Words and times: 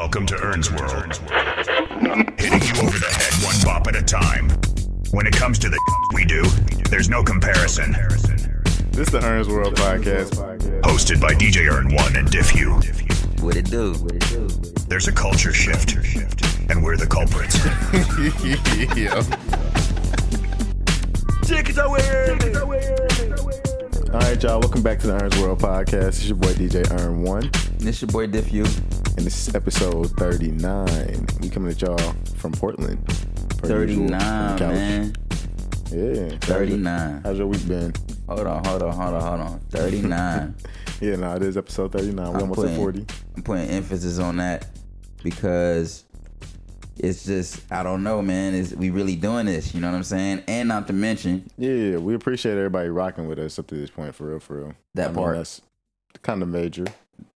Welcome 0.00 0.24
to 0.28 0.36
Ern's 0.42 0.72
World. 0.72 1.18
Hitting 2.38 2.62
you 2.62 2.80
over 2.80 2.98
the 2.98 3.12
head 3.12 3.44
one 3.44 3.54
bop 3.62 3.86
at 3.86 3.94
a 3.94 4.02
time. 4.02 4.48
When 5.10 5.26
it 5.26 5.34
comes 5.34 5.58
to 5.58 5.68
the 5.68 5.78
we 6.14 6.24
do, 6.24 6.42
there's 6.88 7.10
no 7.10 7.22
comparison. 7.22 7.92
This 8.92 9.08
is 9.08 9.10
the 9.10 9.20
Ern's 9.22 9.46
World 9.46 9.74
podcast. 9.74 10.30
Hosted 10.80 11.20
by 11.20 11.34
DJ 11.34 11.70
Ern 11.70 11.94
One 11.94 12.16
and 12.16 12.26
Diffu. 12.28 12.80
What 13.42 13.56
it 13.58 13.70
do? 13.70 13.92
There's 14.88 15.06
a 15.06 15.12
culture 15.12 15.52
shift, 15.52 15.92
and 16.70 16.82
we're 16.82 16.96
the 16.96 17.06
culprits. 17.06 17.62
yeah. 18.96 19.22
All 24.14 24.20
right, 24.20 24.42
y'all. 24.42 24.60
Welcome 24.60 24.82
back 24.82 24.98
to 25.00 25.08
the 25.08 25.22
Ern's 25.22 25.38
World 25.38 25.58
podcast. 25.58 26.08
It's 26.08 26.26
your 26.26 26.36
boy 26.38 26.54
DJ 26.54 26.90
Ern 26.98 27.22
One, 27.22 27.50
This 27.76 28.00
your 28.00 28.08
boy 28.08 28.28
Diffu. 28.28 28.66
And 29.16 29.26
this 29.26 29.48
is 29.48 29.54
episode 29.54 30.10
thirty 30.16 30.50
nine. 30.50 31.26
We 31.40 31.48
coming 31.48 31.70
at 31.70 31.80
y'all 31.82 31.98
from 32.36 32.52
Portland. 32.52 33.04
per 33.58 33.84
usual, 33.84 34.08
39, 34.08 34.58
man. 34.58 35.12
Yeah, 35.90 36.38
39. 36.40 37.22
How's 37.24 37.38
your 37.38 37.46
week 37.48 37.66
been? 37.66 37.92
Hold 38.28 38.46
on, 38.46 38.64
hold 38.64 38.82
on, 38.82 38.92
hold 38.92 39.14
on, 39.14 39.20
hold 39.22 39.40
on. 39.40 39.60
39. 39.70 40.54
Yeah, 41.02 41.16
no, 41.16 41.34
it 41.34 41.42
is 41.42 41.56
episode 41.56 41.92
thirty 41.92 42.12
nine. 42.12 42.28
We 42.28 42.34
I'm 42.34 42.50
almost 42.50 42.68
at 42.68 42.76
forty. 42.76 43.06
I'm 43.34 43.42
putting 43.42 43.70
emphasis 43.70 44.18
on 44.18 44.36
that 44.36 44.66
because 45.22 46.04
it's 46.98 47.24
just, 47.24 47.62
I 47.72 47.82
don't 47.82 48.02
know, 48.02 48.20
man. 48.20 48.52
Is 48.52 48.76
we 48.76 48.90
really 48.90 49.16
doing 49.16 49.46
this? 49.46 49.74
You 49.74 49.80
know 49.80 49.90
what 49.90 49.96
I'm 49.96 50.02
saying? 50.02 50.44
And 50.46 50.68
not 50.68 50.86
to 50.88 50.92
mention, 50.92 51.48
Yeah, 51.56 51.96
we 51.96 52.14
appreciate 52.14 52.58
everybody 52.58 52.90
rocking 52.90 53.28
with 53.28 53.38
us 53.38 53.58
up 53.58 53.68
to 53.68 53.76
this 53.76 53.88
point. 53.88 54.14
For 54.14 54.24
real, 54.24 54.40
for 54.40 54.58
real. 54.58 54.74
That 54.94 55.14
part. 55.14 55.36
that's 55.38 55.62
kind 56.20 56.42
of 56.42 56.48
major. 56.48 56.84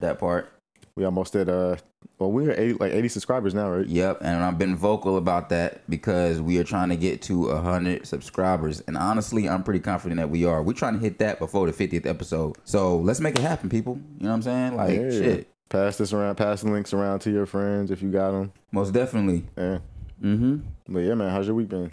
that 0.00 0.18
part. 0.18 0.52
We 0.96 1.04
almost 1.04 1.34
at 1.34 1.48
uh, 1.48 1.76
well, 2.20 2.30
we're 2.30 2.52
at 2.52 2.58
80, 2.60 2.72
like 2.74 2.92
eighty 2.92 3.08
subscribers 3.08 3.52
now, 3.52 3.68
right? 3.68 3.86
Yep, 3.86 4.18
and 4.20 4.44
I've 4.44 4.58
been 4.58 4.76
vocal 4.76 5.16
about 5.16 5.48
that 5.48 5.88
because 5.90 6.40
we 6.40 6.58
are 6.58 6.64
trying 6.64 6.90
to 6.90 6.96
get 6.96 7.20
to 7.22 7.50
hundred 7.56 8.06
subscribers, 8.06 8.80
and 8.86 8.96
honestly, 8.96 9.48
I'm 9.48 9.64
pretty 9.64 9.80
confident 9.80 10.20
that 10.20 10.30
we 10.30 10.44
are. 10.44 10.62
We're 10.62 10.72
trying 10.74 10.94
to 10.94 11.00
hit 11.00 11.18
that 11.18 11.40
before 11.40 11.68
the 11.70 11.72
50th 11.72 12.06
episode, 12.06 12.56
so 12.62 12.96
let's 12.98 13.18
make 13.20 13.34
it 13.36 13.42
happen, 13.42 13.68
people. 13.68 13.98
You 14.18 14.24
know 14.24 14.28
what 14.30 14.34
I'm 14.36 14.42
saying? 14.42 14.76
Like, 14.76 15.00
Yeah. 15.00 15.10
shit, 15.10 15.48
Pass 15.68 15.96
this 15.98 16.12
around, 16.12 16.36
pass 16.36 16.60
the 16.62 16.70
links 16.70 16.92
around 16.94 17.18
to 17.20 17.32
your 17.32 17.46
friends 17.46 17.90
if 17.90 18.00
you 18.00 18.12
got 18.12 18.30
them. 18.30 18.52
most 18.70 18.92
definitely. 18.92 19.44
Yeah. 19.58 19.78
Mm-hmm. 20.22 20.58
But 20.88 21.00
yeah, 21.00 21.14
man, 21.14 21.30
how's 21.30 21.46
your 21.46 21.56
week 21.56 21.70
been? 21.70 21.90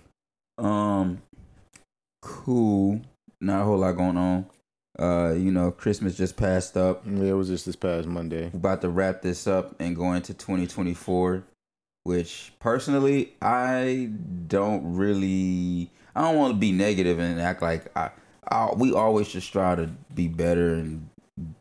Um, 0.60 1.24
cool. 2.22 3.02
Not 3.40 3.62
a 3.62 3.64
whole 3.64 3.78
lot 3.80 3.94
going 3.94 4.18
on. 4.18 4.46
Uh, 5.02 5.34
you 5.34 5.52
know, 5.52 5.72
Christmas 5.72 6.16
just 6.16 6.38
passed 6.38 6.78
up. 6.78 7.02
Yeah, 7.06 7.30
it 7.30 7.34
was 7.34 7.48
just 7.48 7.66
this 7.66 7.76
past 7.76 8.08
Monday. 8.08 8.52
We're 8.54 8.58
about 8.58 8.82
to 8.82 8.90
wrap 8.90 9.24
this 9.24 9.48
up 9.48 9.76
and 9.80 9.96
go 9.96 10.14
into 10.14 10.36
2024, 10.36 11.44
which 12.04 12.54
personally 12.60 13.34
I 13.42 14.12
don't 14.48 14.96
really. 14.96 15.90
I 16.16 16.22
don't 16.22 16.38
want 16.38 16.54
to 16.54 16.60
be 16.60 16.72
negative 16.72 17.18
and 17.18 17.42
act 17.42 17.64
like 17.64 17.96
I, 17.98 18.12
I. 18.48 18.74
We 18.76 18.94
always 18.94 19.28
should 19.28 19.42
strive 19.42 19.78
to 19.78 19.88
be 20.14 20.28
better 20.28 20.76
and 20.76 21.10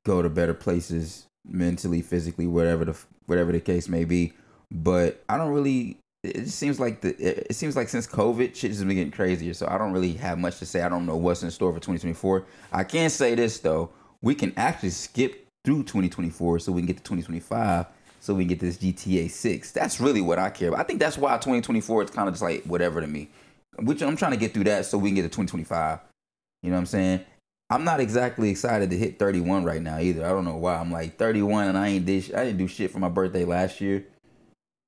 go 0.05 0.21
to 0.21 0.29
better 0.29 0.55
places 0.55 1.27
mentally, 1.49 2.03
physically, 2.03 2.47
whatever 2.47 2.85
the 2.85 2.99
whatever 3.25 3.53
the 3.53 3.61
case 3.61 3.89
may 3.89 4.05
be. 4.05 4.35
But 4.71 5.25
I 5.31 5.39
don't 5.39 5.53
really. 5.53 5.97
It 6.23 6.49
seems 6.49 6.79
like 6.79 7.01
the. 7.01 7.11
It 7.17 7.47
it 7.51 7.57
seems 7.57 7.77
like 7.77 7.89
since 7.89 8.07
COVID, 8.07 8.55
shit 8.55 8.71
has 8.71 8.85
been 8.85 8.95
getting 8.95 9.11
crazier. 9.11 9.55
So 9.55 9.67
I 9.69 9.79
don't 9.79 9.93
really 9.93 10.13
have 10.15 10.39
much 10.39 10.59
to 10.59 10.67
say. 10.67 10.83
I 10.83 10.89
don't 10.89 11.07
know 11.07 11.17
what's 11.17 11.43
in 11.43 11.51
store 11.51 11.73
for 11.73 11.79
2024. 11.79 12.45
I 12.73 12.85
can 12.85 13.09
say 13.11 13.35
this 13.35 13.59
though. 13.61 13.91
We 14.23 14.35
can 14.35 14.53
actually 14.57 14.91
skip 14.91 15.47
through 15.65 15.85
2024 15.85 16.59
so 16.59 16.73
we 16.73 16.83
can 16.83 16.87
get 16.87 16.97
to 16.99 17.03
2025 17.03 17.87
so 18.21 18.35
we 18.35 18.45
can 18.45 18.49
get 18.49 18.61
this 18.61 18.77
GTA 18.77 19.31
6. 19.31 19.73
That's 19.73 19.99
really 20.01 20.21
what 20.21 20.39
I 20.39 20.51
care 20.51 20.69
about. 20.69 20.81
I 20.81 20.83
think 20.85 21.01
that's 21.01 21.17
why 21.17 21.33
2024 21.37 22.05
is 22.05 22.11
kind 22.11 22.29
of 22.29 22.34
just 22.34 22.43
like 22.43 22.62
whatever 22.65 23.01
to 23.01 23.07
me. 23.07 23.31
Which 23.79 24.03
I'm 24.03 24.17
trying 24.17 24.33
to 24.33 24.37
get 24.37 24.53
through 24.53 24.65
that 24.65 24.84
so 24.84 24.99
we 24.99 25.09
can 25.09 25.17
get 25.17 25.23
to 25.23 25.29
2025. 25.29 26.01
You 26.62 26.71
know 26.71 26.77
what 26.77 26.81
I'm 26.81 26.87
saying? 26.87 27.25
I'm 27.71 27.84
not 27.84 28.00
exactly 28.00 28.50
excited 28.50 28.91
to 28.91 28.99
hit 28.99 29.19
31 29.19 29.65
right 29.65 29.81
now 29.81 29.99
either. 29.99 30.27
I 30.27 30.31
don't 30.31 30.44
know 30.44 30.56
why. 30.56 30.77
I'm 30.77 30.91
like 30.91 31.17
31 31.17 31.69
and 31.69 31.78
I 31.78 31.89
ain't 31.89 32.05
did 32.05 32.34
I 32.34 32.44
didn't 32.44 32.59
do 32.59 32.67
shit 32.67 32.91
for 32.91 32.99
my 32.99 33.09
birthday 33.09 33.44
last 33.44 33.81
year. 33.81 34.05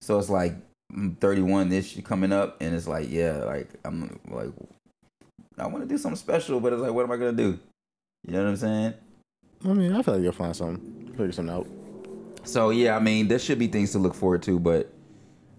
So 0.03 0.19
it's 0.19 0.29
like 0.29 0.55
I'm 0.93 1.17
31 1.17 1.69
this 1.69 1.97
year 1.97 2.03
coming 2.03 2.33
up 2.33 2.61
and 2.61 2.75
it's 2.75 2.87
like 2.87 3.11
yeah, 3.11 3.39
like 3.45 3.69
I'm 3.85 4.21
like 4.29 4.51
I 5.59 5.67
want 5.67 5.83
to 5.83 5.89
do 5.89 5.99
something 5.99 6.17
special, 6.17 6.61
but 6.61 6.73
it's 6.73 6.83
like 6.83 6.93
what 6.93 7.05
am 7.05 7.13
I 7.13 7.17
going 7.17 7.37
to 7.37 7.43
do? 7.43 7.59
You 8.27 8.35
know 8.35 8.45
what 8.45 8.51
I'm 8.51 8.57
saying? 8.57 8.95
I 9.65 9.69
mean, 9.73 9.93
I 9.93 10.03
feel 10.03 10.15
like 10.15 10.23
you'll 10.23 10.33
find 10.33 10.55
something, 10.55 11.09
figure 11.09 11.33
something 11.33 11.55
out. 11.55 11.67
So 12.45 12.71
yeah, 12.71 12.97
I 12.97 13.01
mean, 13.01 13.29
there 13.29 13.39
should 13.39 13.59
be 13.59 13.69
things 13.69 13.93
to 13.93 13.99
look 13.99 14.15
forward 14.15 14.43
to, 14.45 14.59
but 14.59 14.93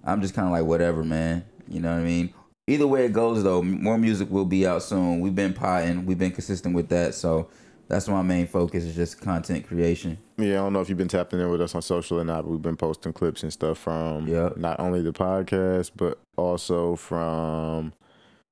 I'm 0.04 0.22
just 0.22 0.34
kind 0.34 0.48
of 0.48 0.52
like 0.52 0.66
whatever, 0.66 1.04
man. 1.04 1.46
You 1.68 1.80
know 1.80 1.92
what 1.92 2.02
I 2.02 2.04
mean? 2.04 2.34
Either 2.68 2.88
way 2.88 3.06
it 3.06 3.14
goes, 3.14 3.44
though, 3.44 3.62
more 3.62 3.98
music 3.98 4.30
will 4.30 4.46
be 4.46 4.66
out 4.66 4.84
soon. 4.84 5.20
We've 5.20 5.36
been 5.36 5.54
potting, 5.54 6.06
we've 6.06 6.18
been 6.18 6.32
consistent 6.32 6.76
with 6.76 6.90
that, 6.90 7.14
so 7.14 7.50
that's 7.88 8.08
my 8.08 8.22
main 8.22 8.48
focus 8.48 8.84
is 8.84 8.96
just 8.96 9.22
content 9.22 9.68
creation. 9.68 10.18
Yeah, 10.38 10.54
I 10.54 10.64
don't 10.64 10.74
know 10.74 10.82
if 10.82 10.90
you've 10.90 10.98
been 10.98 11.08
tapping 11.08 11.40
in 11.40 11.50
with 11.50 11.62
us 11.62 11.76
on 11.76 11.82
social 11.82 12.20
or 12.20 12.24
not, 12.24 12.44
but 12.44 12.52
we've 12.52 12.62
been 12.62 12.78
posting 12.78 13.14
clips 13.14 13.44
and 13.44 13.54
stuff 13.54 13.78
from 13.78 14.28
Yep. 14.28 14.58
not 14.58 14.80
only 14.80 15.02
the 15.02 15.14
podcast, 15.14 15.92
but 15.96 16.18
also 16.38 16.96
from 16.96 17.94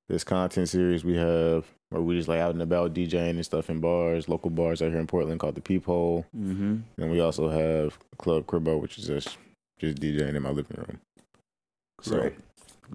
this 0.09 0.23
content 0.23 0.67
series 0.67 1.05
we 1.05 1.15
have 1.15 1.65
where 1.89 2.01
we 2.01 2.15
just 2.17 2.27
like 2.27 2.39
out 2.39 2.51
and 2.53 2.61
about 2.61 2.93
DJing 2.93 3.31
and 3.31 3.45
stuff 3.45 3.69
in 3.69 3.79
bars, 3.79 4.29
local 4.29 4.49
bars 4.49 4.81
out 4.81 4.91
here 4.91 4.99
in 4.99 5.07
Portland 5.07 5.39
called 5.39 5.55
the 5.55 5.61
Peephole. 5.61 6.25
Mm-hmm. 6.37 6.77
And 6.97 7.11
we 7.11 7.19
also 7.19 7.49
have 7.49 7.97
Club 8.17 8.45
Cribbo, 8.45 8.79
which 8.81 8.97
is 8.97 9.07
just 9.07 9.37
just 9.79 9.97
DJing 9.97 10.35
in 10.35 10.41
my 10.43 10.49
living 10.51 10.77
room. 10.77 10.99
So 12.01 12.17
Right. 12.19 12.35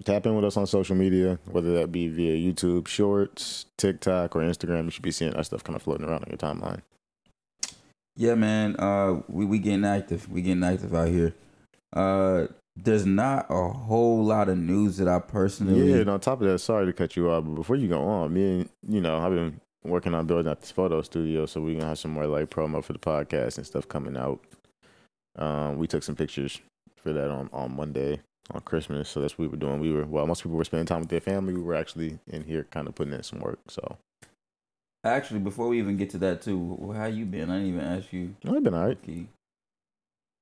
Tap 0.03 0.25
in 0.25 0.35
with 0.35 0.45
us 0.45 0.57
on 0.57 0.67
social 0.67 0.95
media, 0.95 1.39
whether 1.51 1.73
that 1.73 1.91
be 1.91 2.07
via 2.07 2.35
YouTube 2.35 2.87
Shorts, 2.87 3.65
TikTok, 3.77 4.35
or 4.35 4.41
Instagram. 4.41 4.85
You 4.85 4.91
should 4.91 5.03
be 5.03 5.11
seeing 5.11 5.31
that 5.31 5.45
stuff 5.45 5.63
kind 5.63 5.75
of 5.75 5.81
floating 5.81 6.07
around 6.07 6.23
on 6.23 6.29
your 6.29 6.37
timeline. 6.37 6.81
Yeah, 8.15 8.35
man. 8.35 8.75
Uh, 8.77 9.21
we 9.27 9.45
we 9.45 9.59
getting 9.59 9.85
active. 9.85 10.29
We 10.29 10.41
getting 10.41 10.63
active 10.63 10.93
out 10.93 11.09
here. 11.09 11.33
Uh, 11.93 12.47
there's 12.75 13.05
not 13.05 13.47
a 13.49 13.69
whole 13.69 14.23
lot 14.23 14.49
of 14.49 14.57
news 14.57 14.97
that 14.97 15.07
I 15.07 15.19
personally. 15.19 15.91
Yeah, 15.91 15.97
and 15.97 16.09
on 16.09 16.19
top 16.19 16.41
of 16.41 16.47
that, 16.47 16.59
sorry 16.59 16.85
to 16.85 16.93
cut 16.93 17.15
you 17.15 17.29
off, 17.29 17.43
but 17.45 17.55
before 17.55 17.75
you 17.75 17.87
go 17.87 18.01
on, 18.01 18.33
me 18.33 18.61
and 18.61 18.69
you 18.87 19.01
know, 19.01 19.17
I've 19.17 19.33
been 19.33 19.59
working 19.83 20.13
on 20.13 20.27
building 20.27 20.49
out 20.49 20.61
this 20.61 20.71
photo 20.71 21.01
studio, 21.01 21.45
so 21.45 21.61
we're 21.61 21.75
gonna 21.75 21.89
have 21.89 21.99
some 21.99 22.11
more 22.11 22.27
like 22.27 22.49
promo 22.49 22.83
for 22.83 22.93
the 22.93 22.99
podcast 22.99 23.57
and 23.57 23.65
stuff 23.65 23.87
coming 23.87 24.17
out. 24.17 24.39
Um, 25.37 25.77
we 25.77 25.87
took 25.87 26.03
some 26.03 26.15
pictures 26.15 26.59
for 26.95 27.13
that 27.13 27.29
on 27.29 27.49
on 27.53 27.75
Monday 27.75 28.21
on 28.51 28.61
Christmas, 28.61 29.09
so 29.09 29.21
that's 29.21 29.33
what 29.33 29.45
we 29.45 29.47
were 29.47 29.57
doing. 29.57 29.79
We 29.79 29.91
were 29.91 30.05
well, 30.05 30.27
most 30.27 30.43
people 30.43 30.57
were 30.57 30.63
spending 30.63 30.85
time 30.85 31.01
with 31.01 31.09
their 31.09 31.21
family, 31.21 31.53
we 31.53 31.61
were 31.61 31.75
actually 31.75 32.19
in 32.27 32.43
here 32.43 32.65
kind 32.71 32.87
of 32.87 32.95
putting 32.95 33.13
in 33.13 33.23
some 33.23 33.39
work. 33.39 33.59
So 33.67 33.97
Actually, 35.03 35.39
before 35.39 35.67
we 35.67 35.79
even 35.79 35.95
get 35.95 36.09
to 36.11 36.17
that 36.17 36.41
too, 36.41 36.93
how 36.95 37.05
you 37.05 37.25
been? 37.25 37.49
I 37.49 37.59
didn't 37.59 37.69
even 37.69 37.85
ask 37.85 38.11
you. 38.11 38.35
I've 38.45 38.63
been 38.63 38.73
alright. 38.73 39.01
Key. 39.01 39.27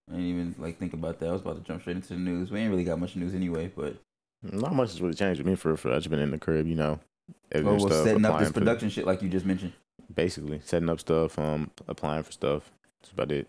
I 0.10 0.16
didn't 0.16 0.30
even 0.30 0.56
like 0.58 0.78
think 0.80 0.94
about 0.94 1.20
that. 1.20 1.30
I 1.30 1.32
was 1.32 1.42
about 1.42 1.58
to 1.58 1.64
jump 1.64 1.82
straight 1.82 1.98
into 1.98 2.10
the 2.10 2.20
news. 2.20 2.52
We 2.52 2.60
ain't 2.60 2.72
really 2.72 2.84
got 2.84 3.00
much 3.00 3.16
news 3.16 3.36
anyway, 3.36 3.72
but 3.76 3.98
Not 4.42 4.74
much 4.74 4.92
has 4.92 5.02
really 5.02 5.14
changed 5.14 5.40
with 5.40 5.48
me 5.48 5.56
for 5.56 5.76
for. 5.78 5.92
I've 5.92 5.98
just 5.98 6.10
been 6.10 6.20
in 6.20 6.32
the 6.32 6.38
crib, 6.38 6.68
you 6.68 6.76
know, 6.76 7.00
editing 7.52 7.78
well, 7.78 7.88
stuff, 7.88 8.04
setting 8.06 8.26
up 8.26 8.40
this 8.40 8.52
production 8.52 8.90
shit 8.90 9.06
like 9.06 9.22
you 9.22 9.30
just 9.30 9.46
mentioned. 9.46 9.74
basically 10.14 10.62
setting 10.64 10.90
up 10.90 11.00
stuff, 11.00 11.38
um, 11.38 11.70
applying 11.88 12.24
for 12.24 12.32
stuff. 12.32 12.72
That's 13.02 13.12
about 13.12 13.32
it. 13.32 13.48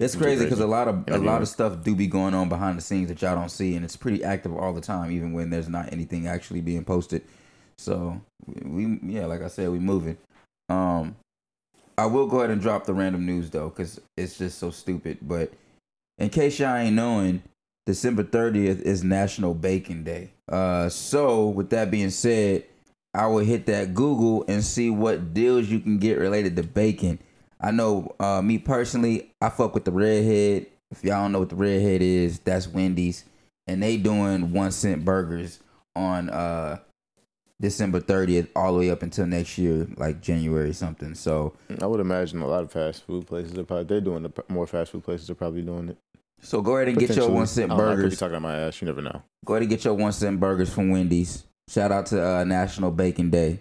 It's 0.00 0.14
It's 0.14 0.22
crazy 0.22 0.44
because 0.44 0.60
a 0.60 0.66
lot 0.66 0.88
of 0.88 1.04
a 1.08 1.18
lot 1.18 1.42
of 1.42 1.48
stuff 1.48 1.84
do 1.84 1.94
be 1.94 2.06
going 2.06 2.32
on 2.32 2.48
behind 2.48 2.78
the 2.78 2.82
scenes 2.82 3.08
that 3.08 3.20
y'all 3.20 3.34
don't 3.34 3.50
see, 3.50 3.76
and 3.76 3.84
it's 3.84 3.96
pretty 3.96 4.24
active 4.24 4.56
all 4.56 4.72
the 4.72 4.80
time, 4.80 5.10
even 5.10 5.34
when 5.34 5.50
there's 5.50 5.68
not 5.68 5.92
anything 5.92 6.26
actually 6.26 6.62
being 6.62 6.84
posted. 6.84 7.22
So 7.76 8.18
we, 8.46 8.86
we 8.86 9.14
yeah, 9.14 9.26
like 9.26 9.42
I 9.42 9.48
said, 9.48 9.68
we 9.68 9.78
moving. 9.78 10.16
Um, 10.70 11.16
I 11.98 12.06
will 12.06 12.26
go 12.26 12.38
ahead 12.38 12.48
and 12.48 12.62
drop 12.62 12.86
the 12.86 12.94
random 12.94 13.26
news 13.26 13.50
though, 13.50 13.68
because 13.68 14.00
it's 14.16 14.38
just 14.38 14.58
so 14.58 14.70
stupid. 14.70 15.18
But 15.20 15.52
in 16.16 16.30
case 16.30 16.58
y'all 16.58 16.76
ain't 16.76 16.96
knowing, 16.96 17.42
December 17.84 18.24
30th 18.24 18.80
is 18.80 19.04
National 19.04 19.52
Bacon 19.52 20.02
Day. 20.02 20.30
Uh, 20.50 20.88
so 20.88 21.48
with 21.48 21.68
that 21.70 21.90
being 21.90 22.08
said, 22.08 22.64
I 23.12 23.26
will 23.26 23.44
hit 23.44 23.66
that 23.66 23.92
Google 23.92 24.46
and 24.48 24.64
see 24.64 24.88
what 24.88 25.34
deals 25.34 25.68
you 25.68 25.78
can 25.78 25.98
get 25.98 26.18
related 26.18 26.56
to 26.56 26.62
bacon. 26.62 27.18
I 27.60 27.70
know 27.70 28.14
uh, 28.18 28.40
me 28.42 28.58
personally, 28.58 29.30
I 29.40 29.50
fuck 29.50 29.74
with 29.74 29.84
the 29.84 29.92
redhead. 29.92 30.66
If 30.90 31.04
y'all 31.04 31.22
don't 31.22 31.32
know 31.32 31.40
what 31.40 31.50
the 31.50 31.56
redhead 31.56 32.02
is, 32.02 32.38
that's 32.40 32.66
Wendy's, 32.66 33.24
and 33.66 33.82
they 33.82 33.96
doing 33.96 34.52
one 34.52 34.72
cent 34.72 35.04
burgers 35.04 35.60
on 35.94 36.30
uh 36.30 36.78
December 37.60 38.00
30th 38.00 38.48
all 38.56 38.72
the 38.72 38.78
way 38.78 38.90
up 38.90 39.02
until 39.02 39.26
next 39.26 39.58
year, 39.58 39.86
like 39.96 40.22
January 40.22 40.72
something. 40.72 41.14
So 41.14 41.54
I 41.80 41.86
would 41.86 42.00
imagine 42.00 42.40
a 42.40 42.46
lot 42.48 42.62
of 42.62 42.72
fast 42.72 43.04
food 43.04 43.26
places 43.26 43.56
are 43.58 43.64
probably 43.64 43.84
they're 43.84 44.00
doing 44.00 44.22
the 44.22 44.32
more 44.48 44.66
fast 44.66 44.92
food 44.92 45.04
places 45.04 45.28
are 45.28 45.34
probably 45.34 45.60
doing 45.62 45.90
it. 45.90 45.98
so 46.40 46.62
go 46.62 46.76
ahead 46.76 46.88
and 46.88 46.98
get 46.98 47.14
your 47.14 47.28
one 47.28 47.46
cent 47.46 47.68
don't 47.68 47.78
I 47.78 47.84
could 47.84 47.96
be 47.96 48.02
burgers. 48.02 48.18
talking 48.18 48.36
on 48.36 48.42
my 48.42 48.56
ass. 48.56 48.80
You 48.80 48.86
never 48.86 49.02
know. 49.02 49.22
Go 49.44 49.54
ahead 49.54 49.62
and 49.62 49.70
get 49.70 49.84
your 49.84 49.94
one 49.94 50.12
cent 50.12 50.40
burgers 50.40 50.72
from 50.72 50.88
Wendy's. 50.90 51.44
Shout 51.68 51.92
out 51.92 52.06
to 52.06 52.26
uh, 52.26 52.44
National 52.44 52.90
Bacon 52.90 53.28
Day. 53.30 53.60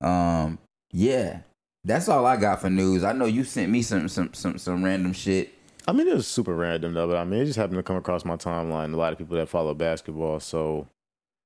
Um, 0.00 0.58
yeah, 0.92 1.40
that's 1.84 2.08
all 2.08 2.26
I 2.26 2.36
got 2.36 2.60
for 2.60 2.70
news. 2.70 3.04
I 3.04 3.12
know 3.12 3.24
you 3.26 3.44
sent 3.44 3.70
me 3.70 3.82
some 3.82 4.08
some 4.08 4.32
some 4.34 4.58
some 4.58 4.84
random 4.84 5.12
shit. 5.12 5.54
I 5.88 5.92
mean, 5.92 6.06
it 6.08 6.14
was 6.14 6.26
super 6.26 6.54
random 6.54 6.94
though, 6.94 7.08
but 7.08 7.16
I 7.16 7.24
mean, 7.24 7.40
it 7.42 7.46
just 7.46 7.58
happened 7.58 7.78
to 7.78 7.82
come 7.82 7.96
across 7.96 8.24
my 8.24 8.36
timeline. 8.36 8.92
A 8.92 8.96
lot 8.96 9.12
of 9.12 9.18
people 9.18 9.36
that 9.36 9.48
follow 9.48 9.74
basketball, 9.74 10.38
so 10.40 10.86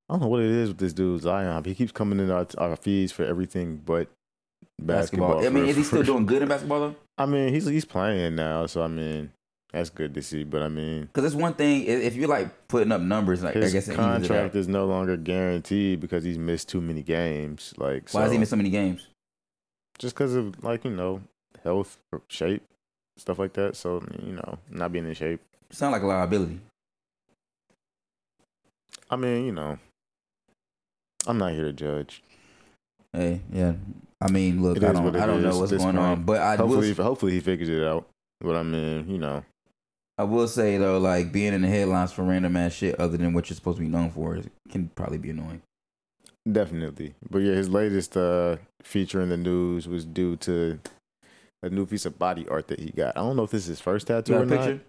I 0.08 0.14
don't 0.14 0.20
know 0.22 0.28
what 0.28 0.42
it 0.42 0.50
is 0.50 0.68
with 0.68 0.78
this 0.78 0.92
dude 0.92 1.22
Zion. 1.22 1.62
He 1.64 1.74
keeps 1.74 1.92
coming 1.92 2.18
in 2.20 2.30
our, 2.30 2.46
our 2.58 2.76
feeds 2.76 3.12
for 3.12 3.24
everything 3.24 3.80
but 3.84 4.08
basketball. 4.82 5.34
basketball. 5.40 5.46
I 5.46 5.48
mean, 5.50 5.64
for- 5.64 5.70
is 5.70 5.76
he 5.76 5.82
still 5.84 6.00
for- 6.00 6.06
doing 6.06 6.26
good 6.26 6.42
in 6.42 6.48
basketball 6.48 6.80
though? 6.80 6.94
I 7.16 7.26
mean, 7.26 7.54
he's 7.54 7.64
he's 7.66 7.84
playing 7.84 8.34
now, 8.34 8.66
so 8.66 8.82
I 8.82 8.88
mean, 8.88 9.30
that's 9.72 9.88
good 9.88 10.14
to 10.14 10.22
see. 10.22 10.42
But 10.42 10.62
I 10.62 10.68
mean, 10.68 11.02
Because 11.02 11.24
it's 11.32 11.40
one 11.40 11.54
thing 11.54 11.84
if 11.84 12.16
you're 12.16 12.28
like 12.28 12.66
putting 12.66 12.90
up 12.90 13.00
numbers, 13.00 13.44
like 13.44 13.56
I 13.56 13.60
his 13.60 13.72
guess 13.72 13.88
it 13.88 13.94
contract 13.94 14.56
is 14.56 14.66
no 14.66 14.84
longer 14.86 15.16
guaranteed 15.16 16.00
because 16.00 16.24
he's 16.24 16.38
missed 16.38 16.68
too 16.68 16.80
many 16.80 17.02
games. 17.02 17.72
Like, 17.78 18.10
Why 18.10 18.22
has 18.22 18.32
he 18.32 18.36
so- 18.36 18.40
missed 18.40 18.50
so 18.50 18.56
many 18.56 18.70
games? 18.70 19.06
Just 19.98 20.14
because 20.14 20.34
of 20.34 20.62
like 20.62 20.84
you 20.84 20.90
know 20.90 21.22
health, 21.62 21.98
or 22.12 22.22
shape, 22.28 22.62
stuff 23.16 23.38
like 23.38 23.52
that. 23.54 23.76
So 23.76 24.04
you 24.24 24.32
know, 24.32 24.58
not 24.70 24.92
being 24.92 25.06
in 25.06 25.14
shape. 25.14 25.40
Sound 25.70 25.92
like 25.92 26.02
a 26.02 26.06
liability. 26.06 26.60
I 29.10 29.16
mean, 29.16 29.46
you 29.46 29.52
know, 29.52 29.78
I'm 31.26 31.38
not 31.38 31.52
here 31.52 31.64
to 31.64 31.72
judge. 31.72 32.22
Hey, 33.12 33.40
yeah. 33.52 33.74
I 34.20 34.30
mean, 34.30 34.62
look, 34.62 34.82
I 34.82 34.92
don't, 34.92 35.14
I 35.16 35.26
don't 35.26 35.42
know 35.42 35.58
what's 35.58 35.70
going 35.70 35.82
point. 35.82 35.98
on, 35.98 36.22
but 36.24 36.40
I 36.40 36.56
hopefully, 36.56 36.92
will, 36.92 37.04
hopefully 37.04 37.32
he 37.32 37.40
figures 37.40 37.68
it 37.68 37.82
out. 37.84 38.08
But 38.40 38.56
I 38.56 38.62
mean, 38.62 39.08
you 39.08 39.18
know, 39.18 39.44
I 40.16 40.24
will 40.24 40.48
say 40.48 40.78
though, 40.78 40.98
like 40.98 41.32
being 41.32 41.52
in 41.52 41.62
the 41.62 41.68
headlines 41.68 42.12
for 42.12 42.22
random 42.22 42.56
ass 42.56 42.72
shit 42.72 42.98
other 42.98 43.16
than 43.16 43.32
what 43.32 43.48
you're 43.48 43.54
supposed 43.54 43.78
to 43.78 43.82
be 43.82 43.88
known 43.88 44.10
for 44.10 44.40
can 44.70 44.90
probably 44.94 45.18
be 45.18 45.30
annoying. 45.30 45.62
Definitely. 46.50 47.14
But 47.30 47.38
yeah, 47.38 47.54
his 47.54 47.68
latest 47.68 48.16
uh, 48.16 48.56
feature 48.82 49.20
in 49.20 49.28
the 49.30 49.36
news 49.36 49.88
was 49.88 50.04
due 50.04 50.36
to 50.36 50.78
a 51.62 51.70
new 51.70 51.86
piece 51.86 52.04
of 52.06 52.18
body 52.18 52.46
art 52.48 52.68
that 52.68 52.80
he 52.80 52.90
got. 52.90 53.16
I 53.16 53.20
don't 53.20 53.36
know 53.36 53.44
if 53.44 53.50
this 53.50 53.62
is 53.62 53.68
his 53.68 53.80
first 53.80 54.06
tattoo 54.06 54.34
or 54.34 54.42
a 54.42 54.46
not. 54.46 54.80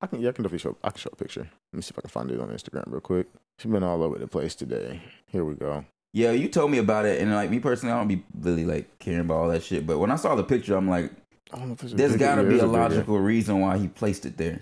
I 0.00 0.06
can, 0.06 0.20
yeah, 0.20 0.28
I 0.28 0.32
can 0.32 0.44
definitely 0.44 0.58
show. 0.58 0.76
I 0.84 0.90
can 0.90 0.98
show 0.98 1.10
a 1.12 1.16
picture. 1.16 1.48
Let 1.72 1.76
me 1.76 1.82
see 1.82 1.90
if 1.90 1.98
I 1.98 2.02
can 2.02 2.10
find 2.10 2.30
it 2.30 2.40
on 2.40 2.48
Instagram 2.50 2.84
real 2.86 3.00
quick. 3.00 3.26
She's 3.58 3.70
been 3.70 3.82
all 3.82 4.02
over 4.02 4.18
the 4.18 4.28
place 4.28 4.54
today. 4.54 5.00
Here 5.26 5.44
we 5.44 5.54
go. 5.54 5.84
Yeah, 6.14 6.30
you 6.30 6.48
told 6.48 6.70
me 6.70 6.78
about 6.78 7.04
it, 7.04 7.20
and 7.20 7.32
like 7.32 7.50
me 7.50 7.58
personally, 7.58 7.92
I 7.92 7.98
don't 7.98 8.08
be 8.08 8.22
really 8.40 8.64
like 8.64 8.98
caring 9.00 9.20
about 9.20 9.34
all 9.34 9.48
that 9.48 9.62
shit. 9.62 9.86
But 9.86 9.98
when 9.98 10.10
I 10.10 10.16
saw 10.16 10.34
the 10.36 10.44
picture, 10.44 10.76
I'm 10.76 10.88
like, 10.88 11.10
I 11.52 11.58
don't 11.58 11.68
know 11.68 11.74
if 11.74 11.82
it's 11.82 11.92
there's 11.94 12.12
bigger- 12.12 12.24
got 12.24 12.34
to 12.36 12.44
be 12.44 12.58
a 12.60 12.66
logical 12.66 13.18
reason 13.18 13.60
why 13.60 13.76
he 13.76 13.88
placed 13.88 14.24
it 14.24 14.36
there. 14.36 14.60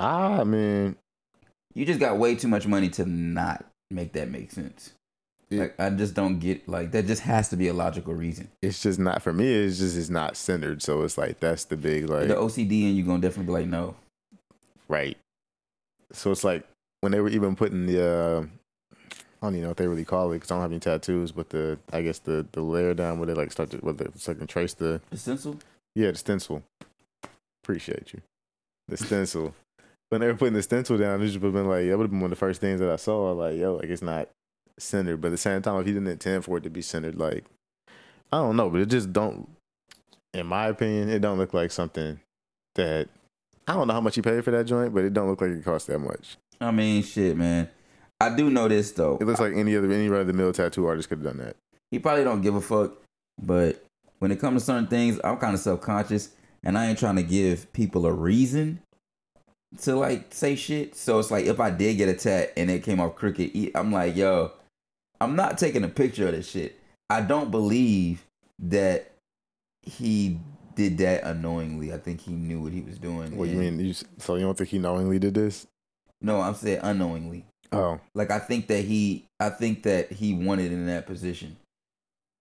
Ah, 0.00 0.40
I 0.40 0.44
mean, 0.44 0.96
You 1.74 1.84
just 1.86 1.98
got 1.98 2.18
way 2.18 2.34
too 2.36 2.48
much 2.48 2.66
money 2.66 2.88
to 2.90 3.06
not 3.06 3.64
make 3.90 4.12
that 4.12 4.30
make 4.30 4.52
sense. 4.52 4.92
Yeah. 5.50 5.60
Like 5.60 5.80
I 5.80 5.90
just 5.90 6.14
don't 6.14 6.38
get 6.38 6.68
like 6.68 6.90
that. 6.92 7.06
Just 7.06 7.22
has 7.22 7.48
to 7.50 7.56
be 7.56 7.68
a 7.68 7.72
logical 7.74 8.14
reason. 8.14 8.48
it's 8.60 8.82
just 8.82 8.98
not 8.98 9.22
for 9.22 9.32
me. 9.32 9.50
It's 9.52 9.78
just 9.78 9.96
it's 9.96 10.10
not 10.10 10.36
centered. 10.36 10.82
So 10.82 11.02
it's 11.02 11.16
like 11.16 11.40
that's 11.40 11.64
the 11.64 11.76
big 11.76 12.08
like 12.08 12.28
the 12.28 12.34
OCD 12.34 12.84
and 12.88 12.96
you're 12.96 13.06
gonna 13.06 13.20
definitely 13.22 13.46
be 13.46 13.52
like, 13.52 13.66
no. 13.66 13.96
right. 14.88 15.16
So 16.12 16.30
it's 16.32 16.44
like 16.44 16.66
when 17.00 17.12
they 17.12 17.20
were 17.20 17.28
even 17.28 17.56
putting 17.56 17.86
the 17.86 18.04
uh, 18.04 18.46
I 19.40 19.46
don't 19.46 19.54
even 19.54 19.62
know 19.62 19.68
what 19.68 19.76
they 19.76 19.86
really 19.86 20.04
call 20.04 20.30
it 20.32 20.36
because 20.36 20.50
I 20.50 20.54
don't 20.56 20.62
have 20.62 20.72
any 20.72 20.80
tattoos, 20.80 21.32
but 21.32 21.48
the 21.50 21.78
I 21.92 22.02
guess 22.02 22.18
the 22.18 22.46
the 22.52 22.60
layer 22.62 22.92
down 22.94 23.18
where 23.18 23.26
they 23.26 23.34
like 23.34 23.52
start 23.52 23.70
to 23.70 23.78
where 23.78 23.94
they 23.94 24.06
so 24.16 24.34
can 24.34 24.46
trace 24.46 24.74
the 24.74 25.00
The 25.10 25.16
stencil. 25.16 25.58
yeah 25.94 26.10
the 26.10 26.18
stencil. 26.18 26.62
Appreciate 27.62 28.12
you, 28.12 28.20
the 28.88 28.96
stencil. 28.96 29.54
When 30.08 30.22
they 30.22 30.26
were 30.26 30.34
putting 30.34 30.54
the 30.54 30.62
stencil 30.62 30.96
down, 30.96 31.20
it 31.20 31.26
just 31.26 31.38
have 31.40 31.52
been 31.52 31.68
like 31.68 31.86
that 31.86 31.98
would 31.98 32.04
have 32.04 32.10
been 32.10 32.20
one 32.20 32.32
of 32.32 32.38
the 32.38 32.40
first 32.40 32.60
things 32.60 32.80
that 32.80 32.88
I 32.90 32.96
saw. 32.96 33.32
Like 33.32 33.56
yo, 33.58 33.74
like 33.76 33.90
it's 33.90 34.02
not 34.02 34.28
centered, 34.82 35.20
but 35.20 35.28
at 35.28 35.32
the 35.32 35.36
same 35.38 35.62
time, 35.62 35.80
if 35.80 35.86
he 35.86 35.92
didn't 35.92 36.08
intend 36.08 36.44
for 36.44 36.58
it 36.58 36.62
to 36.62 36.70
be 36.70 36.82
centered, 36.82 37.16
like 37.16 37.44
I 38.32 38.38
don't 38.38 38.56
know, 38.56 38.70
but 38.70 38.80
it 38.80 38.86
just 38.86 39.12
don't. 39.12 39.48
In 40.34 40.46
my 40.46 40.66
opinion, 40.66 41.08
it 41.08 41.20
don't 41.20 41.38
look 41.38 41.54
like 41.54 41.70
something 41.70 42.20
that 42.74 43.08
I 43.66 43.74
don't 43.74 43.88
know 43.88 43.94
how 43.94 44.00
much 44.00 44.14
he 44.14 44.22
paid 44.22 44.44
for 44.44 44.50
that 44.50 44.64
joint, 44.64 44.94
but 44.94 45.04
it 45.04 45.12
don't 45.12 45.28
look 45.28 45.40
like 45.40 45.50
it 45.50 45.64
cost 45.64 45.86
that 45.86 45.98
much. 45.98 46.36
I 46.60 46.70
mean, 46.70 47.02
shit, 47.02 47.36
man. 47.36 47.68
I 48.20 48.34
do 48.34 48.50
know 48.50 48.68
this 48.68 48.92
though. 48.92 49.18
It 49.20 49.24
looks 49.24 49.40
like 49.40 49.54
any 49.54 49.76
other 49.76 49.90
any 49.90 50.08
other 50.08 50.32
mill 50.32 50.52
tattoo 50.52 50.86
artist 50.86 51.08
could 51.08 51.18
have 51.18 51.36
done 51.36 51.44
that. 51.44 51.56
He 51.90 51.98
probably 51.98 52.24
don't 52.24 52.42
give 52.42 52.54
a 52.54 52.60
fuck, 52.60 52.92
but 53.40 53.84
when 54.18 54.30
it 54.32 54.40
comes 54.40 54.62
to 54.62 54.66
certain 54.66 54.88
things, 54.88 55.20
I'm 55.22 55.36
kind 55.36 55.54
of 55.54 55.60
self 55.60 55.80
conscious, 55.80 56.30
and 56.64 56.76
I 56.76 56.86
ain't 56.88 56.98
trying 56.98 57.16
to 57.16 57.22
give 57.22 57.72
people 57.72 58.06
a 58.06 58.12
reason 58.12 58.82
to 59.82 59.94
like 59.96 60.34
say 60.34 60.56
shit. 60.56 60.96
So 60.96 61.18
it's 61.18 61.30
like 61.30 61.46
if 61.46 61.60
I 61.60 61.70
did 61.70 61.96
get 61.96 62.08
a 62.08 62.14
tat 62.14 62.52
and 62.56 62.70
it 62.70 62.82
came 62.82 63.00
off 63.00 63.14
crooked, 63.14 63.70
I'm 63.74 63.92
like, 63.92 64.16
yo, 64.16 64.52
I'm 65.20 65.36
not 65.36 65.58
taking 65.58 65.84
a 65.84 65.88
picture 65.88 66.26
of 66.28 66.32
this 66.34 66.48
shit. 66.50 66.78
I 67.10 67.20
don't 67.20 67.50
believe 67.50 68.24
that 68.60 69.10
he 69.82 70.38
did 70.74 70.98
that 70.98 71.24
unknowingly. 71.24 71.92
I 71.92 71.98
think 71.98 72.20
he 72.20 72.32
knew 72.32 72.60
what 72.60 72.72
he 72.72 72.80
was 72.82 72.98
doing. 72.98 73.36
What 73.36 73.48
you 73.48 73.56
mean? 73.56 73.80
You, 73.80 73.94
so 74.18 74.36
you 74.36 74.42
don't 74.42 74.56
think 74.56 74.70
he 74.70 74.78
knowingly 74.78 75.18
did 75.18 75.34
this? 75.34 75.66
No, 76.20 76.40
I'm 76.40 76.54
saying 76.54 76.80
unknowingly. 76.82 77.44
Oh, 77.70 78.00
Like 78.14 78.30
I 78.30 78.38
think 78.38 78.66
that 78.68 78.84
he, 78.84 79.26
I 79.38 79.50
think 79.50 79.82
that 79.82 80.10
he 80.10 80.32
wanted 80.34 80.72
in 80.72 80.86
that 80.86 81.06
position, 81.06 81.56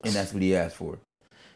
and 0.03 0.13
that's 0.13 0.33
what 0.33 0.41
he 0.41 0.55
asked 0.55 0.77
for. 0.77 0.99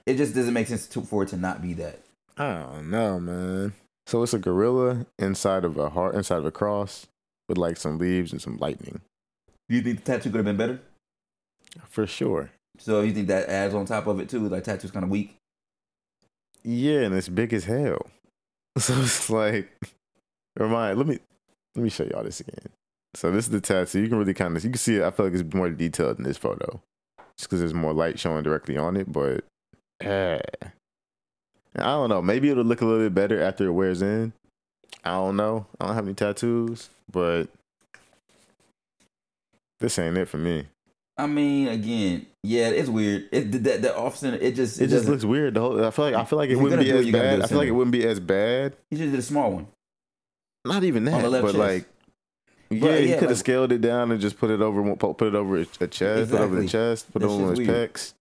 It 0.06 0.16
just 0.18 0.36
doesn't 0.36 0.54
make 0.54 0.68
sense 0.68 0.88
to, 0.88 1.02
for 1.02 1.24
it 1.24 1.30
to 1.30 1.38
not 1.38 1.62
be 1.62 1.74
that. 1.76 2.00
I 2.38 2.54
don't 2.64 2.90
know, 2.90 3.20
man. 3.20 3.74
So 4.08 4.24
it's 4.24 4.34
a 4.34 4.40
gorilla 4.40 5.06
inside 5.20 5.64
of 5.64 5.78
a 5.78 5.90
heart, 5.90 6.16
inside 6.16 6.38
of 6.40 6.46
a 6.46 6.52
cross, 6.52 7.08
with 7.48 7.58
like 7.58 7.78
some 7.78 7.98
leaves 7.98 8.32
and 8.32 8.42
some 8.42 8.58
lightning, 8.58 9.00
Do 9.70 9.76
you 9.76 9.82
think 9.82 10.04
the 10.04 10.12
tattoo 10.12 10.32
could 10.32 10.38
have 10.38 10.46
been 10.46 10.58
better? 10.58 10.82
For 11.88 12.08
sure. 12.08 12.52
So 12.78 13.02
you 13.02 13.14
think 13.14 13.28
that 13.28 13.50
adds 13.50 13.74
on 13.74 13.86
top 13.86 14.08
of 14.08 14.20
it 14.20 14.30
too? 14.30 14.48
Like 14.48 14.64
tattoo's 14.64 14.92
kind 14.92 15.04
of 15.04 15.10
weak. 15.10 15.36
Yeah, 16.64 17.02
and 17.02 17.16
it's 17.16 17.30
big 17.30 17.54
as 17.54 17.66
hell. 17.66 18.08
So 18.78 18.94
it's 19.02 19.30
like, 19.30 19.70
remind. 20.56 20.98
Let 20.98 21.06
me 21.06 21.20
let 21.76 21.84
me 21.84 21.90
show 21.90 22.06
y'all 22.06 22.24
this 22.24 22.40
again. 22.40 22.70
So 23.16 23.30
this 23.30 23.44
is 23.44 23.52
the 23.52 23.60
tattoo. 23.60 24.00
You 24.00 24.08
can 24.08 24.18
really 24.18 24.34
kind 24.34 24.56
of 24.56 24.64
you 24.64 24.70
can 24.70 24.78
see 24.78 24.96
it. 24.96 25.04
I 25.04 25.12
feel 25.12 25.26
like 25.26 25.36
it's 25.36 25.54
more 25.54 25.70
detailed 25.70 26.20
in 26.20 26.24
this 26.24 26.38
photo, 26.38 26.80
just 27.38 27.50
because 27.50 27.60
there's 27.60 27.74
more 27.74 27.92
light 27.94 28.18
showing 28.18 28.44
directly 28.44 28.78
on 28.78 28.96
it. 28.96 29.12
But 29.12 29.44
eh. 30.00 30.40
I 31.76 31.84
don't 31.84 32.10
know. 32.10 32.22
Maybe 32.22 32.50
it'll 32.50 32.64
look 32.64 32.82
a 32.82 32.86
little 32.86 33.06
bit 33.06 33.14
better 33.14 33.42
after 33.42 33.66
it 33.66 33.72
wears 33.72 34.02
in. 34.02 34.34
I 35.04 35.12
don't 35.12 35.36
know. 35.36 35.66
I 35.80 35.88
don't 35.88 35.96
have 35.96 36.06
any 36.06 36.14
tattoos, 36.14 36.90
but 37.12 37.48
this 39.80 39.98
ain't 39.98 40.18
it 40.18 40.28
for 40.28 40.38
me. 40.38 40.68
I 41.22 41.28
mean, 41.28 41.68
again, 41.68 42.26
yeah, 42.44 42.70
it's 42.70 42.90
weird. 42.90 43.30
It 43.32 43.52
the, 43.52 43.58
the, 43.60 43.78
the 43.78 43.96
off 43.98 44.18
center, 44.18 44.38
it 44.38 44.56
just 44.56 44.82
It, 44.82 44.86
it, 44.86 44.88
just 44.88 45.08
looks 45.08 45.24
weird. 45.24 45.54
The 45.54 45.62
whole 45.62 45.86
I 45.86 45.92
feel 45.92 46.06
like 46.06 46.16
I 46.16 46.26
feel 46.26 46.40
like 46.40 46.50
it 46.50 46.56
wouldn't 46.56 46.82
be 46.82 46.90
as 46.92 47.06
you 47.06 47.12
gotta 47.12 47.24
do 47.32 47.38
bad. 47.38 47.42
I 47.44 47.48
feel 47.48 47.58
like 47.60 47.68
it 47.68 47.72
wouldn't 47.72 47.92
be 47.92 48.06
as 48.08 48.20
bad. 48.20 48.76
he 48.90 48.98
just 48.98 49.12
did 49.12 49.20
a 49.20 49.24
small 49.24 49.52
one. 49.52 49.68
Not 50.66 50.84
even 50.84 51.06
that, 51.06 51.22
but 51.24 51.42
chest. 51.44 51.56
like, 51.56 51.86
yeah, 52.70 52.80
But, 52.80 53.00
he 53.02 53.08
could 53.14 53.20
have 53.22 53.30
like- 53.30 53.38
scaled 53.38 53.72
it 53.72 53.82
down 53.82 54.12
and 54.12 54.20
just 54.22 54.38
put 54.38 54.50
it 54.50 54.62
over, 54.62 54.96
put 54.96 55.22
it 55.22 55.36
over 55.36 55.58
a 55.58 55.66
chest, 55.66 56.32
put 56.32 56.40
it 56.40 56.42
over 56.42 56.62
the 56.62 56.68
chest, 56.68 57.12
put 57.14 57.22
That 57.22 57.28
it 57.28 57.32
over 57.32 57.50
his 57.52 57.60
weird. 57.60 57.94
pecs. 57.94 58.14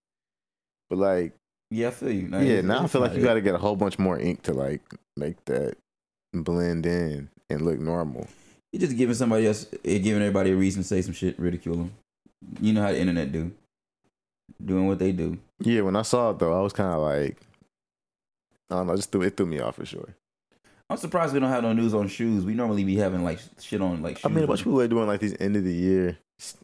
But 0.91 0.99
like, 0.99 1.33
Yeah, 1.71 1.89
I 1.89 1.91
feel 1.93 2.11
you. 2.11 2.29
No, 2.29 2.41
yeah, 2.41 2.61
now 2.61 2.85
I 2.85 2.87
feel 2.87 3.01
like 3.01 3.15
you 3.15 3.23
got 3.23 3.35
to 3.35 3.41
get 3.41 3.55
a 3.55 3.59
whole 3.59 3.77
bunch 3.77 3.99
more 3.99 4.19
ink 4.19 4.43
to 4.43 4.53
like 4.53 4.83
make 5.17 5.43
that 5.47 5.77
blend 6.35 6.85
in 6.85 7.31
and 7.49 7.63
look 7.63 7.79
normal. 7.79 8.27
You're 8.73 8.81
just 8.81 8.97
giving 8.97 9.15
somebody 9.15 9.47
else, 9.47 9.67
giving 9.83 10.17
everybody 10.23 10.51
a 10.53 10.57
reason 10.57 10.83
to 10.83 10.89
say 10.89 11.01
some 11.03 11.15
shit, 11.15 11.39
ridicule 11.39 11.77
them. 11.77 11.93
You 12.61 12.73
know 12.73 12.83
how 12.83 12.93
the 12.93 12.99
internet 12.99 13.33
do, 13.33 13.53
doing 14.65 14.87
what 14.87 14.99
they 14.99 15.13
do. 15.13 15.39
Yeah, 15.61 15.83
when 15.83 15.97
I 15.97 16.03
saw 16.03 16.31
it 16.31 16.39
though, 16.39 16.59
I 16.59 16.63
was 16.63 16.73
kind 16.73 16.93
of 16.93 17.01
like, 17.01 17.37
I 18.71 18.77
don't 18.77 18.87
know, 18.87 18.97
just 18.97 19.13
threw 19.13 19.23
it 19.23 19.37
threw 19.37 19.47
me 19.47 19.61
off 19.61 19.77
for 19.77 19.85
sure. 19.85 20.15
I'm 20.89 20.97
surprised 20.97 21.35
we 21.35 21.41
don't 21.41 21.51
have 21.51 21.63
no 21.63 21.73
news 21.73 21.95
on 21.95 22.09
shoes. 22.09 22.45
We 22.45 22.55
normally 22.55 22.83
be 22.83 22.97
having 22.97 23.23
like 23.23 23.39
shit 23.61 23.81
on 23.81 24.03
like. 24.03 24.19
Shoes. 24.19 24.25
I 24.25 24.29
mean, 24.29 24.45
a 24.45 24.47
bunch 24.47 24.61
of 24.61 24.65
people 24.65 24.81
are 24.81 24.89
doing 24.89 25.07
like 25.07 25.21
these 25.21 25.37
end 25.39 25.57
of 25.57 25.65
the 25.65 25.73
year, 25.73 26.19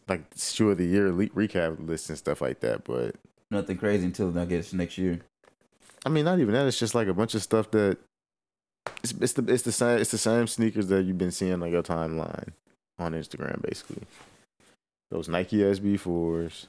like 0.07 0.23
shoe 0.35 0.71
of 0.71 0.77
the 0.77 0.85
year 0.85 1.11
le- 1.11 1.27
recap 1.27 1.87
lists 1.87 2.09
and 2.09 2.17
stuff 2.17 2.41
like 2.41 2.59
that, 2.61 2.83
but. 2.83 3.15
nothing 3.51 3.77
crazy 3.77 4.05
until 4.05 4.37
I 4.37 4.45
guess 4.45 4.73
next 4.73 4.97
year. 4.97 5.21
I 6.05 6.09
mean, 6.09 6.25
not 6.25 6.39
even 6.39 6.53
that. 6.53 6.67
It's 6.67 6.79
just 6.79 6.95
like 6.95 7.07
a 7.07 7.13
bunch 7.13 7.35
of 7.35 7.43
stuff 7.43 7.71
that 7.71 7.97
it's, 9.03 9.13
it's 9.21 9.33
the 9.33 9.53
it's 9.53 9.63
the 9.63 9.71
same 9.71 9.99
it's 9.99 10.11
the 10.11 10.17
same 10.17 10.47
sneakers 10.47 10.87
that 10.87 11.03
you've 11.03 11.17
been 11.17 11.31
seeing 11.31 11.59
like 11.59 11.71
your 11.71 11.83
timeline 11.83 12.49
on 12.99 13.13
Instagram, 13.13 13.61
basically. 13.61 14.03
Those 15.11 15.29
Nike 15.29 15.57
SB 15.57 15.99
fours, 15.99 16.67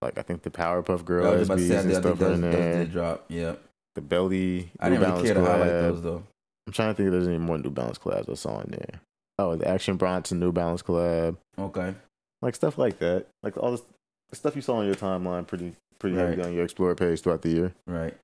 like 0.00 0.16
I 0.18 0.22
think 0.22 0.42
the 0.42 0.50
Powerpuff 0.50 1.04
Girl 1.04 1.26
I 1.26 1.36
was 1.36 1.48
about 1.48 1.58
to 1.58 1.64
SBs 1.64 1.68
say, 1.68 1.76
and 1.78 1.88
did- 1.88 1.96
I 1.96 2.00
think 2.00 2.16
stuff 2.16 2.18
those, 2.18 2.34
in 2.36 2.40
those 2.42 2.54
there. 2.54 2.74
did 2.84 2.92
drop. 2.92 3.24
Yeah, 3.28 3.56
The 3.94 4.00
Belly, 4.00 4.70
I 4.78 4.88
New 4.88 4.96
didn't 4.98 5.10
really 5.12 5.24
care 5.24 5.34
to 5.34 5.40
highlight 5.40 5.68
those 5.68 6.02
though. 6.02 6.22
I'm 6.66 6.72
trying 6.72 6.90
to 6.90 6.94
think 6.94 7.06
if 7.08 7.12
there's 7.12 7.28
any 7.28 7.38
more 7.38 7.58
New 7.58 7.70
Balance 7.70 7.98
collabs 7.98 8.28
I 8.30 8.34
saw 8.34 8.60
in 8.60 8.70
there. 8.70 9.00
Oh, 9.38 9.54
the 9.56 9.68
Action 9.68 9.96
Bronson 9.96 10.40
New 10.40 10.52
Balance 10.52 10.82
collab, 10.82 11.36
Okay, 11.58 11.94
like 12.42 12.54
stuff 12.54 12.78
like 12.78 12.98
that, 13.00 13.26
like 13.42 13.56
all 13.56 13.72
this 13.72 13.82
the 14.30 14.36
stuff 14.36 14.56
you 14.56 14.62
saw 14.62 14.76
on 14.76 14.86
your 14.86 14.94
timeline, 14.96 15.46
pretty 15.46 15.74
pretty 15.98 16.16
heavy 16.16 16.42
on 16.42 16.52
your 16.52 16.64
Explorer 16.64 16.94
page 16.94 17.20
throughout 17.20 17.42
the 17.42 17.50
year. 17.50 17.72
right. 17.86 18.14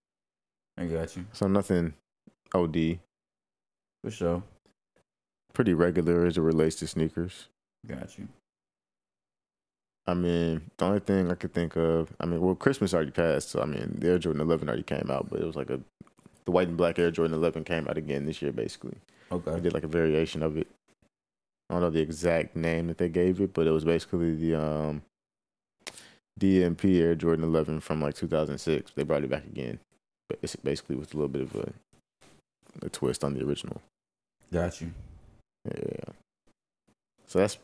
I 0.78 0.86
got 0.86 1.14
you 1.16 1.26
So 1.32 1.46
nothing 1.48 1.92
OD. 2.54 2.98
for 4.02 4.10
sure. 4.10 4.42
pretty 5.52 5.74
regular 5.74 6.24
as 6.26 6.38
it 6.38 6.40
relates 6.40 6.76
to 6.76 6.86
sneakers. 6.86 7.48
Got 7.86 8.18
you. 8.18 8.26
I 10.06 10.14
mean, 10.14 10.62
the 10.76 10.84
only 10.84 11.00
thing 11.00 11.30
I 11.30 11.34
could 11.34 11.52
think 11.54 11.76
of, 11.76 12.12
I 12.18 12.26
mean, 12.26 12.40
well, 12.40 12.54
Christmas 12.56 12.92
already 12.92 13.12
passed, 13.12 13.50
so 13.50 13.62
I 13.62 13.66
mean, 13.66 13.96
the 13.98 14.08
Air 14.08 14.18
Jordan 14.18 14.40
11 14.42 14.68
already 14.68 14.82
came 14.82 15.10
out, 15.10 15.30
but 15.30 15.40
it 15.40 15.46
was 15.46 15.56
like 15.56 15.70
a 15.70 15.80
the 16.44 16.50
white 16.50 16.66
and 16.66 16.76
black 16.76 16.98
Air 16.98 17.12
Jordan 17.12 17.36
11 17.36 17.62
came 17.64 17.86
out 17.86 17.96
again 17.96 18.26
this 18.26 18.42
year. 18.42 18.50
Basically, 18.52 18.96
I 19.30 19.34
Okay. 19.36 19.60
did 19.60 19.72
like 19.72 19.84
a 19.84 19.88
variation 19.88 20.42
of 20.42 20.56
it. 20.56 20.66
I 21.70 21.74
don't 21.74 21.82
know 21.82 21.90
the 21.90 22.00
exact 22.00 22.56
name 22.56 22.88
that 22.88 22.98
they 22.98 23.08
gave 23.08 23.40
it, 23.40 23.54
but 23.54 23.66
it 23.66 23.70
was 23.70 23.84
basically 23.84 24.34
the 24.34 24.60
um, 24.60 25.02
DMP 26.38 27.00
Air 27.00 27.14
Jordan 27.14 27.44
11 27.44 27.80
from 27.80 28.02
like 28.02 28.14
2006. 28.14 28.90
They 28.90 29.04
brought 29.04 29.22
it 29.22 29.30
back 29.30 29.44
again, 29.44 29.78
but 30.28 30.38
it's 30.42 30.56
basically 30.56 30.96
with 30.96 31.14
a 31.14 31.16
little 31.16 31.28
bit 31.28 31.42
of 31.42 31.54
a, 31.54 31.72
a 32.84 32.88
twist 32.88 33.22
on 33.22 33.34
the 33.34 33.44
original. 33.44 33.80
Got 34.52 34.80
you. 34.80 34.90
Yeah. 35.64 36.12
So 37.26 37.38
that's 37.38 37.56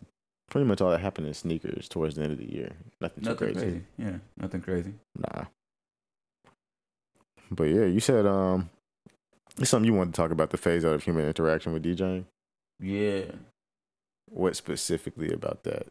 pretty 0.51 0.67
much 0.67 0.81
all 0.81 0.91
that 0.91 1.01
happened 1.01 1.27
in 1.27 1.35
sneakers 1.35 1.89
towards 1.89 2.15
the 2.15 2.23
end 2.23 2.33
of 2.33 2.39
the 2.39 2.53
year. 2.53 2.73
Nothing 3.01 3.25
too 3.25 3.31
Nothing 3.31 3.49
crazy. 3.55 3.61
crazy. 3.61 3.83
Yeah, 3.99 4.17
nothing 4.37 4.61
crazy. 4.61 4.95
Nah. 5.17 5.45
But 7.51 7.65
yeah, 7.65 7.85
you 7.85 8.01
said 8.01 8.27
um, 8.27 8.71
it's 9.59 9.71
something 9.71 9.91
you 9.91 9.97
wanted 9.97 10.15
to 10.15 10.17
talk 10.17 10.31
about 10.31 10.51
the 10.51 10.57
phase 10.57 10.85
out 10.85 10.95
of 10.95 11.03
human 11.03 11.27
interaction 11.27 11.73
with 11.73 11.85
DJing. 11.85 12.25
Yeah. 12.81 13.25
What 14.31 14.57
specifically 14.57 15.33
about 15.33 15.65
that? 15.65 15.87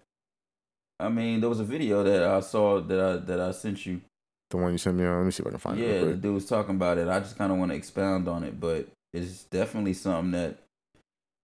I 0.99 1.09
mean, 1.09 1.41
there 1.41 1.49
was 1.49 1.59
a 1.59 1.65
video 1.65 2.03
that 2.03 2.23
I 2.23 2.39
saw 2.39 2.79
that 2.79 2.99
I 2.99 3.17
that 3.17 3.39
I 3.39 3.51
sent 3.51 3.85
you. 3.85 4.01
The 4.49 4.57
one 4.57 4.71
you 4.71 4.77
sent 4.77 4.97
me 4.97 5.05
on. 5.05 5.17
Let 5.17 5.25
me 5.25 5.31
see 5.31 5.41
if 5.41 5.47
I 5.47 5.51
can 5.51 5.59
find 5.59 5.79
yeah, 5.79 5.85
it. 5.85 5.99
Yeah, 5.99 6.05
the 6.05 6.13
dude 6.15 6.33
was 6.33 6.45
talking 6.45 6.75
about 6.75 6.97
it. 6.97 7.07
I 7.07 7.19
just 7.19 7.37
kind 7.37 7.51
of 7.51 7.57
want 7.57 7.71
to 7.71 7.75
expound 7.77 8.27
on 8.27 8.43
it, 8.43 8.59
but 8.59 8.87
it's 9.13 9.43
definitely 9.43 9.93
something 9.93 10.31
that 10.31 10.59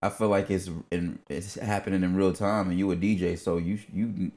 I 0.03 0.09
feel 0.09 0.27
like 0.27 0.51
it's 0.51 0.69
in 0.91 1.19
it's 1.29 1.55
happening 1.55 2.03
in 2.03 2.15
real 2.15 2.33
time. 2.33 2.69
And 2.69 2.77
you 2.77 2.91
a 2.91 2.95
DJ, 2.95 3.39
so 3.39 3.57
you 3.57 3.79
you 3.93 4.31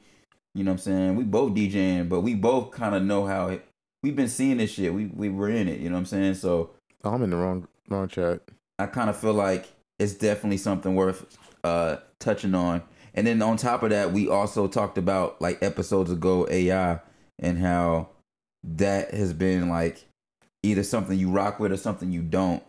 you 0.55 0.65
know 0.65 0.71
what 0.71 0.75
I'm 0.75 0.79
saying. 0.79 1.17
We 1.17 1.25
both 1.25 1.53
DJing, 1.55 2.09
but 2.09 2.21
we 2.21 2.35
both 2.35 2.71
kind 2.71 2.95
of 2.95 3.03
know 3.03 3.27
how 3.27 3.49
it. 3.49 3.67
We've 4.03 4.15
been 4.15 4.29
seeing 4.29 4.59
this 4.59 4.71
shit. 4.71 4.95
We 4.95 5.07
we 5.07 5.29
were 5.29 5.51
in 5.51 5.69
it. 5.69 5.81
You 5.81 5.89
know 5.89 5.97
what 5.97 6.01
I'm 6.01 6.07
saying. 6.07 6.35
So 6.35 6.71
Oh, 7.03 7.11
I'm 7.11 7.23
in 7.23 7.31
the 7.31 7.37
wrong 7.37 7.67
wrong 7.89 8.07
chat. 8.07 8.43
I 8.79 8.87
kind 8.87 9.11
of 9.11 9.17
feel 9.17 9.35
like 9.35 9.67
it's 9.99 10.15
definitely 10.15 10.59
something 10.59 10.95
worth 10.95 11.37
uh 11.65 11.97
touching 12.21 12.55
on. 12.55 12.83
And 13.15 13.27
then 13.27 13.43
on 13.43 13.57
top 13.57 13.83
of 13.83 13.91
that, 13.91 14.13
we 14.13 14.29
also 14.29 14.69
talked 14.69 14.99
about 14.99 15.41
like 15.41 15.63
episodes 15.63 16.13
ago 16.13 16.47
AI 16.49 17.01
and 17.39 17.59
how 17.59 18.11
that 18.63 19.13
has 19.13 19.33
been 19.33 19.69
like 19.69 20.05
either 20.63 20.83
something 20.83 21.19
you 21.19 21.31
rock 21.31 21.59
with 21.59 21.73
or 21.73 21.77
something 21.77 22.13
you 22.13 22.23
don't. 22.23 22.63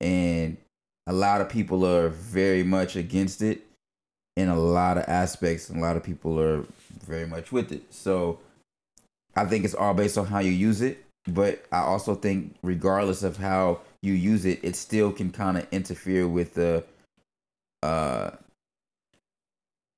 And 0.00 0.58
a 1.06 1.12
lot 1.12 1.40
of 1.40 1.48
people 1.48 1.84
are 1.84 2.08
very 2.08 2.62
much 2.62 2.96
against 2.96 3.42
it 3.42 3.62
in 4.36 4.48
a 4.48 4.58
lot 4.58 4.98
of 4.98 5.04
aspects. 5.08 5.68
And 5.68 5.78
a 5.78 5.82
lot 5.82 5.96
of 5.96 6.02
people 6.02 6.40
are 6.40 6.64
very 7.04 7.26
much 7.26 7.52
with 7.52 7.72
it. 7.72 7.92
So 7.92 8.38
I 9.34 9.44
think 9.44 9.64
it's 9.64 9.74
all 9.74 9.94
based 9.94 10.18
on 10.18 10.26
how 10.26 10.38
you 10.38 10.52
use 10.52 10.82
it. 10.82 11.04
But 11.26 11.64
I 11.70 11.80
also 11.80 12.14
think 12.14 12.56
regardless 12.62 13.22
of 13.22 13.36
how 13.36 13.80
you 14.02 14.12
use 14.12 14.44
it, 14.44 14.60
it 14.62 14.74
still 14.76 15.12
can 15.12 15.30
kind 15.30 15.56
of 15.58 15.66
interfere 15.70 16.26
with 16.26 16.54
the 16.54 16.84
uh 17.82 18.30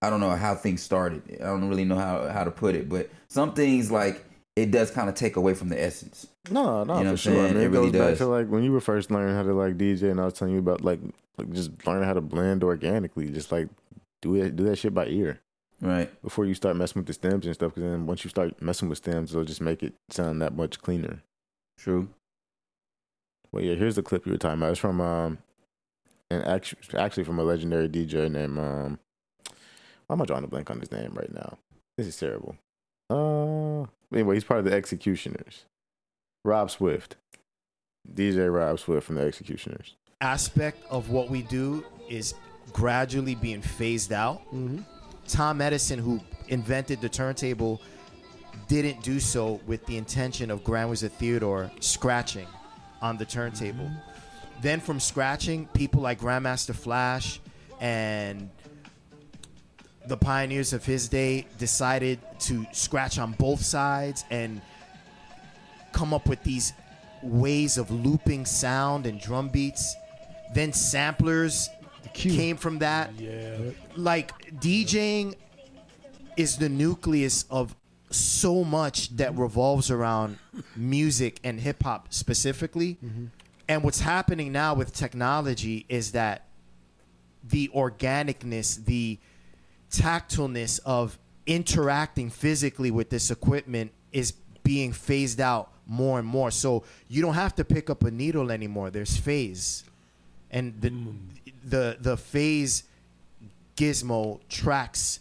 I 0.03 0.11
don't 0.11 0.21
know 0.21 0.37
how 0.37 0.55
things 0.55 0.83
started. 0.83 1.23
I 1.41 1.45
don't 1.45 1.69
really 1.69 1.87
know 1.87 1.97
how 1.97 2.29
how 2.29 2.45
to 2.45 2.51
put 2.51 2.75
it, 2.75 2.91
but 2.91 3.09
some 3.29 3.55
things 3.55 3.91
like 3.91 4.23
it 4.57 4.71
does 4.71 4.91
kind 4.91 5.09
of 5.09 5.15
take 5.15 5.37
away 5.37 5.55
from 5.55 5.69
the 5.69 5.81
essence. 5.83 6.27
No, 6.51 6.85
no, 6.85 6.99
You 6.99 7.05
know 7.05 7.11
for 7.13 7.17
sure. 7.17 7.33
I 7.45 7.49
mean, 7.49 7.57
It 7.57 7.63
it, 7.65 7.69
really 7.71 7.91
goes 7.91 8.01
back 8.01 8.09
does. 8.11 8.19
to 8.19 8.27
like 8.27 8.49
when 8.49 8.63
you 8.63 8.73
were 8.73 8.81
first 8.81 9.11
learning 9.11 9.35
how 9.35 9.43
to 9.43 9.53
like 9.55 9.77
DJ, 9.77 10.11
and 10.11 10.21
I 10.21 10.25
was 10.27 10.35
telling 10.35 10.55
you 10.55 10.61
about 10.61 10.83
like 10.83 11.01
like 11.39 11.51
just 11.53 11.71
learning 11.87 12.05
how 12.05 12.13
to 12.15 12.21
blend 12.21 12.63
organically. 12.63 13.29
Just 13.31 13.51
like 13.51 13.69
do 14.23 14.35
it, 14.37 14.55
do 14.57 14.65
that 14.65 14.77
shit 14.77 14.95
by 14.95 15.07
ear 15.07 15.41
Right. 15.81 16.09
before 16.23 16.45
you 16.47 16.55
start 16.55 16.77
messing 16.77 17.01
with 17.01 17.07
the 17.07 17.13
stems 17.13 17.45
and 17.47 17.55
stuff. 17.55 17.75
Because 17.75 17.91
then 17.91 18.07
once 18.07 18.25
you 18.25 18.31
start 18.31 18.63
messing 18.63 18.89
with 18.89 18.99
stems, 18.99 19.33
it'll 19.33 19.45
just 19.45 19.61
make 19.61 19.83
it 19.83 19.95
sound 20.11 20.41
that 20.41 20.55
much 20.57 20.81
cleaner. 20.81 21.23
True. 21.79 22.09
Well, 23.53 23.63
yeah, 23.63 23.75
here's 23.75 23.97
the 23.97 24.03
clip 24.03 24.25
you 24.27 24.33
were 24.33 24.39
talking 24.39 24.59
about. 24.59 24.71
It's 24.73 24.81
from 24.81 25.01
um, 25.01 25.39
and 26.31 26.45
actually, 26.45 26.81
actually 26.99 27.25
from 27.25 27.39
a 27.39 27.43
legendary 27.45 27.89
DJ 27.89 28.31
named 28.31 28.59
um, 28.59 28.99
why 30.07 30.15
am 30.15 30.23
I 30.23 30.25
drawing 30.25 30.45
a 30.45 30.49
blank 30.49 30.71
on 30.71 30.81
his 30.81 30.91
name 30.93 31.13
right 31.15 31.33
now? 31.33 31.59
This 31.97 32.07
is 32.07 32.17
terrible. 32.17 32.57
Uh, 33.11 33.83
anyway, 34.13 34.35
he's 34.35 34.45
part 34.45 34.59
of 34.61 34.65
the 34.65 34.75
X-Ecutioners. 34.75 35.65
Rob 36.45 36.71
Swift, 36.71 37.17
DJ 38.13 38.53
Rob 38.53 38.79
Swift 38.79 39.07
from 39.07 39.17
the 39.17 39.27
X-Ecutioners. 39.27 39.95
aspect 40.21 40.79
of 40.91 41.11
what 41.11 41.29
we 41.31 41.43
do 41.43 41.85
is 42.09 42.35
gradually 42.73 43.35
being 43.35 43.63
phased 43.63 44.13
out. 44.13 44.43
Tom 45.27 45.61
Edison, 45.61 45.99
who 45.99 46.21
invented 46.49 47.01
the 47.01 47.09
turntable, 47.09 47.81
didn't 48.69 49.03
do 49.03 49.19
so 49.21 49.61
with 49.67 49.85
the 49.87 49.97
intention 49.97 50.51
of 50.51 50.63
Grand 50.65 50.89
Wizard 50.91 51.13
Theodore 51.13 51.71
scratching 51.81 52.47
on 53.03 53.17
the 53.17 53.25
turntable. 53.25 53.91
Then, 54.63 54.81
from 54.81 55.01
scratching, 55.01 55.67
people 55.69 56.01
like 56.01 56.21
Grandmaster 56.21 56.75
Flash 56.75 57.41
and 57.81 58.51
the 60.07 60.17
pioneers 60.17 60.73
of 60.73 60.85
his 60.85 61.09
day 61.09 61.47
decided 61.59 62.19
to 62.41 62.67
scratch 62.73 63.19
on 63.19 63.33
both 63.33 63.61
sides 63.61 64.25
and 64.31 64.61
come 65.93 66.13
up 66.13 66.29
with 66.29 66.43
these 66.43 66.73
ways 67.23 67.79
of 67.79 67.91
looping 67.91 68.45
sound 68.45 69.07
and 69.07 69.21
drum 69.21 69.49
beats. 69.49 69.97
Then 70.55 70.73
samplers 70.73 71.69
came 72.13 72.57
from 72.57 72.79
that. 72.81 73.19
Yeah. 73.19 73.57
Like 73.97 74.33
DJing 74.61 75.35
is 76.37 76.59
the 76.59 76.69
nucleus 76.69 77.45
of 77.51 77.75
so 78.11 78.63
much 78.63 79.17
that 79.17 79.37
revolves 79.37 79.91
around 79.91 80.39
music 80.77 81.41
and 81.43 81.61
hip 81.61 81.83
hop 81.83 82.13
specifically. 82.13 82.99
Mm-hmm. 83.05 83.27
And 83.69 83.83
what's 83.83 84.01
happening 84.01 84.53
now 84.53 84.75
with 84.75 84.93
technology 84.93 85.87
is 85.89 86.13
that 86.13 86.47
the 87.43 87.71
organicness, 87.75 88.85
the 88.85 89.19
tactileness 89.99 90.81
of 90.85 91.19
interacting 91.47 92.31
physically 92.31 92.91
with 92.91 93.11
this 93.11 93.31
equipment 93.31 93.93
is 94.13 94.33
being 94.63 94.93
phased 94.93 95.41
out 95.41 95.71
more 95.87 96.19
and 96.19 96.27
more. 96.27 96.51
So 96.51 96.85
you 97.09 97.21
don't 97.23 97.35
have 97.35 97.55
to 97.57 97.65
pick 97.65 97.91
up 97.91 98.05
a 98.05 98.11
needle 98.11 98.51
anymore. 98.51 98.91
There's 98.91 99.17
phase. 99.17 99.85
And 100.51 100.81
the 100.81 100.93
the 101.65 101.97
the 102.01 102.17
phase 102.17 102.85
gizmo 103.77 104.41
tracks 104.49 105.21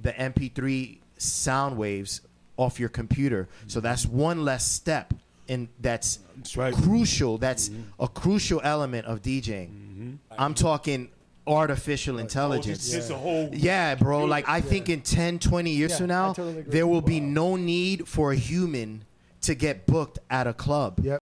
the 0.00 0.12
MP3 0.12 0.98
sound 1.16 1.76
waves 1.76 2.20
off 2.56 2.78
your 2.78 2.88
computer. 2.88 3.48
So 3.66 3.80
that's 3.80 4.06
one 4.06 4.44
less 4.44 4.64
step 4.64 5.14
and 5.48 5.68
that's 5.80 6.20
That's 6.36 6.56
right. 6.56 6.74
crucial. 6.74 7.38
That's 7.38 7.68
mm-hmm. 7.68 8.02
a 8.02 8.08
crucial 8.08 8.60
element 8.62 9.06
of 9.06 9.22
DJing. 9.22 9.70
Mm-hmm. 9.70 10.14
I'm 10.38 10.54
talking 10.54 11.08
artificial 11.48 12.16
oh, 12.16 12.20
intelligence. 12.20 12.86
It's, 12.86 12.94
it's 12.94 13.10
a 13.10 13.16
whole. 13.16 13.50
Yeah, 13.52 13.94
bro. 13.94 14.24
Like 14.24 14.48
I 14.48 14.60
think 14.60 14.88
in 14.88 15.00
10, 15.00 15.38
20 15.38 15.70
years 15.70 15.92
Yeah, 15.92 15.96
from 15.96 16.06
now, 16.06 16.32
totally 16.32 16.62
there 16.62 16.86
will 16.86 17.00
be 17.00 17.20
Wow. 17.20 17.26
no 17.26 17.56
need 17.56 18.06
for 18.06 18.32
a 18.32 18.36
human 18.36 19.04
to 19.42 19.54
get 19.54 19.86
booked 19.86 20.18
at 20.30 20.46
a 20.46 20.52
club. 20.52 21.00
Yep. 21.02 21.20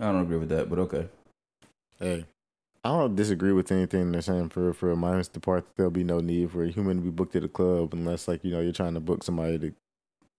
I 0.00 0.04
don't 0.06 0.22
agree 0.22 0.38
with 0.38 0.48
that, 0.48 0.68
but 0.68 0.78
okay. 0.80 1.08
Hey, 1.98 2.24
I 2.84 2.88
don't 2.88 3.14
disagree 3.14 3.52
with 3.52 3.70
anything 3.70 4.10
they're 4.10 4.22
saying 4.22 4.48
for 4.48 4.72
for 4.72 4.94
minus 4.96 5.28
the 5.28 5.38
part 5.38 5.64
that 5.64 5.76
there'll 5.76 5.90
be 5.92 6.02
no 6.02 6.20
need 6.20 6.50
for 6.50 6.64
a 6.64 6.68
human 6.68 6.96
to 6.96 7.02
be 7.02 7.10
booked 7.10 7.36
at 7.36 7.44
a 7.44 7.48
club 7.48 7.94
unless 7.94 8.26
like 8.26 8.42
you 8.42 8.50
know 8.50 8.60
you're 8.60 8.72
trying 8.72 8.94
to 8.94 9.00
book 9.00 9.22
somebody 9.22 9.58
to. 9.58 9.72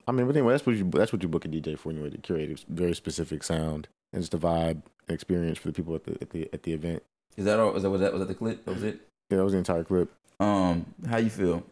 I 0.05 0.11
mean, 0.11 0.27
but 0.27 0.35
anyway, 0.35 0.53
that's 0.53 0.65
what 0.65 0.75
you 0.75 0.89
that's 0.89 1.13
what 1.13 1.23
you 1.23 1.29
book 1.29 1.45
a 1.45 1.47
DJ 1.47 1.79
for 1.79 1.91
anyway 1.91 2.09
to 2.09 2.17
curate 2.17 2.65
a 2.67 2.73
very 2.73 2.93
specific 2.93 3.43
sound 3.43 3.87
and 4.11 4.21
just 4.21 4.33
a 4.33 4.37
vibe 4.37 4.81
experience 5.07 5.57
for 5.57 5.69
the 5.69 5.73
people 5.73 5.95
at 5.95 6.03
the 6.03 6.17
at 6.21 6.29
the 6.31 6.49
at 6.51 6.63
the 6.63 6.73
event. 6.73 7.03
Is 7.37 7.45
that 7.45 7.59
all? 7.59 7.71
Was 7.71 7.83
that 7.83 7.89
was 7.89 8.01
that 8.01 8.11
was 8.11 8.19
that 8.19 8.27
the 8.27 8.35
clip? 8.35 8.65
That 8.65 8.73
was 8.73 8.83
it. 8.83 8.99
Yeah, 9.33 9.37
that 9.37 9.45
was 9.45 9.53
the 9.53 9.57
entire 9.57 9.83
clip. 9.83 10.11
Um, 10.39 10.85
how 11.09 11.17
you 11.17 11.31
feel? 11.31 11.63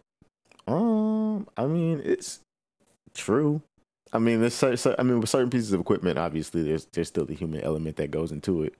Um, 0.68 1.48
I 1.56 1.68
mean, 1.68 2.02
it's 2.04 2.40
true. 3.14 3.62
I 4.12 4.18
mean, 4.18 4.42
there's 4.42 4.64
I 4.64 5.04
mean, 5.04 5.20
with 5.20 5.30
certain 5.30 5.52
pieces 5.52 5.72
of 5.74 5.80
equipment, 5.80 6.18
obviously, 6.18 6.64
there's 6.64 6.86
there's 6.92 7.08
still 7.08 7.26
the 7.26 7.36
human 7.36 7.62
element 7.62 7.98
that 7.98 8.10
goes 8.10 8.32
into 8.32 8.64
it, 8.64 8.74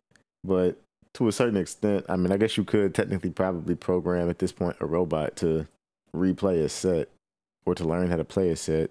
but 0.44 0.80
to 1.14 1.28
a 1.28 1.32
certain 1.32 1.58
extent, 1.58 2.08
I 2.10 2.16
mean, 2.16 2.32
I 2.32 2.38
guess 2.38 2.58
you 2.58 2.64
could 2.64 2.96
technically 2.96 3.30
probably 3.30 3.76
program 3.76 4.32
at 4.32 4.40
this 4.40 4.52
point 4.52 4.78
a 4.80 4.88
robot 4.88 5.36
to 5.38 5.68
replay 6.16 6.64
a 6.64 6.70
set 6.70 7.10
or 7.68 7.76
to 7.76 7.84
learn 7.84 8.10
how 8.10 8.16
to 8.16 8.24
play 8.26 8.50
a 8.50 8.56
set, 8.56 8.90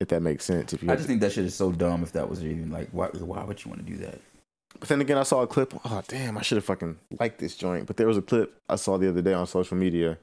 if 0.00 0.08
that 0.08 0.22
makes 0.22 0.46
sense. 0.46 0.72
If 0.72 0.82
you, 0.82 0.90
I 0.90 0.94
just 0.94 1.04
to- 1.04 1.08
think 1.08 1.20
that 1.20 1.32
shit 1.32 1.44
is 1.44 1.54
so 1.54 1.70
dumb. 1.70 2.02
If 2.02 2.12
that 2.12 2.30
was 2.30 2.42
even 2.42 2.70
like, 2.70 2.88
why? 2.92 3.08
Why 3.08 3.44
would 3.44 3.62
you 3.62 3.70
want 3.70 3.84
to 3.84 3.92
do 3.92 3.98
that? 3.98 4.20
But 4.80 4.88
then 4.88 5.00
again, 5.00 5.18
I 5.18 5.22
saw 5.22 5.42
a 5.42 5.46
clip. 5.46 5.74
Oh 5.84 6.02
damn! 6.08 6.36
I 6.38 6.42
should 6.42 6.56
have 6.56 6.64
fucking 6.64 6.98
liked 7.20 7.38
this 7.38 7.56
joint. 7.56 7.86
But 7.86 7.96
there 7.96 8.06
was 8.06 8.16
a 8.18 8.22
clip 8.22 8.56
I 8.68 8.76
saw 8.76 8.98
the 8.98 9.08
other 9.08 9.22
day 9.22 9.32
on 9.34 9.46
social 9.46 9.76
media. 9.76 10.18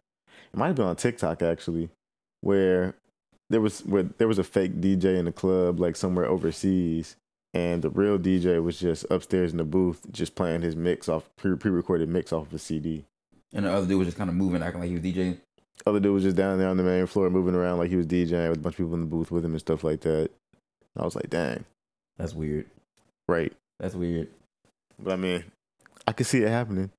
It 0.53 0.57
might 0.57 0.67
have 0.67 0.75
been 0.75 0.85
on 0.85 0.95
TikTok 0.95 1.41
actually, 1.41 1.89
where 2.41 2.95
there 3.49 3.61
was 3.61 3.81
where 3.85 4.03
there 4.03 4.27
was 4.27 4.39
a 4.39 4.43
fake 4.43 4.81
DJ 4.81 5.17
in 5.17 5.25
the 5.25 5.31
club 5.31 5.79
like 5.79 5.95
somewhere 5.95 6.25
overseas, 6.25 7.15
and 7.53 7.81
the 7.81 7.89
real 7.89 8.17
DJ 8.17 8.61
was 8.61 8.79
just 8.79 9.05
upstairs 9.09 9.51
in 9.51 9.57
the 9.57 9.63
booth 9.63 10.05
just 10.11 10.35
playing 10.35 10.61
his 10.61 10.75
mix 10.75 11.07
off 11.07 11.29
pre 11.37 11.51
recorded 11.51 12.09
mix 12.09 12.33
off 12.33 12.47
of 12.47 12.53
a 12.53 12.59
CD. 12.59 13.05
And 13.53 13.65
the 13.65 13.71
other 13.71 13.87
dude 13.87 13.97
was 13.97 14.07
just 14.07 14.17
kind 14.17 14.29
of 14.29 14.35
moving, 14.35 14.61
acting 14.61 14.81
like 14.81 14.89
he 14.89 14.95
was 14.95 15.03
DJing. 15.03 15.37
Other 15.87 15.99
dude 15.99 16.13
was 16.13 16.23
just 16.23 16.35
down 16.35 16.59
there 16.59 16.67
on 16.67 16.77
the 16.77 16.83
main 16.83 17.05
floor 17.07 17.29
moving 17.29 17.55
around 17.55 17.77
like 17.79 17.89
he 17.89 17.95
was 17.95 18.05
DJing 18.05 18.49
with 18.49 18.57
a 18.57 18.61
bunch 18.61 18.73
of 18.75 18.77
people 18.77 18.93
in 18.95 18.99
the 18.99 19.05
booth 19.05 19.31
with 19.31 19.45
him 19.45 19.51
and 19.51 19.59
stuff 19.59 19.83
like 19.83 20.01
that. 20.01 20.29
I 20.97 21.03
was 21.05 21.15
like, 21.15 21.29
dang, 21.29 21.63
That's 22.17 22.33
weird. 22.33 22.65
right. 23.27 23.53
That's 23.79 23.95
weird. 23.95 24.27
But 25.01 25.13
I 25.13 25.15
mean, 25.15 25.43
I 26.07 26.11
could 26.11 26.27
see 26.27 26.39
it 26.39 26.49
happening. 26.49 26.91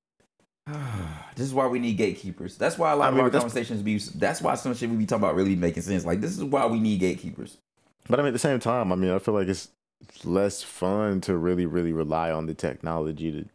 this 1.36 1.46
is 1.46 1.54
why 1.54 1.66
we 1.66 1.78
need 1.78 1.96
gatekeepers. 1.96 2.56
That's 2.56 2.78
why 2.78 2.92
a 2.92 2.96
lot 2.96 3.06
I 3.06 3.08
of 3.08 3.14
mean, 3.14 3.24
our 3.24 3.30
conversations 3.30 3.82
be. 3.82 3.98
That's 3.98 4.40
why 4.40 4.54
some 4.54 4.74
shit 4.74 4.90
we 4.90 4.96
be 4.96 5.06
talking 5.06 5.24
about 5.24 5.34
really 5.34 5.56
making 5.56 5.82
sense. 5.82 6.04
Like 6.04 6.20
this 6.20 6.36
is 6.36 6.44
why 6.44 6.66
we 6.66 6.80
need 6.80 7.00
gatekeepers. 7.00 7.58
But 8.08 8.18
I 8.18 8.22
mean, 8.22 8.28
at 8.28 8.32
the 8.32 8.38
same 8.38 8.60
time, 8.60 8.92
I 8.92 8.96
mean, 8.96 9.10
I 9.10 9.18
feel 9.18 9.34
like 9.34 9.48
it's 9.48 9.68
less 10.24 10.62
fun 10.62 11.20
to 11.22 11.36
really, 11.36 11.66
really 11.66 11.92
rely 11.92 12.30
on 12.30 12.46
the 12.46 12.54
technology 12.54 13.48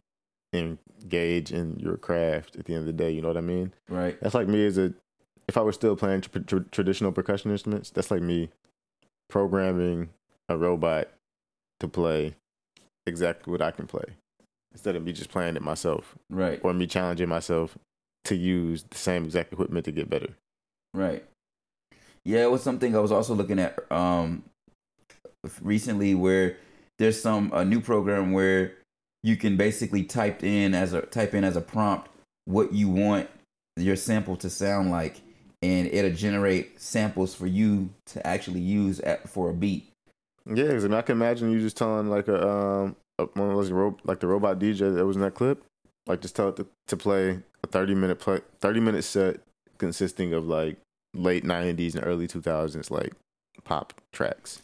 to 0.52 0.78
engage 1.02 1.52
in 1.52 1.78
your 1.78 1.96
craft. 1.96 2.56
At 2.56 2.66
the 2.66 2.74
end 2.74 2.80
of 2.80 2.86
the 2.86 2.92
day, 2.92 3.10
you 3.10 3.20
know 3.22 3.28
what 3.28 3.36
I 3.36 3.42
mean? 3.42 3.72
Right. 3.88 4.18
That's 4.20 4.34
like 4.34 4.48
me 4.48 4.64
as 4.66 4.78
a, 4.78 4.94
if 5.48 5.56
I 5.56 5.62
were 5.62 5.72
still 5.72 5.96
playing 5.96 6.22
tr- 6.22 6.38
tr- 6.38 6.58
traditional 6.70 7.12
percussion 7.12 7.50
instruments, 7.50 7.90
that's 7.90 8.10
like 8.10 8.22
me 8.22 8.50
programming 9.28 10.10
a 10.48 10.56
robot 10.56 11.08
to 11.80 11.88
play 11.88 12.34
exactly 13.06 13.50
what 13.50 13.62
I 13.62 13.70
can 13.72 13.86
play 13.86 14.04
instead 14.76 14.94
of 14.94 15.02
me 15.02 15.10
just 15.10 15.30
playing 15.30 15.56
it 15.56 15.62
myself 15.62 16.14
Right. 16.28 16.60
or 16.62 16.74
me 16.74 16.86
challenging 16.86 17.30
myself 17.30 17.78
to 18.24 18.36
use 18.36 18.82
the 18.90 18.98
same 18.98 19.24
exact 19.24 19.50
equipment 19.50 19.86
to 19.86 19.92
get 19.92 20.10
better. 20.10 20.34
Right. 20.92 21.24
Yeah, 22.26 22.42
it 22.42 22.50
was 22.50 22.62
something 22.62 22.94
I 22.94 22.98
was 22.98 23.10
also 23.10 23.34
looking 23.34 23.58
at 23.58 23.90
um 23.90 24.44
recently 25.62 26.14
where 26.14 26.56
there's 26.98 27.20
some 27.20 27.50
a 27.54 27.64
new 27.64 27.80
program 27.80 28.32
where 28.32 28.74
you 29.22 29.36
can 29.36 29.56
basically 29.56 30.02
type 30.02 30.44
in 30.44 30.74
as 30.74 30.92
a 30.92 31.02
type 31.02 31.32
in 31.32 31.42
as 31.42 31.56
a 31.56 31.60
prompt 31.62 32.10
what 32.44 32.72
you 32.74 32.88
want 32.90 33.30
your 33.76 33.96
sample 33.96 34.36
to 34.36 34.50
sound 34.50 34.90
like 34.90 35.20
and 35.62 35.86
it'll 35.88 36.10
generate 36.12 36.78
samples 36.80 37.34
for 37.34 37.46
you 37.46 37.88
to 38.06 38.24
actually 38.26 38.60
use 38.60 39.00
at, 39.00 39.26
for 39.28 39.48
a 39.50 39.54
beat. 39.54 39.90
Yeah, 40.44 40.68
'cause 40.72 40.84
I, 40.84 40.88
mean, 40.88 40.98
I 40.98 41.02
can 41.02 41.16
imagine 41.16 41.50
you 41.50 41.60
just 41.60 41.76
telling 41.78 42.08
like 42.10 42.28
a 42.28 42.46
um 42.46 42.96
a, 43.00 43.05
one 43.18 43.50
of 43.50 43.56
those 43.56 43.70
ro- 43.70 43.96
like 44.04 44.20
the 44.20 44.26
robot 44.26 44.58
DJ 44.58 44.94
that 44.94 45.06
was 45.06 45.16
in 45.16 45.22
that 45.22 45.34
clip, 45.34 45.64
like 46.06 46.20
just 46.20 46.36
tell 46.36 46.48
it 46.48 46.56
to, 46.56 46.66
to 46.88 46.96
play 46.96 47.40
a 47.62 47.66
thirty 47.66 47.94
minute 47.94 48.18
play 48.18 48.40
thirty 48.60 48.80
minute 48.80 49.02
set 49.02 49.40
consisting 49.78 50.32
of 50.32 50.46
like 50.46 50.76
late 51.14 51.44
nineties 51.44 51.94
and 51.94 52.06
early 52.06 52.26
two 52.26 52.42
thousands 52.42 52.90
like 52.90 53.12
pop 53.64 53.94
tracks, 54.12 54.60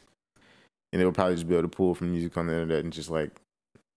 and 0.92 1.00
it 1.00 1.04
would 1.04 1.14
probably 1.14 1.34
just 1.34 1.48
be 1.48 1.54
able 1.54 1.68
to 1.68 1.76
pull 1.76 1.94
from 1.94 2.12
music 2.12 2.36
on 2.36 2.46
the 2.46 2.52
internet 2.52 2.84
and 2.84 2.92
just 2.92 3.10
like 3.10 3.40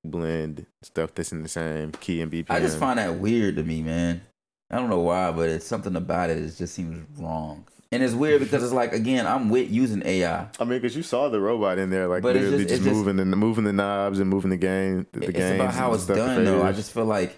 blend 0.06 0.66
stuff 0.84 1.14
that's 1.16 1.32
in 1.32 1.44
the 1.44 1.50
same 1.50 1.92
key 1.94 2.22
and 2.22 2.32
BPM. 2.32 2.46
I 2.50 2.60
just 2.60 2.78
find 2.78 3.00
that 3.00 3.16
weird 3.16 3.56
to 3.58 3.64
me, 3.64 3.82
man. 3.82 4.22
I 4.70 4.78
don't 4.78 4.90
know 4.90 5.00
why, 5.00 5.32
but 5.32 5.50
it's 5.50 5.66
something 5.66 5.96
about 5.96 6.30
it. 6.30 6.38
It 6.38 6.56
just 6.56 6.74
seems 6.74 7.06
wrong, 7.20 7.66
and 7.96 8.04
it's 8.04 8.14
weird 8.14 8.42
because 8.42 8.62
it's 8.64 8.74
like 8.74 8.94
again, 8.94 9.26
I'm 9.26 9.50
with 9.50 9.72
using 9.72 10.02
AI. 10.06 10.48
I 10.60 10.64
mean, 10.66 10.80
because 10.82 10.96
you 10.96 11.02
saw 11.04 11.30
the 11.30 11.40
robot 11.40 11.80
in 11.80 11.90
there, 11.90 12.08
like 12.08 12.22
But 12.22 12.36
literally 12.36 12.58
just- 12.58 12.70
just, 12.70 12.74
it's 12.82 12.86
just- 12.86 12.96
moving 12.98 13.20
and 13.20 13.32
moving 13.32 13.64
the 13.64 13.74
knobs 13.74 14.20
and 14.20 14.30
moving 14.30 14.52
the 14.52 14.58
game. 14.58 15.08
The, 15.14 15.28
it's 15.30 15.56
about 15.56 15.74
how 15.74 15.94
it's 15.94 16.06
done 16.06 16.44
though. 16.46 16.62
I 16.64 16.72
just 16.72 16.92
feel 16.92 17.06
like 17.06 17.36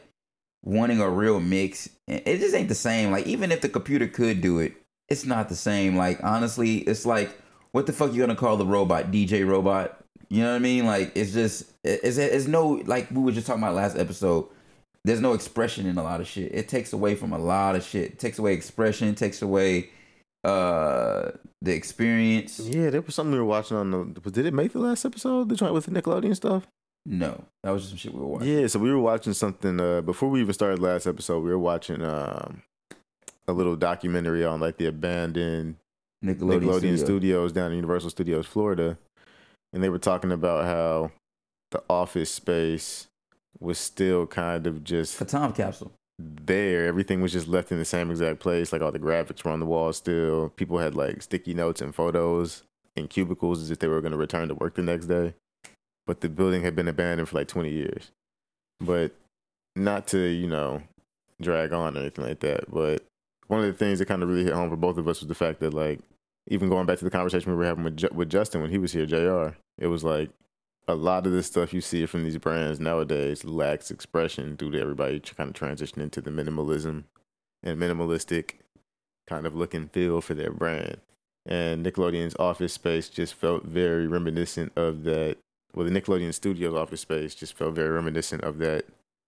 wanting 0.63 0.99
a 0.99 1.09
real 1.09 1.39
mix, 1.39 1.89
it 2.07 2.39
just 2.39 2.55
ain't 2.55 2.69
the 2.69 2.75
same. 2.75 3.11
Like 3.11 3.27
even 3.27 3.51
if 3.51 3.61
the 3.61 3.69
computer 3.69 4.07
could 4.07 4.41
do 4.41 4.59
it, 4.59 4.73
it's 5.09 5.25
not 5.25 5.49
the 5.49 5.55
same. 5.55 5.95
Like 5.95 6.19
honestly, 6.23 6.77
it's 6.79 7.05
like 7.05 7.29
what 7.71 7.85
the 7.85 7.93
fuck 7.93 8.13
you 8.13 8.19
gonna 8.21 8.35
call 8.35 8.57
the 8.57 8.65
robot? 8.65 9.11
DJ 9.11 9.47
robot? 9.47 10.03
You 10.29 10.41
know 10.43 10.49
what 10.49 10.55
I 10.57 10.59
mean? 10.59 10.85
Like 10.85 11.11
it's 11.15 11.31
just 11.31 11.71
it's 11.83 12.17
it's 12.17 12.47
no 12.47 12.81
like 12.85 13.09
we 13.11 13.21
were 13.21 13.31
just 13.31 13.47
talking 13.47 13.63
about 13.63 13.75
last 13.75 13.97
episode. 13.97 14.47
There's 15.05 15.21
no 15.21 15.33
expression 15.33 15.85
in 15.85 15.97
a 15.97 16.03
lot 16.03 16.19
of 16.19 16.27
shit. 16.27 16.53
It 16.53 16.67
takes 16.67 16.91
away 16.91 17.15
from 17.15 17.31
a 17.31 17.37
lot 17.37 17.75
of 17.77 17.83
shit. 17.85 18.11
It 18.13 18.19
takes 18.19 18.39
away 18.39 18.53
expression. 18.53 19.07
It 19.07 19.15
takes 19.15 19.41
away 19.41 19.89
uh 20.43 21.31
the 21.61 21.73
experience. 21.73 22.59
Yeah, 22.59 22.89
there 22.89 23.01
was 23.01 23.15
something 23.15 23.33
we 23.33 23.39
were 23.39 23.45
watching 23.45 23.77
on 23.77 23.91
the. 23.91 24.31
Did 24.31 24.45
it 24.45 24.53
make 24.53 24.73
the 24.73 24.79
last 24.79 25.05
episode? 25.05 25.49
The 25.49 25.55
joint 25.55 25.73
with 25.73 25.85
the 25.85 25.91
Nickelodeon 25.91 26.35
stuff. 26.35 26.67
No, 27.05 27.45
that 27.63 27.71
was 27.71 27.83
just 27.83 27.91
some 27.91 27.97
shit 27.97 28.13
we 28.13 28.19
were 28.19 28.27
watching. 28.27 28.47
Yeah, 28.49 28.67
so 28.67 28.79
we 28.79 28.91
were 28.91 28.99
watching 28.99 29.33
something 29.33 29.79
uh, 29.79 30.01
before 30.01 30.29
we 30.29 30.41
even 30.41 30.53
started 30.53 30.79
last 30.79 31.07
episode. 31.07 31.39
We 31.39 31.51
were 31.51 31.57
watching 31.57 32.01
um, 32.03 32.63
a 33.47 33.53
little 33.53 33.77
documentary 33.77 34.43
on 34.43 34.59
like 34.59 34.77
the 34.77 34.87
abandoned 34.87 35.77
Nickelodeon, 36.23 36.61
Nickelodeon 36.61 36.77
Studio. 36.79 36.95
Studios 36.97 37.51
down 37.53 37.71
in 37.71 37.77
Universal 37.77 38.09
Studios, 38.09 38.45
Florida, 38.45 38.97
and 39.71 39.81
they 39.81 39.89
were 39.89 39.99
talking 39.99 40.31
about 40.33 40.65
how 40.65 41.11
the 41.71 41.81
office 41.89 42.29
space 42.29 43.07
was 43.59 43.77
still 43.77 44.27
kind 44.27 44.67
of 44.67 44.83
just 44.83 45.19
A 45.21 45.25
time 45.25 45.53
capsule. 45.53 45.93
There. 46.19 46.85
Everything 46.85 47.21
was 47.21 47.31
just 47.31 47.47
left 47.47 47.71
in 47.71 47.77
the 47.77 47.85
same 47.85 48.09
exact 48.09 48.39
place. 48.39 48.71
Like 48.71 48.81
all 48.81 48.91
the 48.91 48.99
graphics 48.99 49.43
were 49.43 49.51
on 49.51 49.59
the 49.59 49.65
wall 49.65 49.93
still. 49.93 50.49
People 50.49 50.79
had 50.79 50.95
like 50.95 51.21
sticky 51.21 51.53
notes 51.53 51.81
and 51.81 51.93
photos 51.93 52.63
in 52.95 53.07
cubicles 53.07 53.61
as 53.61 53.71
if 53.71 53.79
they 53.79 53.87
were 53.87 54.01
going 54.01 54.11
to 54.11 54.17
return 54.17 54.47
to 54.47 54.55
work 54.55 54.75
the 54.75 54.81
next 54.81 55.05
day. 55.05 55.33
But 56.05 56.21
the 56.21 56.29
building 56.29 56.63
had 56.63 56.75
been 56.75 56.87
abandoned 56.87 57.29
for 57.29 57.37
like 57.37 57.47
20 57.47 57.69
years. 57.69 58.11
But 58.79 59.13
not 59.75 60.07
to, 60.07 60.19
you 60.19 60.47
know, 60.47 60.81
drag 61.41 61.73
on 61.73 61.95
or 61.95 62.01
anything 62.01 62.25
like 62.25 62.39
that. 62.39 62.71
But 62.71 63.03
one 63.47 63.59
of 63.59 63.67
the 63.67 63.73
things 63.73 63.99
that 63.99 64.07
kind 64.07 64.23
of 64.23 64.29
really 64.29 64.43
hit 64.43 64.53
home 64.53 64.69
for 64.69 64.75
both 64.75 64.97
of 64.97 65.07
us 65.07 65.19
was 65.19 65.27
the 65.27 65.35
fact 65.35 65.59
that, 65.59 65.73
like, 65.73 65.99
even 66.47 66.69
going 66.69 66.85
back 66.85 66.97
to 66.99 67.05
the 67.05 67.11
conversation 67.11 67.51
we 67.51 67.57
were 67.57 67.65
having 67.65 67.83
with, 67.83 68.03
with 68.13 68.29
Justin 68.29 68.61
when 68.61 68.71
he 68.71 68.77
was 68.77 68.93
here, 68.93 69.05
JR, 69.05 69.55
it 69.77 69.87
was 69.87 70.03
like 70.03 70.29
a 70.87 70.95
lot 70.95 71.25
of 71.25 71.33
the 71.33 71.43
stuff 71.43 71.73
you 71.73 71.81
see 71.81 72.05
from 72.05 72.23
these 72.23 72.37
brands 72.37 72.79
nowadays 72.79 73.43
lacks 73.43 73.91
expression 73.91 74.55
due 74.55 74.71
to 74.71 74.79
everybody 74.79 75.19
kind 75.19 75.49
of 75.49 75.55
transitioning 75.55 76.03
into 76.03 76.21
the 76.21 76.31
minimalism 76.31 77.03
and 77.63 77.79
minimalistic 77.79 78.53
kind 79.27 79.45
of 79.45 79.53
look 79.55 79.73
and 79.73 79.91
feel 79.91 80.21
for 80.21 80.33
their 80.33 80.51
brand. 80.51 80.97
And 81.45 81.85
Nickelodeon's 81.85 82.35
office 82.39 82.73
space 82.73 83.09
just 83.09 83.33
felt 83.33 83.63
very 83.65 84.07
reminiscent 84.07 84.71
of 84.75 85.03
that. 85.03 85.37
Well, 85.75 85.85
the 85.85 85.91
Nickelodeon 85.91 86.33
Studios 86.33 86.73
office 86.73 87.01
space 87.01 87.35
just 87.35 87.53
felt 87.53 87.73
very 87.75 87.89
reminiscent 87.89 88.43
of 88.43 88.57
that 88.59 88.85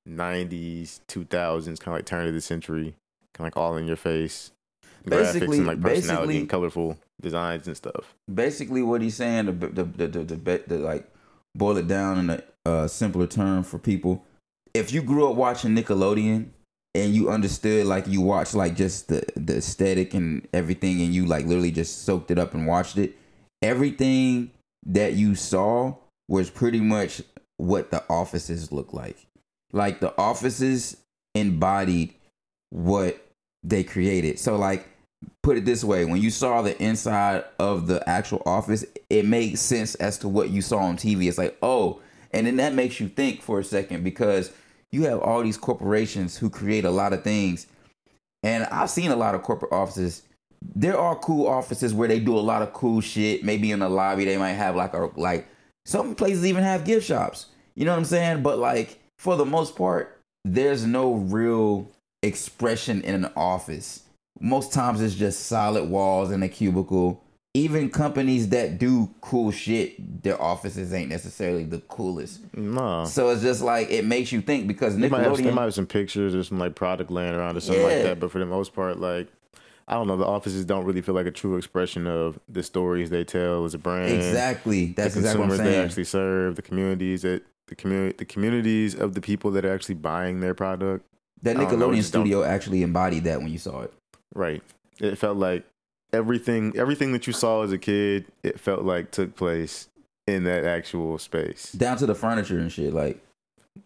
90s, 0.08 1.00
2000s, 1.08 1.66
kind 1.80 1.88
of 1.88 1.94
like 1.94 2.06
turn 2.06 2.28
of 2.28 2.34
the 2.34 2.42
century, 2.42 2.96
kind 3.34 3.40
of 3.40 3.44
like 3.46 3.58
all 3.58 3.78
in 3.78 3.88
your 3.88 3.96
face 3.98 4.52
graphics 5.06 5.34
Basically- 5.34 5.58
and 5.60 5.68
like 5.68 5.82
personality 5.82 6.38
and 6.40 6.50
colorful 6.50 6.98
designs 7.22 7.68
and 7.68 7.76
stuff. 7.78 8.16
basically 8.34 8.82
what 8.82 9.02
he's 9.02 9.16
saying 9.16 9.46
the 9.46 9.52
the 9.54 9.84
the 9.84 10.08
the, 10.08 10.08
the, 10.24 10.36
the, 10.36 10.64
the 10.68 10.78
like 10.78 11.10
boil 11.56 11.78
it 11.78 11.88
down 11.88 12.18
in 12.20 12.30
a 12.30 12.44
uh, 12.66 12.88
simpler 12.88 13.28
term 13.28 13.64
for 13.64 13.80
people. 13.80 14.26
If 14.74 14.94
you 14.94 15.02
grew 15.02 15.30
up 15.30 15.36
watching 15.36 15.76
nickelodeon 15.76 16.50
and 16.96 17.14
you 17.14 17.30
understood 17.30 17.86
like 17.86 18.08
you 18.08 18.22
watched 18.22 18.54
like 18.54 18.76
just 18.76 19.08
the 19.08 19.24
the 19.36 19.58
aesthetic 19.58 20.14
and 20.14 20.48
everything 20.54 21.02
and 21.02 21.14
you 21.14 21.26
like 21.26 21.46
literally 21.46 21.72
just 21.72 22.04
soaked 22.04 22.32
it 22.32 22.40
up 22.40 22.54
and 22.54 22.66
watched 22.66 22.98
it 22.98 23.16
everything 23.62 24.52
that 24.86 25.14
you 25.14 25.36
saw 25.36 25.96
was 26.28 26.50
pretty 26.50 26.80
much 26.80 27.22
what 27.58 27.92
the 27.92 28.04
offices 28.10 28.72
look 28.72 28.94
like. 28.94 29.18
Like 29.72 30.00
the 30.00 30.18
offices 30.18 30.98
embodied 31.36 32.14
what 32.70 33.26
they 33.64 33.84
created. 33.84 34.40
So 34.40 34.56
like 34.56 34.88
put 35.44 35.58
it 35.58 35.66
this 35.66 35.84
way 35.84 36.06
when 36.06 36.22
you 36.22 36.30
saw 36.30 36.62
the 36.62 36.82
inside 36.82 37.44
of 37.60 37.88
the 37.88 38.08
actual 38.08 38.42
office 38.46 38.86
it 39.10 39.26
makes 39.26 39.60
sense 39.60 39.96
as 39.96 40.18
to 40.18 40.28
what 40.28 40.50
you 40.50 40.62
saw 40.62 40.80
on 40.80 40.96
tv 40.96 41.28
it's 41.28 41.38
like 41.38 41.58
oh 41.62 42.00
and 42.32 42.46
then 42.46 42.58
that 42.58 42.74
makes 42.74 43.00
you 43.00 43.10
think 43.10 43.42
for 43.42 43.60
a 43.60 43.64
second 43.64 44.04
because 44.04 44.52
you 44.92 45.04
have 45.04 45.20
all 45.20 45.44
these 45.44 45.58
corporations 45.58 46.38
who 46.38 46.50
create 46.50 46.86
a 46.86 46.92
lot 46.92 47.14
of 47.14 47.24
things. 47.24 47.68
And 48.44 48.66
i've 48.66 48.90
seen 48.90 49.12
a 49.12 49.16
lot 49.16 49.36
of 49.36 49.44
corporate 49.44 49.74
offices. 49.74 50.24
There 50.76 50.98
are 50.98 51.16
cool 51.16 51.48
offices 51.48 51.94
where 51.94 52.08
they 52.08 52.20
do 52.20 52.38
a 52.38 52.40
lot 52.40 52.62
of 52.62 52.74
cool 52.74 53.02
shit. 53.02 53.44
Maybe 53.44 53.72
in 53.72 53.80
the 53.80 53.90
lobby 53.90 54.26
they 54.26 54.38
might 54.38 54.54
have 54.54 54.76
like 54.76 54.94
a 54.94 55.10
like 55.16 55.48
some 55.86 56.16
places 56.16 56.46
even 56.46 56.64
have 56.64 56.86
gift 56.86 57.08
shops. 57.08 57.48
You 57.76 57.86
know 57.86 57.92
what 57.92 58.00
i'm 58.00 58.06
saying? 58.06 58.44
But 58.44 58.60
like 58.60 59.00
for 59.18 59.36
the 59.36 59.46
most 59.46 59.76
part 59.76 60.18
there's 60.46 60.86
no 60.86 61.14
real 61.14 61.90
expression 62.24 63.02
in 63.02 63.26
an 63.26 63.32
office 63.36 64.04
most 64.40 64.74
times 64.74 65.02
it's 65.02 65.16
just 65.16 65.46
solid 65.48 65.90
walls 65.90 66.32
in 66.32 66.44
a 66.44 66.50
cubicle. 66.50 67.24
Even 67.56 67.90
companies 67.90 68.50
that 68.50 68.78
do 68.78 69.10
cool 69.22 69.50
shit, 69.52 70.22
their 70.24 70.40
offices 70.40 70.94
ain't 70.94 71.10
necessarily 71.10 71.64
the 71.64 71.80
coolest. 71.80 72.42
No. 72.56 73.06
So 73.06 73.30
it's 73.30 73.42
just 73.42 73.62
like 73.62 73.90
it 73.90 74.06
makes 74.06 74.32
you 74.32 74.42
think 74.42 74.68
because 74.68 74.96
They 74.96 75.10
might, 75.10 75.24
have, 75.24 75.36
they 75.38 75.50
might 75.50 75.64
have 75.64 75.74
some 75.74 75.88
pictures 75.88 76.36
or 76.36 76.44
some 76.44 76.60
like 76.60 76.76
product 76.76 77.10
laying 77.10 77.34
around 77.34 77.58
or 77.58 77.60
something 77.60 77.84
like 77.84 78.04
that, 78.04 78.20
but 78.20 78.32
for 78.32 78.38
the 78.40 78.46
most 78.46 78.74
part, 78.76 79.00
like 79.00 79.28
I 79.88 79.94
don't 79.96 80.06
know, 80.06 80.18
the 80.18 80.26
offices 80.26 80.64
don't 80.66 80.86
really 80.86 81.02
feel 81.02 81.16
like 81.16 81.26
a 81.26 81.32
true 81.32 81.58
expression 81.58 82.06
of 82.06 82.40
the 82.48 82.62
stories 82.62 83.10
they 83.10 83.24
tell 83.24 83.66
as 83.66 83.74
a 83.74 83.80
brand. 83.80 84.14
exactly. 84.14 84.94
That's 84.94 85.16
the 85.16 85.22
exactly 85.22 85.42
what 85.42 85.48
consumers 85.50 85.74
they 85.74 85.84
actually 85.84 86.04
serve, 86.04 86.56
the 86.56 86.62
communities 86.62 87.24
that 87.24 87.42
the 87.66 87.74
community, 87.76 88.16
the 88.18 88.26
communities 88.26 88.94
of 88.94 89.16
the 89.16 89.22
people 89.22 89.50
that 89.52 89.66
are 89.66 89.74
actually 89.74 89.96
buying 89.96 90.40
their 90.42 90.54
product. 90.54 91.04
that 91.42 91.58
don't 91.58 91.64
know, 91.64 91.88
Nickelodeon 91.88 91.94
don't- 91.94 92.04
studio 92.04 92.44
actually 92.44 92.84
embodied 92.84 93.24
that 93.24 93.40
when 93.42 93.50
you 93.52 93.58
saw 93.58 93.82
it. 93.82 93.94
Right. 94.36 94.62
It 95.00 95.18
felt 95.18 95.38
like 95.38 95.66
everything, 96.14 96.74
everything 96.78 97.14
that 97.14 97.28
you 97.28 97.34
saw 97.34 97.64
as 97.64 97.72
a 97.72 97.78
kid, 97.78 98.26
it 98.44 98.60
felt 98.60 98.84
like 98.84 99.12
took 99.12 99.36
place 99.36 99.88
in 100.28 100.44
that 100.44 100.66
actual 100.66 101.18
space. 101.18 101.72
Down 101.72 101.98
to 101.98 102.06
the 102.06 102.16
furniture 102.16 102.60
and 102.60 102.72
shit. 102.72 102.94
Like 102.94 103.20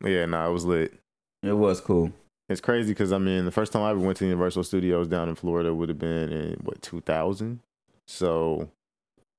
Yeah, 0.03 0.25
no, 0.25 0.49
it 0.49 0.53
was 0.53 0.65
lit. 0.65 0.93
it 1.41 1.53
was 1.53 1.79
cool. 1.79 2.11
It's 2.49 2.61
crazy 2.61 2.89
because 2.91 3.13
I 3.13 3.17
mean, 3.19 3.45
the 3.45 3.51
first 3.51 3.71
time 3.71 3.83
I 3.83 3.91
ever 3.91 3.99
went 3.99 4.17
to 4.17 4.25
Universal 4.25 4.65
Studios 4.65 5.07
down 5.07 5.29
in 5.29 5.35
Florida 5.35 5.73
would 5.73 5.89
have 5.89 5.99
been 5.99 6.31
in 6.31 6.53
what 6.63 6.81
2000. 6.81 7.59
So, 8.05 8.69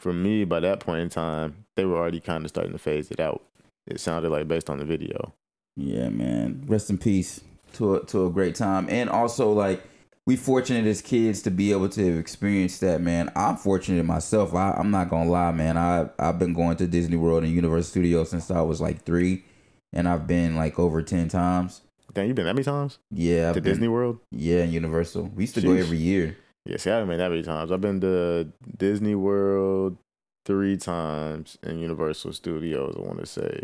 for 0.00 0.12
me, 0.14 0.44
by 0.44 0.60
that 0.60 0.80
point 0.80 1.00
in 1.02 1.08
time, 1.10 1.66
they 1.76 1.84
were 1.84 1.96
already 1.98 2.18
kind 2.20 2.44
of 2.44 2.48
starting 2.48 2.72
to 2.72 2.78
phase 2.78 3.10
it 3.10 3.20
out. 3.20 3.42
It 3.86 4.00
sounded 4.00 4.30
like 4.30 4.48
based 4.48 4.70
on 4.70 4.78
the 4.78 4.86
video. 4.86 5.34
Yeah, 5.76 6.08
man. 6.08 6.64
Rest 6.66 6.88
in 6.88 6.96
peace 6.96 7.42
to 7.74 7.96
a, 7.96 8.06
to 8.06 8.26
a 8.26 8.30
great 8.30 8.54
time, 8.54 8.86
and 8.88 9.10
also 9.10 9.52
like 9.52 9.82
we 10.26 10.37
fortunate 10.37 10.87
as 10.87 11.02
kids 11.02 11.42
to 11.42 11.50
be 11.50 11.70
able 11.72 11.88
to 11.90 12.18
experience 12.18 12.78
that, 12.78 13.00
man. 13.00 13.30
I'm 13.37 13.56
fortunate 13.56 14.04
myself. 14.04 14.54
I, 14.54 14.72
I'm 14.72 14.90
not 14.90 15.10
gonna 15.10 15.28
lie, 15.30 15.52
man. 15.52 15.76
I 15.76 16.08
I've 16.18 16.38
been 16.38 16.54
going 16.54 16.76
to 16.78 16.87
Disney 16.87 17.16
World 17.16 17.44
and 17.44 17.52
Universal 17.52 17.90
Studios 17.90 18.30
since 18.30 18.50
I 18.50 18.62
was 18.62 18.80
like 18.80 19.02
three, 19.04 19.44
and 19.92 20.08
I've 20.08 20.26
been 20.26 20.56
like 20.56 20.78
over 20.78 21.02
ten 21.02 21.28
times. 21.28 21.82
Damn, 22.12 22.26
you've 22.28 22.37
been 22.37 22.46
that 22.46 22.54
many 22.54 22.64
times 22.64 22.98
Yeah, 23.10 23.48
I've 23.48 23.54
to 23.56 23.60
been- 23.60 23.72
Disney 23.72 23.88
World? 23.88 24.20
Yeah, 24.30 24.60
and 24.62 24.72
Universal. 24.72 25.32
We 25.34 25.42
used 25.44 25.56
to 25.56 25.60
go 25.60 25.72
every 25.72 25.98
year. 25.98 26.37
Yeah, 26.64 26.76
see, 26.78 26.90
I 26.90 26.94
haven't 26.94 27.08
been 27.08 27.18
that 27.18 27.30
many 27.30 27.42
times. 27.42 27.70
I've 27.72 27.80
been 27.80 28.00
to 28.02 28.52
Disney 28.78 29.14
World 29.16 29.98
three 30.46 30.76
times 30.76 31.58
and 31.62 31.80
Universal 31.80 32.32
Studios. 32.34 32.94
I 32.96 33.00
want 33.02 33.18
to 33.18 33.26
say 33.26 33.60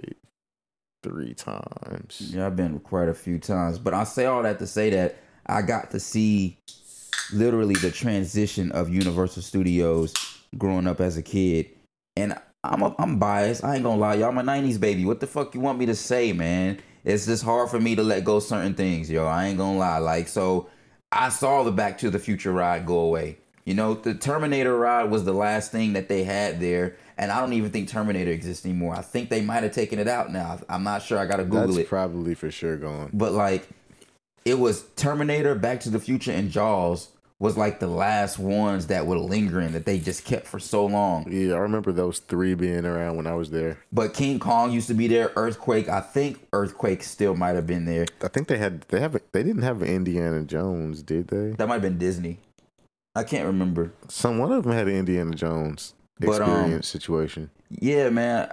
three 1.02 1.32
times. 1.32 2.32
Yeah, 2.34 2.46
I've 2.46 2.56
been 2.56 2.78
quite 2.80 3.08
a 3.08 3.14
few 3.14 3.38
times. 3.38 3.78
But 3.78 3.94
I 3.94 4.04
say 4.04 4.26
all 4.26 4.42
that 4.42 4.58
to 4.58 4.66
say 4.66 4.90
that 4.90 5.16
I 5.50 5.62
got 5.62 5.90
to 5.90 6.00
see 6.00 6.58
literally 7.32 7.74
the 7.74 7.90
transition 7.90 8.72
of 8.72 8.88
Universal 8.88 9.42
Studios 9.42 10.14
growing 10.56 10.86
up 10.86 11.00
as 11.00 11.16
a 11.16 11.22
kid. 11.22 11.70
And 12.16 12.38
I'm 12.62 12.82
a, 12.82 12.94
I'm 12.98 13.18
biased. 13.18 13.64
I 13.64 13.74
ain't 13.74 13.84
gonna 13.84 14.00
lie, 14.00 14.14
y'all. 14.14 14.28
I'm 14.28 14.38
a 14.38 14.42
'90s 14.42 14.78
baby. 14.78 15.04
What 15.04 15.20
the 15.20 15.26
fuck 15.26 15.54
you 15.54 15.60
want 15.60 15.78
me 15.78 15.86
to 15.86 15.94
say, 15.94 16.32
man? 16.32 16.78
It's 17.04 17.26
just 17.26 17.42
hard 17.42 17.70
for 17.70 17.80
me 17.80 17.96
to 17.96 18.02
let 18.02 18.24
go 18.24 18.40
certain 18.40 18.74
things, 18.74 19.10
yo. 19.10 19.26
I 19.26 19.46
ain't 19.46 19.58
gonna 19.58 19.78
lie. 19.78 19.98
Like 19.98 20.28
so, 20.28 20.68
I 21.10 21.30
saw 21.30 21.62
the 21.62 21.72
Back 21.72 21.98
to 21.98 22.10
the 22.10 22.18
Future 22.18 22.52
ride 22.52 22.84
go 22.84 22.98
away. 22.98 23.38
You 23.64 23.74
know, 23.74 23.94
the 23.94 24.14
Terminator 24.14 24.76
ride 24.76 25.10
was 25.10 25.24
the 25.24 25.32
last 25.32 25.72
thing 25.72 25.94
that 25.94 26.08
they 26.08 26.24
had 26.24 26.60
there, 26.60 26.96
and 27.16 27.30
I 27.30 27.40
don't 27.40 27.52
even 27.54 27.70
think 27.70 27.88
Terminator 27.88 28.30
exists 28.30 28.66
anymore. 28.66 28.94
I 28.94 29.02
think 29.02 29.30
they 29.30 29.40
might 29.40 29.62
have 29.62 29.72
taken 29.72 29.98
it 29.98 30.08
out 30.08 30.32
now. 30.32 30.58
I'm 30.68 30.82
not 30.84 31.02
sure. 31.02 31.18
I 31.18 31.26
gotta 31.26 31.44
Google 31.44 31.68
That's 31.68 31.78
it 31.78 31.88
probably 31.88 32.34
for 32.34 32.50
sure 32.50 32.76
gone. 32.76 33.10
but 33.12 33.32
like 33.32 33.68
it 34.50 34.58
was 34.58 34.82
Terminator, 34.96 35.54
Back 35.54 35.80
to 35.80 35.90
the 35.90 36.00
Future, 36.00 36.32
and 36.32 36.50
Jaws 36.50 37.08
was 37.38 37.56
like 37.56 37.78
the 37.78 37.86
last 37.86 38.38
ones 38.38 38.88
that 38.88 39.06
were 39.06 39.16
lingering 39.16 39.72
that 39.72 39.86
they 39.86 39.98
just 39.98 40.24
kept 40.24 40.46
for 40.46 40.58
so 40.58 40.84
long. 40.84 41.26
Yeah, 41.30 41.54
I 41.54 41.58
remember 41.58 41.92
those 41.92 42.18
three 42.18 42.54
being 42.54 42.84
around 42.84 43.16
when 43.16 43.28
I 43.28 43.34
was 43.34 43.50
there. 43.50 43.78
But 43.92 44.12
King 44.12 44.40
Kong 44.40 44.72
used 44.72 44.88
to 44.88 44.94
be 44.94 45.06
there. 45.06 45.30
Earthquake, 45.36 45.88
I 45.88 46.00
think 46.00 46.46
Earthquake 46.52 47.02
still 47.04 47.36
might 47.36 47.54
have 47.54 47.66
been 47.66 47.84
there. 47.84 48.06
I 48.22 48.28
think 48.28 48.48
they 48.48 48.58
had 48.58 48.82
they 48.88 49.00
have 49.00 49.12
they 49.32 49.42
didn't 49.44 49.62
have 49.62 49.82
Indiana 49.82 50.42
Jones, 50.42 51.02
did 51.02 51.28
they? 51.28 51.52
That 51.52 51.68
might 51.68 51.74
have 51.74 51.82
been 51.82 51.98
Disney. 51.98 52.38
I 53.14 53.22
can't 53.22 53.46
remember. 53.46 53.92
Some 54.08 54.38
one 54.38 54.52
of 54.52 54.64
them 54.64 54.72
had 54.72 54.88
an 54.88 54.96
Indiana 54.96 55.34
Jones 55.34 55.94
But, 56.18 56.42
um, 56.42 56.50
experience 56.50 56.88
situation. 56.88 57.50
Yeah, 57.70 58.10
man. 58.10 58.52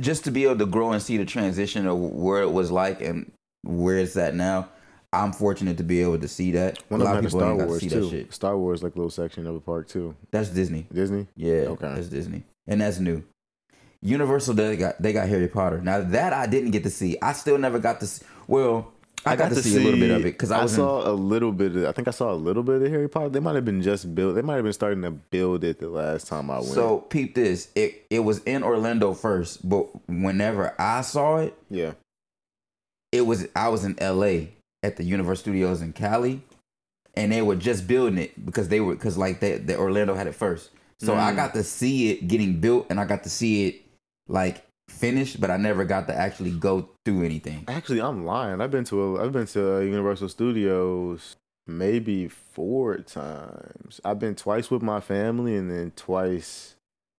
Just 0.00 0.24
to 0.24 0.30
be 0.30 0.44
able 0.44 0.58
to 0.58 0.66
grow 0.66 0.92
and 0.92 1.02
see 1.02 1.16
the 1.16 1.24
transition 1.24 1.86
of 1.86 1.98
where 1.98 2.42
it 2.42 2.50
was 2.50 2.70
like 2.70 3.00
and 3.02 3.30
where 3.62 3.98
it's 3.98 4.16
at 4.16 4.34
now, 4.34 4.68
I'm 5.12 5.32
fortunate 5.32 5.76
to 5.78 5.82
be 5.82 6.02
able 6.02 6.18
to 6.18 6.28
see 6.28 6.52
that. 6.52 6.82
One 6.88 7.00
a 7.00 7.04
lot 7.04 7.16
of 7.16 7.24
people 7.24 7.40
Star 7.40 7.54
Wars 7.56 7.80
see 7.80 7.88
too. 7.88 8.00
that 8.02 8.10
shit. 8.10 8.32
Star 8.32 8.56
Wars 8.56 8.82
like 8.82 8.94
a 8.94 8.98
little 8.98 9.10
section 9.10 9.46
of 9.46 9.56
a 9.56 9.60
park 9.60 9.88
too. 9.88 10.14
That's 10.30 10.50
Disney. 10.50 10.86
Disney. 10.92 11.26
Yeah, 11.36 11.68
Okay. 11.70 11.92
that's 11.94 12.08
Disney, 12.08 12.44
and 12.68 12.80
that's 12.80 13.00
new. 13.00 13.24
Universal 14.02 14.54
they 14.54 14.76
got 14.76 15.00
they 15.02 15.12
got 15.12 15.28
Harry 15.28 15.48
Potter. 15.48 15.80
Now 15.80 16.00
that 16.00 16.32
I 16.32 16.46
didn't 16.46 16.70
get 16.70 16.84
to 16.84 16.90
see, 16.90 17.18
I 17.20 17.32
still 17.32 17.58
never 17.58 17.78
got 17.78 18.00
to. 18.00 18.06
See, 18.06 18.24
well, 18.46 18.92
I, 19.26 19.36
got, 19.36 19.50
to 19.50 19.56
see, 19.56 19.76
a 19.76 19.80
little 19.80 20.00
bit 20.00 20.10
of 20.10 20.20
it 20.22 20.32
because 20.32 20.50
I 20.50 20.62
in, 20.62 20.68
saw 20.68 21.06
a 21.06 21.12
little 21.12 21.52
bit. 21.52 21.76
Of, 21.76 21.84
I 21.84 21.92
think 21.92 22.08
I 22.08 22.10
saw 22.12 22.32
a 22.32 22.34
little 22.34 22.62
bit 22.62 22.80
of 22.80 22.90
Harry 22.90 23.08
Potter. 23.08 23.28
They 23.28 23.40
might 23.40 23.54
have 23.56 23.64
been 23.66 23.82
just 23.82 24.14
built. 24.14 24.34
They 24.34 24.42
might 24.42 24.54
have 24.54 24.64
been 24.64 24.72
starting 24.72 25.02
to 25.02 25.10
build 25.10 25.64
it 25.64 25.78
the 25.78 25.88
last 25.90 26.28
time 26.28 26.50
I 26.50 26.60
went. 26.60 26.72
so 26.72 26.98
peep 26.98 27.34
this. 27.34 27.68
It 27.74 28.06
it 28.08 28.20
was 28.20 28.38
in 28.44 28.62
Orlando 28.62 29.12
first, 29.12 29.68
but 29.68 29.88
whenever 30.08 30.74
I 30.80 31.02
saw 31.02 31.36
it, 31.36 31.54
yeah, 31.68 31.92
it 33.12 33.22
was 33.26 33.46
I 33.54 33.68
was 33.68 33.84
in 33.84 34.00
L.A. 34.00 34.52
at 34.82 34.96
the 34.96 35.04
Universal 35.04 35.42
Studios 35.42 35.82
in 35.82 35.92
Cali, 35.92 36.42
and 37.14 37.30
they 37.32 37.42
were 37.42 37.56
just 37.56 37.86
building 37.86 38.18
it 38.18 38.44
because 38.46 38.68
they 38.68 38.80
were 38.80 38.94
because 38.94 39.16
like 39.18 39.40
they, 39.40 39.58
the 39.58 39.76
Orlando 39.78 40.14
had 40.14 40.26
it 40.26 40.34
first. 40.34 40.70
So 40.98 41.14
I 41.14 41.32
Mm. 41.32 41.36
got 41.36 41.54
to 41.54 41.62
see 41.64 42.10
it 42.10 42.28
getting 42.28 42.60
built, 42.60 42.86
and 42.90 43.00
I 43.00 43.04
got 43.04 43.22
to 43.24 43.30
see 43.30 43.68
it 43.68 43.82
like 44.28 44.64
finished, 44.88 45.40
but 45.40 45.50
I 45.50 45.56
never 45.56 45.84
got 45.84 46.06
to 46.08 46.14
actually 46.14 46.50
go 46.50 46.88
through 47.04 47.24
anything. 47.24 47.64
actually, 47.68 48.00
I'm 48.00 48.24
lying. 48.24 48.60
I've 48.60 48.70
been 48.70 48.84
to 48.84 49.16
a, 49.16 49.24
I've 49.24 49.32
been 49.32 49.46
to 49.48 49.76
uh, 49.76 49.78
Universal 49.80 50.28
Studios 50.30 51.36
maybe 51.66 52.26
four 52.28 52.96
times. 52.98 54.00
I've 54.04 54.18
been 54.18 54.34
twice 54.34 54.70
with 54.70 54.82
my 54.82 55.00
family, 55.00 55.56
and 55.56 55.70
then 55.70 55.92
twice 55.96 56.74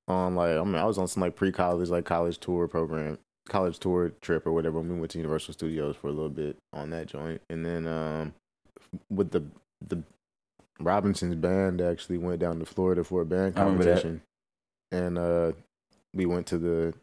on 0.07 0.35
like 0.35 0.57
I 0.57 0.63
mean 0.63 0.75
I 0.75 0.85
was 0.85 0.97
on 0.97 1.07
some 1.07 1.21
like 1.21 1.35
pre 1.35 1.51
college 1.51 1.89
like 1.89 2.05
college 2.05 2.37
tour 2.39 2.67
program, 2.67 3.17
college 3.51 3.79
tour 3.79 4.13
trip 4.21 4.47
or 4.47 4.53
whatever. 4.53 4.79
We 4.79 4.97
went 4.97 5.11
to 5.11 5.17
Universal 5.17 5.53
Studios 5.55 5.97
for 5.97 6.07
a 6.07 6.11
little 6.11 6.29
bit 6.29 6.55
on 6.71 6.89
that 6.91 7.07
joint, 7.07 7.41
and 7.49 7.65
then 7.65 7.85
um 7.85 8.33
with 9.09 9.31
the 9.31 9.43
the 9.85 10.01
Robinson's 10.79 11.35
band 11.35 11.81
actually 11.81 12.17
went 12.17 12.39
down 12.39 12.59
to 12.59 12.65
Florida 12.65 13.03
for 13.03 13.21
a 13.21 13.25
band 13.25 13.57
I 13.57 13.61
remember 13.63 13.83
that. 13.83 13.89
competition, 14.01 14.21
and 14.91 15.17
uh 15.17 15.51
we 16.13 16.25
went 16.25 16.47
to 16.47 16.57
the 16.57 16.93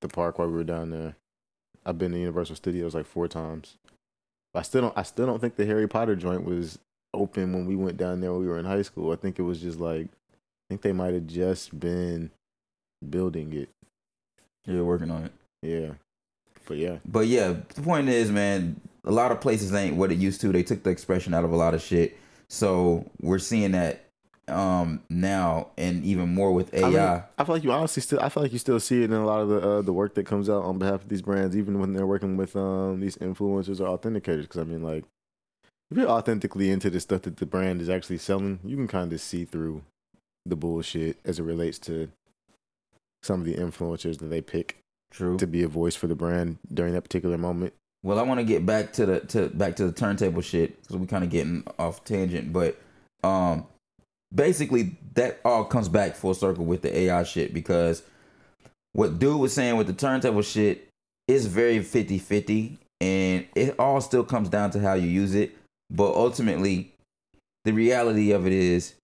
the 0.00 0.08
park 0.08 0.38
while 0.38 0.48
we 0.48 0.54
were 0.54 0.64
down 0.64 0.90
there. 0.90 1.14
I've 1.86 1.98
been 1.98 2.12
to 2.12 2.18
Universal 2.18 2.56
Studios 2.56 2.94
like 2.94 3.06
four 3.06 3.28
times. 3.28 3.76
I 4.54 4.62
still 4.62 4.82
don't. 4.82 4.98
I 4.98 5.02
still 5.04 5.26
don't 5.26 5.40
think 5.40 5.56
the 5.56 5.66
Harry 5.66 5.88
Potter 5.88 6.16
joint 6.16 6.44
was 6.44 6.78
open 7.14 7.52
when 7.52 7.66
we 7.66 7.76
went 7.76 7.96
down 7.96 8.20
there 8.20 8.32
when 8.32 8.40
we 8.40 8.48
were 8.48 8.58
in 8.58 8.64
high 8.64 8.82
school. 8.82 9.12
I 9.12 9.16
think 9.16 9.38
it 9.38 9.42
was 9.42 9.60
just 9.60 9.78
like, 9.78 10.06
I 10.06 10.36
think 10.68 10.82
they 10.82 10.92
might 10.92 11.14
have 11.14 11.26
just 11.26 11.78
been 11.78 12.30
building 13.08 13.52
it. 13.52 13.68
You're 14.66 14.84
working 14.84 15.10
on 15.10 15.24
it. 15.24 15.32
Yeah, 15.62 15.92
but 16.66 16.76
yeah, 16.76 16.98
But 17.04 17.26
yeah, 17.26 17.56
the 17.74 17.82
point 17.82 18.08
is, 18.08 18.30
man, 18.30 18.80
a 19.04 19.12
lot 19.12 19.32
of 19.32 19.40
places 19.40 19.72
ain't 19.74 19.96
what 19.96 20.12
it 20.12 20.18
used 20.18 20.40
to. 20.42 20.48
They 20.52 20.62
took 20.62 20.82
the 20.82 20.90
expression 20.90 21.34
out 21.34 21.44
of 21.44 21.52
a 21.52 21.56
lot 21.56 21.74
of 21.74 21.82
shit. 21.82 22.16
So 22.48 23.10
we're 23.20 23.38
seeing 23.38 23.72
that 23.72 24.06
um 24.48 25.00
now 25.08 25.68
and 25.78 26.04
even 26.04 26.34
more 26.34 26.52
with 26.52 26.74
AI. 26.74 26.86
I, 26.86 26.90
mean, 26.90 27.22
I 27.38 27.44
feel 27.44 27.54
like 27.54 27.64
you 27.64 27.72
honestly 27.72 28.02
still. 28.02 28.20
I 28.20 28.28
feel 28.28 28.42
like 28.42 28.52
you 28.52 28.58
still 28.58 28.80
see 28.80 29.02
it 29.02 29.04
in 29.04 29.12
a 29.12 29.24
lot 29.24 29.40
of 29.40 29.48
the 29.48 29.60
uh, 29.60 29.82
the 29.82 29.92
work 29.92 30.14
that 30.14 30.26
comes 30.26 30.50
out 30.50 30.64
on 30.64 30.78
behalf 30.78 31.02
of 31.02 31.08
these 31.08 31.22
brands, 31.22 31.56
even 31.56 31.78
when 31.78 31.92
they're 31.92 32.06
working 32.06 32.36
with 32.36 32.56
um 32.56 33.00
these 33.00 33.16
influencers 33.16 33.80
or 33.80 33.96
authenticators. 33.96 34.42
Because 34.42 34.58
I 34.60 34.64
mean, 34.64 34.82
like, 34.82 35.04
if 35.90 35.96
you're 35.96 36.08
authentically 36.08 36.70
into 36.70 36.90
the 36.90 37.00
stuff 37.00 37.22
that 37.22 37.36
the 37.36 37.46
brand 37.46 37.80
is 37.80 37.88
actually 37.88 38.18
selling, 38.18 38.58
you 38.64 38.76
can 38.76 38.88
kind 38.88 39.12
of 39.12 39.20
see 39.20 39.44
through 39.44 39.82
the 40.44 40.56
bullshit 40.56 41.18
as 41.24 41.38
it 41.38 41.44
relates 41.44 41.78
to 41.78 42.10
some 43.22 43.40
of 43.40 43.46
the 43.46 43.54
influencers 43.54 44.18
that 44.18 44.26
they 44.26 44.40
pick 44.40 44.81
True. 45.12 45.36
to 45.36 45.46
be 45.46 45.62
a 45.62 45.68
voice 45.68 45.94
for 45.94 46.06
the 46.06 46.14
brand 46.14 46.58
during 46.72 46.94
that 46.94 47.02
particular 47.02 47.38
moment. 47.38 47.74
Well, 48.02 48.18
I 48.18 48.22
want 48.22 48.40
to 48.40 48.44
get 48.44 48.66
back 48.66 48.92
to 48.94 49.06
the 49.06 49.20
to 49.20 49.48
back 49.50 49.76
to 49.76 49.86
the 49.86 49.92
turntable 49.92 50.42
shit 50.42 50.80
because 50.80 50.96
we're 50.96 51.06
kind 51.06 51.22
of 51.22 51.30
getting 51.30 51.64
off 51.78 52.02
tangent, 52.04 52.52
but 52.52 52.80
um, 53.22 53.66
basically 54.34 54.96
that 55.14 55.40
all 55.44 55.64
comes 55.64 55.88
back 55.88 56.16
full 56.16 56.34
circle 56.34 56.64
with 56.64 56.82
the 56.82 56.96
AI 56.96 57.22
shit 57.22 57.54
because 57.54 58.02
what 58.92 59.18
dude 59.18 59.38
was 59.38 59.52
saying 59.52 59.76
with 59.76 59.86
the 59.86 59.92
turntable 59.92 60.42
shit 60.42 60.88
is 61.28 61.46
very 61.46 61.78
50-50 61.78 62.78
and 63.00 63.46
it 63.54 63.74
all 63.78 64.00
still 64.00 64.24
comes 64.24 64.48
down 64.48 64.70
to 64.70 64.80
how 64.80 64.94
you 64.94 65.08
use 65.08 65.34
it, 65.34 65.56
but 65.90 66.14
ultimately 66.14 66.92
the 67.64 67.72
reality 67.72 68.32
of 68.32 68.46
it 68.46 68.52
is 68.52 68.94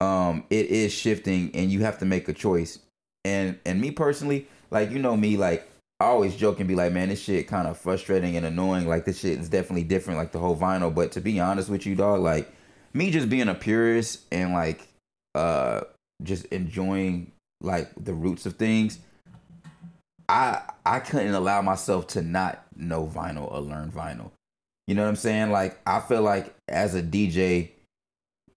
um 0.00 0.44
it 0.50 0.66
is 0.66 0.92
shifting 0.92 1.50
and 1.54 1.72
you 1.72 1.80
have 1.80 1.98
to 1.98 2.04
make 2.04 2.28
a 2.28 2.32
choice. 2.32 2.78
And 3.24 3.58
and 3.66 3.80
me 3.80 3.90
personally, 3.90 4.46
like 4.70 4.90
you 4.90 4.98
know 4.98 5.16
me 5.16 5.36
like 5.36 5.68
I 6.00 6.06
always 6.06 6.36
joke 6.36 6.60
and 6.60 6.68
be 6.68 6.76
like, 6.76 6.92
man, 6.92 7.08
this 7.08 7.20
shit 7.20 7.48
kind 7.48 7.66
of 7.66 7.76
frustrating 7.76 8.36
and 8.36 8.46
annoying. 8.46 8.86
Like 8.86 9.04
this 9.04 9.18
shit 9.18 9.40
is 9.40 9.48
definitely 9.48 9.82
different, 9.82 10.18
like 10.18 10.30
the 10.30 10.38
whole 10.38 10.56
vinyl. 10.56 10.94
But 10.94 11.10
to 11.12 11.20
be 11.20 11.40
honest 11.40 11.68
with 11.68 11.86
you, 11.86 11.96
dog, 11.96 12.20
like 12.20 12.52
me 12.94 13.10
just 13.10 13.28
being 13.28 13.48
a 13.48 13.54
purist 13.54 14.20
and 14.30 14.52
like 14.52 14.86
uh 15.34 15.80
just 16.22 16.44
enjoying 16.46 17.32
like 17.60 17.90
the 17.96 18.14
roots 18.14 18.46
of 18.46 18.54
things, 18.56 19.00
I 20.28 20.62
I 20.86 21.00
couldn't 21.00 21.34
allow 21.34 21.62
myself 21.62 22.06
to 22.08 22.22
not 22.22 22.64
know 22.76 23.06
vinyl 23.12 23.50
or 23.50 23.60
learn 23.60 23.90
vinyl. 23.90 24.30
You 24.86 24.94
know 24.94 25.02
what 25.02 25.08
I'm 25.08 25.16
saying? 25.16 25.50
Like 25.50 25.80
I 25.84 25.98
feel 25.98 26.22
like 26.22 26.54
as 26.68 26.94
a 26.94 27.02
DJ, 27.02 27.70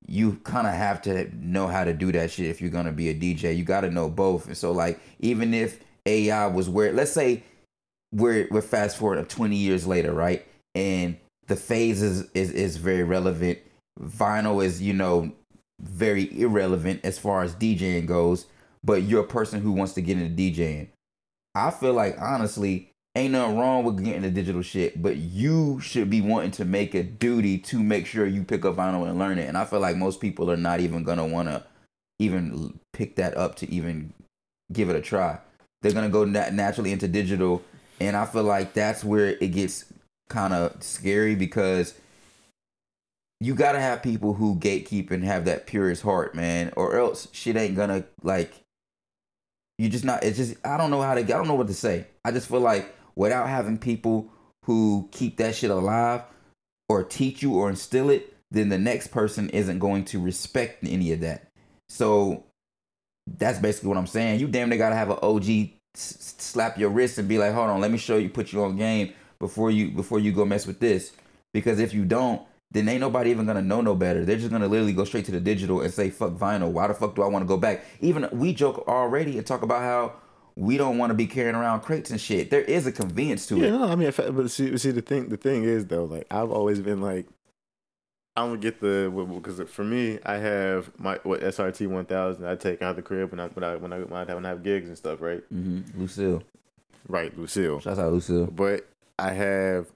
you 0.07 0.39
kind 0.43 0.67
of 0.67 0.73
have 0.73 1.01
to 1.03 1.27
know 1.35 1.65
how 1.65 1.83
to 1.85 1.93
do 1.93 2.11
that 2.11 2.29
shit 2.29 2.49
if 2.49 2.61
you're 2.61 2.69
gonna 2.69 2.91
be 2.91 3.09
a 3.09 3.15
DJ. 3.15 3.57
You 3.57 3.63
got 3.63 3.81
to 3.81 3.89
know 3.89 4.11
both. 4.11 4.45
And 4.45 4.55
so 4.55 4.71
like 4.71 4.99
even 5.19 5.55
if 5.55 5.79
AI 6.05 6.47
was 6.47 6.69
where 6.69 6.91
let's 6.91 7.11
say 7.11 7.43
we're 8.11 8.47
we're 8.51 8.61
fast 8.61 8.97
forward 8.97 9.17
to 9.17 9.35
20 9.35 9.55
years 9.55 9.87
later, 9.87 10.13
right? 10.13 10.45
And 10.75 11.17
the 11.47 11.55
phase 11.55 12.01
is 12.01 12.29
is, 12.33 12.51
is 12.51 12.77
very 12.77 13.03
relevant. 13.03 13.59
Vinyl 13.99 14.63
is, 14.63 14.81
you 14.81 14.93
know, 14.93 15.31
very 15.81 16.39
irrelevant 16.39 17.01
as 17.03 17.19
far 17.19 17.43
as 17.43 17.55
DJing 17.55 18.05
goes, 18.05 18.45
but 18.83 19.03
you're 19.03 19.23
a 19.23 19.27
person 19.27 19.61
who 19.61 19.71
wants 19.71 19.93
to 19.93 20.01
get 20.01 20.17
into 20.17 20.35
DJing. 20.35 20.87
I 21.53 21.71
feel 21.71 21.93
like 21.93 22.15
honestly, 22.19 22.91
ain't 23.15 23.33
nothing 23.33 23.57
wrong 23.57 23.83
with 23.83 24.03
getting 24.03 24.21
the 24.21 24.31
digital 24.31 24.61
shit, 24.61 25.01
but 25.01 25.17
you 25.17 25.79
should 25.81 26.09
be 26.09 26.21
wanting 26.21 26.51
to 26.51 26.65
make 26.65 26.93
a 26.93 27.03
duty 27.03 27.57
to 27.57 27.81
make 27.81 28.05
sure 28.05 28.25
you 28.25 28.43
pick 28.43 28.63
up 28.65 28.75
vinyl 28.75 29.07
and 29.07 29.19
learn 29.19 29.37
it. 29.37 29.47
And 29.47 29.57
I 29.57 29.65
feel 29.65 29.79
like 29.79 29.97
most 29.97 30.21
people 30.21 30.49
are 30.49 30.57
not 30.57 30.79
even 30.79 31.03
gonna 31.03 31.25
wanna 31.27 31.65
even 32.19 32.79
pick 32.93 33.15
that 33.15 33.35
up 33.35 33.55
to 33.55 33.71
even 33.71 34.13
give 34.71 34.89
it 34.89 34.95
a 34.95 35.01
try. 35.01 35.39
They're 35.81 35.93
gonna 35.93 36.09
go 36.09 36.25
nat- 36.25 36.53
naturally 36.53 36.91
into 36.91 37.07
digital 37.07 37.63
And 37.99 38.15
I 38.15 38.25
feel 38.25 38.43
like 38.43 38.73
that's 38.73 39.03
where 39.03 39.27
it 39.27 39.49
gets 39.49 39.85
kind 40.29 40.53
of 40.53 40.81
scary 40.83 41.35
because 41.35 41.93
you 43.39 43.55
gotta 43.55 43.79
have 43.79 44.03
people 44.03 44.33
who 44.33 44.55
gatekeep 44.55 45.11
and 45.11 45.23
have 45.23 45.45
that 45.45 45.67
purest 45.67 46.03
heart, 46.03 46.35
man, 46.35 46.71
or 46.75 46.97
else 46.97 47.27
shit 47.31 47.55
ain't 47.57 47.75
gonna 47.75 48.05
like. 48.23 48.53
You 49.77 49.89
just 49.89 50.05
not. 50.05 50.23
It's 50.23 50.37
just 50.37 50.55
I 50.65 50.77
don't 50.77 50.91
know 50.91 51.01
how 51.01 51.15
to. 51.15 51.21
I 51.21 51.23
don't 51.23 51.47
know 51.47 51.55
what 51.55 51.67
to 51.67 51.73
say. 51.73 52.05
I 52.23 52.31
just 52.31 52.47
feel 52.47 52.59
like 52.59 52.95
without 53.15 53.49
having 53.49 53.77
people 53.77 54.29
who 54.65 55.09
keep 55.11 55.37
that 55.37 55.55
shit 55.55 55.71
alive, 55.71 56.21
or 56.91 57.03
teach 57.03 57.41
you 57.41 57.53
or 57.55 57.69
instill 57.69 58.09
it, 58.09 58.35
then 58.51 58.69
the 58.69 58.77
next 58.77 59.07
person 59.07 59.49
isn't 59.49 59.79
going 59.79 60.03
to 60.05 60.19
respect 60.19 60.83
any 60.83 61.13
of 61.13 61.21
that. 61.21 61.47
So 61.87 62.43
that's 63.37 63.59
basically 63.59 63.89
what 63.89 63.97
I'm 63.97 64.07
saying. 64.07 64.39
You 64.39 64.47
damn 64.47 64.69
they 64.69 64.77
gotta 64.77 64.95
have 64.95 65.09
an 65.09 65.17
OG 65.21 65.43
s- 65.95 66.35
slap 66.37 66.77
your 66.77 66.89
wrist 66.89 67.17
and 67.17 67.27
be 67.27 67.37
like, 67.37 67.53
hold 67.53 67.69
on, 67.69 67.79
let 67.81 67.91
me 67.91 67.97
show 67.97 68.17
you, 68.17 68.29
put 68.29 68.51
you 68.53 68.63
on 68.63 68.77
game 68.77 69.13
before 69.39 69.71
you 69.71 69.91
before 69.91 70.19
you 70.19 70.31
go 70.31 70.45
mess 70.45 70.65
with 70.67 70.79
this. 70.79 71.11
Because 71.53 71.79
if 71.79 71.93
you 71.93 72.05
don't, 72.05 72.41
then 72.71 72.87
ain't 72.87 73.01
nobody 73.01 73.31
even 73.31 73.45
gonna 73.45 73.61
know 73.61 73.81
no 73.81 73.95
better. 73.95 74.23
They're 74.23 74.37
just 74.37 74.51
gonna 74.51 74.67
literally 74.67 74.93
go 74.93 75.03
straight 75.05 75.25
to 75.25 75.31
the 75.31 75.39
digital 75.41 75.81
and 75.81 75.93
say, 75.93 76.09
fuck 76.09 76.31
vinyl. 76.31 76.71
Why 76.71 76.87
the 76.87 76.93
fuck 76.93 77.15
do 77.15 77.21
I 77.23 77.27
want 77.27 77.43
to 77.43 77.47
go 77.47 77.57
back? 77.57 77.83
Even 77.99 78.27
we 78.31 78.53
joke 78.53 78.87
already 78.87 79.37
and 79.37 79.45
talk 79.45 79.61
about 79.61 79.81
how 79.81 80.13
we 80.55 80.77
don't 80.77 80.97
want 80.97 81.09
to 81.11 81.13
be 81.13 81.27
carrying 81.27 81.55
around 81.55 81.81
crates 81.81 82.11
and 82.11 82.19
shit. 82.19 82.49
There 82.49 82.61
is 82.61 82.85
a 82.85 82.91
convenience 82.91 83.47
to 83.47 83.57
Yeah, 83.57 83.67
it. 83.67 83.69
no, 83.71 83.83
I 83.85 83.95
mean, 83.95 84.09
if, 84.09 84.17
but 84.17 84.51
see, 84.51 84.77
see, 84.77 84.91
the 84.91 85.01
thing, 85.01 85.29
the 85.29 85.37
thing 85.37 85.63
is 85.63 85.85
though, 85.87 86.03
like 86.05 86.27
I've 86.31 86.51
always 86.51 86.79
been 86.79 87.01
like, 87.01 87.25
I 88.41 88.47
don't 88.47 88.59
get 88.59 88.79
the 88.79 89.11
because 89.35 89.61
for 89.69 89.83
me, 89.83 90.17
I 90.25 90.37
have 90.37 90.91
my 90.97 91.19
what 91.23 91.41
SRT 91.41 91.87
one 91.87 92.05
thousand. 92.05 92.45
I 92.47 92.55
take 92.55 92.81
out 92.81 92.95
the 92.95 93.01
crib 93.01 93.31
when 93.31 93.39
I 93.39 93.47
when 93.47 93.63
I 93.63 93.75
when 93.75 93.93
I 93.93 93.99
when 93.99 94.13
I 94.13 94.19
have, 94.25 94.35
when 94.35 94.45
I 94.45 94.49
have 94.49 94.63
gigs 94.63 94.87
and 94.87 94.97
stuff, 94.97 95.21
right? 95.21 95.43
Mm-hmm. 95.53 96.01
Lucille, 96.01 96.43
Right, 97.07 97.37
Lucille. 97.37 97.79
shouts 97.79 97.99
out 97.99 98.11
Lucille. 98.11 98.47
But 98.47 98.87
I 99.19 99.31
have 99.33 99.87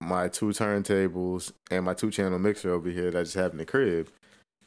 my 0.00 0.28
two 0.28 0.46
turntables 0.46 1.52
and 1.70 1.84
my 1.84 1.94
two 1.94 2.10
channel 2.10 2.38
mixer 2.38 2.70
over 2.72 2.90
here 2.90 3.10
that 3.10 3.18
I 3.18 3.22
just 3.22 3.34
have 3.34 3.52
in 3.52 3.58
the 3.58 3.66
crib, 3.66 4.08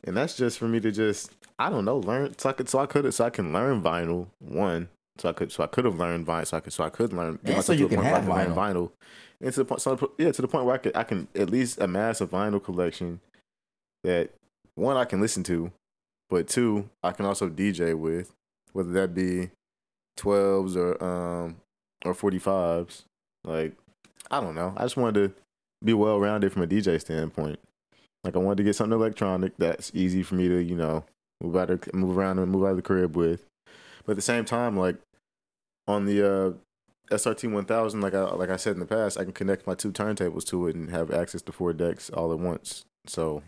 and 0.04 0.17
that's 0.17 0.36
just 0.36 0.58
for 0.60 0.67
me 0.67 0.80
to 0.82 0.91
just 0.91 1.32
I 1.58 1.70
don't 1.70 1.86
know 1.86 2.00
learn 2.00 2.38
so 2.38 2.50
I 2.50 2.54
could 2.54 2.67
so 2.67 2.80
I 2.80 2.88
could 2.88 3.13
so 3.13 3.26
I 3.26 3.30
can 3.30 3.54
learn 3.54 3.82
vinyl 3.82 4.28
one 4.39 4.89
so 5.17 5.30
I 5.30 5.34
could 5.34 5.52
so 5.52 5.63
I 5.63 5.67
could 5.67 5.86
have 5.86 5.98
learned 5.98 6.28
vinyl 6.28 6.48
so 6.48 6.58
I 6.58 6.60
could 6.60 6.74
so 6.74 6.84
I 6.84 6.89
could 6.89 7.13
learn 7.13 7.39
And 7.46 7.63
so 7.63 7.74
you 7.74 7.88
can 7.88 8.02
point 8.02 8.28
where 8.28 8.38
I 8.39 8.43
have 8.43 8.56
learn 8.58 8.76
vinyl. 8.76 8.91
And 9.41 9.54
to 9.54 9.60
the 9.60 9.65
point, 9.65 9.82
so 9.82 10.12
yeah, 10.17 10.32
to 10.32 10.41
the 10.41 10.47
point 10.47 10.65
where 10.65 10.76
I 10.76 10.80
could 10.80 10.95
I 10.95 11.04
can 11.04 11.28
at 11.36 11.50
least 11.50 11.80
amass 11.80 12.21
a 12.21 12.28
vinyl 12.28 12.63
collection 12.63 13.19
that 14.04 14.32
one 14.76 14.97
I 14.97 15.06
can 15.06 15.21
listen 15.21 15.43
to, 15.43 15.71
but 16.30 16.47
two 16.47 16.89
I 17.04 17.12
can 17.12 17.26
also 17.26 17.50
DJ 17.50 17.95
with, 17.95 18.32
whether 18.73 18.91
that 18.91 19.13
be 19.13 19.52
twelves 20.15 20.76
or 20.76 21.02
um 21.04 21.58
or 22.04 22.13
forty 22.13 22.39
fives. 22.39 23.06
Like 23.43 23.73
I 24.32 24.41
don't 24.41 24.56
know. 24.56 24.73
I 24.76 24.84
just 24.84 24.97
wanted 24.97 25.30
to 25.30 25.36
be 25.84 25.93
well 25.93 26.19
rounded 26.19 26.52
from 26.52 26.63
a 26.63 26.67
DJ 26.67 27.00
standpoint. 27.00 27.60
Like 28.23 28.36
I 28.36 28.39
wanted 28.39 28.58
to 28.58 28.63
get 28.63 28.76
something 28.76 28.97
electronic 28.97 29.56
that's 29.58 29.91
easy 29.93 30.23
for 30.23 30.34
me 30.36 30.47
to 30.47 30.58
you 30.63 30.76
know 30.76 31.06
move 31.41 31.56
out 31.56 31.69
of, 31.69 31.93
move 31.93 32.17
around 32.17 32.39
and 32.39 32.52
move 32.52 32.63
out 32.63 32.71
of 32.71 32.78
the 32.78 32.82
crib 32.82 33.15
with, 33.15 33.45
but 34.04 34.13
at 34.13 34.15
the 34.15 34.21
same 34.21 34.45
time 34.45 34.76
like 34.76 34.95
on 35.88 36.06
the 36.06 36.28
uh 36.28 36.52
SRT 37.10 37.52
1000, 37.52 38.02
like 38.02 38.13
I 38.13 38.22
like 38.36 38.50
I 38.50 38.58
said 38.58 38.74
in 38.74 38.80
the 38.80 38.86
past, 38.86 39.17
I 39.17 39.24
can 39.24 39.34
connect 39.34 39.65
my 39.67 39.76
two 39.76 39.91
turntables 39.91 40.46
to 40.46 40.67
it 40.67 40.76
and 40.76 40.89
have 40.89 41.12
access 41.12 41.41
to 41.43 41.52
four 41.52 41.74
decks 41.74 42.10
all 42.10 42.32
at 42.32 42.39
once. 42.39 42.86
So, 43.06 43.43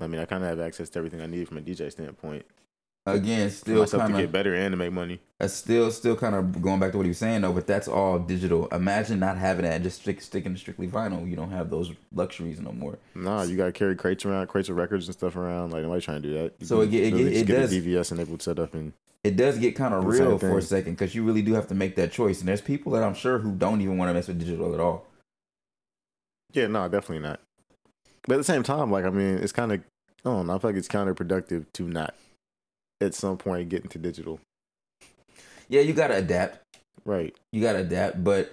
I 0.00 0.06
mean, 0.06 0.20
I 0.20 0.24
kind 0.24 0.42
of 0.42 0.48
have 0.50 0.60
access 0.60 0.88
to 0.90 0.98
everything 0.98 1.20
I 1.20 1.26
need 1.26 1.48
from 1.48 1.58
a 1.58 1.60
DJ 1.60 1.90
standpoint. 1.92 2.44
Again, 3.06 3.50
still 3.50 3.86
kind 3.86 4.08
to 4.08 4.14
of 4.14 4.20
get 4.20 4.30
better 4.30 4.54
and 4.54 4.72
to 4.72 4.76
make 4.76 4.92
money. 4.92 5.20
That's 5.38 5.54
still 5.54 5.90
still 5.90 6.16
kind 6.16 6.34
of 6.34 6.60
going 6.62 6.78
back 6.80 6.92
to 6.92 6.98
what 6.98 7.04
he 7.04 7.08
was 7.10 7.18
saying 7.18 7.40
though, 7.40 7.52
but 7.52 7.66
that's 7.66 7.88
all 7.88 8.18
digital. 8.18 8.68
Imagine 8.68 9.18
not 9.18 9.38
having 9.38 9.64
that 9.64 9.74
and 9.76 9.82
just 9.84 10.02
stick, 10.02 10.20
sticking 10.20 10.52
to 10.52 10.58
strictly 10.60 10.86
vinyl. 10.86 11.28
You 11.28 11.34
don't 11.34 11.50
have 11.50 11.70
those 11.70 11.92
luxuries 12.14 12.60
no 12.60 12.72
more. 12.72 12.98
Nah, 13.14 13.42
you 13.42 13.56
gotta 13.56 13.72
carry 13.72 13.96
crates 13.96 14.24
around, 14.26 14.46
crates 14.48 14.68
of 14.68 14.76
records 14.76 15.06
and 15.08 15.14
stuff 15.14 15.34
around. 15.34 15.70
Like 15.72 15.82
nobody 15.82 16.02
trying 16.02 16.20
to 16.22 16.28
do 16.28 16.34
that. 16.34 16.52
You 16.60 16.66
So 16.66 16.84
can 16.86 16.94
it 16.94 17.14
it 17.14 17.14
it 17.36 17.46
get 17.46 17.60
does- 17.60 17.72
a 17.72 17.80
DVS 17.80 18.12
enabled 18.12 18.42
setup 18.42 18.74
and 18.74 18.92
It 19.22 19.36
does 19.36 19.58
get 19.58 19.76
kind 19.76 19.92
of 19.92 20.04
real 20.06 20.38
for 20.38 20.58
a 20.58 20.62
second 20.62 20.92
because 20.92 21.14
you 21.14 21.22
really 21.22 21.42
do 21.42 21.52
have 21.52 21.68
to 21.68 21.74
make 21.74 21.94
that 21.96 22.10
choice. 22.10 22.40
And 22.40 22.48
there's 22.48 22.62
people 22.62 22.92
that 22.92 23.02
I'm 23.02 23.14
sure 23.14 23.38
who 23.38 23.52
don't 23.52 23.82
even 23.82 23.98
want 23.98 24.08
to 24.08 24.14
mess 24.14 24.28
with 24.28 24.38
digital 24.38 24.72
at 24.72 24.80
all. 24.80 25.06
yeah, 26.54 26.66
no, 26.68 26.88
definitely 26.88 27.20
not. 27.20 27.40
But 28.22 28.34
at 28.34 28.36
the 28.38 28.44
same 28.44 28.62
time, 28.62 28.90
like 28.90 29.04
I 29.04 29.10
mean, 29.10 29.38
it's 29.38 29.52
kind 29.52 29.72
of 29.72 29.80
I 30.24 30.30
don't 30.30 30.46
know. 30.46 30.54
I 30.54 30.58
feel 30.58 30.70
like 30.70 30.78
it's 30.78 30.88
counterproductive 30.88 31.66
to 31.74 31.88
not 31.88 32.14
at 33.00 33.14
some 33.14 33.36
point 33.36 33.68
get 33.68 33.82
into 33.82 33.98
digital. 33.98 34.40
Yeah, 35.68 35.82
you 35.82 35.92
gotta 35.92 36.16
adapt. 36.16 36.58
Right. 37.04 37.34
You 37.52 37.60
gotta 37.62 37.80
adapt, 37.80 38.22
but 38.22 38.52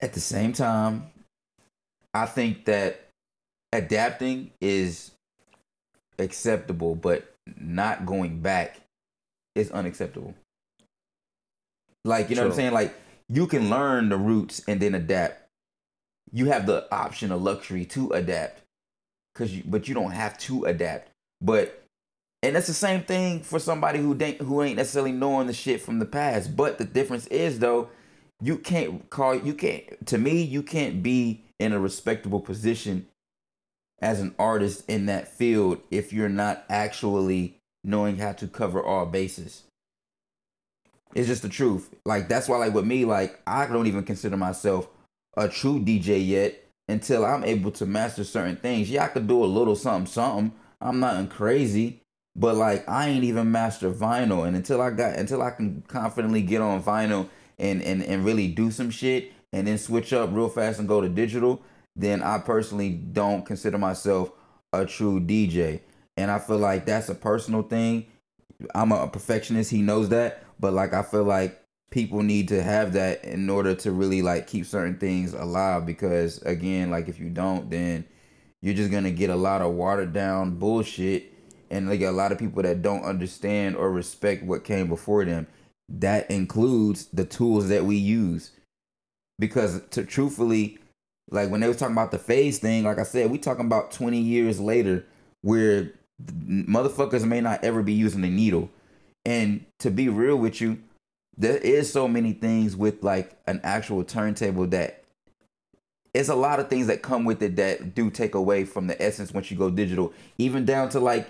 at 0.00 0.12
the 0.12 0.20
same 0.20 0.52
time, 0.52 1.06
I 2.12 2.26
think 2.26 2.64
that 2.66 3.08
adapting 3.72 4.52
is 4.60 5.12
acceptable, 6.18 6.94
but 6.94 7.34
not 7.58 8.06
going 8.06 8.40
back 8.40 8.80
is 9.54 9.70
unacceptable. 9.70 10.34
Like, 12.04 12.28
you 12.28 12.36
know 12.36 12.42
what 12.42 12.50
I'm 12.50 12.56
saying? 12.56 12.72
Like, 12.72 12.94
you 13.28 13.46
can 13.46 13.70
learn 13.70 14.08
the 14.08 14.16
roots 14.16 14.62
and 14.68 14.80
then 14.80 14.94
adapt. 14.94 15.48
You 16.32 16.46
have 16.46 16.66
the 16.66 16.92
option 16.92 17.32
of 17.32 17.42
luxury 17.42 17.84
to 17.86 18.10
adapt, 18.10 18.60
cause 19.34 19.52
you, 19.52 19.62
but 19.64 19.88
you 19.88 19.94
don't 19.94 20.10
have 20.10 20.36
to 20.38 20.64
adapt. 20.64 21.10
But 21.40 21.84
and 22.42 22.56
that's 22.56 22.66
the 22.66 22.74
same 22.74 23.02
thing 23.02 23.40
for 23.40 23.58
somebody 23.58 24.00
who 24.00 24.16
ain't 24.20 24.40
who 24.40 24.62
ain't 24.62 24.76
necessarily 24.76 25.12
knowing 25.12 25.46
the 25.46 25.52
shit 25.52 25.80
from 25.80 25.98
the 25.98 26.06
past. 26.06 26.56
But 26.56 26.78
the 26.78 26.84
difference 26.84 27.26
is 27.28 27.60
though, 27.60 27.88
you 28.42 28.58
can't 28.58 29.08
call 29.10 29.34
you 29.34 29.54
can't 29.54 30.06
to 30.06 30.18
me 30.18 30.42
you 30.42 30.62
can't 30.62 31.02
be 31.02 31.44
in 31.58 31.72
a 31.72 31.78
respectable 31.78 32.40
position 32.40 33.06
as 34.02 34.20
an 34.20 34.34
artist 34.38 34.84
in 34.88 35.06
that 35.06 35.28
field 35.28 35.80
if 35.90 36.12
you're 36.12 36.28
not 36.28 36.64
actually 36.68 37.58
knowing 37.84 38.16
how 38.16 38.32
to 38.32 38.48
cover 38.48 38.82
all 38.82 39.06
bases. 39.06 39.64
It's 41.14 41.28
just 41.28 41.42
the 41.42 41.48
truth. 41.48 41.94
Like 42.04 42.28
that's 42.28 42.48
why 42.48 42.56
like 42.56 42.74
with 42.74 42.86
me 42.86 43.04
like 43.04 43.40
I 43.46 43.66
don't 43.66 43.86
even 43.86 44.04
consider 44.04 44.36
myself 44.36 44.88
a 45.36 45.48
true 45.48 45.78
DJ 45.78 46.26
yet 46.26 46.64
until 46.88 47.24
I'm 47.24 47.44
able 47.44 47.70
to 47.72 47.86
master 47.86 48.24
certain 48.24 48.56
things. 48.56 48.90
Yeah, 48.90 49.04
I 49.04 49.08
could 49.08 49.28
do 49.28 49.44
a 49.44 49.46
little 49.46 49.76
something 49.76 50.10
something. 50.10 50.52
I'm 50.80 51.00
nothing 51.00 51.28
crazy, 51.28 52.00
but 52.34 52.56
like 52.56 52.88
I 52.88 53.08
ain't 53.08 53.24
even 53.24 53.52
master 53.52 53.90
vinyl 53.90 54.46
and 54.46 54.56
until 54.56 54.82
I 54.82 54.90
got 54.90 55.16
until 55.16 55.42
I 55.42 55.50
can 55.50 55.84
confidently 55.86 56.42
get 56.42 56.60
on 56.60 56.82
vinyl 56.82 57.28
and 57.58 57.80
and 57.82 58.02
and 58.02 58.24
really 58.24 58.48
do 58.48 58.70
some 58.70 58.90
shit 58.90 59.32
and 59.52 59.68
then 59.68 59.78
switch 59.78 60.12
up 60.12 60.30
real 60.32 60.48
fast 60.48 60.80
and 60.80 60.88
go 60.88 61.00
to 61.00 61.08
digital, 61.08 61.62
then 61.94 62.22
I 62.22 62.38
personally 62.38 62.90
don't 62.90 63.46
consider 63.46 63.78
myself 63.78 64.32
a 64.72 64.84
true 64.84 65.20
DJ. 65.20 65.80
And 66.16 66.30
I 66.30 66.38
feel 66.38 66.58
like 66.58 66.86
that's 66.86 67.08
a 67.08 67.14
personal 67.14 67.62
thing. 67.62 68.06
I'm 68.74 68.92
a 68.92 69.08
perfectionist, 69.08 69.70
he 69.70 69.82
knows 69.82 70.08
that, 70.10 70.44
but 70.60 70.72
like 70.72 70.94
I 70.94 71.02
feel 71.02 71.24
like 71.24 71.60
people 71.90 72.22
need 72.22 72.48
to 72.48 72.62
have 72.62 72.92
that 72.94 73.24
in 73.24 73.50
order 73.50 73.74
to 73.74 73.92
really 73.92 74.22
like 74.22 74.46
keep 74.46 74.66
certain 74.66 74.98
things 74.98 75.34
alive 75.34 75.86
because 75.86 76.40
again, 76.42 76.90
like 76.90 77.08
if 77.08 77.18
you 77.18 77.30
don't 77.30 77.70
then 77.70 78.04
you're 78.62 78.74
just 78.74 78.90
to 78.90 79.10
get 79.10 79.28
a 79.28 79.36
lot 79.36 79.60
of 79.60 79.74
watered 79.74 80.14
down 80.14 80.56
bullshit 80.56 81.34
and 81.70 81.88
like 81.88 82.00
a 82.00 82.10
lot 82.10 82.32
of 82.32 82.38
people 82.38 82.62
that 82.62 82.80
don't 82.80 83.04
understand 83.04 83.76
or 83.76 83.90
respect 83.90 84.42
what 84.42 84.64
came 84.64 84.88
before 84.88 85.24
them. 85.24 85.46
That 85.88 86.30
includes 86.30 87.06
the 87.12 87.26
tools 87.26 87.68
that 87.68 87.84
we 87.84 87.96
use. 87.96 88.52
Because 89.38 89.82
to 89.90 90.04
truthfully, 90.04 90.78
like 91.30 91.50
when 91.50 91.60
they 91.60 91.68
was 91.68 91.76
talking 91.76 91.94
about 91.94 92.10
the 92.10 92.18
phase 92.18 92.58
thing, 92.58 92.84
like 92.84 92.98
I 92.98 93.02
said, 93.02 93.30
we 93.30 93.36
talking 93.36 93.66
about 93.66 93.90
20 93.90 94.18
years 94.18 94.60
later 94.60 95.04
where 95.42 95.92
motherfuckers 96.22 97.24
may 97.24 97.40
not 97.40 97.64
ever 97.64 97.82
be 97.82 97.92
using 97.92 98.24
a 98.24 98.30
needle. 98.30 98.70
And 99.24 99.64
to 99.80 99.90
be 99.90 100.08
real 100.08 100.36
with 100.36 100.60
you, 100.60 100.78
there 101.36 101.56
is 101.56 101.92
so 101.92 102.06
many 102.06 102.32
things 102.32 102.76
with 102.76 103.02
like 103.02 103.36
an 103.46 103.60
actual 103.64 104.04
turntable 104.04 104.66
that 104.68 105.02
it's 106.12 106.28
a 106.28 106.34
lot 106.34 106.60
of 106.60 106.68
things 106.68 106.86
that 106.86 107.02
come 107.02 107.24
with 107.24 107.42
it 107.42 107.56
that 107.56 107.94
do 107.94 108.10
take 108.10 108.34
away 108.34 108.64
from 108.64 108.86
the 108.86 109.00
essence 109.02 109.32
once 109.32 109.50
you 109.50 109.56
go 109.56 109.70
digital, 109.70 110.12
even 110.38 110.64
down 110.64 110.88
to 110.90 111.00
like 111.00 111.28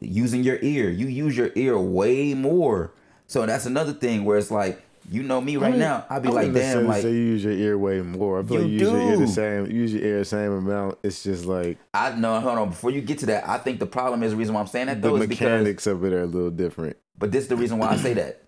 using 0.00 0.44
your 0.44 0.58
ear. 0.62 0.88
You 0.90 1.08
use 1.08 1.36
your 1.36 1.50
ear 1.56 1.76
way 1.78 2.34
more. 2.34 2.92
So 3.26 3.44
that's 3.44 3.66
another 3.66 3.92
thing 3.92 4.24
where 4.24 4.38
it's 4.38 4.50
like, 4.50 4.82
you 5.08 5.22
know 5.22 5.40
me 5.40 5.56
right 5.56 5.70
mean, 5.70 5.80
now, 5.80 6.04
I'd 6.10 6.22
be 6.22 6.28
I 6.28 6.32
like, 6.32 6.52
damn, 6.52 6.86
like 6.86 7.02
say 7.02 7.10
you 7.10 7.16
use 7.16 7.44
your 7.44 7.52
ear 7.52 7.78
way 7.78 8.00
more. 8.00 8.40
I 8.40 8.42
feel 8.42 8.56
You 8.56 8.62
like 8.62 8.70
you 8.70 8.78
use 8.78 8.90
your 8.90 9.00
ear 9.00 9.16
the 9.16 9.28
same. 9.28 9.66
Use 9.70 9.92
your 9.94 10.04
ear 10.04 10.18
the 10.20 10.24
same 10.24 10.52
amount. 10.52 10.98
It's 11.02 11.22
just 11.22 11.46
like 11.46 11.78
I 11.94 12.14
no, 12.14 12.40
hold 12.40 12.58
on. 12.58 12.68
Before 12.70 12.90
you 12.90 13.00
get 13.00 13.18
to 13.18 13.26
that, 13.26 13.48
I 13.48 13.58
think 13.58 13.78
the 13.78 13.86
problem 13.86 14.22
is 14.22 14.32
the 14.32 14.36
reason 14.36 14.54
why 14.54 14.60
I'm 14.60 14.66
saying 14.66 14.86
that 14.86 15.02
the 15.02 15.08
though 15.08 15.16
is 15.16 15.26
because 15.26 15.40
mechanics 15.40 15.86
of 15.86 16.04
it 16.04 16.12
are 16.12 16.22
a 16.22 16.26
little 16.26 16.50
different. 16.50 16.96
But 17.18 17.32
this 17.32 17.44
is 17.44 17.48
the 17.48 17.56
reason 17.56 17.78
why 17.78 17.88
I 17.88 17.96
say 17.96 18.14
that. 18.14 18.42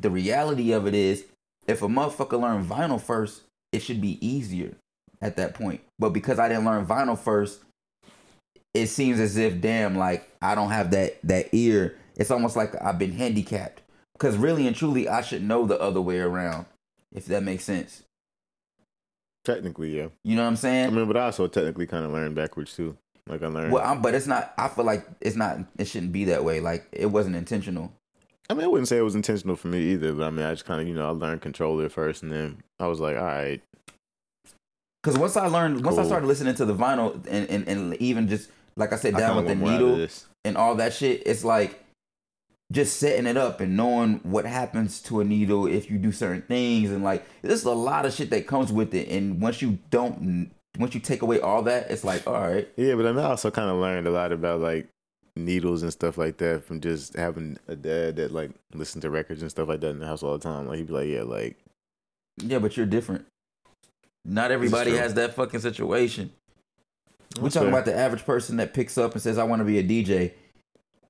The 0.00 0.10
reality 0.10 0.72
of 0.72 0.86
it 0.86 0.94
is, 0.94 1.24
if 1.66 1.82
a 1.82 1.88
motherfucker 1.88 2.40
learn 2.40 2.64
vinyl 2.64 3.00
first, 3.00 3.42
it 3.72 3.80
should 3.80 4.00
be 4.00 4.24
easier 4.26 4.74
at 5.20 5.36
that 5.36 5.54
point. 5.54 5.80
But 5.98 6.10
because 6.10 6.38
I 6.38 6.48
didn't 6.48 6.64
learn 6.64 6.86
vinyl 6.86 7.18
first, 7.18 7.60
it 8.74 8.86
seems 8.88 9.18
as 9.20 9.36
if 9.36 9.60
damn, 9.60 9.96
like 9.96 10.28
I 10.40 10.54
don't 10.54 10.70
have 10.70 10.90
that 10.92 11.18
that 11.24 11.48
ear. 11.52 11.96
It's 12.16 12.30
almost 12.30 12.56
like 12.56 12.80
I've 12.82 12.98
been 12.98 13.12
handicapped. 13.12 13.82
Because 14.18 14.36
really 14.36 14.66
and 14.66 14.74
truly, 14.74 15.08
I 15.08 15.20
should 15.20 15.42
know 15.42 15.64
the 15.64 15.80
other 15.80 16.00
way 16.00 16.18
around, 16.18 16.66
if 17.12 17.26
that 17.26 17.42
makes 17.42 17.64
sense. 17.64 18.02
Technically, 19.44 19.96
yeah. 19.96 20.08
You 20.24 20.36
know 20.36 20.42
what 20.42 20.48
I'm 20.48 20.56
saying? 20.56 20.88
I 20.88 20.90
mean, 20.90 21.06
but 21.06 21.16
I 21.16 21.26
also 21.26 21.46
technically 21.46 21.86
kind 21.86 22.04
of 22.04 22.10
learned 22.10 22.34
backwards 22.34 22.74
too. 22.74 22.96
Like 23.28 23.42
I 23.42 23.46
learned. 23.46 23.72
well, 23.72 23.84
I'm, 23.84 24.02
but 24.02 24.14
it's 24.14 24.26
not. 24.26 24.52
I 24.58 24.68
feel 24.68 24.84
like 24.84 25.06
it's 25.20 25.36
not. 25.36 25.58
It 25.78 25.86
shouldn't 25.86 26.12
be 26.12 26.24
that 26.24 26.44
way. 26.44 26.60
Like 26.60 26.86
it 26.92 27.06
wasn't 27.06 27.36
intentional. 27.36 27.92
I 28.50 28.54
mean, 28.54 28.64
I 28.64 28.68
wouldn't 28.68 28.88
say 28.88 28.96
it 28.96 29.02
was 29.02 29.14
intentional 29.14 29.56
for 29.56 29.68
me 29.68 29.78
either, 29.92 30.14
but 30.14 30.26
I 30.26 30.30
mean, 30.30 30.44
I 30.44 30.52
just 30.52 30.64
kind 30.64 30.80
of, 30.80 30.88
you 30.88 30.94
know, 30.94 31.06
I 31.06 31.10
learned 31.10 31.42
controller 31.42 31.88
first, 31.90 32.22
and 32.22 32.32
then 32.32 32.62
I 32.80 32.86
was 32.86 32.98
like, 32.98 33.16
all 33.16 33.24
right, 33.24 33.62
Because 35.02 35.18
once 35.18 35.36
I 35.36 35.46
learned, 35.48 35.84
once 35.84 35.98
I 35.98 36.04
started 36.04 36.26
listening 36.26 36.54
to 36.54 36.64
the 36.64 36.74
vinyl, 36.74 37.14
and, 37.28 37.48
and, 37.50 37.68
and 37.68 37.94
even 37.96 38.26
just 38.26 38.50
like 38.76 38.92
I 38.92 38.96
said, 38.96 39.16
down 39.16 39.36
with 39.36 39.46
the 39.46 39.50
want 39.50 39.60
more 39.60 39.70
out 39.70 39.82
of 39.82 39.88
needle 39.98 40.08
and 40.44 40.56
all 40.56 40.74
that 40.76 40.94
shit, 40.94 41.24
it's 41.26 41.44
like 41.44 41.84
just 42.70 42.98
setting 42.98 43.26
it 43.26 43.36
up 43.36 43.60
and 43.60 43.76
knowing 43.76 44.20
what 44.22 44.44
happens 44.44 45.00
to 45.02 45.20
a 45.20 45.24
needle 45.24 45.66
if 45.66 45.90
you 45.90 45.98
do 45.98 46.12
certain 46.12 46.42
things, 46.42 46.90
and 46.90 47.02
like 47.02 47.24
there's 47.42 47.64
a 47.64 47.72
lot 47.72 48.04
of 48.04 48.12
shit 48.12 48.30
that 48.30 48.46
comes 48.46 48.72
with 48.72 48.94
it. 48.94 49.08
And 49.08 49.40
once 49.40 49.62
you 49.62 49.78
don't, 49.90 50.50
once 50.78 50.94
you 50.94 51.00
take 51.00 51.22
away 51.22 51.40
all 51.40 51.62
that, 51.62 51.90
it's 51.90 52.04
like, 52.04 52.26
all 52.26 52.34
right, 52.34 52.68
Yeah, 52.76 52.94
but 52.94 53.06
I 53.06 53.22
also 53.24 53.50
kind 53.50 53.70
of 53.70 53.76
learned 53.76 54.06
a 54.06 54.10
lot 54.10 54.32
about 54.32 54.60
like 54.60 54.88
needles 55.34 55.82
and 55.82 55.92
stuff 55.92 56.18
like 56.18 56.36
that 56.38 56.64
from 56.64 56.80
just 56.80 57.16
having 57.16 57.58
a 57.68 57.76
dad 57.76 58.16
that 58.16 58.32
like 58.32 58.50
listened 58.74 59.02
to 59.02 59.10
records 59.10 59.40
and 59.40 59.50
stuff 59.50 59.68
like 59.68 59.80
that 59.80 59.90
in 59.90 60.00
the 60.00 60.06
house 60.06 60.22
all 60.22 60.36
the 60.36 60.42
time. 60.42 60.66
Like 60.66 60.78
he'd 60.78 60.88
be 60.88 60.92
like, 60.92 61.08
yeah, 61.08 61.22
like 61.22 61.56
yeah, 62.42 62.58
but 62.58 62.76
you're 62.76 62.86
different. 62.86 63.26
Not 64.24 64.50
everybody 64.50 64.94
has 64.96 65.14
that 65.14 65.34
fucking 65.34 65.60
situation. 65.60 66.32
We're 67.40 67.50
talking 67.50 67.70
fair. 67.70 67.80
about 67.80 67.84
the 67.84 67.96
average 67.96 68.24
person 68.24 68.56
that 68.56 68.74
picks 68.74 68.98
up 68.98 69.12
and 69.12 69.22
says, 69.22 69.38
I 69.38 69.44
want 69.44 69.60
to 69.60 69.64
be 69.64 69.78
a 69.78 69.82
DJ. 69.82 70.32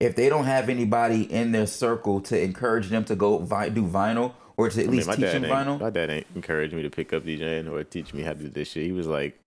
If 0.01 0.15
they 0.15 0.29
don't 0.29 0.45
have 0.45 0.69
anybody 0.69 1.23
in 1.23 1.53
their 1.53 1.67
circle 1.67 2.21
to 2.23 2.41
encourage 2.41 2.89
them 2.89 3.05
to 3.07 3.17
go 3.17 3.39
vi- 3.39 3.71
do 3.71 3.85
vinyl 3.85 4.33
or 4.57 4.71
to 4.71 4.81
at 4.81 4.89
I 4.89 4.91
least 4.91 5.09
my 5.09 5.17
teach 5.17 5.33
them 5.33 5.43
vinyl, 5.43 5.81
my 5.81 5.91
dad 5.91 6.11
ain't 6.11 6.27
encouraged 6.35 6.73
me 6.75 6.83
to 6.83 6.91
pick 6.91 7.13
up 7.13 7.25
DJing 7.25 7.71
or 7.71 7.83
teach 7.83 8.15
me 8.15 8.23
how 8.23 8.33
to 8.33 8.39
do 8.39 8.49
this 8.49 8.71
shit. 8.71 8.85
He 8.85 8.93
was 8.93 9.09
like 9.09 9.39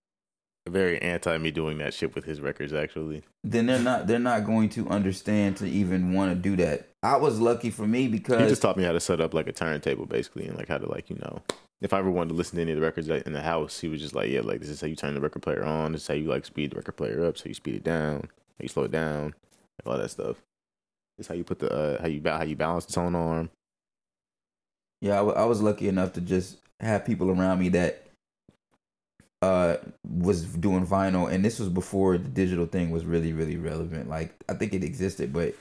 very 0.68 1.00
anti 1.00 1.38
me 1.38 1.50
doing 1.50 1.78
that 1.78 1.94
shit 1.94 2.14
with 2.14 2.24
his 2.24 2.40
records. 2.40 2.72
Actually, 2.74 3.22
then 3.42 3.66
they're 3.66 3.78
not 3.78 4.06
they're 4.06 4.18
not 4.18 4.44
going 4.44 4.68
to 4.70 4.88
understand 4.88 5.56
to 5.56 5.66
even 5.66 6.12
want 6.12 6.30
to 6.32 6.34
do 6.34 6.54
that. 6.56 6.86
I 7.02 7.16
was 7.16 7.40
lucky 7.40 7.70
for 7.70 7.86
me 7.86 8.08
because 8.08 8.42
he 8.42 8.48
just 8.48 8.62
taught 8.62 8.76
me 8.76 8.84
how 8.84 8.92
to 8.92 9.00
set 9.00 9.20
up 9.22 9.32
like 9.32 9.48
a 9.48 9.52
turntable 9.52 10.06
basically, 10.06 10.46
and 10.46 10.56
like 10.56 10.68
how 10.68 10.78
to 10.78 10.88
like 10.88 11.08
you 11.08 11.16
know. 11.16 11.40
If 11.80 11.92
I 11.92 11.98
ever 11.98 12.10
wanted 12.10 12.28
to 12.28 12.34
listen 12.34 12.56
to 12.56 12.62
any 12.62 12.70
of 12.72 12.76
the 12.76 12.82
records 12.82 13.08
in 13.08 13.32
the 13.32 13.40
house, 13.40 13.80
he 13.80 13.88
was 13.88 14.00
just 14.00 14.14
like, 14.14 14.30
"Yeah, 14.30 14.42
like 14.42 14.60
this 14.60 14.68
is 14.68 14.80
how 14.80 14.86
you 14.86 14.94
turn 14.94 15.14
the 15.14 15.20
record 15.20 15.42
player 15.42 15.64
on. 15.64 15.92
This 15.92 16.02
is 16.02 16.08
how 16.08 16.14
you 16.14 16.28
like 16.28 16.44
speed 16.44 16.70
the 16.70 16.76
record 16.76 16.96
player 16.96 17.24
up. 17.24 17.38
So 17.38 17.46
you 17.46 17.54
speed 17.54 17.74
it 17.74 17.82
down, 17.82 18.20
how 18.20 18.62
you 18.62 18.68
slow 18.68 18.84
it 18.84 18.92
down, 18.92 19.34
all 19.86 19.98
that 19.98 20.10
stuff. 20.10 20.36
Is 21.18 21.26
how 21.26 21.34
you 21.34 21.44
put 21.44 21.58
the 21.58 21.70
uh, 21.70 22.00
how 22.00 22.08
you 22.08 22.22
how 22.24 22.42
you 22.42 22.56
balance 22.56 22.86
the 22.86 22.92
tone 22.94 23.14
arm. 23.14 23.50
yeah, 25.00 25.20
I 25.20 25.42
I 25.42 25.44
was 25.44 25.60
lucky 25.60 25.88
enough 25.88 26.12
to 26.14 26.20
just 26.20 26.58
have 26.80 27.04
people 27.04 27.30
around 27.30 27.58
me 27.58 27.68
that 27.70 28.06
uh 29.42 29.76
was 30.04 30.44
doing 30.44 30.86
vinyl 30.86 31.30
and 31.32 31.44
this 31.44 31.58
was 31.58 31.68
before 31.68 32.16
the 32.16 32.28
digital 32.28 32.66
thing 32.66 32.90
was 32.90 33.04
really 33.04 33.32
really 33.32 33.56
relevant. 33.56 34.08
Like 34.08 34.34
I 34.48 34.54
think 34.54 34.72
it 34.72 34.84
existed, 34.84 35.32
but 35.32 35.54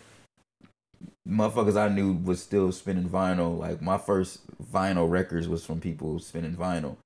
motherfuckers 1.27 1.77
I 1.77 1.89
knew 1.89 2.13
was 2.13 2.41
still 2.41 2.71
spinning 2.71 3.09
vinyl. 3.09 3.57
Like 3.57 3.81
my 3.81 3.97
first 3.97 4.39
vinyl 4.71 5.09
records 5.09 5.47
was 5.47 5.65
from 5.65 5.79
people 5.79 6.19
spinning 6.19 6.55
vinyl. 6.55 6.97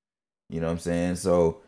You 0.49 0.61
know 0.61 0.67
what 0.67 0.73
I'm 0.73 0.79
saying? 0.79 1.15
So 1.15 1.61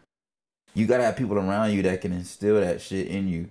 you 0.76 0.86
gotta 0.86 1.04
have 1.04 1.18
people 1.18 1.38
around 1.38 1.72
you 1.72 1.82
that 1.84 2.02
can 2.02 2.14
instill 2.14 2.60
that 2.60 2.82
shit 2.82 3.08
in 3.08 3.28
you. 3.28 3.50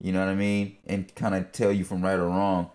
You 0.00 0.12
know 0.12 0.20
what 0.20 0.28
I 0.28 0.34
mean? 0.34 0.76
And 0.86 1.12
kind 1.14 1.34
of 1.34 1.52
tell 1.52 1.72
you 1.72 1.84
from 1.84 2.02
right 2.02 2.18
or 2.18 2.28
wrong. 2.28 2.70